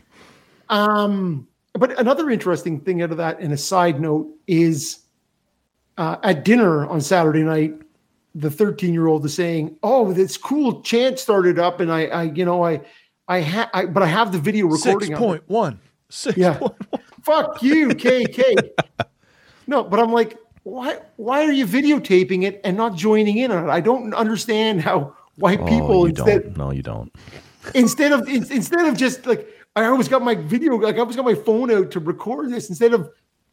Um, 0.75 1.47
but 1.75 1.99
another 2.01 2.31
interesting 2.31 2.81
thing 2.81 3.03
out 3.03 3.13
of 3.13 3.17
that, 3.19 3.39
and 3.39 3.53
a 3.53 3.57
side 3.57 4.01
note, 4.01 4.29
is 4.47 5.01
uh, 5.99 6.17
at 6.23 6.45
dinner 6.45 6.87
on 6.87 7.01
Saturday 7.01 7.43
night, 7.43 7.75
the 8.35 8.51
13 8.51 8.93
year 8.93 9.07
old 9.07 9.25
is 9.25 9.35
saying, 9.35 9.77
"Oh, 9.83 10.13
this 10.13 10.37
cool 10.37 10.83
chant 10.83 11.21
started 11.21 11.59
up, 11.59 11.81
and 11.81 11.93
I, 11.93 12.07
I 12.07 12.23
you 12.25 12.45
know, 12.45 12.65
I, 12.65 12.81
I 13.29 13.39
had, 13.39 13.71
I, 13.73 13.87
but 13.87 14.03
I 14.03 14.07
have 14.07 14.33
the 14.33 14.39
video 14.39 14.67
recording." 14.67 15.15
of 15.15 15.35
it." 15.37 15.45
one. 15.47 15.79
Six 16.09 16.37
Yeah. 16.37 16.59
Fuck 17.23 17.63
you, 17.63 17.89
KK. 17.89 18.71
no, 19.67 19.85
but 19.85 20.01
I'm 20.01 20.13
like, 20.13 20.37
why? 20.65 20.99
Why 21.17 21.45
are 21.45 21.53
you 21.53 21.67
videotaping 21.67 22.43
it 22.43 22.61
and 22.65 22.77
not 22.77 22.97
joining 22.97 23.39
in 23.39 23.53
on 23.53 23.65
it? 23.69 23.71
I 23.71 23.81
don't 23.81 24.13
understand 24.13 24.81
how 24.83 25.15
people 25.39 25.93
oh, 25.93 26.07
you 26.07 26.11
instead 26.11 26.43
don't. 26.43 26.57
No, 26.57 26.71
you 26.73 26.83
don't. 26.83 27.15
instead 27.75 28.13
of 28.13 28.29
in- 28.29 28.51
instead 28.51 28.87
of 28.87 28.97
just 28.97 29.25
like 29.27 29.49
I 29.77 29.85
always 29.87 30.09
got 30.09 30.23
my 30.23 30.35
video, 30.35 30.77
like 30.77 30.97
I 30.97 30.99
always 31.01 31.17
got 31.17 31.25
my 31.25 31.35
phone 31.35 31.71
out 31.71 31.91
to 31.93 32.01
record 32.01 32.51
this 32.51 32.69
instead 32.69 32.95
of 32.95 33.11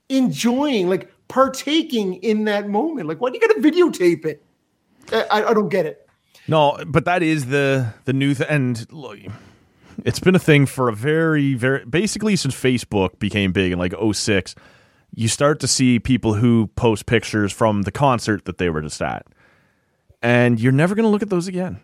enjoying, 0.09 0.87
like 0.89 1.11
partaking 1.27 2.15
in 2.15 2.43
that 2.45 2.69
moment. 2.69 3.07
Like, 3.07 3.19
why 3.21 3.29
do 3.31 3.39
you 3.41 3.47
got 3.47 3.55
to 3.55 3.61
videotape 3.61 4.25
it? 4.25 4.43
I, 5.11 5.43
I- 5.43 5.53
don't 5.53 5.69
get 5.69 5.85
it. 5.85 6.07
No, 6.47 6.77
but 6.87 7.05
that 7.05 7.21
is 7.23 7.47
the 7.47 7.93
the 8.05 8.13
new 8.13 8.33
th- 8.33 8.49
and 8.49 8.85
look, 8.91 9.19
it's 10.03 10.19
been 10.19 10.35
a 10.35 10.39
thing 10.39 10.65
for 10.65 10.89
a 10.89 10.93
very 10.95 11.53
very 11.53 11.85
basically 11.85 12.35
since 12.35 12.55
Facebook 12.55 13.19
became 13.19 13.51
big 13.51 13.71
in 13.71 13.79
like 13.79 13.93
06, 14.13 14.55
you 15.13 15.27
start 15.27 15.59
to 15.59 15.67
see 15.67 15.99
people 15.99 16.33
who 16.33 16.67
post 16.75 17.05
pictures 17.05 17.51
from 17.53 17.83
the 17.83 17.91
concert 17.91 18.45
that 18.45 18.57
they 18.57 18.69
were 18.69 18.81
just 18.81 19.01
at. 19.01 19.25
And 20.21 20.59
you're 20.59 20.71
never 20.71 20.95
going 20.95 21.03
to 21.05 21.09
look 21.09 21.21
at 21.21 21.29
those 21.29 21.47
again. 21.47 21.79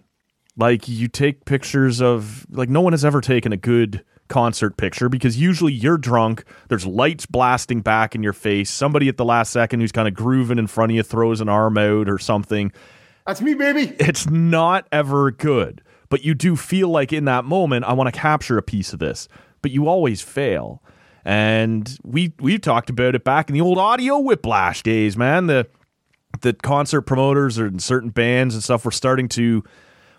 Like 0.58 0.88
you 0.88 1.08
take 1.08 1.46
pictures 1.46 2.02
of 2.02 2.46
like 2.50 2.70
no 2.70 2.82
one 2.82 2.94
has 2.94 3.06
ever 3.06 3.22
taken 3.22 3.54
a 3.54 3.58
good 3.58 4.04
concert 4.28 4.78
picture 4.78 5.10
because 5.10 5.38
usually 5.38 5.74
you're 5.74 5.98
drunk, 5.98 6.44
there's 6.70 6.86
lights 6.86 7.26
blasting 7.26 7.82
back 7.82 8.16
in 8.16 8.24
your 8.24 8.34
face, 8.34 8.70
somebody 8.70 9.08
at 9.08 9.18
the 9.18 9.26
last 9.26 9.52
second 9.52 9.80
who's 9.80 9.91
kind 9.91 10.08
of 10.08 10.14
grooving 10.14 10.60
in 10.60 10.68
front 10.68 10.91
of 10.91 10.95
you 10.95 11.04
throws 11.04 11.41
an 11.41 11.49
arm 11.49 11.78
out 11.78 12.10
or 12.10 12.18
something 12.18 12.72
That's 13.26 13.41
me, 13.41 13.54
baby. 13.54 13.95
it's 13.99 14.30
not 14.30 14.88
ever 14.91 15.32
good. 15.32 15.82
But 16.10 16.24
you 16.24 16.34
do 16.34 16.56
feel 16.56 16.88
like 16.88 17.12
in 17.12 17.26
that 17.26 17.44
moment, 17.44 17.84
I 17.84 17.91
want 17.94 18.14
to 18.14 18.18
capture 18.18 18.58
a 18.58 18.62
piece 18.64 18.94
of 18.94 18.99
this. 18.99 19.28
But 19.62 19.72
you 19.72 19.88
always 19.88 20.22
fail. 20.22 20.82
And 21.26 21.98
we 22.04 22.34
we 22.40 22.58
talked 22.58 22.90
about 22.90 23.14
it 23.16 23.26
back 23.26 23.49
in 23.49 23.54
the 23.54 23.60
old 23.60 23.78
audio 23.78 24.18
whiplash 24.20 24.84
days, 24.84 25.18
man. 25.18 25.48
The 25.48 25.68
the 26.40 26.54
concert 26.54 27.02
promoters 27.02 27.58
and 27.58 27.84
certain 27.84 28.10
bands 28.12 28.54
and 28.54 28.64
stuff 28.64 28.86
were 28.86 28.91
starting 28.91 29.28
to 29.30 29.64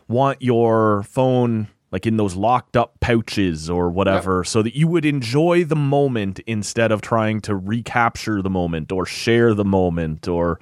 want 0.09 0.43
your 0.43 1.05
phone 1.05 1.69
like 1.91 2.07
in 2.07 2.17
those 2.17 2.37
locked 2.37 2.77
up 2.77 3.01
pouches 3.01 3.71
or 3.71 3.91
whatever 3.91 4.45
so 4.45 4.63
that 4.63 4.77
you 4.77 4.87
would 4.89 5.05
enjoy 5.05 5.65
the 5.65 5.77
moment 5.77 6.39
instead 6.47 6.93
of 6.93 7.01
trying 7.01 7.41
to 7.41 7.57
recapture 7.57 8.43
the 8.43 8.51
moment 8.51 8.93
or 8.93 9.07
share 9.07 9.55
the 9.55 9.65
moment 9.65 10.29
or 10.29 10.61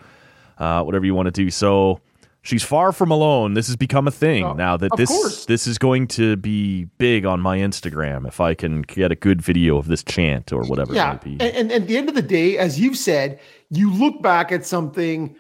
uh, 0.59 0.83
whatever 0.83 1.05
you 1.05 1.15
want 1.15 1.27
to 1.27 1.33
do. 1.33 1.51
So 1.51 2.01
she's 2.43 2.63
far 2.63 2.93
from 2.93 3.11
alone. 3.11 3.55
This 3.55 3.67
has 3.67 3.77
become 3.77 4.07
a 4.07 4.13
thing 4.13 4.45
Oh, 4.45 4.53
now 4.53 4.77
that 4.77 4.97
this 4.97 5.11
course. 5.11 5.47
this 5.47 5.67
is 5.67 5.79
going 5.79 6.07
to 6.09 6.37
be 6.37 6.85
big 6.99 7.27
on 7.27 7.41
my 7.41 7.59
instagram 7.59 8.27
if 8.27 8.41
i 8.41 8.55
can 8.55 8.83
get 8.83 9.11
a 9.11 9.17
good 9.17 9.43
video 9.43 9.77
of 9.77 9.89
this 9.89 10.05
chant 10.05 10.53
or 10.53 10.63
whatever 10.65 10.95
yeah. 10.95 11.19
and, 11.25 11.43
and 11.43 11.73
at 11.73 11.89
the 11.89 11.97
end 11.97 12.09
of 12.09 12.15
the 12.15 12.23
day 12.23 12.57
as 12.57 12.79
you've 12.79 12.97
said 12.97 13.41
you 13.71 13.93
look 13.93 14.23
back 14.23 14.53
at 14.53 14.65
something 14.65 15.35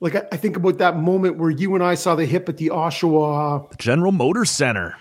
like 0.00 0.14
I, 0.14 0.22
I 0.32 0.36
think 0.38 0.56
about 0.56 0.78
that 0.78 0.96
moment 0.96 1.36
where 1.36 1.50
you 1.50 1.74
and 1.74 1.84
i 1.84 1.94
saw 1.94 2.14
the 2.14 2.24
hip 2.24 2.48
at 2.48 2.56
the 2.56 2.68
oshawa 2.68 3.68
the 3.70 3.76
general 3.76 4.12
motors 4.12 4.50
center 4.50 4.96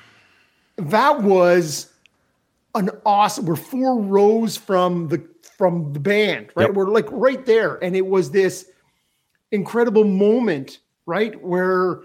that 0.79 1.21
was 1.21 1.91
an 2.75 2.89
awesome 3.05 3.45
we're 3.45 3.55
four 3.55 3.99
rows 3.99 4.55
from 4.57 5.07
the 5.07 5.25
from 5.57 5.91
the 5.93 5.99
band 5.99 6.49
right 6.55 6.67
Yep. 6.67 6.75
we're 6.75 6.89
like 6.89 7.07
right 7.11 7.45
there 7.45 7.83
and 7.83 7.95
it 7.95 8.05
was 8.05 8.31
this 8.31 8.69
incredible 9.51 10.03
moment 10.03 10.79
right 11.05 11.41
where 11.43 12.01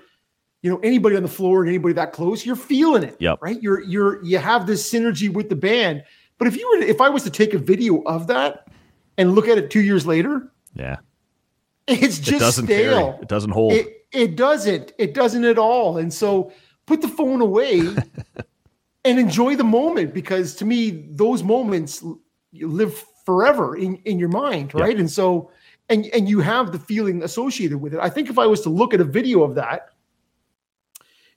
you 0.62 0.70
know 0.70 0.80
anybody 0.82 1.16
on 1.16 1.22
the 1.22 1.28
floor 1.28 1.60
and 1.60 1.68
anybody 1.68 1.92
that 1.94 2.12
close 2.12 2.44
you're 2.46 2.56
feeling 2.56 3.02
it 3.02 3.16
Yep. 3.20 3.38
right 3.42 3.62
you're 3.62 3.82
you're 3.82 4.24
you 4.24 4.38
have 4.38 4.66
this 4.66 4.90
synergy 4.90 5.32
with 5.32 5.48
the 5.50 5.56
band 5.56 6.02
but 6.38 6.48
if 6.48 6.56
you 6.56 6.68
were 6.74 6.80
to, 6.84 6.88
if 6.88 7.00
i 7.00 7.08
was 7.08 7.22
to 7.24 7.30
take 7.30 7.52
a 7.54 7.58
video 7.58 8.02
of 8.04 8.26
that 8.28 8.68
and 9.18 9.34
look 9.34 9.46
at 9.48 9.58
it 9.58 9.70
two 9.70 9.82
years 9.82 10.06
later 10.06 10.50
yeah 10.74 10.96
it's 11.86 12.18
just 12.18 12.32
it 12.32 12.38
doesn't 12.38 12.66
stale 12.66 13.10
carry 13.12 13.22
it 13.22 13.28
doesn't 13.28 13.50
hold 13.50 13.72
it, 13.74 14.06
it 14.14 14.36
doesn't. 14.36 14.92
It 14.96 15.12
doesn't 15.12 15.42
at 15.44 15.58
all. 15.58 15.98
And 15.98 16.14
so 16.14 16.52
put 16.86 17.00
the 17.02 17.08
phone 17.08 17.40
away 17.40 17.80
and 19.04 19.18
enjoy 19.18 19.56
the 19.56 19.64
moment 19.64 20.14
because 20.14 20.54
to 20.56 20.64
me, 20.64 20.90
those 21.10 21.42
moments 21.42 22.02
live 22.52 23.04
forever 23.26 23.76
in, 23.76 23.96
in 24.04 24.18
your 24.18 24.28
mind, 24.28 24.72
Yeah. 24.74 24.82
right? 24.82 24.98
And 24.98 25.10
so 25.10 25.50
and 25.88 26.06
and 26.14 26.28
you 26.28 26.40
have 26.40 26.72
the 26.72 26.78
feeling 26.78 27.22
associated 27.22 27.78
with 27.78 27.94
it. 27.94 28.00
I 28.00 28.08
think 28.10 28.30
if 28.30 28.38
I 28.38 28.46
was 28.46 28.60
to 28.62 28.70
look 28.70 28.94
at 28.94 29.00
a 29.00 29.04
video 29.04 29.42
of 29.42 29.54
that, 29.56 29.88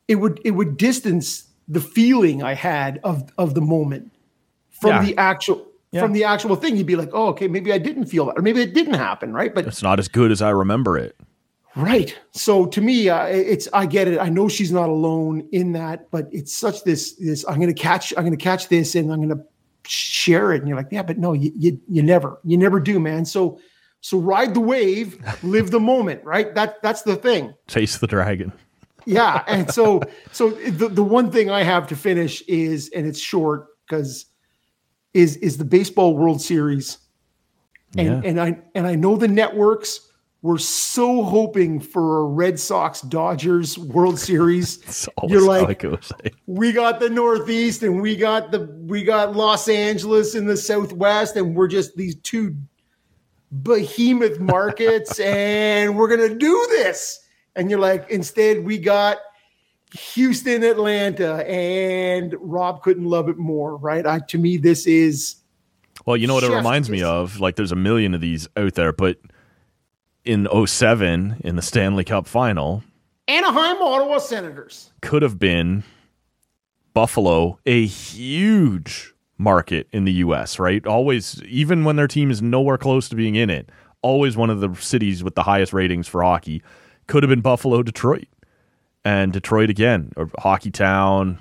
it 0.07 0.15
would 0.15 0.39
it 0.45 0.51
would 0.51 0.77
distance 0.77 1.47
the 1.67 1.81
feeling 1.81 2.41
I 2.43 2.53
had 2.53 2.99
of 3.03 3.29
of 3.37 3.53
the 3.55 3.61
moment 3.61 4.11
from 4.69 4.89
Yeah. 4.91 5.03
the 5.05 5.17
actual 5.17 5.65
Yeah. 5.91 6.01
from 6.01 6.13
the 6.13 6.23
actual 6.23 6.55
thing. 6.55 6.77
You'd 6.77 6.87
be 6.87 6.95
like, 6.95 7.09
oh, 7.13 7.27
okay, 7.29 7.47
maybe 7.47 7.73
I 7.73 7.77
didn't 7.77 8.05
feel 8.05 8.25
that, 8.27 8.37
or 8.37 8.41
maybe 8.41 8.61
it 8.61 8.73
didn't 8.73 8.93
happen, 8.95 9.33
right? 9.33 9.53
But 9.53 9.65
it's 9.67 9.83
not 9.83 9.99
as 9.99 10.07
good 10.07 10.31
as 10.31 10.41
i 10.41 10.49
remember 10.49 10.97
it 10.97 11.15
Right. 11.77 12.17
So 12.31 12.65
to 12.65 12.81
me, 12.81 13.07
uh, 13.09 13.25
it's 13.27 13.67
I 13.71 13.85
get 13.85 14.07
it. 14.07 14.19
I 14.19 14.29
know 14.29 14.47
she's 14.47 14.71
not 14.71 14.89
alone 14.89 15.47
in 15.51 15.73
that, 15.73 16.09
but 16.11 16.27
it's 16.31 16.53
such 16.55 16.83
this 16.83 17.13
this 17.15 17.45
I'm 17.47 17.55
going 17.55 17.73
to 17.73 17.81
catch 17.81 18.13
I'm 18.17 18.23
going 18.23 18.37
to 18.37 18.43
catch 18.43 18.67
this 18.67 18.95
and 18.95 19.11
I'm 19.11 19.17
going 19.21 19.37
to 19.37 19.43
share 19.85 20.53
it. 20.53 20.59
And 20.59 20.67
you're 20.67 20.77
like, 20.77 20.87
yeah, 20.91 21.03
but 21.03 21.17
no, 21.17 21.33
you, 21.33 21.51
you 21.55 21.79
you 21.87 22.01
never 22.01 22.39
you 22.43 22.57
never 22.57 22.79
do, 22.79 22.99
man. 22.99 23.25
So 23.25 23.59
so 24.01 24.17
ride 24.17 24.53
the 24.53 24.59
wave, 24.59 25.17
live 25.43 25.71
the 25.71 25.79
moment, 25.79 26.23
right? 26.23 26.53
That 26.55 26.81
that's 26.81 27.03
the 27.03 27.15
thing. 27.15 27.53
chase 27.67 27.97
the 27.97 28.07
dragon 28.07 28.51
Yeah. 29.05 29.43
And 29.47 29.71
so 29.71 30.01
so 30.31 30.49
the 30.51 30.89
the 30.89 31.03
one 31.03 31.31
thing 31.31 31.49
I 31.51 31.61
have 31.63 31.87
to 31.89 31.95
finish 31.95 32.41
is, 32.47 32.89
and 32.95 33.05
it's 33.05 33.19
short 33.19 33.67
because 33.87 34.25
is 35.13 35.37
is 35.37 35.57
the 35.57 35.65
baseball 35.65 36.15
World 36.17 36.41
Series 36.41 36.97
and 37.97 38.07
Yeah. 38.23 38.29
and 38.29 38.39
I 38.41 38.59
and 38.73 38.87
I 38.87 38.95
know 38.95 39.15
the 39.15 39.27
networks 39.27 40.06
were 40.41 40.57
so 40.57 41.23
hoping 41.23 41.79
for 41.79 42.19
a 42.19 42.23
Red 42.25 42.59
Sox 42.59 43.01
Dodgers 43.01 43.77
World 43.77 44.19
Series. 44.27 45.07
You're 45.27 45.41
like, 45.41 45.83
eh? 45.83 46.29
we 46.45 46.71
got 46.71 46.99
the 46.99 47.09
Northeast 47.09 47.83
and 47.83 48.01
we 48.01 48.15
got 48.15 48.51
the 48.51 48.65
we 48.87 49.03
got 49.03 49.35
Los 49.35 49.67
Angeles 49.67 50.35
in 50.35 50.45
the 50.45 50.57
Southwest, 50.57 51.35
and 51.35 51.55
we're 51.55 51.67
just 51.67 51.95
these 51.95 52.15
two 52.15 52.55
behemoth 53.51 54.39
markets, 54.39 55.19
and 55.19 55.97
we're 55.97 56.07
gonna 56.07 56.35
do 56.35 56.67
this. 56.69 57.19
And 57.55 57.71
you're 57.71 57.79
like, 57.79 58.07
instead, 58.11 58.63
we 58.63 58.77
got 58.77 59.17
Houston, 59.91 60.63
Atlanta, 60.63 61.43
and 61.49 62.35
Rob 62.39 62.83
couldn't 62.83 63.05
love 63.05 63.29
it 63.29 63.37
more, 63.37 63.77
right? 63.77 64.05
I, 64.05 64.19
to 64.27 64.37
me, 64.37 64.57
this 64.57 64.85
is 64.85 65.37
Well, 66.05 66.17
you 66.17 66.27
know 66.27 66.35
what 66.35 66.43
it 66.43 66.55
reminds 66.55 66.89
me 66.89 67.01
of? 67.01 67.39
Like 67.39 67.55
there's 67.55 67.71
a 67.71 67.77
million 67.77 68.13
of 68.13 68.21
these 68.21 68.47
out 68.55 68.75
there, 68.75 68.93
but 68.93 69.17
in 70.27 70.47
07 70.65 71.41
in 71.43 71.55
the 71.55 71.61
Stanley 71.61 72.03
Cup 72.03 72.27
final 72.27 72.83
Anaheim, 73.27 73.81
Ottawa 73.81 74.19
Senators. 74.19 74.91
could 75.01 75.21
have 75.21 75.37
been 75.39 75.83
Buffalo, 76.93 77.59
a 77.65 77.85
huge 77.85 79.13
market 79.37 79.87
in 79.91 80.05
the 80.05 80.13
U.S., 80.13 80.59
right? 80.59 80.85
Always, 80.85 81.41
even 81.43 81.83
when 81.83 81.95
their 81.95 82.07
team 82.07 82.31
is 82.31 82.41
nowhere 82.41 82.77
close 82.77 83.09
to 83.09 83.15
being 83.15 83.35
in 83.35 83.49
it, 83.49 83.69
always 84.01 84.37
one 84.37 84.49
of 84.49 84.61
the 84.61 84.73
cities 84.75 85.23
with 85.23 85.35
the 85.35 85.43
highest 85.43 85.73
ratings 85.73 86.07
for 86.07 86.23
hockey. 86.23 86.63
Could 87.07 87.23
have 87.23 87.29
been 87.29 87.41
Buffalo, 87.41 87.83
Detroit, 87.83 88.27
and 89.05 89.31
Detroit 89.31 89.69
again, 89.69 90.11
or 90.17 90.29
Hockey 90.39 90.71
Town. 90.71 91.39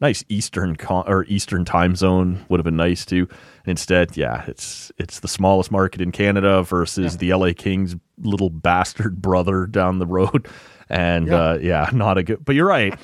Nice 0.00 0.24
Eastern 0.28 0.76
con- 0.76 1.04
or 1.08 1.24
Eastern 1.24 1.64
time 1.64 1.96
zone 1.96 2.44
would 2.48 2.60
have 2.60 2.64
been 2.64 2.76
nice 2.76 3.04
too. 3.04 3.26
And 3.64 3.68
instead, 3.68 4.16
yeah, 4.16 4.44
it's 4.46 4.92
it's 4.98 5.20
the 5.20 5.28
smallest 5.28 5.72
market 5.72 6.00
in 6.00 6.12
Canada 6.12 6.62
versus 6.62 7.16
the 7.16 7.34
LA 7.34 7.50
Kings 7.56 7.96
little 8.18 8.50
bastard 8.50 9.20
brother 9.20 9.66
down 9.66 9.98
the 9.98 10.06
road. 10.06 10.46
And 10.88 11.26
yeah, 11.26 11.36
uh, 11.36 11.58
yeah 11.60 11.90
not 11.92 12.16
a 12.16 12.22
good. 12.22 12.44
But 12.44 12.54
you're 12.54 12.68
right. 12.68 12.98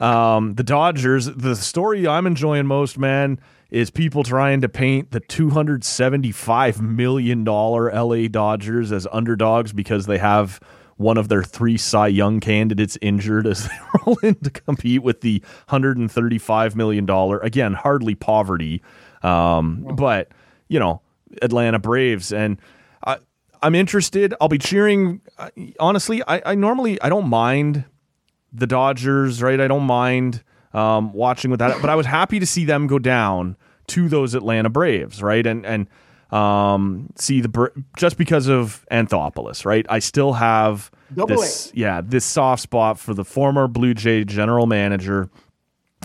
um, 0.00 0.54
the 0.54 0.64
Dodgers. 0.64 1.26
The 1.26 1.54
story 1.54 2.06
I'm 2.06 2.26
enjoying 2.26 2.66
most, 2.66 2.98
man, 2.98 3.40
is 3.70 3.90
people 3.90 4.24
trying 4.24 4.60
to 4.62 4.68
paint 4.68 5.12
the 5.12 5.20
$275 5.20 6.80
million 6.80 7.44
LA 7.44 8.28
Dodgers 8.28 8.92
as 8.92 9.06
underdogs 9.12 9.72
because 9.72 10.06
they 10.06 10.18
have 10.18 10.60
one 11.00 11.16
of 11.16 11.28
their 11.28 11.42
three 11.42 11.78
Cy 11.78 12.08
Young 12.08 12.40
candidates 12.40 12.98
injured 13.00 13.46
as 13.46 13.64
they 13.68 13.74
roll 14.06 14.18
in 14.18 14.34
to 14.36 14.50
compete 14.50 15.02
with 15.02 15.22
the 15.22 15.42
$135 15.68 16.74
million, 16.74 17.08
again, 17.42 17.72
hardly 17.72 18.14
poverty, 18.14 18.82
um, 19.22 19.86
but, 19.96 20.28
you 20.68 20.78
know, 20.78 21.00
Atlanta 21.40 21.78
Braves. 21.78 22.32
And 22.34 22.60
I, 23.04 23.16
I'm 23.62 23.74
interested. 23.74 24.34
I'll 24.42 24.48
be 24.48 24.58
cheering. 24.58 25.22
Honestly, 25.78 26.22
I, 26.28 26.42
I 26.44 26.54
normally, 26.54 27.00
I 27.00 27.08
don't 27.08 27.28
mind 27.28 27.84
the 28.52 28.66
Dodgers, 28.66 29.42
right? 29.42 29.58
I 29.58 29.68
don't 29.68 29.84
mind 29.84 30.42
um, 30.74 31.14
watching 31.14 31.50
with 31.50 31.60
that, 31.60 31.80
but 31.80 31.88
I 31.88 31.94
was 31.94 32.04
happy 32.04 32.38
to 32.40 32.46
see 32.46 32.66
them 32.66 32.86
go 32.86 32.98
down 32.98 33.56
to 33.88 34.10
those 34.10 34.34
Atlanta 34.34 34.68
Braves, 34.68 35.22
right? 35.22 35.46
And, 35.46 35.64
and, 35.64 35.88
um, 36.32 37.10
see 37.16 37.40
the 37.40 37.72
just 37.96 38.16
because 38.16 38.48
of 38.48 38.84
Anthopoulos, 38.90 39.64
right? 39.64 39.86
I 39.88 39.98
still 39.98 40.34
have 40.34 40.90
Double 41.14 41.36
this, 41.36 41.72
yeah, 41.74 42.00
this 42.04 42.24
soft 42.24 42.62
spot 42.62 42.98
for 42.98 43.14
the 43.14 43.24
former 43.24 43.66
Blue 43.66 43.94
Jay 43.94 44.24
general 44.24 44.66
manager, 44.66 45.28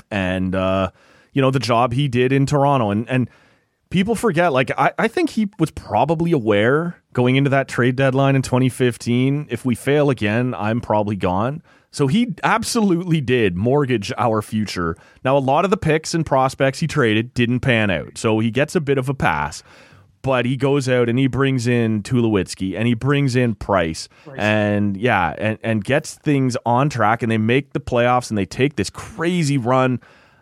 and 0.10 0.56
uh, 0.56 0.92
you 1.34 1.42
know 1.42 1.52
the 1.52 1.60
job 1.60 1.94
he 1.94 2.08
did 2.08 2.32
in 2.32 2.46
Toronto, 2.46 2.90
and 2.90 3.08
and 3.10 3.30
people 3.90 4.16
forget. 4.16 4.52
Like 4.52 4.72
I, 4.78 4.94
I 4.98 5.08
think 5.08 5.32
he 5.32 5.50
was 5.60 5.72
probably 5.72 6.32
aware 6.32 7.02
going 7.14 7.36
into 7.36 7.50
that 7.52 7.68
trade 7.68 7.96
deadline 7.96 8.36
in 8.36 8.42
2015. 8.42 9.48
If 9.50 9.64
we 9.64 9.76
fail 9.76 10.10
again, 10.10 10.54
I'm 10.56 10.82
probably 10.82 11.16
gone. 11.16 11.62
So 11.92 12.08
he 12.08 12.36
absolutely 12.44 13.22
did 13.22 13.56
mortgage 13.56 14.12
our 14.18 14.42
future. 14.42 14.98
Now, 15.24 15.38
a 15.38 15.40
lot 15.40 15.64
of 15.64 15.72
the 15.72 15.78
picks 15.78 16.14
and 16.14 16.26
prospects 16.26 16.82
he 16.82 16.88
traded 16.88 17.34
didn't 17.34 17.62
pan 17.62 17.90
out. 17.90 18.18
So 18.18 18.40
he 18.40 18.52
gets 18.52 18.76
a 18.76 18.82
bit 18.82 18.98
of 18.98 19.08
a 19.08 19.14
pass 19.14 19.64
but 20.26 20.44
he 20.44 20.58
goes 20.58 20.90
out 20.90 21.08
and 21.08 21.20
he 21.20 21.28
brings 21.28 21.68
in 21.68 22.02
Tulowitzki 22.02 22.76
and 22.76 22.88
he 22.88 22.96
brings 22.96 23.36
in 23.36 23.54
Price, 23.54 24.10
Price, 24.24 24.40
and 24.40 24.98
yeah, 24.98 25.36
and, 25.38 25.60
and 25.62 25.84
gets 25.84 26.16
things 26.16 26.58
on 26.66 26.90
track 26.90 27.22
and 27.22 27.32
they 27.32 27.38
make 27.38 27.74
the 27.74 27.80
playoffs 27.80 28.32
and 28.32 28.38
they 28.38 28.46
take 28.46 28.76
this 28.76 28.90
crazy 28.90 29.60
run. 29.60 30.00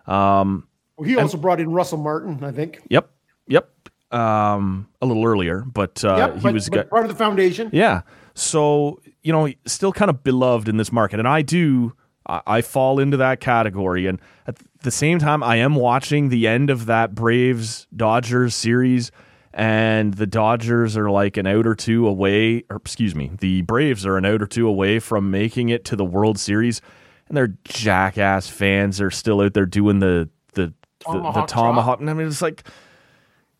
Um, 0.07 0.69
well, 0.95 1.05
he 1.05 1.18
also 1.18 1.34
and, 1.35 1.41
brought 1.41 1.60
in 1.60 1.69
Russell 1.69 1.97
Martin, 1.97 2.45
I 2.45 2.51
think. 2.53 2.80
Yep, 2.89 3.10
yep. 3.47 3.69
Um, 4.10 4.88
a 5.01 5.05
little 5.05 5.26
earlier, 5.26 5.65
but 5.68 6.01
uh, 6.05 6.15
yep, 6.15 6.35
he 6.35 6.39
but, 6.39 6.53
was 6.53 6.69
but 6.69 6.89
part 6.89 7.03
of 7.03 7.11
the 7.11 7.18
foundation. 7.18 7.69
Yeah, 7.73 8.03
so 8.35 9.01
you 9.22 9.34
know, 9.34 9.51
still 9.65 9.91
kind 9.91 10.10
of 10.10 10.23
beloved 10.23 10.69
in 10.69 10.77
this 10.77 10.93
market, 10.93 11.19
and 11.19 11.27
I 11.27 11.41
do. 11.41 11.91
I, 12.26 12.41
I 12.47 12.61
fall 12.61 12.99
into 12.99 13.18
that 13.18 13.41
category, 13.41 14.07
and 14.07 14.22
at 14.47 14.60
the 14.81 14.91
same 14.91 15.19
time, 15.19 15.43
I 15.43 15.57
am 15.57 15.76
watching 15.76 16.30
the 16.30 16.47
end 16.47 16.69
of 16.69 16.85
that 16.85 17.14
Braves 17.14 17.85
Dodgers 17.93 18.55
series 18.55 19.11
and 19.53 20.15
the 20.15 20.25
Dodgers 20.25 20.97
are 20.97 21.11
like 21.11 21.38
an 21.38 21.45
out 21.45 21.67
or 21.67 21.75
two 21.75 22.07
away, 22.07 22.63
or 22.69 22.77
excuse 22.77 23.13
me, 23.13 23.31
the 23.39 23.61
Braves 23.61 24.05
are 24.05 24.17
an 24.17 24.25
out 24.25 24.41
or 24.41 24.47
two 24.47 24.67
away 24.67 24.99
from 24.99 25.30
making 25.30 25.69
it 25.69 25.85
to 25.85 25.95
the 25.95 26.05
World 26.05 26.39
Series, 26.39 26.81
and 27.27 27.38
their 27.38 27.55
jackass 27.63 28.49
fans 28.49 28.99
are 28.99 29.11
still 29.11 29.41
out 29.41 29.53
there 29.53 29.65
doing 29.65 29.99
the 29.99 30.30
the 30.53 30.73
tomahawk 30.99 31.34
the, 31.35 31.41
the 31.41 31.47
tomahawk. 31.47 31.99
I 32.01 32.13
mean, 32.13 32.27
it's 32.27 32.41
like 32.41 32.63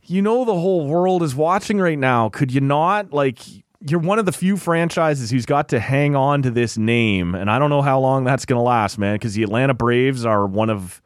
you 0.06 0.22
know 0.22 0.46
the 0.46 0.56
whole 0.56 0.88
world 0.88 1.22
is 1.22 1.36
watching 1.36 1.78
right 1.78 2.00
now. 2.00 2.30
Could 2.30 2.52
you 2.52 2.62
not 2.62 3.14
like? 3.14 3.40
You're 3.86 4.00
one 4.00 4.18
of 4.18 4.26
the 4.26 4.32
few 4.32 4.56
franchises 4.56 5.30
who's 5.30 5.46
got 5.46 5.68
to 5.70 5.80
hang 5.80 6.16
on 6.16 6.42
to 6.44 6.50
this 6.50 6.78
name, 6.78 7.36
and 7.36 7.52
I 7.52 7.60
don't 7.60 7.70
know 7.70 7.82
how 7.82 8.00
long 8.00 8.24
that's 8.24 8.46
going 8.46 8.58
to 8.58 8.64
last, 8.64 8.98
man. 8.98 9.16
Because 9.16 9.34
the 9.34 9.44
Atlanta 9.44 9.74
Braves 9.74 10.26
are 10.26 10.48
one 10.48 10.70
of 10.70 11.02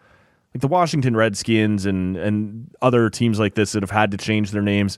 like 0.58 0.62
the 0.62 0.68
Washington 0.68 1.16
Redskins 1.16 1.86
and 1.86 2.18
and 2.18 2.76
other 2.82 3.10
teams 3.10 3.40
like 3.40 3.54
this 3.56 3.74
that 3.74 3.84
have 3.84 3.92
had 3.92 4.12
to 4.12 4.18
change 4.18 4.52
their 4.52 4.62
names. 4.62 4.98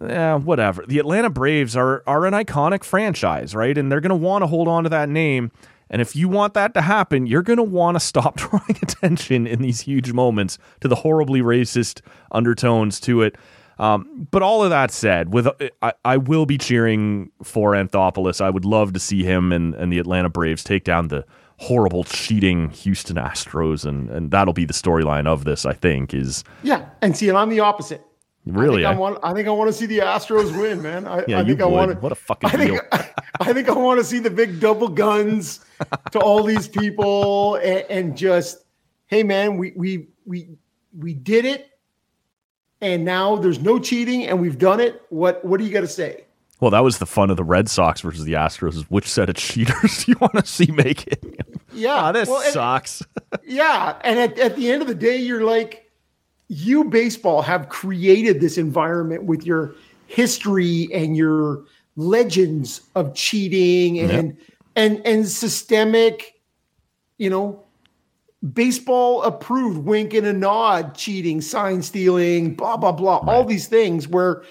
Yeah, 0.00 0.36
whatever. 0.36 0.84
The 0.86 0.98
Atlanta 0.98 1.28
Braves 1.28 1.76
are 1.76 2.02
are 2.06 2.24
an 2.24 2.32
iconic 2.32 2.82
franchise, 2.82 3.54
right? 3.54 3.76
And 3.76 3.92
they're 3.92 4.00
going 4.00 4.10
to 4.10 4.16
want 4.16 4.42
to 4.42 4.46
hold 4.46 4.68
on 4.68 4.84
to 4.84 4.90
that 4.90 5.08
name. 5.08 5.52
And 5.90 6.00
if 6.00 6.16
you 6.16 6.26
want 6.26 6.54
that 6.54 6.72
to 6.72 6.80
happen, 6.80 7.26
you're 7.26 7.42
going 7.42 7.58
to 7.58 7.62
want 7.62 7.96
to 7.96 8.00
stop 8.00 8.36
drawing 8.38 8.78
attention 8.80 9.46
in 9.46 9.60
these 9.60 9.82
huge 9.82 10.12
moments 10.12 10.56
to 10.80 10.88
the 10.88 10.96
horribly 10.96 11.42
racist 11.42 12.00
undertones 12.30 12.98
to 13.00 13.20
it. 13.20 13.36
Um, 13.78 14.28
but 14.30 14.42
all 14.42 14.64
of 14.64 14.70
that 14.70 14.90
said, 14.90 15.34
with 15.34 15.48
I, 15.82 15.92
I, 16.04 16.16
will 16.16 16.46
be 16.46 16.56
cheering 16.56 17.30
for 17.42 17.72
Anthopoulos. 17.72 18.40
I 18.40 18.48
would 18.48 18.64
love 18.64 18.92
to 18.92 19.00
see 19.00 19.24
him 19.24 19.50
and, 19.50 19.74
and 19.74 19.92
the 19.92 19.98
Atlanta 19.98 20.28
Braves 20.28 20.62
take 20.62 20.84
down 20.84 21.08
the 21.08 21.24
horrible 21.62 22.02
cheating 22.04 22.70
Houston 22.70 23.16
Astros, 23.16 23.86
and 23.86 24.10
and 24.10 24.30
that'll 24.30 24.52
be 24.52 24.64
the 24.64 24.72
storyline 24.72 25.26
of 25.26 25.44
this. 25.44 25.64
I 25.64 25.72
think 25.72 26.12
is 26.12 26.44
yeah. 26.62 26.88
And 27.00 27.16
see, 27.16 27.28
and 27.28 27.38
I'm 27.38 27.48
the 27.48 27.60
opposite. 27.60 28.04
Really, 28.44 28.84
I 28.84 28.90
think 28.90 28.94
eh? 28.94 28.96
I, 28.96 29.00
want. 29.00 29.18
I 29.22 29.32
think 29.32 29.48
I 29.48 29.52
want 29.52 29.68
to 29.68 29.72
see 29.72 29.86
the 29.86 30.00
Astros 30.00 30.56
win, 30.60 30.82
man. 30.82 31.06
I, 31.06 31.24
yeah, 31.28 31.38
I 31.38 31.44
think 31.44 31.60
I 31.60 31.64
would. 31.64 31.72
want 31.72 31.90
to. 31.92 31.98
What 31.98 32.12
a 32.12 32.16
fucking 32.16 32.50
I 32.50 32.52
think, 32.52 32.70
deal. 32.72 32.80
I, 32.90 33.08
I 33.40 33.52
think 33.52 33.68
I 33.68 33.72
want 33.72 34.00
to 34.00 34.04
see 34.04 34.18
the 34.18 34.30
big 34.30 34.58
double 34.58 34.88
guns 34.88 35.64
to 36.10 36.18
all 36.18 36.42
these 36.42 36.66
people, 36.66 37.54
and, 37.56 37.84
and 37.88 38.16
just, 38.16 38.64
hey, 39.06 39.22
man, 39.22 39.58
we 39.58 39.72
we 39.76 40.08
we 40.26 40.48
we 40.98 41.14
did 41.14 41.44
it, 41.44 41.70
and 42.80 43.04
now 43.04 43.36
there's 43.36 43.60
no 43.60 43.78
cheating, 43.78 44.26
and 44.26 44.40
we've 44.40 44.58
done 44.58 44.80
it. 44.80 45.00
What 45.10 45.44
what 45.44 45.58
do 45.60 45.64
you 45.64 45.72
got 45.72 45.82
to 45.82 45.88
say? 45.88 46.24
Well, 46.58 46.70
that 46.70 46.84
was 46.84 46.98
the 46.98 47.06
fun 47.06 47.28
of 47.30 47.36
the 47.36 47.42
Red 47.42 47.68
Sox 47.68 48.00
versus 48.00 48.24
the 48.24 48.34
Astros. 48.34 48.74
Is 48.74 48.90
which 48.90 49.08
set 49.08 49.28
of 49.28 49.34
cheaters 49.36 50.04
do 50.04 50.12
you 50.12 50.18
want 50.20 50.34
to 50.34 50.46
see 50.46 50.70
make 50.72 51.06
it? 51.06 51.24
Yeah, 51.74 52.08
oh, 52.08 52.12
this 52.12 52.28
well, 52.28 52.42
sucks. 52.52 53.02
yeah, 53.46 53.96
and 54.02 54.18
at, 54.18 54.38
at 54.38 54.56
the 54.56 54.70
end 54.70 54.82
of 54.82 54.88
the 54.88 54.94
day, 54.94 55.16
you're 55.16 55.44
like, 55.44 55.90
you 56.48 56.84
baseball 56.84 57.42
have 57.42 57.68
created 57.68 58.40
this 58.40 58.58
environment 58.58 59.24
with 59.24 59.46
your 59.46 59.74
history 60.06 60.88
and 60.92 61.16
your 61.16 61.64
legends 61.96 62.82
of 62.94 63.14
cheating 63.14 63.98
and 63.98 64.28
yep. 64.28 64.36
and 64.76 65.06
and 65.06 65.28
systemic, 65.28 66.40
you 67.18 67.30
know, 67.30 67.64
baseball 68.52 69.22
approved 69.22 69.78
wink 69.78 70.12
and 70.12 70.26
a 70.26 70.32
nod, 70.32 70.94
cheating, 70.94 71.40
sign 71.40 71.80
stealing, 71.82 72.54
blah 72.54 72.76
blah 72.76 72.92
blah, 72.92 73.18
right. 73.18 73.28
all 73.28 73.44
these 73.44 73.66
things 73.66 74.06
where 74.06 74.42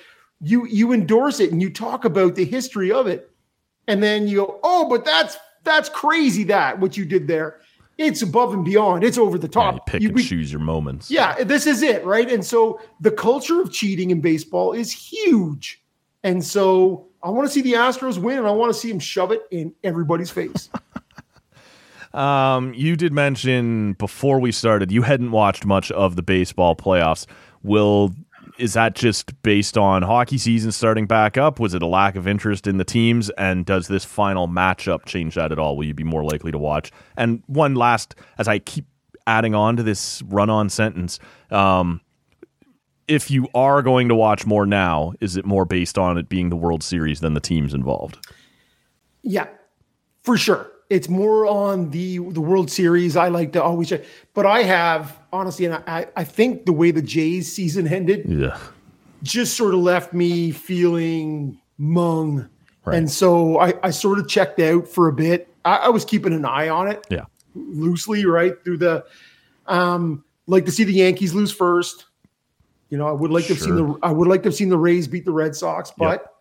you 0.42 0.66
you 0.68 0.92
endorse 0.92 1.40
it 1.40 1.52
and 1.52 1.62
you 1.62 1.70
talk 1.70 2.04
about 2.04 2.36
the 2.36 2.46
history 2.46 2.92
of 2.92 3.08
it 3.08 3.32
and 3.88 4.02
then 4.02 4.28
you 4.28 4.38
go 4.38 4.60
oh 4.64 4.90
but 4.90 5.06
that's 5.06 5.38
that's 5.64 5.90
crazy 5.90 6.44
that 6.46 6.80
what 6.80 6.98
you 6.98 7.06
did 7.06 7.28
there. 7.28 7.60
It's 7.98 8.22
above 8.22 8.54
and 8.54 8.66
beyond. 8.66 9.04
It's 9.04 9.18
over 9.18 9.38
the 9.38 9.48
top. 9.48 9.74
yeah, 9.74 9.76
you 9.76 9.82
pick 9.86 10.02
you, 10.02 10.08
and 10.10 10.16
we, 10.16 10.24
choose 10.24 10.52
your 10.52 10.62
moments. 10.62 11.12
Yeah 11.12 11.44
this 11.44 11.68
is 11.68 11.82
it 11.82 12.04
right? 12.06 12.30
And 12.32 12.44
so 12.46 12.80
the 13.00 13.12
culture 13.12 13.62
of 13.62 13.72
cheating 13.72 14.12
in 14.12 14.22
baseball 14.22 14.74
is 14.74 14.92
huge. 14.92 15.84
And 16.24 16.44
so 16.44 17.08
i 17.24 17.30
want 17.30 17.48
to 17.48 17.54
see 17.54 17.62
the 17.62 17.74
astros 17.74 18.18
win 18.18 18.40
and 18.40 18.48
i 18.48 18.52
want 18.52 18.74
to 18.74 18.80
see 18.80 18.90
them 18.90 18.98
shove 18.98 19.32
it 19.32 19.44
in 19.52 19.74
everybody's 19.84 20.32
face. 20.32 20.70
Um, 22.14 22.74
you 22.74 22.98
did 22.98 23.14
mention 23.14 23.94
before 23.94 24.40
we 24.40 24.52
started 24.52 24.92
you 24.92 25.02
hadn't 25.02 25.32
watched 25.32 25.66
much 25.66 25.92
of 25.92 26.16
the 26.16 26.22
baseball 26.22 26.76
playoffs. 26.76 27.26
Will 27.64 28.14
is 28.62 28.74
that 28.74 28.94
just 28.94 29.42
based 29.42 29.76
on 29.76 30.04
hockey 30.04 30.38
season 30.38 30.72
starting 30.72 31.08
back 31.08 31.36
up? 31.36 31.60
Was 31.60 31.74
it 31.74 31.82
a 31.82 31.88
lack 31.88 32.16
of 32.16 32.28
interest 32.28 32.68
in 32.68 32.78
the 32.78 32.84
teams? 32.84 33.32
And 33.32 33.66
does 33.66 33.88
this 33.88 34.06
final 34.06 34.48
matchup 34.48 35.06
change 35.06 35.34
that 35.34 35.52
at 35.52 35.58
all? 35.58 35.76
Will 35.76 35.86
you 35.86 35.96
be 35.96 36.04
more 36.04 36.24
likely 36.24 36.52
to 36.52 36.60
watch? 36.60 36.92
And 37.18 37.42
one 37.48 37.74
last, 37.74 38.14
as 38.38 38.48
I 38.48 38.60
keep 38.60 38.86
adding 39.26 39.56
on 39.56 39.78
to 39.78 39.84
this 39.84 40.22
run 40.24 40.52
on 40.52 40.70
sentence, 40.70 41.20
um, 41.50 42.02
if 43.08 43.32
you 43.32 43.48
are 43.56 43.82
going 43.82 44.10
to 44.10 44.16
watch 44.16 44.46
more 44.46 44.68
now, 44.68 45.14
is 45.20 45.38
it 45.38 45.46
more 45.46 45.66
based 45.66 45.98
on 45.98 46.20
it 46.20 46.30
being 46.30 46.50
the 46.50 46.56
World 46.56 46.84
Series 46.84 47.20
than 47.20 47.34
the 47.34 47.40
teams 47.40 47.74
involved? 47.74 48.26
Yeah, 49.24 49.48
for 50.24 50.38
sure 50.38 50.72
it's 50.92 51.08
more 51.08 51.48
on 51.48 51.90
the 51.92 52.18
the 52.18 52.42
World 52.42 52.70
Series. 52.70 53.16
I 53.16 53.30
like 53.30 53.54
to 53.54 53.64
always 53.64 53.90
check, 53.90 54.04
but 54.34 54.46
I 54.46 54.64
have 54.64 55.18
honestly, 55.32 55.66
and 55.66 55.76
I 55.88 56.08
I 56.18 56.26
think 56.26 56.66
the 56.66 56.74
way 56.74 56.92
the 56.92 57.02
Jays 57.02 57.52
season 57.52 57.88
ended, 57.88 58.26
yeah, 58.28 58.60
just 59.24 59.56
sort 59.56 59.74
of 59.74 59.80
left 59.80 60.12
me 60.14 60.52
feeling 60.52 61.60
mung, 61.78 62.50
right. 62.84 62.98
and 62.98 63.10
so 63.10 63.58
I 63.58 63.74
I 63.82 63.92
sort 63.92 64.20
of 64.20 64.28
checked 64.28 64.60
out 64.60 64.86
for 64.88 65.08
a 65.08 65.14
bit. 65.14 65.48
I, 65.64 65.78
I, 65.78 65.90
was 65.90 66.04
keeping 66.04 66.34
an 66.34 66.44
eye 66.44 66.68
on 66.68 66.90
it, 66.90 67.08
yeah, 67.10 67.26
loosely 67.56 68.26
right 68.26 68.62
through 68.64 68.78
the. 68.78 69.06
Um, 69.68 70.26
like 70.48 70.66
to 70.66 70.72
see 70.72 70.84
the 70.84 70.94
Yankees 70.94 71.34
lose 71.34 71.54
first. 71.54 72.06
You 72.90 72.98
know, 72.98 73.08
I 73.08 73.14
would 73.14 73.32
like 73.32 73.46
to 73.46 73.54
have 73.54 73.64
seen 73.64 73.76
the 73.76 73.98
I 74.04 74.12
would 74.12 74.28
like 74.28 74.44
to 74.44 74.50
have 74.50 74.56
seen 74.56 74.68
the 74.68 74.78
Rays 74.78 75.08
beat 75.08 75.24
the 75.24 75.32
Red 75.32 75.56
Sox, 75.56 75.94
but 75.98 76.36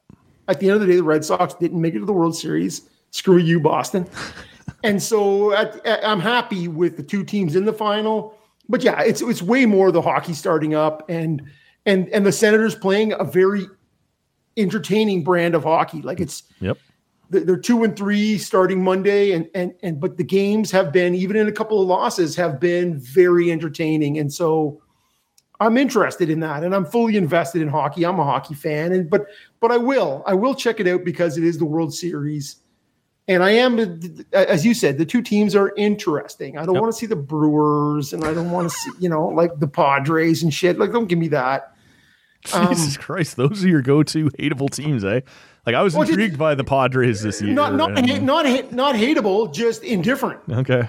at 0.49 0.59
the 0.59 0.67
end 0.67 0.75
of 0.75 0.81
the 0.81 0.89
day, 0.89 0.97
the 0.97 1.05
Red 1.05 1.25
Sox 1.25 1.55
didn't 1.55 1.81
make 1.81 1.95
it 1.95 2.01
to 2.01 2.05
the 2.05 2.13
World 2.13 2.37
Series. 2.37 2.89
Screw 3.11 3.39
you, 3.39 3.61
Boston. 3.61 4.09
and 4.85 5.03
so 5.03 5.53
at, 5.53 5.85
at- 5.87 6.05
I'm 6.07 6.21
happy 6.21 6.69
with 6.69 6.97
the 6.97 7.03
two 7.03 7.25
teams 7.25 7.57
in 7.57 7.65
the 7.65 7.73
final. 7.73 8.35
But 8.69 8.83
yeah, 8.85 9.01
it's 9.03 9.21
it's 9.21 9.43
way 9.43 9.67
more 9.67 9.91
the 9.91 10.03
hockey 10.03 10.33
starting 10.33 10.75
up 10.75 11.05
and 11.09 11.43
and 11.87 12.09
and 12.11 12.25
the 12.25 12.33
Senators 12.33 12.75
playing 12.75 13.13
a 13.19 13.25
very 13.25 13.67
entertaining 14.57 15.25
brand 15.25 15.55
of 15.55 15.65
hockey. 15.65 16.03
Like 16.03 16.21
it's 16.21 16.45
Yep. 16.61 16.79
they're 17.31 17.45
they're 17.45 17.57
two 17.57 17.83
and 17.85 17.97
three 17.97 18.39
starting 18.39 18.83
Monday, 18.85 19.33
and 19.33 19.49
and 19.55 19.75
and 19.83 20.01
but 20.01 20.17
the 20.17 20.25
games 20.25 20.71
have 20.71 20.93
been 20.93 21.15
even 21.17 21.37
in 21.37 21.49
a 21.49 21.53
couple 21.53 21.81
of 21.83 21.89
losses 21.89 22.37
have 22.37 22.61
been 22.61 22.99
very 22.99 23.51
entertaining, 23.51 24.19
and 24.19 24.33
so 24.33 24.81
I'm 25.59 25.77
interested 25.77 26.31
in 26.31 26.39
that, 26.41 26.63
and 26.63 26.73
I'm 26.75 26.85
fully 26.87 27.17
invested 27.17 27.63
in 27.63 27.69
hockey. 27.69 28.05
I'm 28.07 28.19
a 28.21 28.25
hockey 28.25 28.55
fan, 28.55 28.93
and 28.93 29.11
but 29.11 29.27
but 29.61 29.73
I 29.73 29.79
will 29.79 30.23
I 30.27 30.35
will 30.35 30.55
check 30.55 30.79
it 30.79 30.87
out 30.87 31.05
because 31.05 31.37
it 31.37 31.43
is 31.45 31.59
the 31.59 31.65
World 31.67 31.93
Series, 31.93 32.57
and 33.31 33.43
I 33.43 33.51
am 33.53 33.79
as 34.35 34.67
you 34.67 34.75
said, 34.75 34.99
the 34.99 35.07
two 35.07 35.23
teams 35.23 35.55
are 35.57 35.73
interesting. 35.77 36.59
I 36.59 36.67
don't 36.67 36.75
Yep. 36.75 36.83
want 36.83 36.93
to 36.93 36.99
see 36.99 37.07
the 37.07 37.17
Brewers, 37.17 38.13
and 38.13 38.25
I 38.25 38.35
don't 38.35 38.51
want 38.51 38.71
to 38.71 38.77
see 38.77 38.91
you 38.99 39.09
know 39.09 39.29
like 39.29 39.59
the 39.59 39.69
Padres 39.69 40.43
and 40.43 40.53
shit. 40.53 40.79
Like 40.79 40.93
don't 40.93 41.07
give 41.07 41.19
me 41.19 41.29
that. 41.29 41.73
Um, 42.55 42.69
Jesus 42.69 42.97
Christ, 42.97 43.37
those 43.37 43.63
are 43.63 43.69
your 43.69 43.83
go-to 43.83 44.31
hateable 44.31 44.71
teams, 44.71 45.05
eh? 45.05 45.21
Like 45.67 45.75
I 45.75 45.83
was 45.83 45.93
Well, 45.95 46.09
intrigued 46.09 46.39
by 46.39 46.55
the 46.55 46.65
Padres 46.65 47.21
this 47.21 47.43
year. 47.43 47.53
Not 47.53 47.75
not 47.75 47.99
and- 47.99 48.09
hate, 48.09 48.23
not 48.23 48.47
hate, 48.47 48.73
not 48.73 48.95
hateable, 48.95 49.53
just 49.53 49.85
indifferent. 49.85 50.41
okay. 50.51 50.89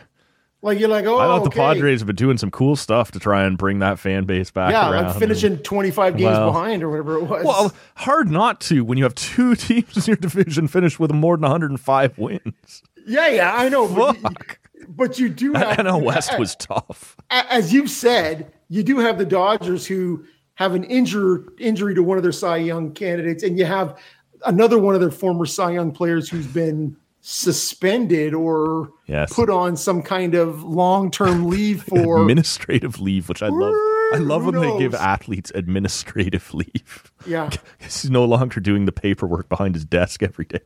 Like 0.63 0.79
you're 0.79 0.89
like, 0.89 1.05
oh, 1.05 1.17
I 1.17 1.25
thought 1.25 1.43
the. 1.51 1.59
Oh, 1.59 1.73
Padres 1.73 2.01
have 2.01 2.07
been 2.07 2.15
doing 2.15 2.37
some 2.37 2.51
cool 2.51 2.75
stuff 2.75 3.11
to 3.13 3.19
try 3.19 3.45
and 3.45 3.57
bring 3.57 3.79
that 3.79 3.97
fan 3.97 4.25
base 4.25 4.51
back 4.51 4.71
yeah, 4.71 4.91
around. 4.91 5.05
like 5.07 5.17
finishing 5.17 5.57
25 5.57 6.17
games 6.17 6.37
Well- 6.37 6.51
behind 6.51 6.83
or 6.83 6.89
whatever 6.91 7.17
it 7.17 7.23
was. 7.23 7.43
Well, 7.45 7.73
hard 7.95 8.29
not 8.29 8.61
to 8.61 8.83
when 8.83 8.97
you 8.99 9.03
have 9.05 9.15
two 9.15 9.55
teams 9.55 9.97
in 9.97 10.03
your 10.11 10.17
division 10.17 10.67
finished 10.67 10.99
with 10.99 11.11
more 11.11 11.35
than 11.35 11.41
105 11.43 12.17
wins. 12.19 12.83
yeah, 13.07 13.27
yeah, 13.29 13.55
I 13.55 13.69
know. 13.69 13.87
But 13.87 14.15
you, 14.15 14.21
Fuck. 14.21 14.59
but 14.87 15.19
you 15.19 15.29
do 15.29 15.53
have 15.53 15.77
That 15.77 15.85
NL 15.85 16.03
West 16.03 16.37
was 16.37 16.55
tough. 16.55 17.17
as 17.31 17.73
you've 17.73 17.89
said, 17.89 18.51
you 18.69 18.83
do 18.83 18.99
have 18.99 19.17
the 19.17 19.25
Dodgers 19.25 19.87
who 19.87 20.23
have 20.55 20.75
an 20.75 20.83
injure 20.83 21.43
injury 21.57 21.95
to 21.95 22.03
one 22.03 22.17
of 22.17 22.23
their 22.23 22.31
Cy 22.31 22.57
Young 22.57 22.91
candidates, 22.91 23.41
and 23.41 23.57
you 23.57 23.65
have 23.65 23.97
another 24.45 24.77
one 24.77 24.93
of 24.93 25.01
their 25.01 25.09
former 25.09 25.47
Cy 25.47 25.71
Young 25.71 25.91
players 25.91 26.29
who's 26.29 26.45
been 26.45 26.95
suspended 27.21 28.33
or 28.33 28.91
Yes. 29.07 29.33
put 29.33 29.49
on 29.49 29.77
some 29.77 30.01
kind 30.01 30.35
of 30.35 30.63
long 30.63 31.11
term 31.11 31.47
leave 31.49 31.83
for 31.89 32.21
administrative 32.21 32.99
leave, 32.99 33.29
which 33.29 33.41
I 33.43 33.47
love. 33.47 33.73
I 34.13 34.17
love 34.17 34.45
when 34.45 34.55
they 34.59 34.77
give 34.77 34.93
athletes 34.93 35.51
administrative 35.55 36.53
leave. 36.53 37.11
yeah. 37.25 37.49
He's 37.79 38.09
no 38.09 38.25
longer 38.25 38.59
doing 38.59 38.85
the 38.85 38.91
paperwork 38.91 39.47
behind 39.49 39.75
his 39.75 39.85
desk 39.85 40.21
every 40.23 40.45
day. 40.45 40.59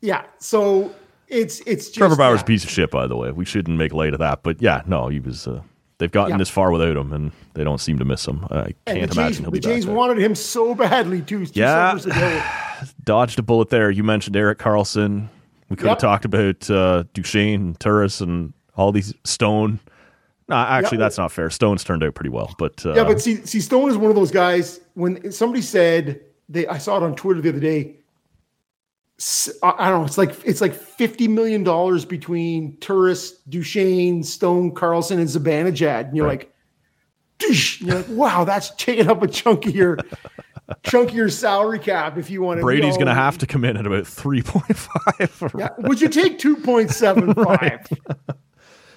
Yeah. 0.00 0.24
So 0.38 0.94
it's 1.28 1.60
it's 1.60 1.86
just 1.86 1.94
Trevor 1.94 2.16
Bauer's 2.16 2.40
yeah. 2.40 2.44
piece 2.46 2.64
of 2.64 2.70
shit, 2.70 2.90
by 2.90 3.06
the 3.06 3.16
way. 3.16 3.30
We 3.32 3.44
shouldn't 3.44 3.76
make 3.78 3.92
light 3.92 4.12
of 4.12 4.18
that, 4.20 4.42
but 4.42 4.60
yeah, 4.62 4.82
no, 4.86 5.08
he 5.08 5.18
was. 5.20 5.46
Uh, 5.48 5.62
they've 5.98 6.10
gotten 6.12 6.32
Yeah. 6.32 6.38
this 6.38 6.50
far 6.50 6.70
without 6.70 6.96
him, 6.96 7.12
and 7.12 7.32
they 7.54 7.64
don't 7.64 7.80
seem 7.80 7.98
to 7.98 8.04
miss 8.04 8.26
him. 8.28 8.46
I 8.50 8.54
can't 8.54 8.74
the 8.86 8.92
imagine 8.92 9.14
Jays, 9.14 9.38
he'll 9.38 9.50
be 9.50 9.60
back. 9.60 9.70
Jays 9.72 9.86
there. 9.86 9.94
wanted 9.94 10.18
him 10.18 10.34
so 10.34 10.74
badly 10.74 11.22
too. 11.22 11.46
two 11.46 11.52
Yeah. 11.60 11.96
summers 11.96 12.06
ago. 12.06 12.42
dodged 13.04 13.38
a 13.38 13.42
bullet 13.42 13.70
there. 13.70 13.90
You 13.90 14.04
mentioned 14.04 14.36
Erik 14.36 14.58
Karlsson. 14.58 15.28
We 15.74 15.80
could 15.82 15.88
have 15.88 15.98
talked 15.98 16.24
about 16.24 16.70
uh, 16.70 17.04
Duchene, 17.14 17.74
Turris, 17.80 18.20
and 18.20 18.52
all 18.76 18.92
these 18.92 19.12
Stone. 19.24 19.80
No, 20.48 20.56
actually, 20.56 20.98
Yeah. 20.98 21.04
that's 21.04 21.18
not 21.18 21.32
fair. 21.32 21.50
Stone's 21.50 21.82
turned 21.84 22.02
out 22.04 22.14
pretty 22.14 22.30
well, 22.30 22.54
but 22.58 22.84
uh, 22.86 22.94
Yeah, 22.94 23.04
but 23.04 23.20
see, 23.20 23.36
see, 23.46 23.60
Stone 23.60 23.90
is 23.90 23.96
one 23.96 24.10
of 24.10 24.14
those 24.16 24.30
guys. 24.30 24.80
When 24.94 25.32
somebody 25.32 25.62
said 25.62 26.20
they, 26.48 26.66
I 26.66 26.78
saw 26.78 26.98
it 26.98 27.02
on 27.02 27.14
Twitter 27.16 27.40
the 27.40 27.48
other 27.48 27.60
day. 27.60 27.96
I 29.62 29.88
don't 29.90 30.00
know. 30.00 30.04
It's 30.06 30.18
like 30.18 30.34
it's 30.44 30.60
like 30.60 30.74
fifty 30.74 31.28
million 31.28 31.62
dollars 31.62 32.04
between 32.04 32.76
Turris 32.78 33.32
Duchene, 33.48 34.22
Stone, 34.24 34.74
Karlsson, 34.74 35.18
and 35.18 35.28
Zibanejad, 35.28 36.08
and 36.08 36.16
you're 36.16 36.26
Right. 36.26 36.40
like, 36.40 36.52
"Doosh." 37.38 37.80
you're 37.80 37.96
like, 37.98 38.06
wow, 38.10 38.44
that's 38.44 38.70
taking 38.76 39.08
up 39.08 39.22
a 39.22 39.28
chunk 39.28 39.66
of 39.66 39.74
your 39.74 39.98
chunk 40.82 41.14
of 41.14 41.32
salary 41.32 41.78
cap. 41.78 42.16
If 42.16 42.30
you 42.30 42.42
want 42.42 42.58
to, 42.58 42.62
Brady's 42.62 42.96
going 42.96 43.06
to 43.06 43.14
have 43.14 43.38
to 43.38 43.46
come 43.46 43.64
in 43.64 43.76
at 43.76 43.86
about 43.86 44.06
three 44.06 44.42
point 44.42 44.76
five. 44.76 45.52
Yeah, 45.58 45.68
would 45.78 46.00
you 46.00 46.08
take 46.08 46.38
two 46.38 46.56
point 46.56 46.90
seven 46.90 47.34
five? 47.34 47.86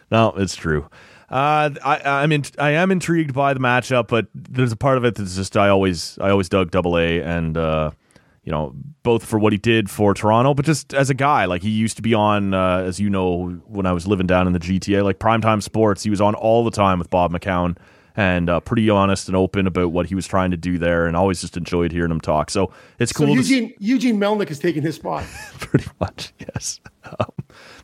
No, 0.10 0.30
it's 0.38 0.56
true. 0.56 0.88
Uh, 1.30 1.72
I, 1.84 1.99
I'm 2.06 2.31
in, 2.31 2.45
I 2.57 2.72
am 2.72 2.91
intrigued 2.91 3.34
by 3.34 3.53
the 3.53 3.60
matchup, 3.60 4.07
but 4.07 4.27
there's 4.34 4.72
a 4.72 4.77
part 4.77 4.98
of 4.98 5.03
it 5.03 5.15
that's 5.15 5.35
just 5.35 5.57
I 5.57 5.68
always 5.68 6.18
I 6.19 6.30
always 6.30 6.48
dug 6.48 6.72
Double 6.72 6.98
A, 6.98 7.22
and 7.22 7.57
uh, 7.57 7.91
you 8.45 8.52
know 8.53 8.73
both 9.03 9.26
for 9.26 9.38
what 9.38 9.52
he 9.52 9.57
did 9.57 9.89
for 9.89 10.14
Toronto, 10.14 10.53
but 10.53 10.64
just 10.64 10.94
as 10.94 11.10
a 11.10 11.14
guy, 11.14 11.44
like 11.44 11.61
he 11.61 11.69
used 11.69 11.98
to 11.98 12.02
be 12.02 12.14
on, 12.14 12.53
uh, 12.53 12.77
as 12.80 12.99
you 13.02 13.10
know, 13.10 13.49
when 13.65 13.85
I 13.85 13.91
was 13.91 14.07
living 14.07 14.27
down 14.27 14.48
in 14.48 14.53
the 14.53 14.60
GTA, 14.60 15.03
like 15.03 15.19
primetime 15.19 15.61
sports, 15.61 16.03
he 16.03 16.10
was 16.10 16.22
on 16.22 16.35
all 16.35 16.64
the 16.64 16.72
time 16.72 16.99
with 16.99 17.10
Bob 17.10 17.34
McCown, 17.34 17.77
and 18.18 18.49
uh, 18.49 18.60
pretty 18.60 18.89
honest 18.89 19.27
and 19.30 19.38
open 19.38 19.68
about 19.68 19.91
what 19.91 20.07
he 20.07 20.15
was 20.15 20.27
trying 20.27 20.52
to 20.52 20.57
do 20.57 20.77
there, 20.77 21.06
and 21.07 21.15
always 21.15 21.39
just 21.39 21.56
enjoyed 21.56 21.91
hearing 21.94 22.11
him 22.11 22.19
talk. 22.19 22.49
So 22.49 22.73
it's 22.99 23.11
So 23.14 23.26
cool. 23.26 23.27
to 23.35 23.41
Eugene 23.41 23.73
Eugene 23.80 24.19
Melnyk 24.19 24.49
has 24.49 24.60
taken 24.60 24.84
his 24.84 24.95
spot. 24.95 25.23
pretty 25.60 25.85
much 26.02 26.34
yes. 26.39 26.81
Um, 27.06 27.30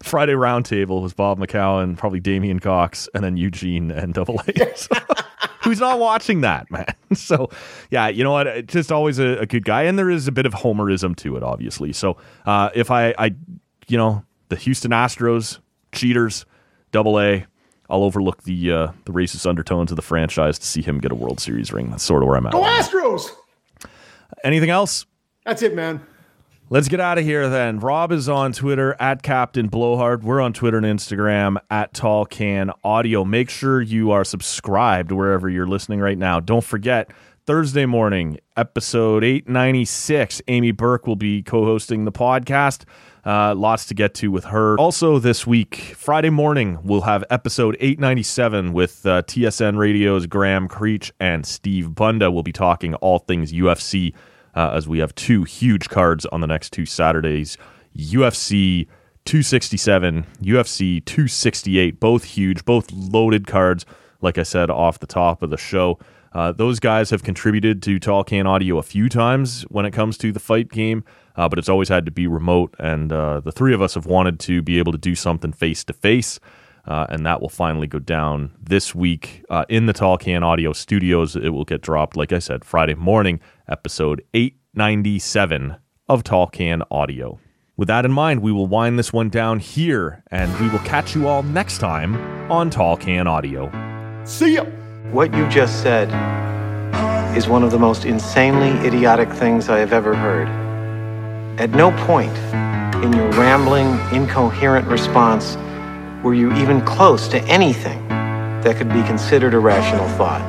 Friday 0.01 0.33
roundtable 0.33 1.01
was 1.01 1.13
Bob 1.13 1.39
McCown, 1.39 1.95
probably 1.97 2.19
Damien 2.19 2.59
Cox, 2.59 3.07
and 3.13 3.23
then 3.23 3.37
Eugene 3.37 3.89
and 3.91 4.13
Double 4.13 4.41
A. 4.47 4.75
So, 4.75 4.93
Who's 5.63 5.79
not 5.79 5.97
watching 5.97 6.41
that, 6.41 6.69
man? 6.69 6.85
So, 7.13 7.51
yeah, 7.91 8.07
you 8.07 8.23
know 8.23 8.31
what? 8.31 8.47
uh, 8.47 8.61
Just 8.63 8.91
always 8.91 9.19
a, 9.19 9.37
a 9.37 9.45
good 9.45 9.63
guy, 9.65 9.83
and 9.83 9.99
there 9.99 10.09
is 10.09 10.27
a 10.27 10.31
bit 10.31 10.47
of 10.47 10.53
homerism 10.53 11.15
to 11.17 11.37
it, 11.37 11.43
obviously. 11.43 11.93
So, 11.93 12.17
uh, 12.47 12.71
if 12.73 12.89
I, 12.89 13.13
I, 13.19 13.35
you 13.87 13.97
know, 13.99 14.25
the 14.49 14.55
Houston 14.55 14.89
Astros 14.89 15.59
cheaters, 15.91 16.47
Double 16.91 17.19
A, 17.19 17.45
I'll 17.93 18.03
overlook 18.03 18.41
the 18.41 18.71
uh, 18.71 18.91
the 19.05 19.11
racist 19.11 19.45
undertones 19.45 19.91
of 19.91 19.97
the 19.97 20.01
franchise 20.01 20.57
to 20.57 20.65
see 20.65 20.81
him 20.81 20.99
get 20.99 21.11
a 21.11 21.15
World 21.15 21.39
Series 21.39 21.71
ring. 21.71 21.91
That's 21.91 22.03
sort 22.03 22.23
of 22.23 22.27
where 22.27 22.37
I'm 22.37 22.47
at. 22.47 22.53
Go 22.53 22.63
Astros! 22.63 23.29
Anything 24.43 24.71
else? 24.71 25.05
That's 25.45 25.61
it, 25.61 25.75
man. 25.75 26.01
Let's 26.71 26.87
get 26.87 26.99
out 26.99 27.19
of 27.19 27.23
here 27.23 27.47
then. 27.49 27.79
Rob 27.79 28.11
is 28.11 28.27
on 28.27 28.51
Twitter 28.51 28.95
at 28.99 29.21
Captain 29.21 29.67
Blowhard. 29.67 30.23
We're 30.23 30.41
on 30.41 30.53
Twitter 30.53 30.77
and 30.77 30.87
Instagram 30.87 31.57
at 31.69 31.93
Tall 31.93 32.25
Can 32.25 32.71
Audio. 32.83 33.23
Make 33.23 33.51
sure 33.51 33.79
you 33.79 34.09
are 34.09 34.23
subscribed 34.23 35.11
wherever 35.11 35.47
you're 35.47 35.67
listening 35.67 35.99
right 35.99 36.17
now. 36.17 36.39
Don't 36.39 36.63
forget, 36.63 37.11
Thursday 37.45 37.85
morning, 37.85 38.39
episode 38.57 39.23
896. 39.23 40.41
Amy 40.47 40.71
Burke 40.71 41.05
will 41.05 41.15
be 41.15 41.43
co 41.43 41.63
hosting 41.63 42.05
the 42.05 42.11
podcast. 42.11 42.85
Uh, 43.25 43.55
lots 43.55 43.85
to 43.85 43.93
get 43.93 44.13
to 44.15 44.29
with 44.29 44.45
her. 44.45 44.77
Also, 44.77 45.17
this 45.17 45.47
week, 45.47 45.75
Friday 45.95 46.29
morning, 46.29 46.77
we'll 46.83 47.01
have 47.01 47.23
episode 47.29 47.77
897 47.79 48.73
with 48.73 49.05
uh, 49.05 49.21
TSN 49.23 49.77
Radio's 49.77 50.25
Graham 50.25 50.67
Creech 50.67 51.13
and 51.19 51.45
Steve 51.45 51.95
Bunda. 51.95 52.29
We'll 52.29 52.43
be 52.43 52.51
talking 52.51 52.95
all 52.95 53.19
things 53.19 53.53
UFC 53.53 54.13
uh, 54.55 54.71
as 54.73 54.87
we 54.87 54.99
have 54.99 55.15
two 55.15 55.43
huge 55.43 55.89
cards 55.89 56.25
on 56.27 56.41
the 56.41 56.47
next 56.47 56.71
two 56.73 56.85
Saturdays 56.85 57.57
UFC 57.97 58.87
267, 59.25 60.25
UFC 60.41 61.03
268, 61.05 61.99
both 61.99 62.23
huge, 62.25 62.65
both 62.65 62.91
loaded 62.91 63.47
cards, 63.47 63.85
like 64.21 64.37
I 64.37 64.43
said 64.43 64.69
off 64.69 64.99
the 64.99 65.07
top 65.07 65.41
of 65.41 65.49
the 65.49 65.57
show. 65.57 65.97
Uh, 66.33 66.51
those 66.51 66.79
guys 66.79 67.11
have 67.11 67.23
contributed 67.23 67.81
to 67.83 67.99
Tall 67.99 68.23
Can 68.23 68.47
Audio 68.47 68.77
a 68.79 68.83
few 68.83 69.07
times 69.07 69.63
when 69.63 69.85
it 69.85 69.91
comes 69.91 70.17
to 70.17 70.31
the 70.31 70.39
fight 70.39 70.69
game, 70.69 71.03
uh, 71.35 71.49
but 71.49 71.59
it's 71.59 71.69
always 71.69 71.89
had 71.89 72.05
to 72.05 72.11
be 72.11 72.27
remote. 72.27 72.75
And 72.79 73.11
uh, 73.11 73.39
the 73.39 73.51
three 73.51 73.73
of 73.73 73.81
us 73.81 73.95
have 73.95 74.05
wanted 74.05 74.39
to 74.41 74.61
be 74.61 74.79
able 74.79 74.91
to 74.91 74.97
do 74.97 75.15
something 75.15 75.51
face 75.51 75.83
to 75.85 75.93
face. 75.93 76.39
Uh, 76.85 77.07
and 77.09 77.25
that 77.25 77.41
will 77.41 77.49
finally 77.49 77.87
go 77.87 77.99
down 77.99 78.51
this 78.61 78.93
week 78.93 79.45
uh, 79.49 79.63
in 79.69 79.85
the 79.85 79.93
Tall 79.93 80.17
Can 80.17 80.43
Audio 80.43 80.73
Studios. 80.73 81.35
It 81.35 81.49
will 81.49 81.63
get 81.63 81.81
dropped, 81.81 82.17
like 82.17 82.33
I 82.33 82.39
said, 82.39 82.65
Friday 82.65 82.95
morning, 82.95 83.39
episode 83.69 84.21
897 84.33 85.77
of 86.09 86.23
Tall 86.23 86.47
Can 86.47 86.83
Audio. 86.91 87.39
With 87.77 87.87
that 87.87 88.05
in 88.05 88.11
mind, 88.11 88.41
we 88.41 88.51
will 88.51 88.67
wind 88.67 88.99
this 88.99 89.13
one 89.13 89.29
down 89.29 89.59
here, 89.59 90.23
and 90.29 90.53
we 90.59 90.69
will 90.69 90.79
catch 90.79 91.15
you 91.15 91.27
all 91.27 91.41
next 91.41 91.79
time 91.79 92.15
on 92.51 92.69
Tall 92.69 92.97
Can 92.97 93.27
Audio. 93.27 93.71
See 94.25 94.55
ya. 94.55 94.65
What 95.11 95.33
you 95.33 95.47
just 95.47 95.81
said 95.81 96.09
is 97.37 97.47
one 97.47 97.63
of 97.63 97.71
the 97.71 97.79
most 97.79 98.03
insanely 98.03 98.71
idiotic 98.85 99.29
things 99.31 99.69
I 99.69 99.79
have 99.79 99.93
ever 99.93 100.15
heard. 100.15 100.62
At 101.59 101.69
no 101.69 101.91
point 102.05 102.35
in 103.03 103.13
your 103.13 103.29
rambling, 103.33 103.99
incoherent 104.11 104.87
response 104.87 105.55
were 106.23 106.33
you 106.33 106.51
even 106.53 106.81
close 106.81 107.27
to 107.27 107.39
anything 107.43 108.07
that 108.07 108.75
could 108.77 108.89
be 108.89 109.03
considered 109.03 109.53
a 109.53 109.59
rational 109.59 110.07
thought. 110.17 110.41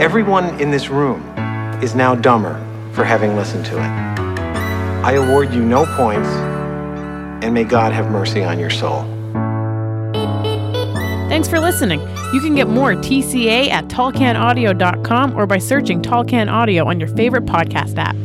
Everyone 0.00 0.58
in 0.58 0.70
this 0.70 0.88
room 0.88 1.20
is 1.82 1.94
now 1.94 2.14
dumber 2.14 2.54
for 2.92 3.04
having 3.04 3.36
listened 3.36 3.66
to 3.66 3.76
it. 3.76 3.90
I 5.04 5.12
award 5.12 5.52
you 5.52 5.62
no 5.62 5.84
points, 5.96 6.28
and 7.44 7.52
may 7.52 7.64
God 7.64 7.92
have 7.92 8.10
mercy 8.10 8.42
on 8.42 8.58
your 8.58 8.70
soul. 8.70 9.02
Thanks 11.28 11.48
for 11.48 11.60
listening. 11.60 12.00
You 12.32 12.40
can 12.40 12.54
get 12.54 12.68
more 12.68 12.94
TCA 12.94 13.68
at 13.68 13.88
tallcanaudio.com 13.88 15.36
or 15.36 15.46
by 15.46 15.58
searching 15.58 16.00
Tall 16.00 16.24
Can 16.24 16.48
Audio 16.48 16.86
on 16.86 16.98
your 17.00 17.08
favorite 17.08 17.44
podcast 17.44 17.98
app. 17.98 18.16